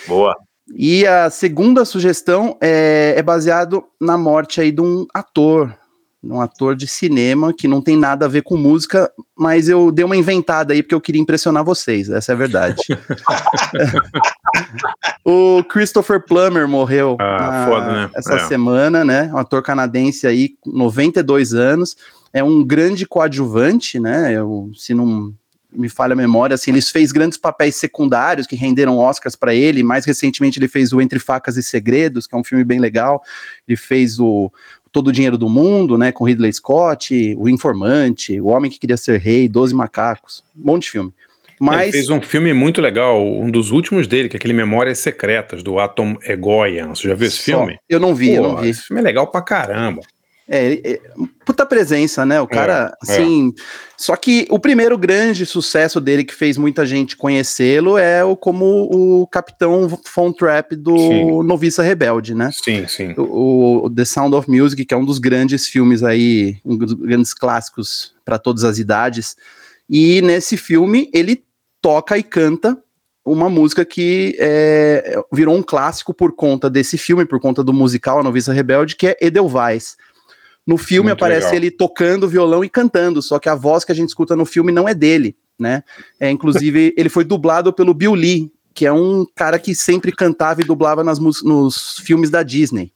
Boa. 0.07 0.35
E 0.75 1.05
a 1.07 1.29
segunda 1.29 1.83
sugestão 1.83 2.57
é, 2.61 3.13
é 3.17 3.23
baseado 3.23 3.83
na 3.99 4.17
morte 4.17 4.61
aí 4.61 4.71
de 4.71 4.81
um 4.81 5.07
ator, 5.13 5.75
um 6.23 6.41
ator 6.41 6.75
de 6.75 6.85
cinema 6.85 7.53
que 7.53 7.67
não 7.67 7.81
tem 7.81 7.95
nada 7.95 8.25
a 8.25 8.29
ver 8.29 8.43
com 8.43 8.57
música, 8.57 9.09
mas 9.37 9.69
eu 9.69 9.89
dei 9.89 10.03
uma 10.03 10.17
inventada 10.17 10.73
aí 10.73 10.83
porque 10.83 10.95
eu 10.95 11.01
queria 11.01 11.21
impressionar 11.21 11.63
vocês, 11.63 12.09
essa 12.09 12.31
é 12.31 12.35
a 12.35 12.37
verdade. 12.37 12.81
o 15.23 15.63
Christopher 15.63 16.25
Plummer 16.25 16.67
morreu 16.67 17.15
ah, 17.19 17.65
foda, 17.67 17.93
né? 17.93 18.09
essa 18.15 18.35
é. 18.35 18.47
semana, 18.47 19.05
né? 19.05 19.31
Um 19.33 19.37
ator 19.37 19.63
canadense 19.63 20.27
aí, 20.27 20.51
92 20.65 21.53
anos, 21.53 21.95
é 22.33 22.43
um 22.43 22.63
grande 22.63 23.05
coadjuvante, 23.05 23.99
né? 23.99 24.33
Eu, 24.33 24.71
se 24.75 24.93
não 24.93 25.33
me 25.71 25.87
falha 25.87 26.13
a 26.13 26.15
memória, 26.15 26.55
assim, 26.55 26.71
ele 26.71 26.81
fez 26.81 27.11
grandes 27.11 27.37
papéis 27.37 27.75
secundários 27.75 28.47
que 28.47 28.55
renderam 28.55 28.97
Oscars 28.97 29.35
para 29.35 29.53
ele. 29.53 29.83
Mais 29.83 30.03
recentemente, 30.03 30.57
ele 30.57 30.67
fez 30.67 30.91
o 30.91 30.99
Entre 30.99 31.19
Facas 31.19 31.57
e 31.57 31.63
Segredos, 31.63 32.25
que 32.25 32.35
é 32.35 32.37
um 32.37 32.43
filme 32.43 32.63
bem 32.63 32.79
legal. 32.79 33.21
Ele 33.67 33.77
fez 33.77 34.19
o 34.19 34.51
Todo 34.91 35.09
o 35.09 35.11
Dinheiro 35.11 35.37
do 35.37 35.49
Mundo, 35.49 35.97
né, 35.97 36.11
com 36.11 36.25
Ridley 36.25 36.51
Scott, 36.51 37.35
O 37.37 37.47
Informante, 37.47 38.39
O 38.41 38.47
Homem 38.47 38.71
que 38.71 38.79
Queria 38.79 38.97
Ser 38.97 39.19
Rei, 39.19 39.47
Doze 39.47 39.73
Macacos, 39.73 40.43
um 40.57 40.65
monte 40.65 40.83
de 40.83 40.91
filme. 40.91 41.13
Mas... 41.59 41.81
Ele 41.83 41.91
fez 41.91 42.09
um 42.09 42.21
filme 42.21 42.53
muito 42.53 42.79
legal, 42.81 43.21
um 43.21 43.51
dos 43.51 43.71
últimos 43.71 44.07
dele, 44.07 44.29
que 44.29 44.37
é 44.37 44.39
aquele 44.39 44.53
Memórias 44.53 44.99
Secretas, 44.99 45.61
do 45.61 45.77
Atom 45.77 46.17
Egoyan. 46.23 46.95
Você 46.95 47.09
já 47.09 47.15
viu 47.15 47.27
esse 47.27 47.37
Só, 47.37 47.43
filme? 47.43 47.77
Eu 47.89 47.99
não 47.99 48.15
vi, 48.15 48.29
Pô, 48.29 48.35
eu 48.35 48.43
não 48.43 48.57
vi. 48.57 48.69
Esse 48.69 48.83
filme 48.83 49.01
é 49.01 49.03
legal 49.03 49.27
pra 49.27 49.41
caramba. 49.41 50.01
É, 50.51 50.93
é, 50.93 51.01
puta 51.45 51.63
presença, 51.63 52.25
né? 52.25 52.41
O 52.41 52.45
é, 52.45 52.47
cara, 52.47 52.97
é, 53.07 53.11
assim. 53.11 53.53
É. 53.55 53.61
Só 53.95 54.15
que 54.15 54.47
o 54.49 54.57
primeiro 54.57 54.97
grande 54.97 55.45
sucesso 55.45 56.01
dele, 56.01 56.23
que 56.23 56.33
fez 56.33 56.57
muita 56.57 56.87
gente 56.87 57.15
conhecê-lo, 57.15 57.99
é 57.99 58.23
o 58.23 58.35
como 58.35 58.89
o 58.91 59.27
capitão 59.27 59.87
Von 59.87 60.33
Trap 60.33 60.75
do 60.75 60.97
sim. 60.97 61.43
Noviça 61.43 61.83
Rebelde, 61.83 62.33
né? 62.33 62.49
Sim, 62.51 62.87
sim. 62.87 63.13
O, 63.15 63.85
o, 63.85 63.89
The 63.89 64.05
Sound 64.05 64.35
of 64.35 64.49
Music, 64.49 64.83
que 64.83 64.93
é 64.93 64.97
um 64.97 65.05
dos 65.05 65.19
grandes 65.19 65.67
filmes 65.67 66.01
aí, 66.01 66.57
um 66.65 66.75
dos 66.75 66.93
grandes 66.93 67.33
clássicos 67.33 68.15
para 68.25 68.39
todas 68.39 68.63
as 68.63 68.79
idades. 68.79 69.35
E 69.87 70.21
nesse 70.23 70.57
filme 70.57 71.11
ele 71.13 71.43
toca 71.79 72.17
e 72.17 72.23
canta 72.23 72.75
uma 73.23 73.49
música 73.49 73.85
que 73.85 74.35
é, 74.39 75.21
virou 75.31 75.55
um 75.55 75.61
clássico 75.61 76.13
por 76.13 76.35
conta 76.35 76.69
desse 76.69 76.97
filme, 76.97 77.25
por 77.25 77.39
conta 77.39 77.63
do 77.63 77.71
musical 77.71 78.19
A 78.19 78.23
Noviça 78.23 78.51
Rebelde, 78.51 78.95
que 78.95 79.07
é 79.07 79.17
Edelweiss. 79.21 79.97
No 80.69 80.77
filme 80.77 81.09
Muito 81.09 81.17
aparece 81.17 81.47
legal. 81.47 81.55
ele 81.55 81.71
tocando 81.71 82.29
violão 82.29 82.63
e 82.63 82.69
cantando, 82.69 83.23
só 83.23 83.39
que 83.39 83.49
a 83.49 83.55
voz 83.55 83.83
que 83.83 83.91
a 83.91 83.95
gente 83.95 84.09
escuta 84.09 84.35
no 84.35 84.45
filme 84.45 84.71
não 84.71 84.87
é 84.87 84.93
dele, 84.93 85.35
né? 85.57 85.83
É, 86.19 86.29
inclusive, 86.29 86.93
ele 86.95 87.09
foi 87.09 87.23
dublado 87.23 87.73
pelo 87.73 87.91
Bill 87.91 88.13
Lee, 88.13 88.51
que 88.71 88.85
é 88.85 88.93
um 88.93 89.25
cara 89.35 89.57
que 89.57 89.73
sempre 89.73 90.11
cantava 90.11 90.61
e 90.61 90.63
dublava 90.63 91.03
nas, 91.03 91.17
nos 91.17 91.97
filmes 92.05 92.29
da 92.29 92.43
Disney. 92.43 92.93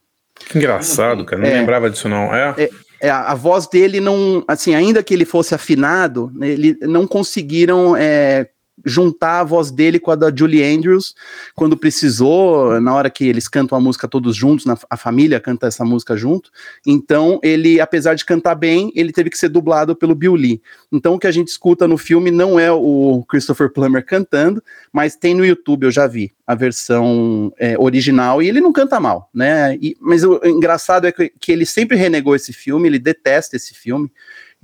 Que 0.48 0.58
engraçado, 0.58 1.24
cara. 1.24 1.42
Não 1.42 1.48
é, 1.48 1.58
lembrava 1.58 1.90
disso, 1.90 2.08
não. 2.08 2.32
É? 2.32 2.54
é, 2.56 2.70
é 3.00 3.10
a, 3.10 3.34
voz 3.34 3.66
dele 3.66 3.98
não. 3.98 4.44
Assim, 4.46 4.72
ainda 4.72 5.02
que 5.02 5.12
ele 5.12 5.24
fosse 5.24 5.52
afinado, 5.52 6.30
ele 6.42 6.78
não 6.82 7.08
conseguiram 7.08 7.96
é, 7.96 8.50
juntar 8.84 9.40
a 9.40 9.44
voz 9.44 9.70
dele 9.70 9.98
com 9.98 10.10
a 10.10 10.14
da 10.14 10.32
Julie 10.34 10.62
Andrews 10.62 11.14
quando 11.54 11.76
precisou, 11.76 12.80
na 12.80 12.94
hora 12.94 13.10
que 13.10 13.26
eles 13.26 13.48
cantam 13.48 13.76
a 13.76 13.80
música 13.80 14.08
todos 14.08 14.36
juntos, 14.36 14.66
na, 14.66 14.76
a 14.88 14.96
família 14.96 15.40
canta 15.40 15.66
essa 15.66 15.84
música 15.84 16.16
junto. 16.16 16.50
Então, 16.86 17.40
ele, 17.42 17.80
apesar 17.80 18.14
de 18.14 18.24
cantar 18.24 18.54
bem, 18.54 18.92
ele 18.94 19.12
teve 19.12 19.30
que 19.30 19.38
ser 19.38 19.48
dublado 19.48 19.96
pelo 19.96 20.14
Bill 20.14 20.34
Lee. 20.34 20.62
Então, 20.92 21.14
o 21.14 21.18
que 21.18 21.26
a 21.26 21.32
gente 21.32 21.48
escuta 21.48 21.88
no 21.88 21.96
filme 21.96 22.30
não 22.30 22.58
é 22.58 22.70
o 22.70 23.24
Christopher 23.28 23.70
Plummer 23.70 24.04
cantando, 24.04 24.62
mas 24.92 25.16
tem 25.16 25.34
no 25.34 25.44
YouTube, 25.44 25.84
eu 25.84 25.90
já 25.90 26.06
vi 26.06 26.32
a 26.46 26.54
versão 26.54 27.52
é, 27.58 27.76
original 27.78 28.42
e 28.42 28.48
ele 28.48 28.60
não 28.60 28.72
canta 28.72 29.00
mal, 29.00 29.30
né? 29.32 29.76
E, 29.76 29.96
mas 30.00 30.22
o 30.24 30.40
engraçado 30.44 31.06
é 31.06 31.12
que, 31.12 31.32
que 31.40 31.50
ele 31.50 31.64
sempre 31.64 31.96
renegou 31.96 32.36
esse 32.36 32.52
filme, 32.52 32.86
ele 32.88 32.98
detesta 32.98 33.56
esse 33.56 33.74
filme. 33.74 34.10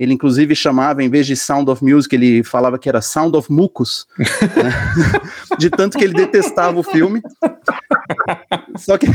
Ele, 0.01 0.15
inclusive, 0.15 0.55
chamava, 0.55 1.03
em 1.03 1.09
vez 1.11 1.27
de 1.27 1.35
Sound 1.35 1.69
of 1.69 1.85
Music, 1.85 2.15
ele 2.15 2.43
falava 2.43 2.79
que 2.79 2.89
era 2.89 3.03
Sound 3.03 3.37
of 3.37 3.51
Mucus, 3.51 4.07
né? 4.17 4.73
de 5.59 5.69
tanto 5.69 5.95
que 5.95 6.03
ele 6.03 6.15
detestava 6.15 6.79
o 6.79 6.81
filme. 6.81 7.21
Só 8.77 8.97
que 8.97 9.05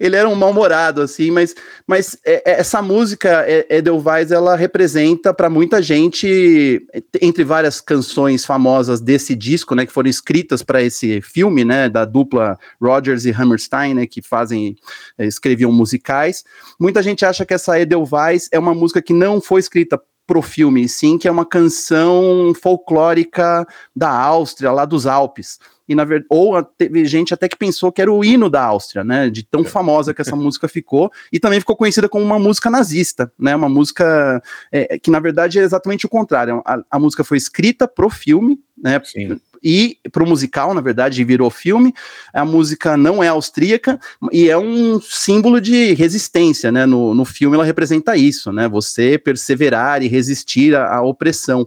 ele 0.00 0.16
era 0.16 0.26
um 0.26 0.34
mal-humorado, 0.34 1.02
assim, 1.02 1.30
mas, 1.30 1.54
mas 1.86 2.16
é, 2.24 2.52
é 2.52 2.60
essa 2.60 2.80
música, 2.80 3.44
é, 3.46 3.66
Edelweiss, 3.68 4.30
ela 4.30 4.56
representa 4.56 5.34
para 5.34 5.50
muita 5.50 5.82
gente, 5.82 6.86
entre 7.20 7.44
várias 7.44 7.82
canções 7.82 8.46
famosas 8.46 9.02
desse 9.02 9.34
disco, 9.34 9.74
né, 9.74 9.84
que 9.84 9.92
foram 9.92 10.08
escritas 10.08 10.62
para 10.62 10.82
esse 10.82 11.20
filme, 11.20 11.66
né, 11.66 11.90
da 11.90 12.06
dupla 12.06 12.58
Rogers 12.80 13.26
e 13.26 13.30
Hammerstein, 13.30 13.92
né, 13.92 14.06
que 14.06 14.22
fazem, 14.22 14.74
escreviam 15.18 15.70
musicais. 15.70 16.44
Muita 16.80 17.02
gente 17.02 17.26
acha 17.26 17.44
que 17.44 17.52
essa 17.52 17.78
Edelweiss 17.78 18.48
é 18.50 18.58
uma 18.58 18.74
música 18.74 19.02
que 19.02 19.12
não 19.12 19.38
foi 19.38 19.60
escrita 19.60 20.00
pro 20.26 20.42
filme, 20.42 20.88
sim, 20.88 21.18
que 21.18 21.28
é 21.28 21.30
uma 21.30 21.44
canção 21.44 22.52
folclórica 22.60 23.66
da 23.94 24.10
Áustria, 24.10 24.72
lá 24.72 24.84
dos 24.84 25.06
Alpes. 25.06 25.58
E 25.86 25.94
na 25.94 26.04
verdade, 26.04 26.26
ou 26.30 26.62
teve 26.62 27.04
gente 27.04 27.34
até 27.34 27.46
que 27.46 27.58
pensou 27.58 27.92
que 27.92 28.00
era 28.00 28.10
o 28.10 28.24
hino 28.24 28.48
da 28.48 28.62
Áustria, 28.62 29.04
né? 29.04 29.28
De 29.28 29.42
tão 29.42 29.64
famosa 29.64 30.14
que 30.14 30.22
essa 30.22 30.34
música 30.34 30.66
ficou, 30.66 31.12
e 31.30 31.38
também 31.38 31.60
ficou 31.60 31.76
conhecida 31.76 32.08
como 32.08 32.24
uma 32.24 32.38
música 32.38 32.70
nazista, 32.70 33.30
né? 33.38 33.54
Uma 33.54 33.68
música 33.68 34.42
é, 34.72 34.98
que 34.98 35.10
na 35.10 35.20
verdade 35.20 35.58
é 35.58 35.62
exatamente 35.62 36.06
o 36.06 36.08
contrário. 36.08 36.62
A, 36.64 36.78
a 36.90 36.98
música 36.98 37.22
foi 37.22 37.36
escrita 37.36 37.86
pro 37.86 38.08
filme, 38.08 38.58
né? 38.76 39.00
Sim 39.04 39.38
e 39.64 39.98
para 40.12 40.22
o 40.22 40.28
musical, 40.28 40.74
na 40.74 40.82
verdade, 40.82 41.24
virou 41.24 41.48
filme. 41.48 41.94
A 42.34 42.44
música 42.44 42.98
não 42.98 43.24
é 43.24 43.28
austríaca 43.28 43.98
e 44.30 44.50
é 44.50 44.58
um 44.58 45.00
símbolo 45.00 45.58
de 45.58 45.94
resistência, 45.94 46.70
né? 46.70 46.84
No, 46.84 47.14
no 47.14 47.24
filme 47.24 47.56
ela 47.56 47.64
representa 47.64 48.14
isso, 48.14 48.52
né? 48.52 48.68
Você 48.68 49.16
perseverar 49.16 50.02
e 50.02 50.08
resistir 50.08 50.76
à, 50.76 50.96
à 50.96 51.02
opressão. 51.02 51.66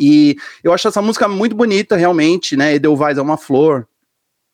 E 0.00 0.36
eu 0.62 0.72
acho 0.72 0.88
essa 0.88 1.02
música 1.02 1.28
muito 1.28 1.54
bonita, 1.54 1.94
realmente, 1.94 2.56
né? 2.56 2.74
Edelweiss 2.74 3.18
é 3.18 3.22
uma 3.22 3.36
flor 3.36 3.86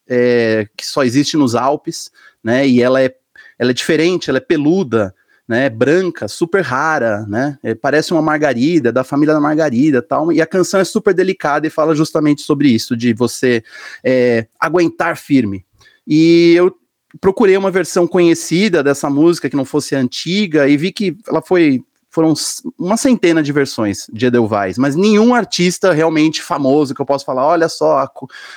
é, 0.09 0.67
que 0.77 0.85
só 0.85 1.05
existe 1.05 1.37
nos 1.37 1.55
Alpes, 1.55 2.11
né? 2.43 2.67
E 2.67 2.83
ela 2.83 3.01
é, 3.01 3.15
ela 3.57 3.71
é 3.71 3.75
diferente, 3.75 4.29
ela 4.29 4.39
é 4.39 4.43
peluda, 4.43 5.15
né, 5.51 5.69
branca, 5.69 6.29
super 6.29 6.63
rara, 6.63 7.27
né, 7.27 7.59
é, 7.61 7.75
parece 7.75 8.13
uma 8.13 8.23
margarida, 8.23 8.93
da 8.93 9.03
família 9.03 9.35
da 9.35 9.41
margarida 9.41 10.01
tal, 10.01 10.31
e 10.31 10.41
a 10.41 10.47
canção 10.47 10.79
é 10.79 10.85
super 10.85 11.13
delicada 11.13 11.67
e 11.67 11.71
fala 11.71 11.93
justamente 11.93 12.43
sobre 12.43 12.69
isso, 12.69 12.97
de 12.97 13.13
você 13.13 13.61
é, 14.05 14.47
aguentar 14.61 15.17
firme. 15.17 15.67
E 16.07 16.55
eu 16.55 16.73
procurei 17.21 17.57
uma 17.57 17.69
versão 17.69 18.07
conhecida 18.07 18.81
dessa 18.81 19.11
música, 19.11 19.51
que 19.51 19.57
não 19.57 19.65
fosse 19.65 19.97
antiga, 19.97 20.69
e 20.69 20.77
vi 20.77 20.93
que 20.93 21.17
ela 21.27 21.43
foi 21.43 21.83
foram 22.11 22.35
uma 22.77 22.97
centena 22.97 23.41
de 23.41 23.53
versões 23.53 24.07
de 24.13 24.27
Edelweiss, 24.27 24.77
mas 24.77 24.97
nenhum 24.97 25.33
artista 25.33 25.93
realmente 25.93 26.43
famoso 26.43 26.93
que 26.93 27.01
eu 27.01 27.07
posso 27.07 27.25
falar, 27.25 27.47
olha 27.47 27.69
só 27.69 27.99
a, 27.99 28.11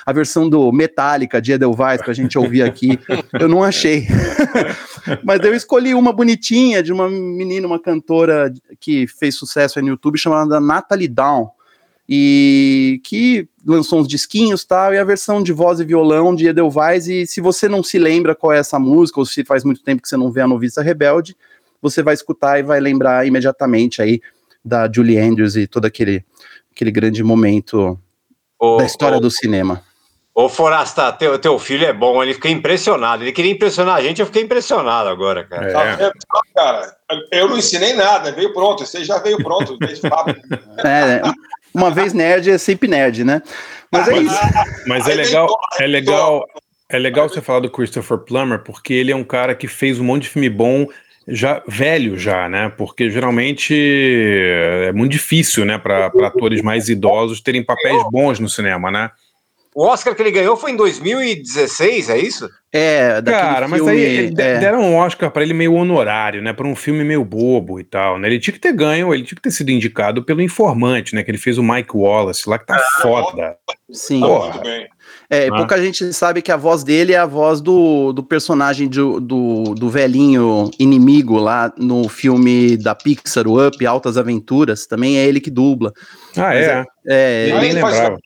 a 0.08 0.12
versão 0.12 0.50
do 0.50 0.72
Metallica 0.72 1.40
de 1.40 1.52
Edelweiss 1.52 2.02
para 2.02 2.12
a 2.12 2.16
gente 2.16 2.38
ouvir 2.38 2.64
aqui, 2.64 3.00
eu 3.40 3.48
não 3.48 3.64
achei. 3.64 4.08
mas 5.24 5.40
eu 5.42 5.54
escolhi 5.54 5.94
uma 5.94 6.12
bonitinha 6.12 6.82
de 6.82 6.92
uma 6.92 7.08
menina, 7.08 7.68
uma 7.68 7.80
cantora 7.80 8.52
que 8.80 9.06
fez 9.06 9.36
sucesso 9.36 9.78
aí 9.78 9.84
no 9.84 9.92
YouTube 9.92 10.18
chamada 10.18 10.60
Natalie 10.60 11.08
Down. 11.08 11.52
e 12.10 13.00
que 13.04 13.48
lançou 13.64 14.00
uns 14.00 14.08
disquinhos 14.08 14.64
e 14.64 14.68
tal, 14.68 14.94
e 14.96 14.98
a 14.98 15.04
versão 15.04 15.44
de 15.44 15.54
voz 15.54 15.80
e 15.80 15.86
violão 15.86 16.36
de 16.36 16.48
Edelweiss, 16.48 17.08
e 17.08 17.28
se 17.28 17.40
você 17.40 17.70
não 17.70 17.84
se 17.84 18.00
lembra 18.00 18.34
qual 18.34 18.52
é 18.52 18.58
essa 18.58 18.80
música, 18.80 19.20
ou 19.20 19.26
se 19.28 19.46
faz 19.46 19.64
muito 19.64 19.84
tempo 19.84 20.02
que 20.02 20.10
você 20.10 20.18
não 20.18 20.32
vê 20.32 20.42
a 20.42 20.48
Noviça 20.48 20.82
Rebelde, 20.82 21.38
você 21.84 22.02
vai 22.02 22.14
escutar 22.14 22.58
e 22.60 22.64
vai 22.64 22.80
lembrar 22.80 23.28
imediatamente 23.28 24.02
aí 24.02 24.22
da 24.64 24.90
Julie 24.92 25.20
Andrews 25.20 25.58
e 25.58 25.68
todo 25.68 25.86
aquele, 25.86 26.24
aquele 26.74 26.92
grande 26.92 27.22
momento 27.22 28.00
Ô, 28.58 28.78
da 28.78 28.86
história 28.86 29.18
ô, 29.18 29.22
do 29.22 29.30
cinema. 29.30 29.84
Ô, 30.34 30.48
Forasta, 30.48 31.12
teu, 31.12 31.38
teu 31.38 31.60
filho 31.60 31.86
é 31.86 31.94
bom, 31.94 32.24
ele 32.24 32.34
fica 32.34 32.50
impressionado. 32.50 33.24
Ele 33.24 33.34
queria 33.34 33.52
impressionar 33.52 33.98
a 33.98 34.02
gente, 34.02 34.22
eu 34.22 34.26
fiquei 34.26 34.42
impressionado 34.42 35.10
agora, 35.10 35.44
cara. 35.44 35.72
Tá 35.72 35.96
vendo? 35.96 36.14
Cara, 36.56 36.98
eu 37.32 37.50
não 37.50 37.58
ensinei 37.58 37.94
nada, 37.94 38.32
veio 38.32 38.54
pronto. 38.54 38.86
Você 38.86 39.04
já 39.04 39.20
veio 39.20 39.38
pronto. 39.38 39.78
desde 39.78 40.08
fábrica. 40.08 40.42
É, 40.86 41.22
uma 41.74 41.92
vez 41.92 42.14
nerd 42.14 42.50
é 42.50 42.58
sempre 42.58 42.88
nerd, 42.88 43.24
né? 43.24 43.42
Mas 43.92 44.08
é 44.08 44.18
isso. 44.18 44.36
Mas 44.88 45.08
é 45.08 45.14
legal, 45.14 45.48
é 45.80 45.88
legal, 45.88 46.46
é 46.90 47.00
legal 47.00 47.30
você 47.30 47.42
falar 47.42 47.60
do 47.60 47.70
Christopher 47.70 48.20
Plummer, 48.20 48.60
porque 48.60 48.94
ele 48.94 49.12
é 49.12 49.16
um 49.16 49.24
cara 49.24 49.56
que 49.56 49.68
fez 49.68 50.00
um 50.00 50.04
monte 50.04 50.24
de 50.24 50.30
filme 50.30 50.50
bom 50.50 50.88
já 51.28 51.62
velho 51.68 52.18
já, 52.18 52.48
né? 52.50 52.72
Porque 52.78 53.10
geralmente 53.10 53.74
é 53.76 54.92
muito 54.94 55.12
difícil, 55.12 55.66
né, 55.66 55.78
para 55.78 56.08
atores 56.08 56.62
mais 56.62 56.90
idosos 56.90 57.42
terem 57.42 57.64
papéis 57.64 58.02
bons 58.12 58.40
no 58.40 58.50
cinema, 58.50 58.90
né? 58.92 59.10
O 59.76 59.88
Oscar 59.88 60.14
que 60.14 60.22
ele 60.22 60.30
ganhou 60.30 60.56
foi 60.56 60.70
em 60.72 60.76
2016, 60.76 62.10
é 62.10 62.18
isso? 62.20 62.48
É, 62.72 63.20
Cara, 63.26 63.68
mas 63.68 63.88
aí 63.88 64.00
ele 64.02 64.28
de- 64.30 64.36
deram 64.36 64.82
um 64.82 64.96
Oscar 64.98 65.32
pra 65.32 65.42
ele 65.42 65.54
meio 65.54 65.74
honorário, 65.74 66.44
né? 66.44 66.54
Pra 66.54 66.68
um 66.68 66.76
filme 66.76 67.04
meio 67.04 67.26
bobo 67.26 67.80
e 67.80 67.84
tal, 67.84 68.20
né? 68.20 68.28
Ele 68.28 68.40
tinha 68.40 68.54
que 68.54 68.60
ter 68.60 68.72
ganho, 68.72 69.12
ele 69.12 69.24
tinha 69.24 69.36
que 69.36 69.42
ter 69.42 69.50
sido 69.50 69.72
indicado 69.72 70.22
pelo 70.24 70.44
Informante, 70.44 71.16
né? 71.16 71.24
Que 71.24 71.32
ele 71.32 71.40
fez 71.40 71.58
o 71.58 71.64
Mike 71.64 71.96
Wallace 71.98 72.48
lá, 72.48 72.60
que 72.60 72.68
tá 72.68 72.78
foda. 73.02 73.56
Sim. 73.92 74.20
Porra. 74.20 74.62
É, 75.34 75.48
Ah. 75.52 75.56
pouca 75.58 75.82
gente 75.82 76.14
sabe 76.14 76.42
que 76.42 76.52
a 76.52 76.58
voz 76.58 76.84
dele 76.84 77.14
é 77.14 77.18
a 77.18 77.26
voz 77.26 77.60
do, 77.62 78.14
do 78.14 78.24
personagem 78.24 78.88
do, 78.88 79.20
do, 79.20 79.64
do 79.76 79.90
velhinho 79.90 80.70
inimigo 80.80 81.38
lá 81.38 81.74
no 81.78 82.08
filme 82.08 82.78
da 82.78 82.94
Pixar, 82.94 83.48
o 83.48 83.66
Up, 83.68 83.86
Altas 83.86 84.18
Aventuras, 84.18 84.86
também 84.86 85.18
é 85.18 85.26
ele 85.26 85.40
que 85.42 85.50
dubla. 85.50 85.92
Ah, 86.36 86.42
Mas 86.50 86.68
é? 86.68 86.86
é, 87.08 87.52
Eu 87.52 87.60
nem 87.62 87.72
lembrava. 87.74 88.18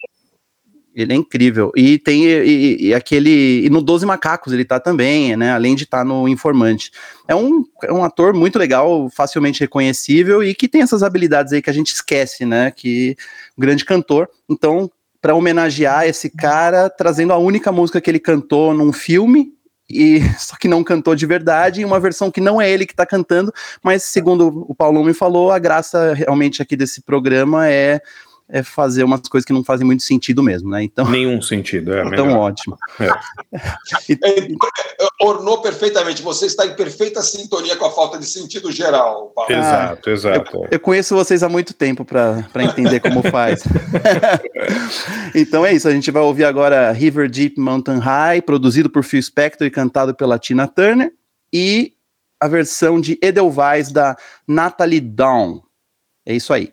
Ele 0.95 1.13
é 1.13 1.15
incrível. 1.15 1.71
E 1.75 1.99
tem 1.99 2.25
e, 2.25 2.87
e- 2.87 2.93
aquele. 2.95 3.63
E 3.63 3.69
no 3.69 3.83
Doze 3.83 4.03
Macacos 4.03 4.51
ele 4.51 4.65
tá 4.65 4.79
também, 4.79 5.37
né? 5.37 5.51
Além 5.51 5.75
de 5.75 5.83
estar 5.83 6.03
no 6.03 6.27
Informante. 6.27 6.89
É 7.27 7.35
um, 7.35 7.63
é 7.83 7.93
um 7.93 8.03
ator 8.03 8.33
muito 8.33 8.57
legal, 8.57 9.07
facilmente 9.15 9.59
reconhecível 9.59 10.43
e 10.43 10.55
que 10.55 10.67
tem 10.67 10.81
essas 10.81 11.03
habilidades 11.03 11.53
aí 11.53 11.61
que 11.61 11.69
a 11.69 11.73
gente 11.73 11.93
esquece, 11.93 12.47
né? 12.47 12.71
Que 12.75 13.15
um 13.55 13.61
grande 13.61 13.85
cantor. 13.85 14.27
Então, 14.49 14.89
para 15.27 15.35
homenagear 15.35 16.05
esse 16.05 16.29
cara, 16.29 16.89
trazendo 16.89 17.33
a 17.33 17.37
única 17.37 17.69
música 17.69 17.99
que 17.99 18.09
ele 18.09 18.17
cantou 18.17 18.73
num 18.73 18.93
filme. 18.93 19.51
E 19.89 20.21
só 20.39 20.55
que 20.55 20.69
não 20.69 20.85
cantou 20.85 21.15
de 21.15 21.25
verdade, 21.25 21.81
e 21.81 21.85
uma 21.85 21.99
versão 21.99 22.31
que 22.31 22.39
não 22.39 22.61
é 22.61 22.71
ele 22.71 22.85
que 22.85 22.95
tá 22.95 23.05
cantando, 23.05 23.53
mas 23.83 24.03
segundo 24.03 24.65
o 24.69 24.73
Paulão 24.73 25.03
me 25.03 25.13
falou, 25.13 25.51
a 25.51 25.59
graça 25.59 26.13
realmente 26.13 26.61
aqui 26.61 26.77
desse 26.77 27.01
programa 27.01 27.67
é 27.67 27.99
é 28.49 28.63
fazer 28.63 29.03
umas 29.03 29.21
coisas 29.21 29.45
que 29.45 29.51
não 29.51 29.63
fazem 29.63 29.85
muito 29.85 30.03
sentido 30.03 30.41
mesmo, 30.41 30.69
né? 30.69 30.83
Então, 30.83 31.09
Nenhum 31.09 31.41
sentido, 31.41 31.93
é. 31.93 32.01
então 32.07 32.27
melhor. 32.27 32.39
ótimo. 32.39 32.77
Ornou 35.21 35.61
perfeitamente. 35.61 36.21
Você 36.21 36.45
está 36.45 36.65
em 36.65 36.73
perfeita 36.73 37.21
sintonia 37.21 37.75
com 37.75 37.85
a 37.85 37.91
falta 37.91 38.17
de 38.17 38.25
sentido 38.25 38.71
geral, 38.71 39.31
Paulo. 39.35 39.51
Exato, 39.51 40.09
exato. 40.09 40.67
Eu 40.71 40.79
conheço 40.79 41.13
vocês 41.13 41.43
há 41.43 41.49
muito 41.49 41.73
tempo 41.73 42.05
para 42.05 42.63
entender 42.63 43.01
como 43.01 43.21
faz. 43.23 43.63
então 45.35 45.65
é 45.65 45.73
isso, 45.73 45.87
a 45.87 45.91
gente 45.91 46.09
vai 46.09 46.21
ouvir 46.21 46.45
agora 46.45 46.91
River 46.91 47.29
Deep 47.29 47.59
Mountain 47.59 47.99
High, 47.99 48.41
produzido 48.41 48.89
por 48.89 49.03
Phil 49.03 49.21
Spector 49.21 49.67
e 49.67 49.71
cantado 49.71 50.15
pela 50.15 50.39
Tina 50.39 50.67
Turner, 50.67 51.11
e 51.51 51.93
a 52.39 52.47
versão 52.47 53.01
de 53.01 53.17
Edelweiss 53.21 53.91
da 53.91 54.15
Natalie 54.47 55.01
Dawn. 55.01 55.59
É 56.25 56.35
isso 56.35 56.53
aí. 56.53 56.71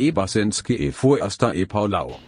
e 0.00 0.10
Basenski 0.10 0.74
e 0.86 0.90
Foasta 0.90 1.54
e 1.54 1.66
paulau. 1.66 2.18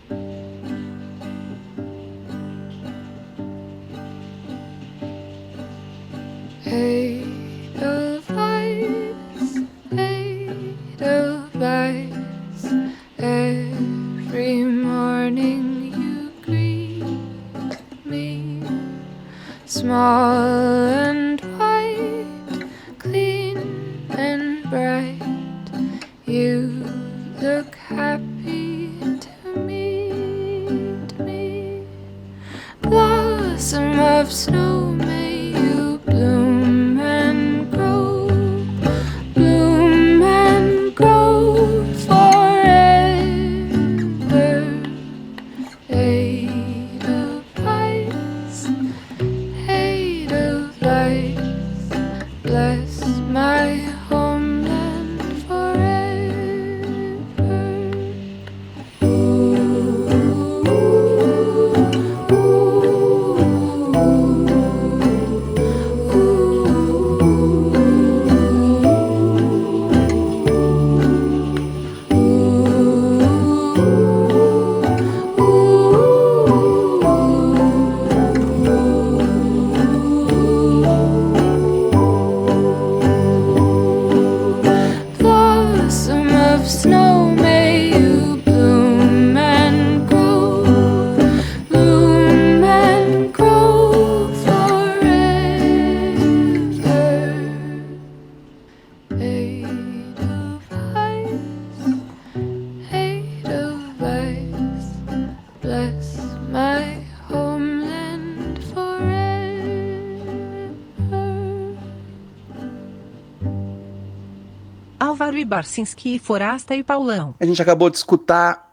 Álvaro 115.53 115.67
Ibarcinski, 115.67 116.19
Forasta 116.19 116.75
e 116.75 116.83
Paulão. 116.83 117.35
A 117.39 117.45
gente 117.45 117.61
acabou 117.61 117.91
de 117.91 117.97
escutar 117.99 118.71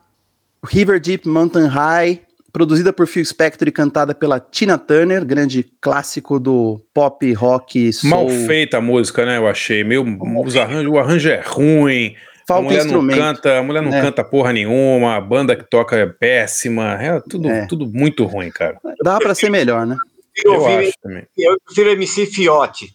River 0.65 0.99
Deep 0.99 1.27
Mountain 1.27 1.67
High, 1.67 2.21
produzida 2.53 2.93
por 2.93 3.05
Phil 3.05 3.23
Spector 3.25 3.67
e 3.67 3.71
cantada 3.71 4.15
pela 4.15 4.39
Tina 4.39 4.77
Turner, 4.77 5.25
grande 5.25 5.65
clássico 5.81 6.39
do 6.39 6.81
pop 6.93 7.31
rock 7.33 7.91
soul. 7.91 8.09
Mal 8.09 8.29
feita 8.47 8.77
a 8.77 8.81
música, 8.81 9.25
né? 9.25 9.37
Eu 9.37 9.47
achei. 9.47 9.83
Meio, 9.83 10.05
os 10.45 10.55
arranjos, 10.55 10.91
o 10.91 10.97
arranjo 10.97 11.29
é 11.29 11.41
ruim. 11.45 12.15
Falta 12.47 12.61
a 12.61 12.63
mulher 12.63 12.77
não 12.79 12.85
instrumento. 12.85 13.17
canta, 13.19 13.59
a 13.59 13.63
mulher 13.63 13.81
não 13.83 13.93
É. 13.93 14.01
canta 14.01 14.23
porra 14.23 14.51
nenhuma, 14.53 15.15
a 15.15 15.21
banda 15.21 15.55
que 15.55 15.69
toca 15.69 15.95
é 15.97 16.07
péssima, 16.07 16.93
é 16.99 17.19
tudo, 17.29 17.47
tudo 17.67 17.85
muito 17.87 18.25
ruim, 18.25 18.49
cara. 18.49 18.79
Dava 19.03 19.19
pra 19.19 19.35
ser 19.35 19.51
melhor, 19.51 19.85
né? 19.85 19.95
Eu, 20.43 20.53
Eu 20.53 20.63
prefiro- 20.63 20.81
acho 20.87 20.93
também. 21.03 21.23
eu 21.37 21.57
prefiro 21.65 21.89
MC 21.91 22.25
Fiote. 22.25 22.87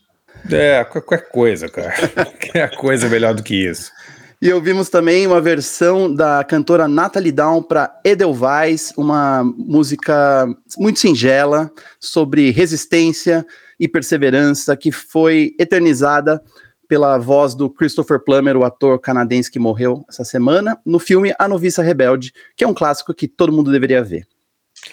É, 0.50 0.84
qualquer 0.84 1.28
coisa, 1.30 1.68
cara. 1.68 1.94
Qualquer 2.14 2.76
coisa 2.76 3.08
melhor 3.08 3.34
do 3.34 3.42
que 3.42 3.54
isso. 3.54 3.90
E 4.42 4.52
ouvimos 4.52 4.90
também 4.90 5.26
uma 5.26 5.40
versão 5.40 6.14
da 6.14 6.44
cantora 6.44 6.86
Natalie 6.86 7.32
Down 7.32 7.62
para 7.62 7.98
Edelweiss, 8.04 8.92
uma 8.96 9.42
música 9.42 10.46
muito 10.76 10.98
singela 10.98 11.72
sobre 11.98 12.50
resistência 12.50 13.46
e 13.80 13.88
perseverança 13.88 14.76
que 14.76 14.92
foi 14.92 15.54
eternizada 15.58 16.42
pela 16.86 17.16
voz 17.16 17.54
do 17.54 17.70
Christopher 17.70 18.20
Plummer, 18.20 18.56
o 18.56 18.64
ator 18.64 18.98
canadense 19.00 19.50
que 19.50 19.58
morreu 19.58 20.04
essa 20.08 20.24
semana, 20.24 20.78
no 20.84 20.98
filme 20.98 21.34
A 21.38 21.48
Noviça 21.48 21.82
Rebelde, 21.82 22.32
que 22.54 22.62
é 22.62 22.68
um 22.68 22.74
clássico 22.74 23.14
que 23.14 23.26
todo 23.26 23.52
mundo 23.52 23.72
deveria 23.72 24.04
ver. 24.04 24.26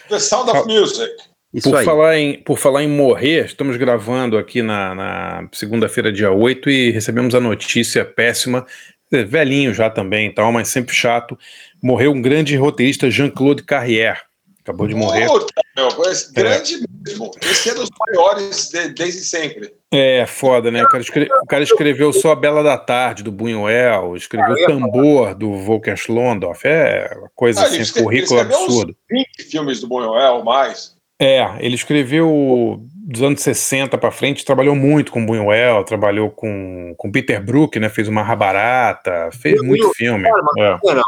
The 0.08 0.18
Sound 0.18 0.50
of 0.50 0.66
Music. 0.66 1.12
Isso 1.52 1.68
por, 1.70 1.78
aí. 1.78 1.84
Falar 1.84 2.18
em, 2.18 2.42
por 2.42 2.58
falar 2.58 2.82
em 2.82 2.88
morrer, 2.88 3.44
estamos 3.44 3.76
gravando 3.76 4.38
aqui 4.38 4.62
na, 4.62 4.94
na 4.94 5.48
segunda-feira, 5.52 6.10
dia 6.12 6.30
8, 6.32 6.70
e 6.70 6.90
recebemos 6.90 7.34
a 7.34 7.40
notícia 7.40 8.04
péssima, 8.04 8.64
é, 9.12 9.22
velhinho 9.22 9.74
já 9.74 9.90
também 9.90 10.28
e 10.28 10.32
tal, 10.34 10.50
mas 10.50 10.68
sempre 10.68 10.94
chato. 10.94 11.38
Morreu 11.82 12.12
um 12.12 12.22
grande 12.22 12.56
roteirista, 12.56 13.10
Jean-Claude 13.10 13.62
Carrière. 13.64 14.20
Acabou 14.62 14.86
de 14.86 14.94
morrer. 14.94 15.26
Puta, 15.26 15.52
meu, 15.76 15.88
esse 16.10 16.32
grande 16.32 16.86
mesmo. 17.04 17.32
Esse 17.42 17.70
é 17.70 17.74
dos 17.74 17.88
maiores 17.98 18.70
de- 18.70 18.90
desde 18.90 19.20
sempre. 19.20 19.72
É, 19.92 20.24
foda, 20.24 20.70
né? 20.70 20.84
O 20.84 20.88
cara, 20.88 21.02
escre- 21.02 21.28
o 21.42 21.46
cara 21.46 21.64
escreveu 21.64 22.12
só 22.12 22.30
A 22.30 22.36
Bela 22.36 22.62
da 22.62 22.78
Tarde, 22.78 23.24
do 23.24 23.32
Buñuel, 23.32 24.14
escreveu 24.16 24.54
Ah, 24.54 24.66
Tambor, 24.68 25.34
do 25.34 25.56
Volker 25.56 25.96
Schlondorf. 25.96 26.64
É 26.64 27.10
uma 27.18 27.28
coisa 27.34 27.60
Ah, 27.60 27.64
assim, 27.64 28.02
currículo 28.04 28.38
absurdo. 28.38 28.96
20 29.10 29.42
filmes 29.50 29.80
do 29.80 29.88
Buñuel 29.88 30.44
mais. 30.44 30.94
É, 31.24 31.56
ele 31.60 31.76
escreveu 31.76 32.82
dos 33.04 33.22
anos 33.22 33.40
60 33.42 33.96
para 33.96 34.10
frente, 34.10 34.44
trabalhou 34.44 34.74
muito 34.74 35.12
com 35.12 35.24
Buñuel, 35.24 35.84
trabalhou 35.84 36.30
com, 36.30 36.94
com 36.96 37.12
Peter 37.12 37.40
Brook, 37.40 37.78
né? 37.78 37.88
Fez 37.88 38.08
uma 38.08 38.34
Barata, 38.34 39.30
fez 39.32 39.60
o 39.60 39.64
muito 39.64 39.92
filme. 39.94 40.28
Forman, 40.28 40.64
é. 40.64 40.78
não, 40.82 40.94
não. 40.96 41.02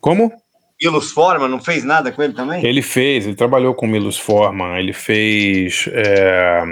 Como? 0.00 0.32
Milos 0.80 1.12
Forman 1.12 1.48
não 1.48 1.60
fez 1.60 1.84
nada 1.84 2.10
com 2.10 2.22
ele 2.22 2.32
também? 2.32 2.64
Ele 2.64 2.80
fez, 2.82 3.26
ele 3.26 3.36
trabalhou 3.36 3.74
com 3.74 3.86
Milos 3.86 4.18
Forman, 4.18 4.78
ele 4.78 4.92
fez. 4.92 5.88
é, 5.92 6.62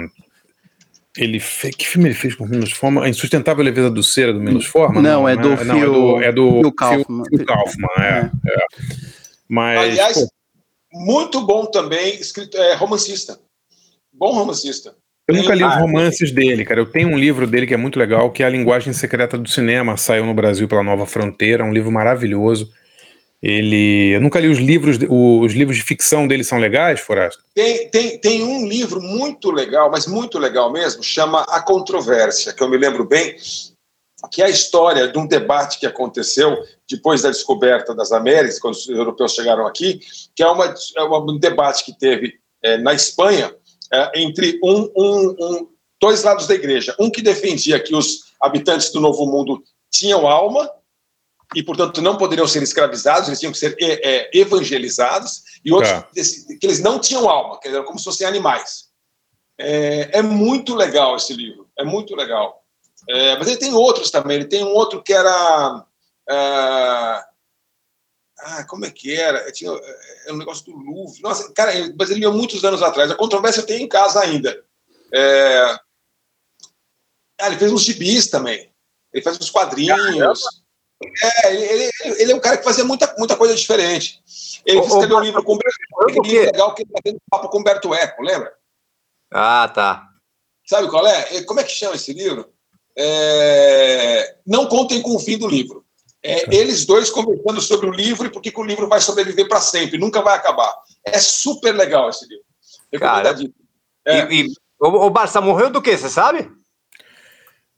ele 1.17 1.39
fez. 1.39 1.75
Que 1.75 1.87
filme 1.87 2.07
ele 2.09 2.15
fez 2.15 2.35
com 2.35 2.45
Milos 2.45 2.71
Forman? 2.71 3.03
A 3.03 3.09
Insustentável 3.09 3.63
Leveza 3.63 3.91
do 3.91 4.01
Cera, 4.03 4.33
do 4.33 4.39
Milos 4.41 4.65
Forman? 4.65 5.01
Não, 5.01 5.29
é 5.29 5.35
do 5.35 5.49
não, 5.63 5.75
é 5.75 5.79
Phil- 5.79 5.93
do, 5.93 6.21
é 6.23 6.31
do 6.31 6.61
Phil 6.61 6.71
Kaufman. 6.73 7.23
Phil 7.29 7.45
Kaufman, 7.45 7.89
é, 7.99 8.29
é. 8.47 8.65
Mas. 9.47 9.79
Aliás, 9.79 10.17
pô, 10.17 10.27
muito 10.91 11.41
bom 11.45 11.65
também, 11.65 12.15
escrito, 12.15 12.57
é, 12.57 12.75
romancista. 12.75 13.39
Bom 14.13 14.33
romancista. 14.33 14.95
Eu 15.27 15.35
nunca 15.35 15.55
li 15.55 15.63
os 15.63 15.73
Ah, 15.73 15.79
romances 15.79 16.31
dele, 16.31 16.65
cara. 16.65 16.81
Eu 16.81 16.91
tenho 16.91 17.07
um 17.07 17.17
livro 17.17 17.47
dele 17.47 17.65
que 17.65 17.73
é 17.73 17.77
muito 17.77 17.97
legal, 17.97 18.31
que 18.31 18.43
é 18.43 18.45
A 18.45 18.49
Linguagem 18.49 18.91
Secreta 18.91 19.37
do 19.37 19.49
Cinema, 19.49 19.95
saiu 19.95 20.25
no 20.25 20.33
Brasil 20.33 20.67
pela 20.67 20.83
Nova 20.83 21.05
Fronteira, 21.05 21.63
um 21.63 21.73
livro 21.73 21.91
maravilhoso. 21.91 22.69
Ele, 23.41 24.11
eu 24.13 24.21
nunca 24.21 24.39
li 24.39 24.47
os 24.47 24.59
livros, 24.59 24.99
de- 24.99 25.07
os 25.09 25.53
livros 25.53 25.77
de 25.77 25.83
ficção 25.83 26.27
dele 26.27 26.43
são 26.43 26.59
legais, 26.59 26.99
Forasta? 26.99 27.41
Tem, 27.55 27.89
tem, 27.89 28.19
tem 28.19 28.43
um 28.43 28.67
livro 28.67 29.01
muito 29.01 29.49
legal, 29.49 29.89
mas 29.89 30.05
muito 30.05 30.37
legal 30.37 30.71
mesmo, 30.71 31.01
chama 31.01 31.41
A 31.49 31.59
Controvérsia, 31.61 32.53
que 32.53 32.61
eu 32.61 32.69
me 32.69 32.77
lembro 32.77 33.03
bem, 33.03 33.35
que 34.29 34.41
é 34.41 34.45
a 34.45 34.49
história 34.49 35.07
de 35.07 35.17
um 35.17 35.25
debate 35.25 35.79
que 35.79 35.85
aconteceu 35.85 36.57
depois 36.89 37.21
da 37.21 37.29
descoberta 37.29 37.95
das 37.95 38.11
Américas, 38.11 38.59
quando 38.59 38.75
os 38.75 38.87
europeus 38.87 39.33
chegaram 39.33 39.65
aqui, 39.65 39.99
que 40.35 40.43
é, 40.43 40.47
uma, 40.47 40.65
é 40.97 41.03
um 41.03 41.37
debate 41.39 41.85
que 41.85 41.97
teve 41.97 42.39
eh, 42.63 42.77
na 42.77 42.93
Espanha 42.93 43.53
eh, 43.91 44.11
entre 44.21 44.59
um, 44.63 44.89
um- 44.95 45.35
um- 45.39 45.67
dois 46.01 46.23
lados 46.23 46.47
da 46.47 46.53
igreja. 46.55 46.95
Um 46.99 47.09
que 47.09 47.21
defendia 47.21 47.79
que 47.79 47.95
os 47.95 48.31
habitantes 48.39 48.91
do 48.91 48.99
Novo 48.99 49.25
Mundo 49.25 49.63
tinham 49.91 50.27
alma 50.27 50.69
e, 51.55 51.61
portanto, 51.63 52.01
não 52.01 52.17
poderiam 52.17 52.47
ser 52.47 52.63
escravizados, 52.63 53.27
eles 53.27 53.39
tinham 53.39 53.51
que 53.51 53.57
ser 53.59 53.75
eh, 53.79 53.99
eh, 54.03 54.29
evangelizados, 54.33 55.43
e 55.65 55.71
outros 55.73 55.91
Tá. 55.91 56.07
desse- 56.13 56.57
que 56.57 56.65
eles 56.65 56.79
não 56.81 56.99
tinham 56.99 57.29
alma, 57.29 57.59
que 57.59 57.67
eram 57.67 57.83
como 57.83 57.97
se 57.99 58.05
fossem 58.05 58.25
animais. 58.25 58.85
É, 59.59 60.19
é 60.19 60.21
muito 60.21 60.73
legal 60.75 61.15
esse 61.15 61.33
livro, 61.33 61.67
é 61.77 61.83
muito 61.83 62.15
legal. 62.15 62.60
É, 63.09 63.37
mas 63.37 63.47
ele 63.47 63.57
tem 63.57 63.73
outros 63.73 64.11
também. 64.11 64.37
Ele 64.37 64.47
tem 64.47 64.63
um 64.63 64.73
outro 64.73 65.01
que 65.03 65.13
era. 65.13 65.85
ah, 66.29 67.27
ah, 68.39 68.63
como 68.65 68.85
é 68.85 68.91
que 68.91 69.13
era? 69.15 69.51
Tinha 69.51 69.71
é 70.25 70.33
um 70.33 70.37
negócio 70.37 70.65
do 70.65 70.75
Louvre. 70.77 71.21
Nossa, 71.21 71.51
cara, 71.53 71.71
mas 71.97 72.09
ele 72.09 72.21
leu 72.21 72.33
muitos 72.33 72.63
anos 72.63 72.81
atrás. 72.81 73.09
A 73.11 73.15
controvérsia 73.15 73.61
eu 73.61 73.65
tenho 73.65 73.81
em 73.81 73.87
casa 73.87 74.19
ainda. 74.21 74.63
É, 75.13 75.61
ah, 77.39 77.47
ele 77.47 77.57
fez 77.57 77.71
uns 77.71 77.83
gibis 77.83 78.27
também. 78.27 78.71
Ele 79.13 79.23
faz 79.23 79.37
uns 79.39 79.49
quadrinhos. 79.49 80.41
É, 81.43 81.53
ele, 81.53 81.65
ele- 81.65 82.21
ele 82.21 82.31
é 82.31 82.35
um 82.35 82.39
cara 82.39 82.57
que 82.57 82.63
fazia 82.63 82.83
muita, 82.83 83.13
muita 83.17 83.35
coisa 83.35 83.55
diferente. 83.55 84.21
Ele 84.65 84.79
Ô, 84.79 84.85
escreveu 84.85 85.17
ô, 85.17 85.19
um 85.19 85.23
livro 85.23 85.43
com 85.43 85.55
o 85.55 85.59
quê? 85.59 85.69
livro 86.21 86.45
legal 86.45 86.75
que 86.75 86.83
ele 86.83 86.91
tá 86.91 86.99
tendo 87.03 87.19
papo 87.29 87.49
com 87.49 87.57
Humberto 87.59 87.93
Eco, 87.93 88.21
lembra? 88.21 88.55
Ah, 89.31 89.67
tá. 89.73 90.07
Sabe 90.65 90.87
qual 90.89 91.05
é? 91.07 91.37
É, 91.37 91.43
Como 91.43 91.59
é 91.59 91.63
que 91.63 91.71
chama 91.71 91.95
esse 91.95 92.13
livro? 92.13 92.50
É, 92.97 94.35
Não 94.45 94.65
contem 94.67 95.01
com 95.01 95.15
o 95.15 95.19
fim 95.19 95.37
do 95.37 95.47
livro. 95.47 95.83
É, 96.23 96.53
eles 96.55 96.85
dois 96.85 97.09
conversando 97.09 97.59
sobre 97.61 97.87
o 97.87 97.91
livro 97.91 98.27
e 98.27 98.29
por 98.29 98.41
que 98.41 98.51
que 98.51 98.59
o 98.59 98.63
livro 98.63 98.87
vai 98.87 99.01
sobreviver 99.01 99.47
para 99.47 99.59
sempre, 99.59 99.97
nunca 99.97 100.21
vai 100.21 100.35
acabar. 100.35 100.71
É 101.03 101.17
super 101.19 101.73
legal 101.75 102.09
esse 102.09 102.27
livro. 102.27 102.45
Cara, 102.99 103.29
Recomendadíssimo. 103.31 103.55
E, 104.07 104.41
e, 104.43 104.53
ô, 104.79 104.87
ô, 105.05 105.09
Barça, 105.09 105.41
morreu 105.41 105.69
do 105.71 105.81
quê? 105.81 105.97
Você 105.97 106.09
sabe? 106.09 106.47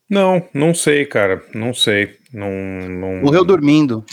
Não, 0.09 0.47
não 0.53 0.73
sei, 0.75 1.05
cara. 1.05 1.41
Não 1.53 1.73
sei. 1.73 2.17
Não, 2.33 2.49
não... 2.51 3.21
Morreu 3.21 3.45
dormindo. 3.45 4.03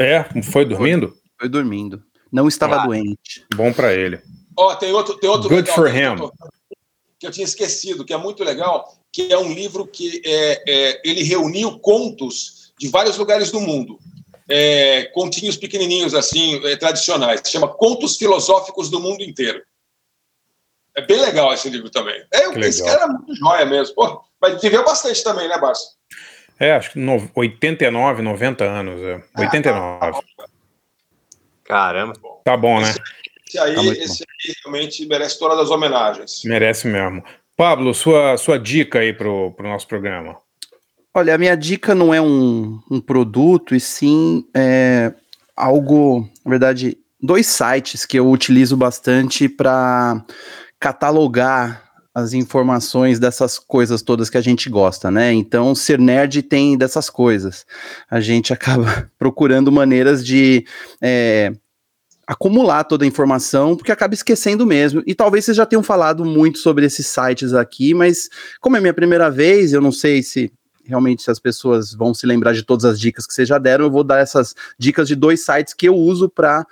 É? 0.00 0.24
Foi 0.42 0.64
dormindo? 0.64 1.16
Foi 1.38 1.48
dormindo. 1.48 2.02
Não 2.32 2.48
estava 2.48 2.76
Ah. 2.82 2.86
doente. 2.86 3.46
Bom 3.54 3.72
pra 3.72 3.92
ele. 3.94 4.20
Ó, 4.58 4.74
tem 4.74 4.92
outro, 4.92 5.16
tem 5.18 5.30
outro 5.30 5.48
Good 5.48 5.62
legal 5.70 5.76
for 5.76 5.90
que 5.92 5.98
eu 5.98 6.12
him. 6.12 6.16
tô- 6.16 6.32
que 7.18 7.26
eu 7.26 7.30
tinha 7.30 7.44
esquecido, 7.44 8.04
que 8.04 8.12
é 8.12 8.16
muito 8.16 8.42
legal, 8.44 8.86
que 9.16 9.32
é 9.32 9.38
um 9.38 9.50
livro 9.50 9.86
que 9.86 10.20
é, 10.26 10.62
é, 10.68 11.00
ele 11.02 11.22
reuniu 11.22 11.78
contos 11.78 12.70
de 12.78 12.86
vários 12.88 13.16
lugares 13.16 13.50
do 13.50 13.58
mundo. 13.58 13.98
É, 14.46 15.04
continhos 15.14 15.56
pequenininhos, 15.56 16.14
assim, 16.14 16.60
é, 16.66 16.76
tradicionais. 16.76 17.40
Se 17.42 17.52
chama 17.52 17.66
Contos 17.66 18.18
Filosóficos 18.18 18.90
do 18.90 19.00
Mundo 19.00 19.22
Inteiro. 19.22 19.62
É 20.94 21.00
bem 21.00 21.18
legal 21.18 21.50
esse 21.54 21.70
livro 21.70 21.88
também. 21.88 22.22
É, 22.30 22.50
Que 22.50 22.58
esse 22.60 22.82
legal. 22.82 22.98
cara 22.98 23.10
é 23.10 23.16
muito 23.16 23.34
joia 23.34 23.64
mesmo. 23.64 23.94
Pô, 23.94 24.22
mas 24.38 24.60
viveu 24.60 24.84
bastante 24.84 25.24
também, 25.24 25.48
né, 25.48 25.58
Barça? 25.58 25.92
É, 26.60 26.72
acho 26.72 26.92
que 26.92 26.98
no, 26.98 27.30
89, 27.34 28.20
90 28.20 28.64
anos. 28.64 29.00
É. 29.00 29.40
89. 29.40 30.20
Caramba. 31.64 32.12
Tá 32.44 32.54
bom, 32.54 32.80
né? 32.80 32.94
Esse 33.48 33.58
aí, 33.58 33.74
Tá 33.74 33.82
esse 33.82 34.22
aí 34.22 34.54
realmente 34.62 35.06
merece 35.06 35.38
todas 35.38 35.58
as 35.58 35.70
homenagens. 35.70 36.42
Merece 36.44 36.86
mesmo. 36.86 37.24
Pablo, 37.56 37.94
sua, 37.94 38.36
sua 38.36 38.58
dica 38.58 38.98
aí 38.98 39.12
pro, 39.12 39.52
pro 39.52 39.68
nosso 39.68 39.88
programa. 39.88 40.36
Olha, 41.14 41.34
a 41.34 41.38
minha 41.38 41.56
dica 41.56 41.94
não 41.94 42.12
é 42.12 42.20
um, 42.20 42.78
um 42.90 43.00
produto, 43.00 43.74
e 43.74 43.80
sim 43.80 44.44
é, 44.54 45.14
algo, 45.56 46.28
na 46.44 46.50
verdade, 46.50 46.98
dois 47.20 47.46
sites 47.46 48.04
que 48.04 48.18
eu 48.18 48.30
utilizo 48.30 48.76
bastante 48.76 49.48
para 49.48 50.22
catalogar 50.78 51.86
as 52.14 52.32
informações 52.32 53.18
dessas 53.18 53.58
coisas 53.58 54.02
todas 54.02 54.28
que 54.30 54.38
a 54.38 54.42
gente 54.42 54.68
gosta, 54.70 55.10
né? 55.10 55.32
Então, 55.32 55.74
ser 55.74 55.98
nerd 55.98 56.42
tem 56.42 56.76
dessas 56.76 57.10
coisas. 57.10 57.66
A 58.10 58.20
gente 58.20 58.52
acaba 58.54 59.10
procurando 59.18 59.72
maneiras 59.72 60.24
de 60.24 60.66
é, 61.00 61.52
acumular 62.26 62.84
toda 62.84 63.04
a 63.04 63.08
informação, 63.08 63.76
porque 63.76 63.92
acaba 63.92 64.12
esquecendo 64.12 64.66
mesmo. 64.66 65.02
E 65.06 65.14
talvez 65.14 65.44
vocês 65.44 65.56
já 65.56 65.64
tenham 65.64 65.82
falado 65.82 66.24
muito 66.24 66.58
sobre 66.58 66.84
esses 66.84 67.06
sites 67.06 67.54
aqui, 67.54 67.94
mas 67.94 68.28
como 68.60 68.76
é 68.76 68.80
minha 68.80 68.94
primeira 68.94 69.30
vez, 69.30 69.72
eu 69.72 69.80
não 69.80 69.92
sei 69.92 70.22
se 70.22 70.52
realmente 70.84 71.22
se 71.22 71.30
as 71.30 71.38
pessoas 71.38 71.92
vão 71.92 72.14
se 72.14 72.26
lembrar 72.26 72.52
de 72.52 72.62
todas 72.62 72.84
as 72.84 72.98
dicas 72.98 73.26
que 73.26 73.32
vocês 73.32 73.48
já 73.48 73.58
deram, 73.58 73.84
eu 73.84 73.90
vou 73.90 74.04
dar 74.04 74.18
essas 74.18 74.54
dicas 74.78 75.06
de 75.08 75.14
dois 75.14 75.44
sites 75.44 75.74
que 75.74 75.88
eu 75.88 75.94
uso 75.94 76.28
para 76.28 76.66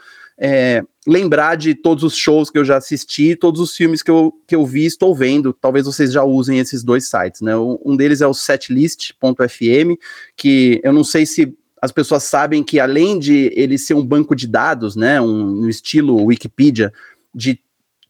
lembrar 1.06 1.56
de 1.56 1.76
todos 1.76 2.02
os 2.02 2.16
shows 2.16 2.50
que 2.50 2.58
eu 2.58 2.64
já 2.64 2.76
assisti, 2.76 3.36
todos 3.36 3.60
os 3.60 3.76
filmes 3.76 4.02
que 4.02 4.10
eu, 4.10 4.34
que 4.48 4.56
eu 4.56 4.66
vi 4.66 4.84
estou 4.84 5.14
vendo. 5.14 5.52
Talvez 5.52 5.86
vocês 5.86 6.12
já 6.12 6.24
usem 6.24 6.58
esses 6.58 6.82
dois 6.82 7.08
sites, 7.08 7.40
né? 7.40 7.56
Um 7.56 7.96
deles 7.96 8.20
é 8.20 8.26
o 8.26 8.34
setlist.fm, 8.34 9.94
que 10.36 10.80
eu 10.82 10.92
não 10.92 11.04
sei 11.04 11.24
se 11.24 11.56
as 11.84 11.92
pessoas 11.92 12.22
sabem 12.22 12.64
que 12.64 12.80
além 12.80 13.18
de 13.18 13.52
ele 13.54 13.76
ser 13.76 13.92
um 13.92 14.02
banco 14.02 14.34
de 14.34 14.46
dados, 14.46 14.96
né, 14.96 15.20
um, 15.20 15.44
no 15.44 15.68
estilo 15.68 16.24
Wikipedia, 16.24 16.90
de 17.34 17.60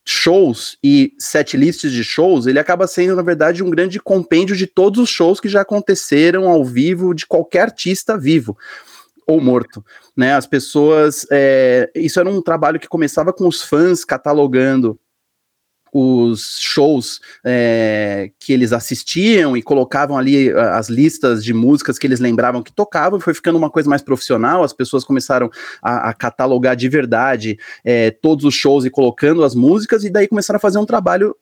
shows 0.05 0.79
e 0.81 1.13
setlists 1.19 1.91
de 1.91 2.05
shows, 2.05 2.47
ele 2.47 2.61
acaba 2.61 2.87
sendo, 2.87 3.17
na 3.17 3.23
verdade, 3.23 3.65
um 3.65 3.71
grande 3.71 3.99
compêndio 3.99 4.55
de 4.55 4.69
todos 4.69 5.03
os 5.03 5.11
shows 5.11 5.41
que 5.41 5.49
já 5.49 5.63
aconteceram 5.63 6.49
ao 6.49 6.65
vivo 6.65 7.13
de 7.13 7.27
qualquer 7.27 7.63
artista 7.63 8.17
vivo 8.17 8.57
ou 9.27 9.41
morto, 9.41 9.85
né? 10.17 10.35
As 10.35 10.47
pessoas, 10.47 11.27
é, 11.33 11.91
isso 11.97 12.21
era 12.21 12.31
um 12.31 12.41
trabalho 12.41 12.79
que 12.79 12.87
começava 12.87 13.33
com 13.33 13.49
os 13.49 13.61
fãs 13.61 14.05
catalogando 14.05 14.97
os 15.97 16.59
shows 16.59 17.21
é, 17.45 18.33
que 18.41 18.53
eles 18.53 18.73
assistiam 18.73 19.57
e 19.57 19.63
colocavam 19.63 20.19
ali 20.19 20.51
ah, 20.51 20.77
as 20.77 20.89
listas 20.89 21.45
de 21.45 21.55
músicas 21.55 21.99
que 21.99 22.07
eles 22.07 22.19
lembravam 22.19 22.65
que 22.65 22.73
tocavam, 22.73 23.21
foi 23.21 23.33
ficando 23.33 23.57
uma 23.57 23.71
coisa 23.71 23.89
mais 23.89 24.03
profissional, 24.03 24.65
as 24.65 24.73
pessoas 24.73 25.05
começaram 25.05 25.49
a, 25.81 26.11
a 26.11 26.13
catalogar 26.13 26.75
de 26.75 26.89
verdade 26.89 27.57
é, 27.85 28.11
todos 28.11 28.45
os 28.45 28.55
shows 28.55 28.85
e 28.85 28.91
colocando 28.91 29.45
as 29.45 29.55
músicas, 29.55 30.03
e 30.03 30.11
daí 30.11 30.27
começaram 30.27 30.57
a 30.57 30.61
fazer 30.61 30.79
um 30.79 30.87
trabalho 30.87 31.37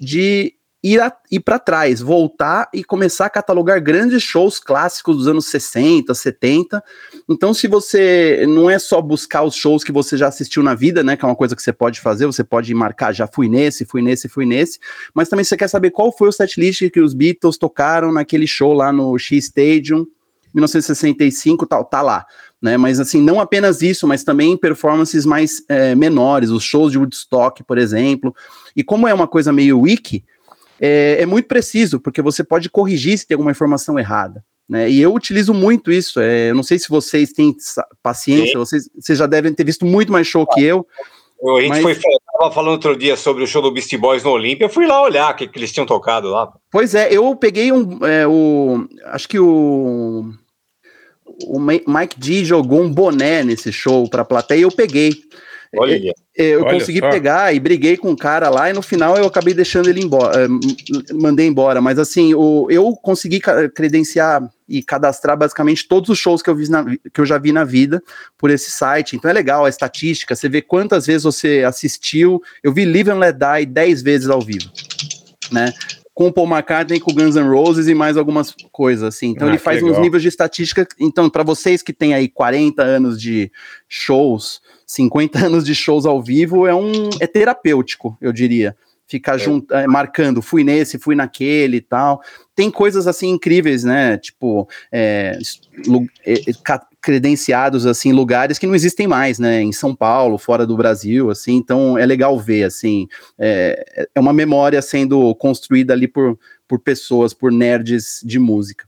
de 0.00 0.57
ir, 0.82 1.00
ir 1.30 1.40
para 1.40 1.58
trás, 1.58 2.00
voltar 2.00 2.68
e 2.72 2.84
começar 2.84 3.26
a 3.26 3.30
catalogar 3.30 3.82
grandes 3.82 4.22
shows 4.22 4.60
clássicos 4.60 5.16
dos 5.16 5.28
anos 5.28 5.46
60, 5.46 6.14
70. 6.14 6.82
Então, 7.28 7.52
se 7.52 7.66
você 7.66 8.44
não 8.48 8.70
é 8.70 8.78
só 8.78 9.00
buscar 9.00 9.42
os 9.42 9.54
shows 9.54 9.82
que 9.82 9.92
você 9.92 10.16
já 10.16 10.28
assistiu 10.28 10.62
na 10.62 10.74
vida, 10.74 11.02
né, 11.02 11.16
que 11.16 11.24
é 11.24 11.28
uma 11.28 11.36
coisa 11.36 11.56
que 11.56 11.62
você 11.62 11.72
pode 11.72 12.00
fazer, 12.00 12.26
você 12.26 12.44
pode 12.44 12.72
marcar, 12.74 13.12
já 13.12 13.26
fui 13.26 13.48
nesse, 13.48 13.84
fui 13.84 14.02
nesse, 14.02 14.28
fui 14.28 14.46
nesse, 14.46 14.78
mas 15.12 15.28
também 15.28 15.44
você 15.44 15.56
quer 15.56 15.68
saber 15.68 15.90
qual 15.90 16.16
foi 16.16 16.28
o 16.28 16.32
setlist 16.32 16.88
que 16.90 17.00
os 17.00 17.14
Beatles 17.14 17.58
tocaram 17.58 18.12
naquele 18.12 18.46
show 18.46 18.72
lá 18.72 18.92
no 18.92 19.18
X 19.18 19.46
Stadium, 19.46 20.06
1965, 20.54 21.66
tal, 21.66 21.84
tá 21.84 22.00
lá. 22.00 22.24
Né, 22.60 22.76
mas 22.76 22.98
assim, 22.98 23.22
não 23.22 23.40
apenas 23.40 23.82
isso, 23.82 24.06
mas 24.06 24.24
também 24.24 24.56
performances 24.56 25.24
mais 25.24 25.62
eh, 25.68 25.94
menores, 25.94 26.50
os 26.50 26.64
shows 26.64 26.90
de 26.90 26.98
Woodstock, 26.98 27.62
por 27.62 27.78
exemplo. 27.78 28.34
E 28.74 28.82
como 28.82 29.06
é 29.06 29.14
uma 29.14 29.28
coisa 29.28 29.52
meio 29.52 29.80
wiki, 29.82 30.24
é, 30.80 31.18
é 31.20 31.26
muito 31.26 31.46
preciso, 31.46 32.00
porque 32.00 32.22
você 32.22 32.42
pode 32.44 32.68
corrigir 32.70 33.18
se 33.18 33.26
tem 33.26 33.34
alguma 33.34 33.50
informação 33.50 33.98
errada. 33.98 34.44
Né? 34.68 34.90
E 34.90 35.00
eu 35.00 35.14
utilizo 35.14 35.54
muito 35.54 35.90
isso. 35.90 36.20
é, 36.20 36.50
eu 36.50 36.54
não 36.54 36.62
sei 36.62 36.78
se 36.78 36.88
vocês 36.88 37.32
têm 37.32 37.56
paciência, 38.02 38.58
vocês, 38.58 38.88
vocês 38.98 39.18
já 39.18 39.26
devem 39.26 39.54
ter 39.54 39.64
visto 39.64 39.86
muito 39.86 40.12
mais 40.12 40.26
show 40.26 40.46
que 40.46 40.62
eu. 40.62 40.86
A 41.56 41.60
gente 41.60 41.68
Mas- 41.68 41.82
foi 41.82 41.96
tava 42.38 42.52
falando 42.52 42.72
outro 42.72 42.96
dia 42.96 43.16
sobre 43.16 43.42
o 43.42 43.46
show 43.46 43.60
do 43.60 43.72
Beastie 43.72 43.98
Boys 43.98 44.22
no 44.22 44.30
Olímpia, 44.30 44.64
eu 44.66 44.68
fui 44.68 44.86
lá 44.86 45.02
olhar 45.02 45.32
o 45.32 45.36
que, 45.36 45.48
que 45.48 45.58
eles 45.58 45.72
tinham 45.72 45.86
tocado 45.86 46.28
lá. 46.28 46.52
Pois 46.70 46.94
é, 46.94 47.08
eu 47.12 47.34
peguei 47.34 47.72
um. 47.72 48.04
é, 48.04 48.26
o, 48.26 48.86
acho 49.06 49.28
que 49.28 49.38
o. 49.38 50.32
O 51.44 51.60
Mike 51.60 52.18
D 52.18 52.44
jogou 52.44 52.82
um 52.82 52.92
boné 52.92 53.44
nesse 53.44 53.72
show 53.72 54.08
pra 54.10 54.24
plateia 54.24 54.58
e 54.60 54.62
eu 54.62 54.72
peguei. 54.72 55.14
Olha. 55.76 56.14
Eu 56.34 56.62
Olha 56.62 56.74
consegui 56.78 57.00
só. 57.00 57.10
pegar 57.10 57.52
e 57.54 57.60
briguei 57.60 57.96
com 57.96 58.12
o 58.12 58.16
cara 58.16 58.48
lá 58.48 58.70
e 58.70 58.72
no 58.72 58.80
final 58.80 59.16
eu 59.16 59.26
acabei 59.26 59.52
deixando 59.52 59.88
ele 59.90 60.00
embora, 60.00 60.44
m- 60.44 60.60
mandei 61.14 61.46
embora. 61.46 61.80
Mas 61.80 61.98
assim, 61.98 62.32
o, 62.32 62.68
eu 62.70 62.92
consegui 62.94 63.40
credenciar 63.74 64.48
e 64.68 64.82
cadastrar 64.82 65.36
basicamente 65.36 65.86
todos 65.88 66.08
os 66.10 66.18
shows 66.18 66.40
que 66.40 66.48
eu, 66.48 66.54
vi 66.54 66.70
na 66.70 66.84
que 67.12 67.20
eu 67.20 67.26
já 67.26 67.38
vi 67.38 67.52
na 67.52 67.64
vida 67.64 68.02
por 68.38 68.50
esse 68.50 68.70
site. 68.70 69.16
Então 69.16 69.30
é 69.30 69.34
legal 69.34 69.64
a 69.64 69.68
estatística, 69.68 70.34
você 70.36 70.48
vê 70.48 70.62
quantas 70.62 71.06
vezes 71.06 71.24
você 71.24 71.64
assistiu. 71.66 72.40
Eu 72.62 72.72
vi 72.72 72.84
Live 72.84 73.10
and 73.10 73.18
Let 73.18 73.36
Die 73.36 73.66
10 73.66 74.02
vezes 74.02 74.28
ao 74.30 74.40
vivo, 74.40 74.70
né? 75.50 75.72
Com 76.14 76.26
o 76.28 76.32
Paul 76.32 76.48
McCartney, 76.48 76.98
com 76.98 77.12
o 77.12 77.14
Guns 77.14 77.36
N' 77.36 77.48
Roses 77.48 77.86
e 77.86 77.94
mais 77.94 78.16
algumas 78.16 78.52
coisas 78.72 79.04
assim. 79.04 79.28
Então 79.30 79.46
Ah, 79.46 79.50
ele 79.52 79.58
faz 79.58 79.80
uns 79.82 79.98
níveis 79.98 80.20
de 80.22 80.28
estatística. 80.28 80.84
Então, 80.98 81.30
para 81.30 81.44
vocês 81.44 81.80
que 81.80 81.92
têm 81.92 82.12
aí 82.12 82.26
40 82.28 82.82
anos 82.82 83.20
de 83.20 83.52
shows, 83.88 84.60
50 84.88 85.38
anos 85.46 85.64
de 85.64 85.74
shows 85.74 86.06
ao 86.06 86.22
vivo, 86.22 86.66
é 86.66 86.74
um 86.74 87.10
é 87.20 87.26
terapêutico, 87.26 88.16
eu 88.20 88.32
diria. 88.32 88.74
Ficar 89.06 89.38
junto, 89.38 89.72
é, 89.72 89.86
marcando, 89.86 90.42
fui 90.42 90.62
nesse, 90.62 90.98
fui 90.98 91.14
naquele 91.14 91.78
e 91.78 91.80
tal. 91.80 92.20
Tem 92.54 92.70
coisas 92.70 93.06
assim 93.06 93.28
incríveis, 93.30 93.82
né? 93.82 94.18
Tipo, 94.18 94.68
é, 94.92 95.38
é, 96.26 96.32
é, 96.32 96.80
credenciados 97.00 97.86
assim, 97.86 98.12
lugares 98.12 98.58
que 98.58 98.66
não 98.66 98.74
existem 98.74 99.06
mais, 99.06 99.38
né? 99.38 99.62
Em 99.62 99.72
São 99.72 99.96
Paulo, 99.96 100.36
fora 100.36 100.66
do 100.66 100.76
Brasil, 100.76 101.30
assim. 101.30 101.56
Então 101.56 101.96
é 101.96 102.04
legal 102.04 102.38
ver, 102.38 102.64
assim. 102.64 103.08
É, 103.38 104.08
é 104.14 104.20
uma 104.20 104.32
memória 104.32 104.82
sendo 104.82 105.34
construída 105.36 105.94
ali 105.94 106.06
por, 106.06 106.38
por 106.66 106.78
pessoas, 106.78 107.32
por 107.32 107.50
nerds 107.50 108.20
de 108.22 108.38
música. 108.38 108.86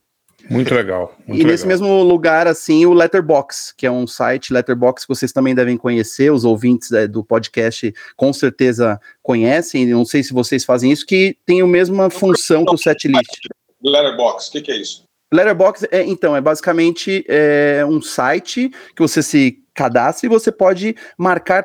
Muito 0.51 0.75
legal. 0.75 1.15
Muito 1.25 1.41
e 1.41 1.45
nesse 1.45 1.65
legal. 1.65 1.81
mesmo 1.87 2.03
lugar, 2.03 2.49
assim, 2.49 2.85
o 2.85 2.93
Letterbox, 2.93 3.73
que 3.77 3.87
é 3.87 3.91
um 3.91 4.05
site, 4.05 4.53
Letterbox, 4.53 5.05
que 5.05 5.09
vocês 5.09 5.31
também 5.31 5.55
devem 5.55 5.77
conhecer, 5.77 6.33
os 6.33 6.45
ouvintes 6.45 6.91
eh, 6.91 7.07
do 7.07 7.23
podcast 7.23 7.95
com 8.17 8.33
certeza 8.33 9.01
conhecem, 9.23 9.87
não 9.87 10.05
sei 10.05 10.25
se 10.25 10.33
vocês 10.33 10.65
fazem 10.65 10.91
isso, 10.91 11.07
que 11.07 11.37
tem 11.47 11.61
a 11.61 11.67
mesma 11.69 12.11
função 12.11 12.65
que 12.65 12.75
o 12.75 12.77
setlist. 12.77 13.49
Letterbox, 13.81 14.49
o 14.49 14.53
que, 14.53 14.61
que 14.63 14.73
é 14.73 14.77
isso? 14.77 15.05
Letterbox, 15.33 15.87
é, 15.93 16.03
então, 16.03 16.35
é 16.35 16.41
basicamente 16.41 17.25
é, 17.29 17.85
um 17.89 18.03
site 18.03 18.71
que 18.97 19.01
você 19.01 19.23
se 19.23 19.63
cadastra 19.73 20.27
e 20.27 20.29
você 20.29 20.51
pode 20.51 20.97
marcar 21.17 21.65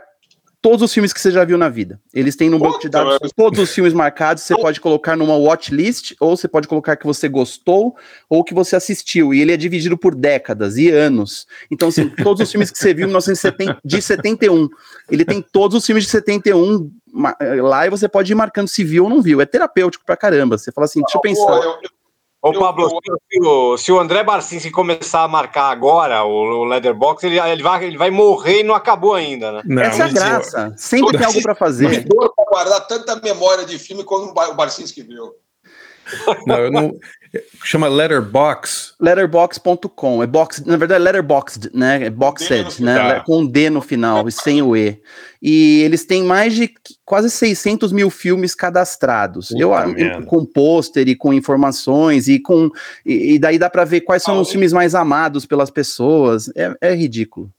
todos 0.66 0.82
os 0.82 0.92
filmes 0.92 1.14
que 1.14 1.22
você 1.22 1.30
já 1.30 1.46
viu 1.46 1.60
na 1.60 1.70
vida. 1.70 2.02
Eles 2.12 2.36
têm 2.36 2.50
no 2.50 2.58
banco 2.58 2.80
de 2.80 2.90
dados 2.90 3.20
todos 3.36 3.60
os 3.60 3.72
filmes 3.72 3.94
marcados. 3.94 4.42
Você 4.42 4.56
pode 4.56 4.82
colocar 4.82 5.16
numa 5.16 5.38
watchlist, 5.38 6.14
ou 6.20 6.36
você 6.36 6.48
pode 6.48 6.68
colocar 6.68 6.96
que 6.96 7.06
você 7.06 7.30
gostou, 7.30 7.96
ou 8.28 8.44
que 8.44 8.52
você 8.52 8.76
assistiu. 8.76 9.32
E 9.32 9.42
ele 9.42 9.54
é 9.54 9.58
dividido 9.58 9.96
por 9.96 10.16
décadas 10.16 10.76
e 10.76 10.90
anos. 10.90 11.46
Então, 11.70 11.90
assim, 11.90 12.10
todos 12.24 12.42
os 12.42 12.52
filmes 12.52 12.72
que 12.72 12.80
você 12.80 12.96
viu 12.96 13.04
em 13.04 13.10
1970, 13.10 13.78
de 13.86 14.02
71. 14.02 14.68
Ele 15.12 15.24
tem 15.24 15.40
todos 15.40 15.78
os 15.78 15.86
filmes 15.86 16.04
de 16.06 16.10
71 16.10 16.90
ma- 17.14 17.38
lá 17.62 17.86
e 17.86 17.92
você 17.92 18.10
pode 18.10 18.32
ir 18.32 18.36
marcando 18.36 18.68
se 18.68 18.84
viu 18.84 19.04
ou 19.04 19.10
não 19.12 19.22
viu. 19.22 19.40
É 19.42 19.46
terapêutico 19.46 20.04
pra 20.04 20.18
caramba. 20.18 20.58
Você 20.58 20.72
fala 20.72 20.86
assim, 20.86 21.00
deixa 21.02 21.16
eu 21.16 21.22
pensar. 21.22 21.62
Ô, 22.46 22.54
Pablo, 22.54 23.00
se, 23.32 23.40
o, 23.42 23.76
se 23.76 23.92
o 23.92 24.00
André 24.00 24.24
Barcinski 24.24 24.70
começar 24.70 25.24
a 25.24 25.28
marcar 25.28 25.72
agora 25.72 26.24
o, 26.24 26.60
o 26.60 26.64
Leatherbox, 26.66 27.24
ele, 27.24 27.40
ele, 27.40 27.64
vai, 27.64 27.84
ele 27.84 27.98
vai 27.98 28.12
morrer 28.12 28.60
e 28.60 28.64
não 28.64 28.76
acabou 28.76 29.16
ainda, 29.16 29.52
né? 29.52 29.84
Essa 29.84 30.04
é 30.04 30.06
a 30.06 30.14
graça. 30.14 30.74
Sempre 30.78 31.18
tem 31.18 31.26
algo 31.26 31.42
pra 31.42 31.56
fazer. 31.56 32.06
Pra 32.08 32.46
guardar 32.48 32.86
tanta 32.86 33.16
memória 33.16 33.66
de 33.66 33.80
filme 33.80 34.04
como 34.04 34.30
o 34.30 34.54
Barcinski 34.54 35.02
viu. 35.02 35.34
Não, 36.46 36.58
eu 36.60 36.72
não. 36.72 36.92
Chama 37.64 37.88
Letterbox. 37.88 38.94
Letterbox.com. 39.00 40.22
É 40.24 40.28
box, 40.28 40.64
na 40.66 40.78
verdade, 40.78 41.02
é 41.02 41.04
letterboxed, 41.04 41.70
né? 41.74 42.04
É 42.06 42.10
boxed, 42.10 42.82
né? 42.84 42.96
Com 43.26 43.40
um 43.40 43.48
D 43.48 43.70
no 43.70 43.82
final 43.82 44.28
e 44.28 44.32
sem 44.32 44.62
o 44.62 44.76
E. 44.76 45.02
E 45.42 45.82
eles 45.84 46.06
têm 46.06 46.24
mais 46.24 46.54
de 46.54 46.68
qu- 46.68 46.78
quase 47.04 47.30
600 47.30 47.92
mil 47.92 48.10
filmes 48.10 48.54
cadastrados. 48.56 49.50
Puta 49.50 49.62
Eu, 49.62 50.26
com 50.26 50.46
pôster 50.46 51.08
e 51.08 51.16
com 51.16 51.34
informações 51.34 52.28
e 52.28 52.40
com 52.40 52.70
e, 53.06 53.34
e 53.34 53.40
daí 53.40 53.58
dá 53.60 53.70
pra 53.70 53.86
ver 53.86 54.02
quais 54.02 54.24
são 54.24 54.36
os 54.42 54.50
filmes 54.52 54.72
mais 54.74 54.94
amados 54.96 55.46
pelas 55.46 55.70
pessoas. 55.70 56.50
É, 56.56 56.76
é 56.82 56.96
ridículo. 56.96 57.52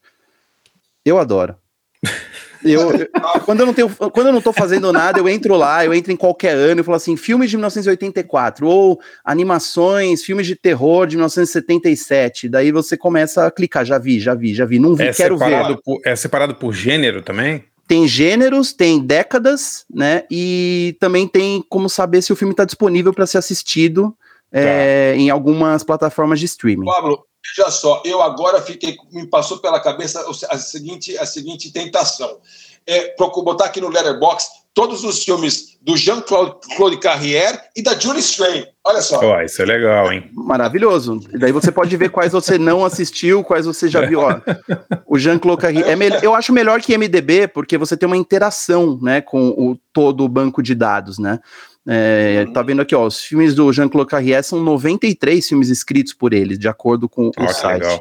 Eu 1.04 1.18
adoro. 1.18 1.56
Eu, 2.64 3.08
quando, 3.44 3.60
eu 3.60 3.66
não 3.66 3.74
tenho, 3.74 3.88
quando 3.88 4.26
eu 4.26 4.32
não 4.32 4.40
tô 4.40 4.52
fazendo 4.52 4.92
nada, 4.92 5.18
eu 5.18 5.28
entro 5.28 5.56
lá, 5.56 5.84
eu 5.84 5.94
entro 5.94 6.12
em 6.12 6.16
qualquer 6.16 6.54
ano 6.54 6.80
e 6.80 6.84
falo 6.84 6.96
assim: 6.96 7.16
filmes 7.16 7.50
de 7.50 7.56
1984, 7.56 8.66
ou 8.66 9.00
animações, 9.24 10.22
filmes 10.22 10.46
de 10.46 10.56
terror 10.56 11.06
de 11.06 11.16
1977. 11.16 12.48
Daí 12.48 12.72
você 12.72 12.96
começa 12.96 13.46
a 13.46 13.50
clicar, 13.50 13.84
já 13.84 13.98
vi, 13.98 14.18
já 14.18 14.34
vi, 14.34 14.54
já 14.54 14.64
vi, 14.64 14.78
não 14.78 14.94
vi, 14.94 15.04
É 15.04 15.12
quero 15.12 15.36
ver. 15.36 15.44
separado, 15.44 15.82
por, 15.84 16.00
é 16.04 16.16
separado 16.16 16.54
por 16.54 16.72
gênero 16.72 17.22
também? 17.22 17.64
Tem 17.88 18.08
gêneros, 18.08 18.72
tem 18.72 18.98
décadas, 18.98 19.84
né? 19.92 20.24
E 20.30 20.96
também 20.98 21.28
tem 21.28 21.64
como 21.68 21.88
saber 21.88 22.20
se 22.20 22.32
o 22.32 22.36
filme 22.36 22.52
está 22.52 22.64
disponível 22.64 23.12
para 23.12 23.26
ser 23.26 23.38
assistido 23.38 24.16
é, 24.50 25.14
em 25.16 25.30
algumas 25.30 25.84
plataformas 25.84 26.40
de 26.40 26.46
streaming. 26.46 26.84
Pablo, 26.84 27.24
veja 27.54 27.70
só, 27.70 28.02
eu 28.04 28.22
agora 28.22 28.62
fiquei, 28.62 28.96
me 29.10 29.26
passou 29.26 29.58
pela 29.58 29.80
cabeça 29.80 30.24
a 30.50 30.58
seguinte, 30.58 31.16
a 31.18 31.26
seguinte 31.26 31.70
tentação. 31.70 32.40
É, 32.86 33.08
botar 33.42 33.66
aqui 33.66 33.80
no 33.80 33.88
Letterbox 33.88 34.48
todos 34.72 35.04
os 35.04 35.22
filmes 35.22 35.75
do 35.86 35.96
Jean-Claude 35.96 36.56
Claude 36.76 36.98
Carrière 36.98 37.60
e 37.76 37.80
da 37.80 37.96
Julie 37.96 38.18
Strain. 38.18 38.64
Olha 38.84 39.00
só. 39.00 39.20
Ó, 39.24 39.40
isso 39.40 39.62
é 39.62 39.64
legal, 39.64 40.12
hein? 40.12 40.28
Maravilhoso. 40.34 41.20
E 41.32 41.38
daí 41.38 41.52
você 41.52 41.70
pode 41.70 41.96
ver 41.96 42.10
quais 42.10 42.32
você 42.32 42.58
não 42.58 42.84
assistiu, 42.84 43.44
quais 43.44 43.66
você 43.66 43.88
já 43.88 44.04
viu. 44.04 44.18
Ó, 44.18 44.40
o 45.06 45.16
Jean-Claude 45.16 45.62
Carrière. 45.62 45.88
É 45.88 45.94
eu 46.26 46.34
acho 46.34 46.52
melhor 46.52 46.82
que 46.82 46.98
MDB, 46.98 47.46
porque 47.46 47.78
você 47.78 47.96
tem 47.96 48.08
uma 48.08 48.16
interação 48.16 48.98
né, 49.00 49.20
com 49.20 49.50
o, 49.50 49.78
todo 49.92 50.24
o 50.24 50.28
banco 50.28 50.60
de 50.60 50.74
dados, 50.74 51.20
né? 51.20 51.38
É, 51.86 52.46
Tá 52.52 52.62
vendo 52.62 52.82
aqui, 52.82 52.96
ó, 52.96 53.06
os 53.06 53.20
filmes 53.20 53.54
do 53.54 53.72
Jean-Claude 53.72 54.10
Carrière 54.10 54.42
são 54.42 54.60
93 54.60 55.46
filmes 55.46 55.68
escritos 55.68 56.12
por 56.12 56.32
ele, 56.32 56.58
de 56.58 56.66
acordo 56.66 57.08
com 57.08 57.30
Ó, 57.38 57.44
o 57.44 57.48
site. 57.48 57.82
legal. 57.82 58.00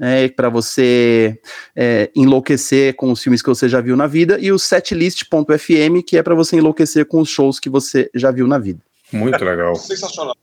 é, 0.00 0.28
para 0.28 0.48
você 0.48 1.40
é, 1.76 2.10
enlouquecer 2.14 2.94
com 2.96 3.10
os 3.12 3.22
filmes 3.22 3.42
que 3.42 3.48
você 3.48 3.68
já 3.68 3.80
viu 3.80 3.96
na 3.96 4.06
vida, 4.06 4.38
e 4.40 4.50
o 4.52 4.58
setlist.fm, 4.58 6.02
que 6.06 6.16
é 6.16 6.22
para 6.22 6.34
você 6.34 6.56
enlouquecer 6.56 7.06
com 7.06 7.20
os 7.20 7.28
shows 7.28 7.58
que 7.60 7.68
você 7.70 8.10
já 8.14 8.30
viu 8.30 8.46
na 8.46 8.58
vida. 8.58 8.80
Muito 9.12 9.44
legal. 9.44 9.74
Sensacional. 9.76 10.36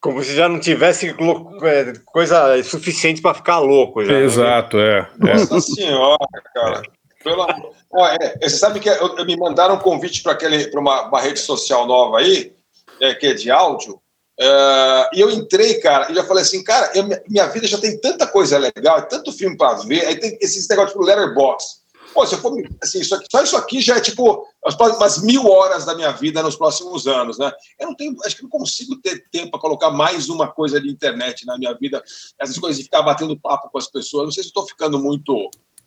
Como 0.00 0.22
se 0.24 0.34
já 0.34 0.48
não 0.48 0.58
tivesse 0.58 1.08
é, 1.08 1.92
coisa 2.06 2.62
suficiente 2.62 3.20
para 3.20 3.34
ficar 3.34 3.58
louco 3.58 4.02
já. 4.04 4.12
né? 4.12 4.24
Exato, 4.24 4.78
é. 4.78 5.06
é. 5.26 5.34
Nossa 5.34 5.60
senhora, 5.60 6.18
cara. 6.54 6.82
Pelo 7.22 7.42
amor- 7.42 7.72
Ó, 7.92 8.06
é, 8.06 8.38
você 8.40 8.56
sabe 8.56 8.80
que 8.80 8.88
eu- 8.88 9.16
eu- 9.18 9.26
me 9.26 9.36
mandaram 9.36 9.74
um 9.74 9.78
convite 9.78 10.22
para 10.22 10.38
uma, 10.78 11.08
uma 11.08 11.20
rede 11.20 11.40
social 11.40 11.86
nova 11.86 12.18
aí, 12.18 12.52
é, 13.00 13.14
que 13.14 13.26
é 13.26 13.34
de 13.34 13.50
áudio, 13.50 14.00
é, 14.40 15.10
e 15.14 15.20
eu 15.20 15.30
entrei, 15.30 15.74
cara, 15.80 16.10
e 16.10 16.14
já 16.14 16.24
falei 16.24 16.42
assim, 16.42 16.64
cara, 16.64 16.90
eu- 16.94 17.06
minha 17.28 17.46
vida 17.48 17.66
já 17.66 17.78
tem 17.78 18.00
tanta 18.00 18.26
coisa 18.26 18.56
legal, 18.58 18.98
é 18.98 19.02
tanto 19.02 19.32
filme 19.32 19.56
para 19.56 19.74
ver, 19.80 20.06
aí 20.06 20.16
tem 20.18 20.38
esses 20.40 20.66
negócios 20.68 20.92
pro 20.94 21.02
Letterboxd. 21.04 21.78
Pô, 22.12 22.26
se 22.26 22.34
eu 22.34 22.40
for, 22.40 22.52
assim, 22.82 23.00
isso 23.00 23.14
aqui- 23.14 23.26
só 23.30 23.40
isso 23.42 23.56
aqui 23.56 23.80
já 23.80 23.96
é 23.96 24.00
tipo 24.00 24.44
umas 24.96 25.22
mil 25.22 25.46
horas 25.48 25.84
da 25.84 25.94
minha 25.94 26.10
vida 26.10 26.42
nos 26.42 26.56
próximos 26.56 27.06
anos, 27.06 27.38
né? 27.38 27.52
Eu 27.78 27.86
não 27.86 27.94
tenho, 27.94 28.16
acho 28.24 28.34
que 28.34 28.42
não 28.42 28.50
consigo 28.50 28.96
ter 29.00 29.24
tempo 29.30 29.52
para 29.52 29.60
colocar 29.60 29.90
mais 29.90 30.28
uma 30.28 30.48
coisa 30.50 30.80
de 30.80 30.90
internet 30.90 31.46
na 31.46 31.56
minha 31.56 31.72
vida, 31.74 32.02
essas 32.40 32.58
coisas 32.58 32.78
de 32.78 32.84
ficar 32.84 33.02
batendo 33.02 33.38
papo 33.38 33.70
com 33.70 33.78
as 33.78 33.86
pessoas. 33.86 34.24
Não 34.24 34.32
sei 34.32 34.42
se 34.42 34.48
estou 34.48 34.66
ficando 34.66 34.98
muito, 34.98 35.32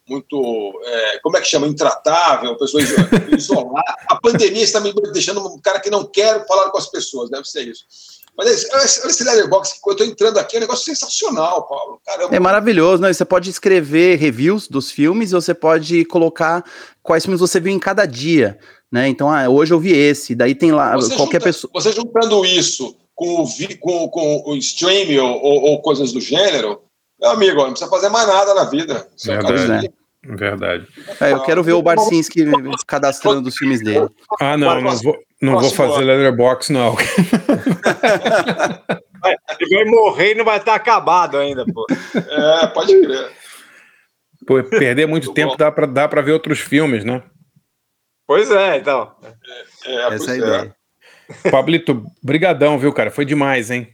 muito, 0.07 0.81
é, 0.85 1.19
como 1.19 1.35
é 1.35 1.41
que 1.41 1.47
chama, 1.47 1.67
intratável, 1.67 2.57
pessoa 2.57 2.81
iso- 2.81 2.95
isolada. 3.37 3.93
A 4.07 4.15
pandemia 4.15 4.63
está 4.63 4.79
me 4.79 4.93
deixando 5.11 5.45
um 5.45 5.59
cara 5.59 5.81
que 5.81 5.89
não 5.89 6.05
quer 6.05 6.47
falar 6.47 6.69
com 6.71 6.77
as 6.77 6.89
pessoas, 6.89 7.29
deve 7.29 7.43
ser 7.45 7.67
isso. 7.67 7.83
Mas 8.37 8.47
é 8.47 8.53
isso, 8.53 8.67
olha 8.73 8.83
esse- 8.83 9.23
Letterboxd, 9.23 9.79
que 9.81 9.89
eu 9.89 9.91
estou 9.91 10.07
entrando 10.07 10.37
aqui, 10.39 10.55
é 10.55 10.59
um 10.59 10.61
negócio 10.61 10.85
sensacional, 10.85 11.67
Paulo. 11.67 11.99
Caramba. 12.05 12.35
É 12.35 12.39
maravilhoso, 12.39 13.01
né? 13.01 13.13
Você 13.13 13.23
pode 13.23 13.49
escrever 13.49 14.17
reviews 14.17 14.67
dos 14.67 14.89
filmes, 14.89 15.31
e 15.31 15.35
você 15.35 15.53
pode 15.53 16.03
colocar 16.05 16.63
quais 17.03 17.23
filmes 17.23 17.39
você 17.39 17.59
viu 17.59 17.71
em 17.71 17.79
cada 17.79 18.05
dia, 18.05 18.57
né? 18.91 19.07
Então, 19.07 19.29
ah, 19.29 19.47
hoje 19.47 19.73
eu 19.73 19.79
vi 19.79 19.91
esse, 19.91 20.33
daí 20.33 20.55
tem 20.55 20.71
lá 20.71 20.95
Você 20.95 21.15
qualquer 21.15 21.33
junta- 21.39 21.45
pessoa. 21.45 21.71
Você 21.75 21.91
juntando 21.91 22.43
isso 22.45 22.95
com 23.15 23.41
o, 23.41 23.45
vi- 23.45 23.75
com, 23.77 24.07
com 24.09 24.43
o 24.47 24.55
streaming 24.57 25.19
ou, 25.19 25.39
ou- 25.41 25.61
ou 25.65 25.81
coisas 25.83 26.11
do 26.11 26.19
gênero, 26.19 26.81
meu 27.21 27.29
amigo, 27.29 27.57
não 27.61 27.69
precisa 27.69 27.89
fazer 27.89 28.09
mais 28.09 28.27
nada 28.27 28.55
na 28.55 28.63
vida. 28.63 29.07
Isso 29.15 29.31
é 29.31 29.37
Verdade. 29.37 29.93
Verdade. 30.25 30.87
É, 31.19 31.33
eu 31.33 31.41
quero 31.41 31.61
ver 31.61 31.73
o 31.73 31.81
Barcinski 31.81 32.45
cadastrando 32.87 33.49
os 33.49 33.57
filmes 33.57 33.83
dele. 33.83 34.07
Ah, 34.39 34.55
não, 34.55 34.81
não 34.81 34.95
vou, 34.97 35.17
não 35.41 35.59
vou 35.59 35.69
fazer. 35.69 36.03
Letterbox, 36.03 36.69
não. 36.69 36.95
Ele 39.59 39.75
vai 39.75 39.85
morrer 39.85 40.31
e 40.31 40.35
não 40.35 40.45
vai 40.45 40.57
estar 40.57 40.75
acabado 40.75 41.37
ainda, 41.37 41.65
pô. 41.65 41.85
É, 42.15 42.67
pode 42.67 42.99
crer. 43.01 43.31
Pô, 44.45 44.61
perder 44.63 45.07
muito 45.07 45.33
tempo 45.33 45.57
dá 45.57 45.71
pra, 45.71 45.85
dá 45.85 46.07
pra 46.07 46.21
ver 46.21 46.33
outros 46.33 46.59
filmes, 46.59 47.03
né? 47.03 47.23
Pois 48.25 48.49
é, 48.51 48.77
então. 48.77 49.13
É, 49.85 50.13
Essa 50.13 50.31
é 50.31 50.33
a 50.33 50.37
ideia. 50.37 50.75
Pablito, 51.51 52.05
brigadão, 52.21 52.77
viu, 52.77 52.93
cara? 52.93 53.11
Foi 53.11 53.25
demais, 53.25 53.71
hein? 53.71 53.89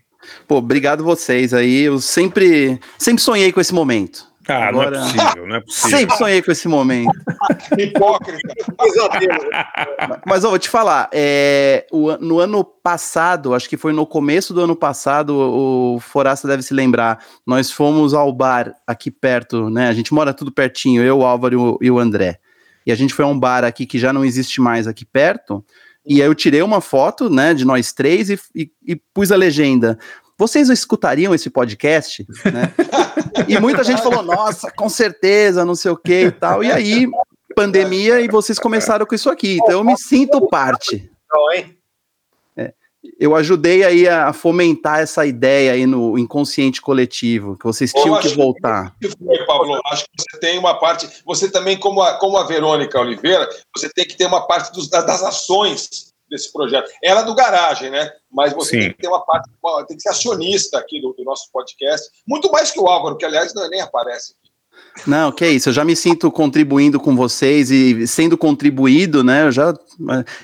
Pô, 0.47 0.57
obrigado 0.57 1.03
vocês 1.03 1.53
aí. 1.53 1.81
Eu 1.81 1.99
sempre, 1.99 2.79
sempre 2.97 3.21
sonhei 3.21 3.51
com 3.51 3.61
esse 3.61 3.73
momento. 3.73 4.28
Ah, 4.49 4.71
não 4.71 4.81
é 4.83 4.91
possível, 4.91 5.47
não 5.47 5.55
é 5.55 5.59
possível. 5.61 5.97
Sempre 5.99 6.17
sonhei 6.17 6.41
com 6.41 6.51
esse 6.51 6.67
momento. 6.67 7.11
Hipócrita. 7.77 8.53
Mas 10.25 10.43
eu 10.43 10.49
vou 10.49 10.59
te 10.59 10.69
falar, 10.69 11.09
é, 11.13 11.85
o 11.91 12.11
no 12.17 12.39
ano 12.39 12.63
passado, 12.63 13.53
acho 13.53 13.69
que 13.69 13.77
foi 13.77 13.93
no 13.93 14.05
começo 14.05 14.53
do 14.53 14.61
ano 14.61 14.75
passado, 14.75 15.35
o 15.35 15.99
Forasta 15.99 16.47
deve 16.47 16.63
se 16.63 16.73
lembrar, 16.73 17.23
nós 17.45 17.71
fomos 17.71 18.13
ao 18.13 18.31
bar 18.33 18.73
aqui 18.87 19.11
perto, 19.11 19.69
né? 19.69 19.87
A 19.87 19.93
gente 19.93 20.13
mora 20.13 20.33
tudo 20.33 20.51
pertinho, 20.51 21.03
eu, 21.03 21.19
o 21.19 21.25
Álvaro 21.25 21.53
e 21.53 21.57
o, 21.57 21.77
e 21.81 21.91
o 21.91 21.99
André. 21.99 22.39
E 22.85 22.91
a 22.91 22.95
gente 22.95 23.13
foi 23.13 23.25
a 23.25 23.27
um 23.27 23.39
bar 23.39 23.63
aqui 23.63 23.85
que 23.85 23.99
já 23.99 24.11
não 24.11 24.25
existe 24.25 24.59
mais 24.59 24.87
aqui 24.87 25.05
perto. 25.05 25.63
E 26.05 26.21
aí 26.21 26.27
eu 26.27 26.33
tirei 26.33 26.61
uma 26.61 26.81
foto, 26.81 27.29
né, 27.29 27.53
de 27.53 27.63
nós 27.65 27.93
três 27.93 28.29
e, 28.29 28.39
e- 28.55 28.71
e 28.87 28.95
pus 29.13 29.31
a 29.31 29.35
legenda. 29.35 29.99
Vocês 30.39 30.69
escutariam 30.69 31.35
esse 31.35 31.49
podcast? 31.49 32.25
Né? 32.45 32.73
E 33.45 33.59
muita 33.59 33.83
gente 33.83 34.01
falou, 34.01 34.23
nossa, 34.23 34.71
com 34.71 34.87
certeza, 34.87 35.65
não 35.65 35.75
sei 35.75 35.91
o 35.91 35.97
que 35.97 36.27
e 36.27 36.31
tal. 36.31 36.63
E 36.63 36.71
aí, 36.71 37.05
pandemia, 37.53 38.21
e 38.21 38.29
vocês 38.29 38.57
começaram 38.57 39.05
com 39.05 39.13
isso 39.13 39.29
aqui. 39.29 39.57
Então 39.57 39.71
eu 39.71 39.83
me 39.83 39.97
sinto 39.97 40.47
parte. 40.47 41.11
É, 42.57 42.73
eu 43.19 43.35
ajudei 43.35 43.83
aí 43.83 44.07
a 44.07 44.31
fomentar 44.33 44.99
essa 44.99 45.25
ideia 45.25 45.73
aí 45.73 45.85
no 45.85 46.17
inconsciente 46.17 46.81
coletivo, 46.81 47.57
que 47.57 47.65
vocês 47.65 47.91
tinham 47.91 48.19
que 48.19 48.29
voltar. 48.29 48.95
que 49.01 49.09
foi, 49.09 49.45
Pablo. 49.45 49.79
Acho 49.87 50.05
que 50.05 50.11
você 50.31 50.39
tem 50.39 50.57
uma 50.57 50.79
parte. 50.79 51.07
Você 51.25 51.51
também, 51.51 51.77
como 51.77 52.01
a, 52.01 52.13
como 52.17 52.37
a 52.37 52.45
Verônica 52.45 52.99
Oliveira, 52.99 53.47
você 53.75 53.89
tem 53.89 54.05
que 54.07 54.15
ter 54.15 54.25
uma 54.25 54.47
parte 54.47 54.71
dos- 54.71 54.89
da- 54.89 55.01
das 55.01 55.21
ações 55.21 56.13
desse 56.29 56.51
projeto. 56.53 56.89
Ela 57.03 57.21
é 57.21 57.25
do 57.25 57.35
garagem, 57.35 57.89
né? 57.89 58.09
Mas 58.31 58.53
você 58.53 58.71
Sim. 58.71 58.79
tem 58.79 58.89
que 58.93 58.97
ter 59.01 59.07
uma 59.07 59.25
parte, 59.25 59.49
tem 59.87 59.97
que 59.97 60.03
ser 60.03 60.09
acionista 60.09 60.77
aqui 60.77 61.01
do, 61.01 61.13
do 61.13 61.23
nosso 61.23 61.49
podcast. 61.51 62.07
Muito 62.27 62.51
mais 62.51 62.71
que 62.71 62.79
o 62.79 62.87
Álvaro, 62.87 63.17
que 63.17 63.25
aliás 63.25 63.53
não- 63.53 63.69
nem 63.69 63.81
aparece 63.81 64.33
aqui. 64.33 64.49
Não, 65.07 65.31
que 65.31 65.47
isso, 65.47 65.69
eu 65.69 65.73
já 65.73 65.83
me 65.83 65.95
sinto 65.95 66.31
contribuindo 66.31 66.99
com 66.99 67.15
vocês 67.15 67.69
e 67.71 68.07
sendo 68.07 68.37
contribuído, 68.37 69.23
né? 69.23 69.45
Eu 69.47 69.51
já 69.51 69.73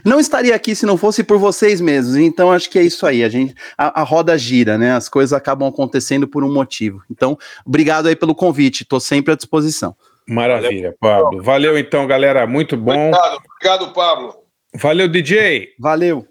não 0.04 0.20
estaria 0.20 0.56
aqui 0.56 0.76
se 0.76 0.86
não 0.86 0.98
fosse 0.98 1.24
por 1.24 1.38
vocês 1.38 1.80
mesmos. 1.82 2.16
Então 2.16 2.52
acho 2.52 2.70
que 2.70 2.78
é 2.80 2.84
isso 2.84 3.06
aí. 3.06 3.24
A 3.24 3.30
gente 3.30 3.54
a, 3.78 4.02
a 4.02 4.04
roda 4.04 4.38
gira, 4.38 4.78
né? 4.78 4.94
As 4.94 5.08
coisas 5.10 5.32
acabam 5.34 5.68
acontecendo 5.68 6.28
por 6.28 6.44
um 6.44 6.54
motivo. 6.54 7.02
Então, 7.10 7.38
obrigado 7.66 8.08
aí 8.08 8.16
pelo 8.16 8.36
convite. 8.36 8.84
Estou 8.84 9.00
sempre 9.00 9.34
à 9.34 9.36
disposição. 9.36 9.96
Maravilha, 10.28 10.96
Pablo. 11.00 11.42
Valeu 11.44 11.78
então, 11.78 12.08
galera. 12.08 12.48
Muito 12.48 12.76
bom. 12.76 13.10
Obrigado, 13.10 13.38
obrigado, 13.56 13.94
Pablo. 13.94 14.36
Valeu, 14.74 15.08
DJ. 15.08 15.70
Valeu. 15.80 16.28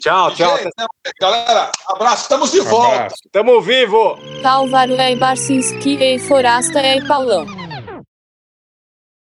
Tchau, 0.00 0.30
tchau. 0.34 0.58
Então, 0.58 0.86
Galera, 1.20 1.70
abraço, 1.88 2.22
estamos 2.22 2.52
de 2.52 2.60
volta. 2.60 3.08
Tamo 3.32 3.60
vivo. 3.60 4.18
Álvaro 4.44 4.94
é 4.94 5.16
Barcinski 5.16 5.96
e 6.00 6.18
Forasta 6.18 6.78
é 6.78 7.00
Paulão. 7.06 7.65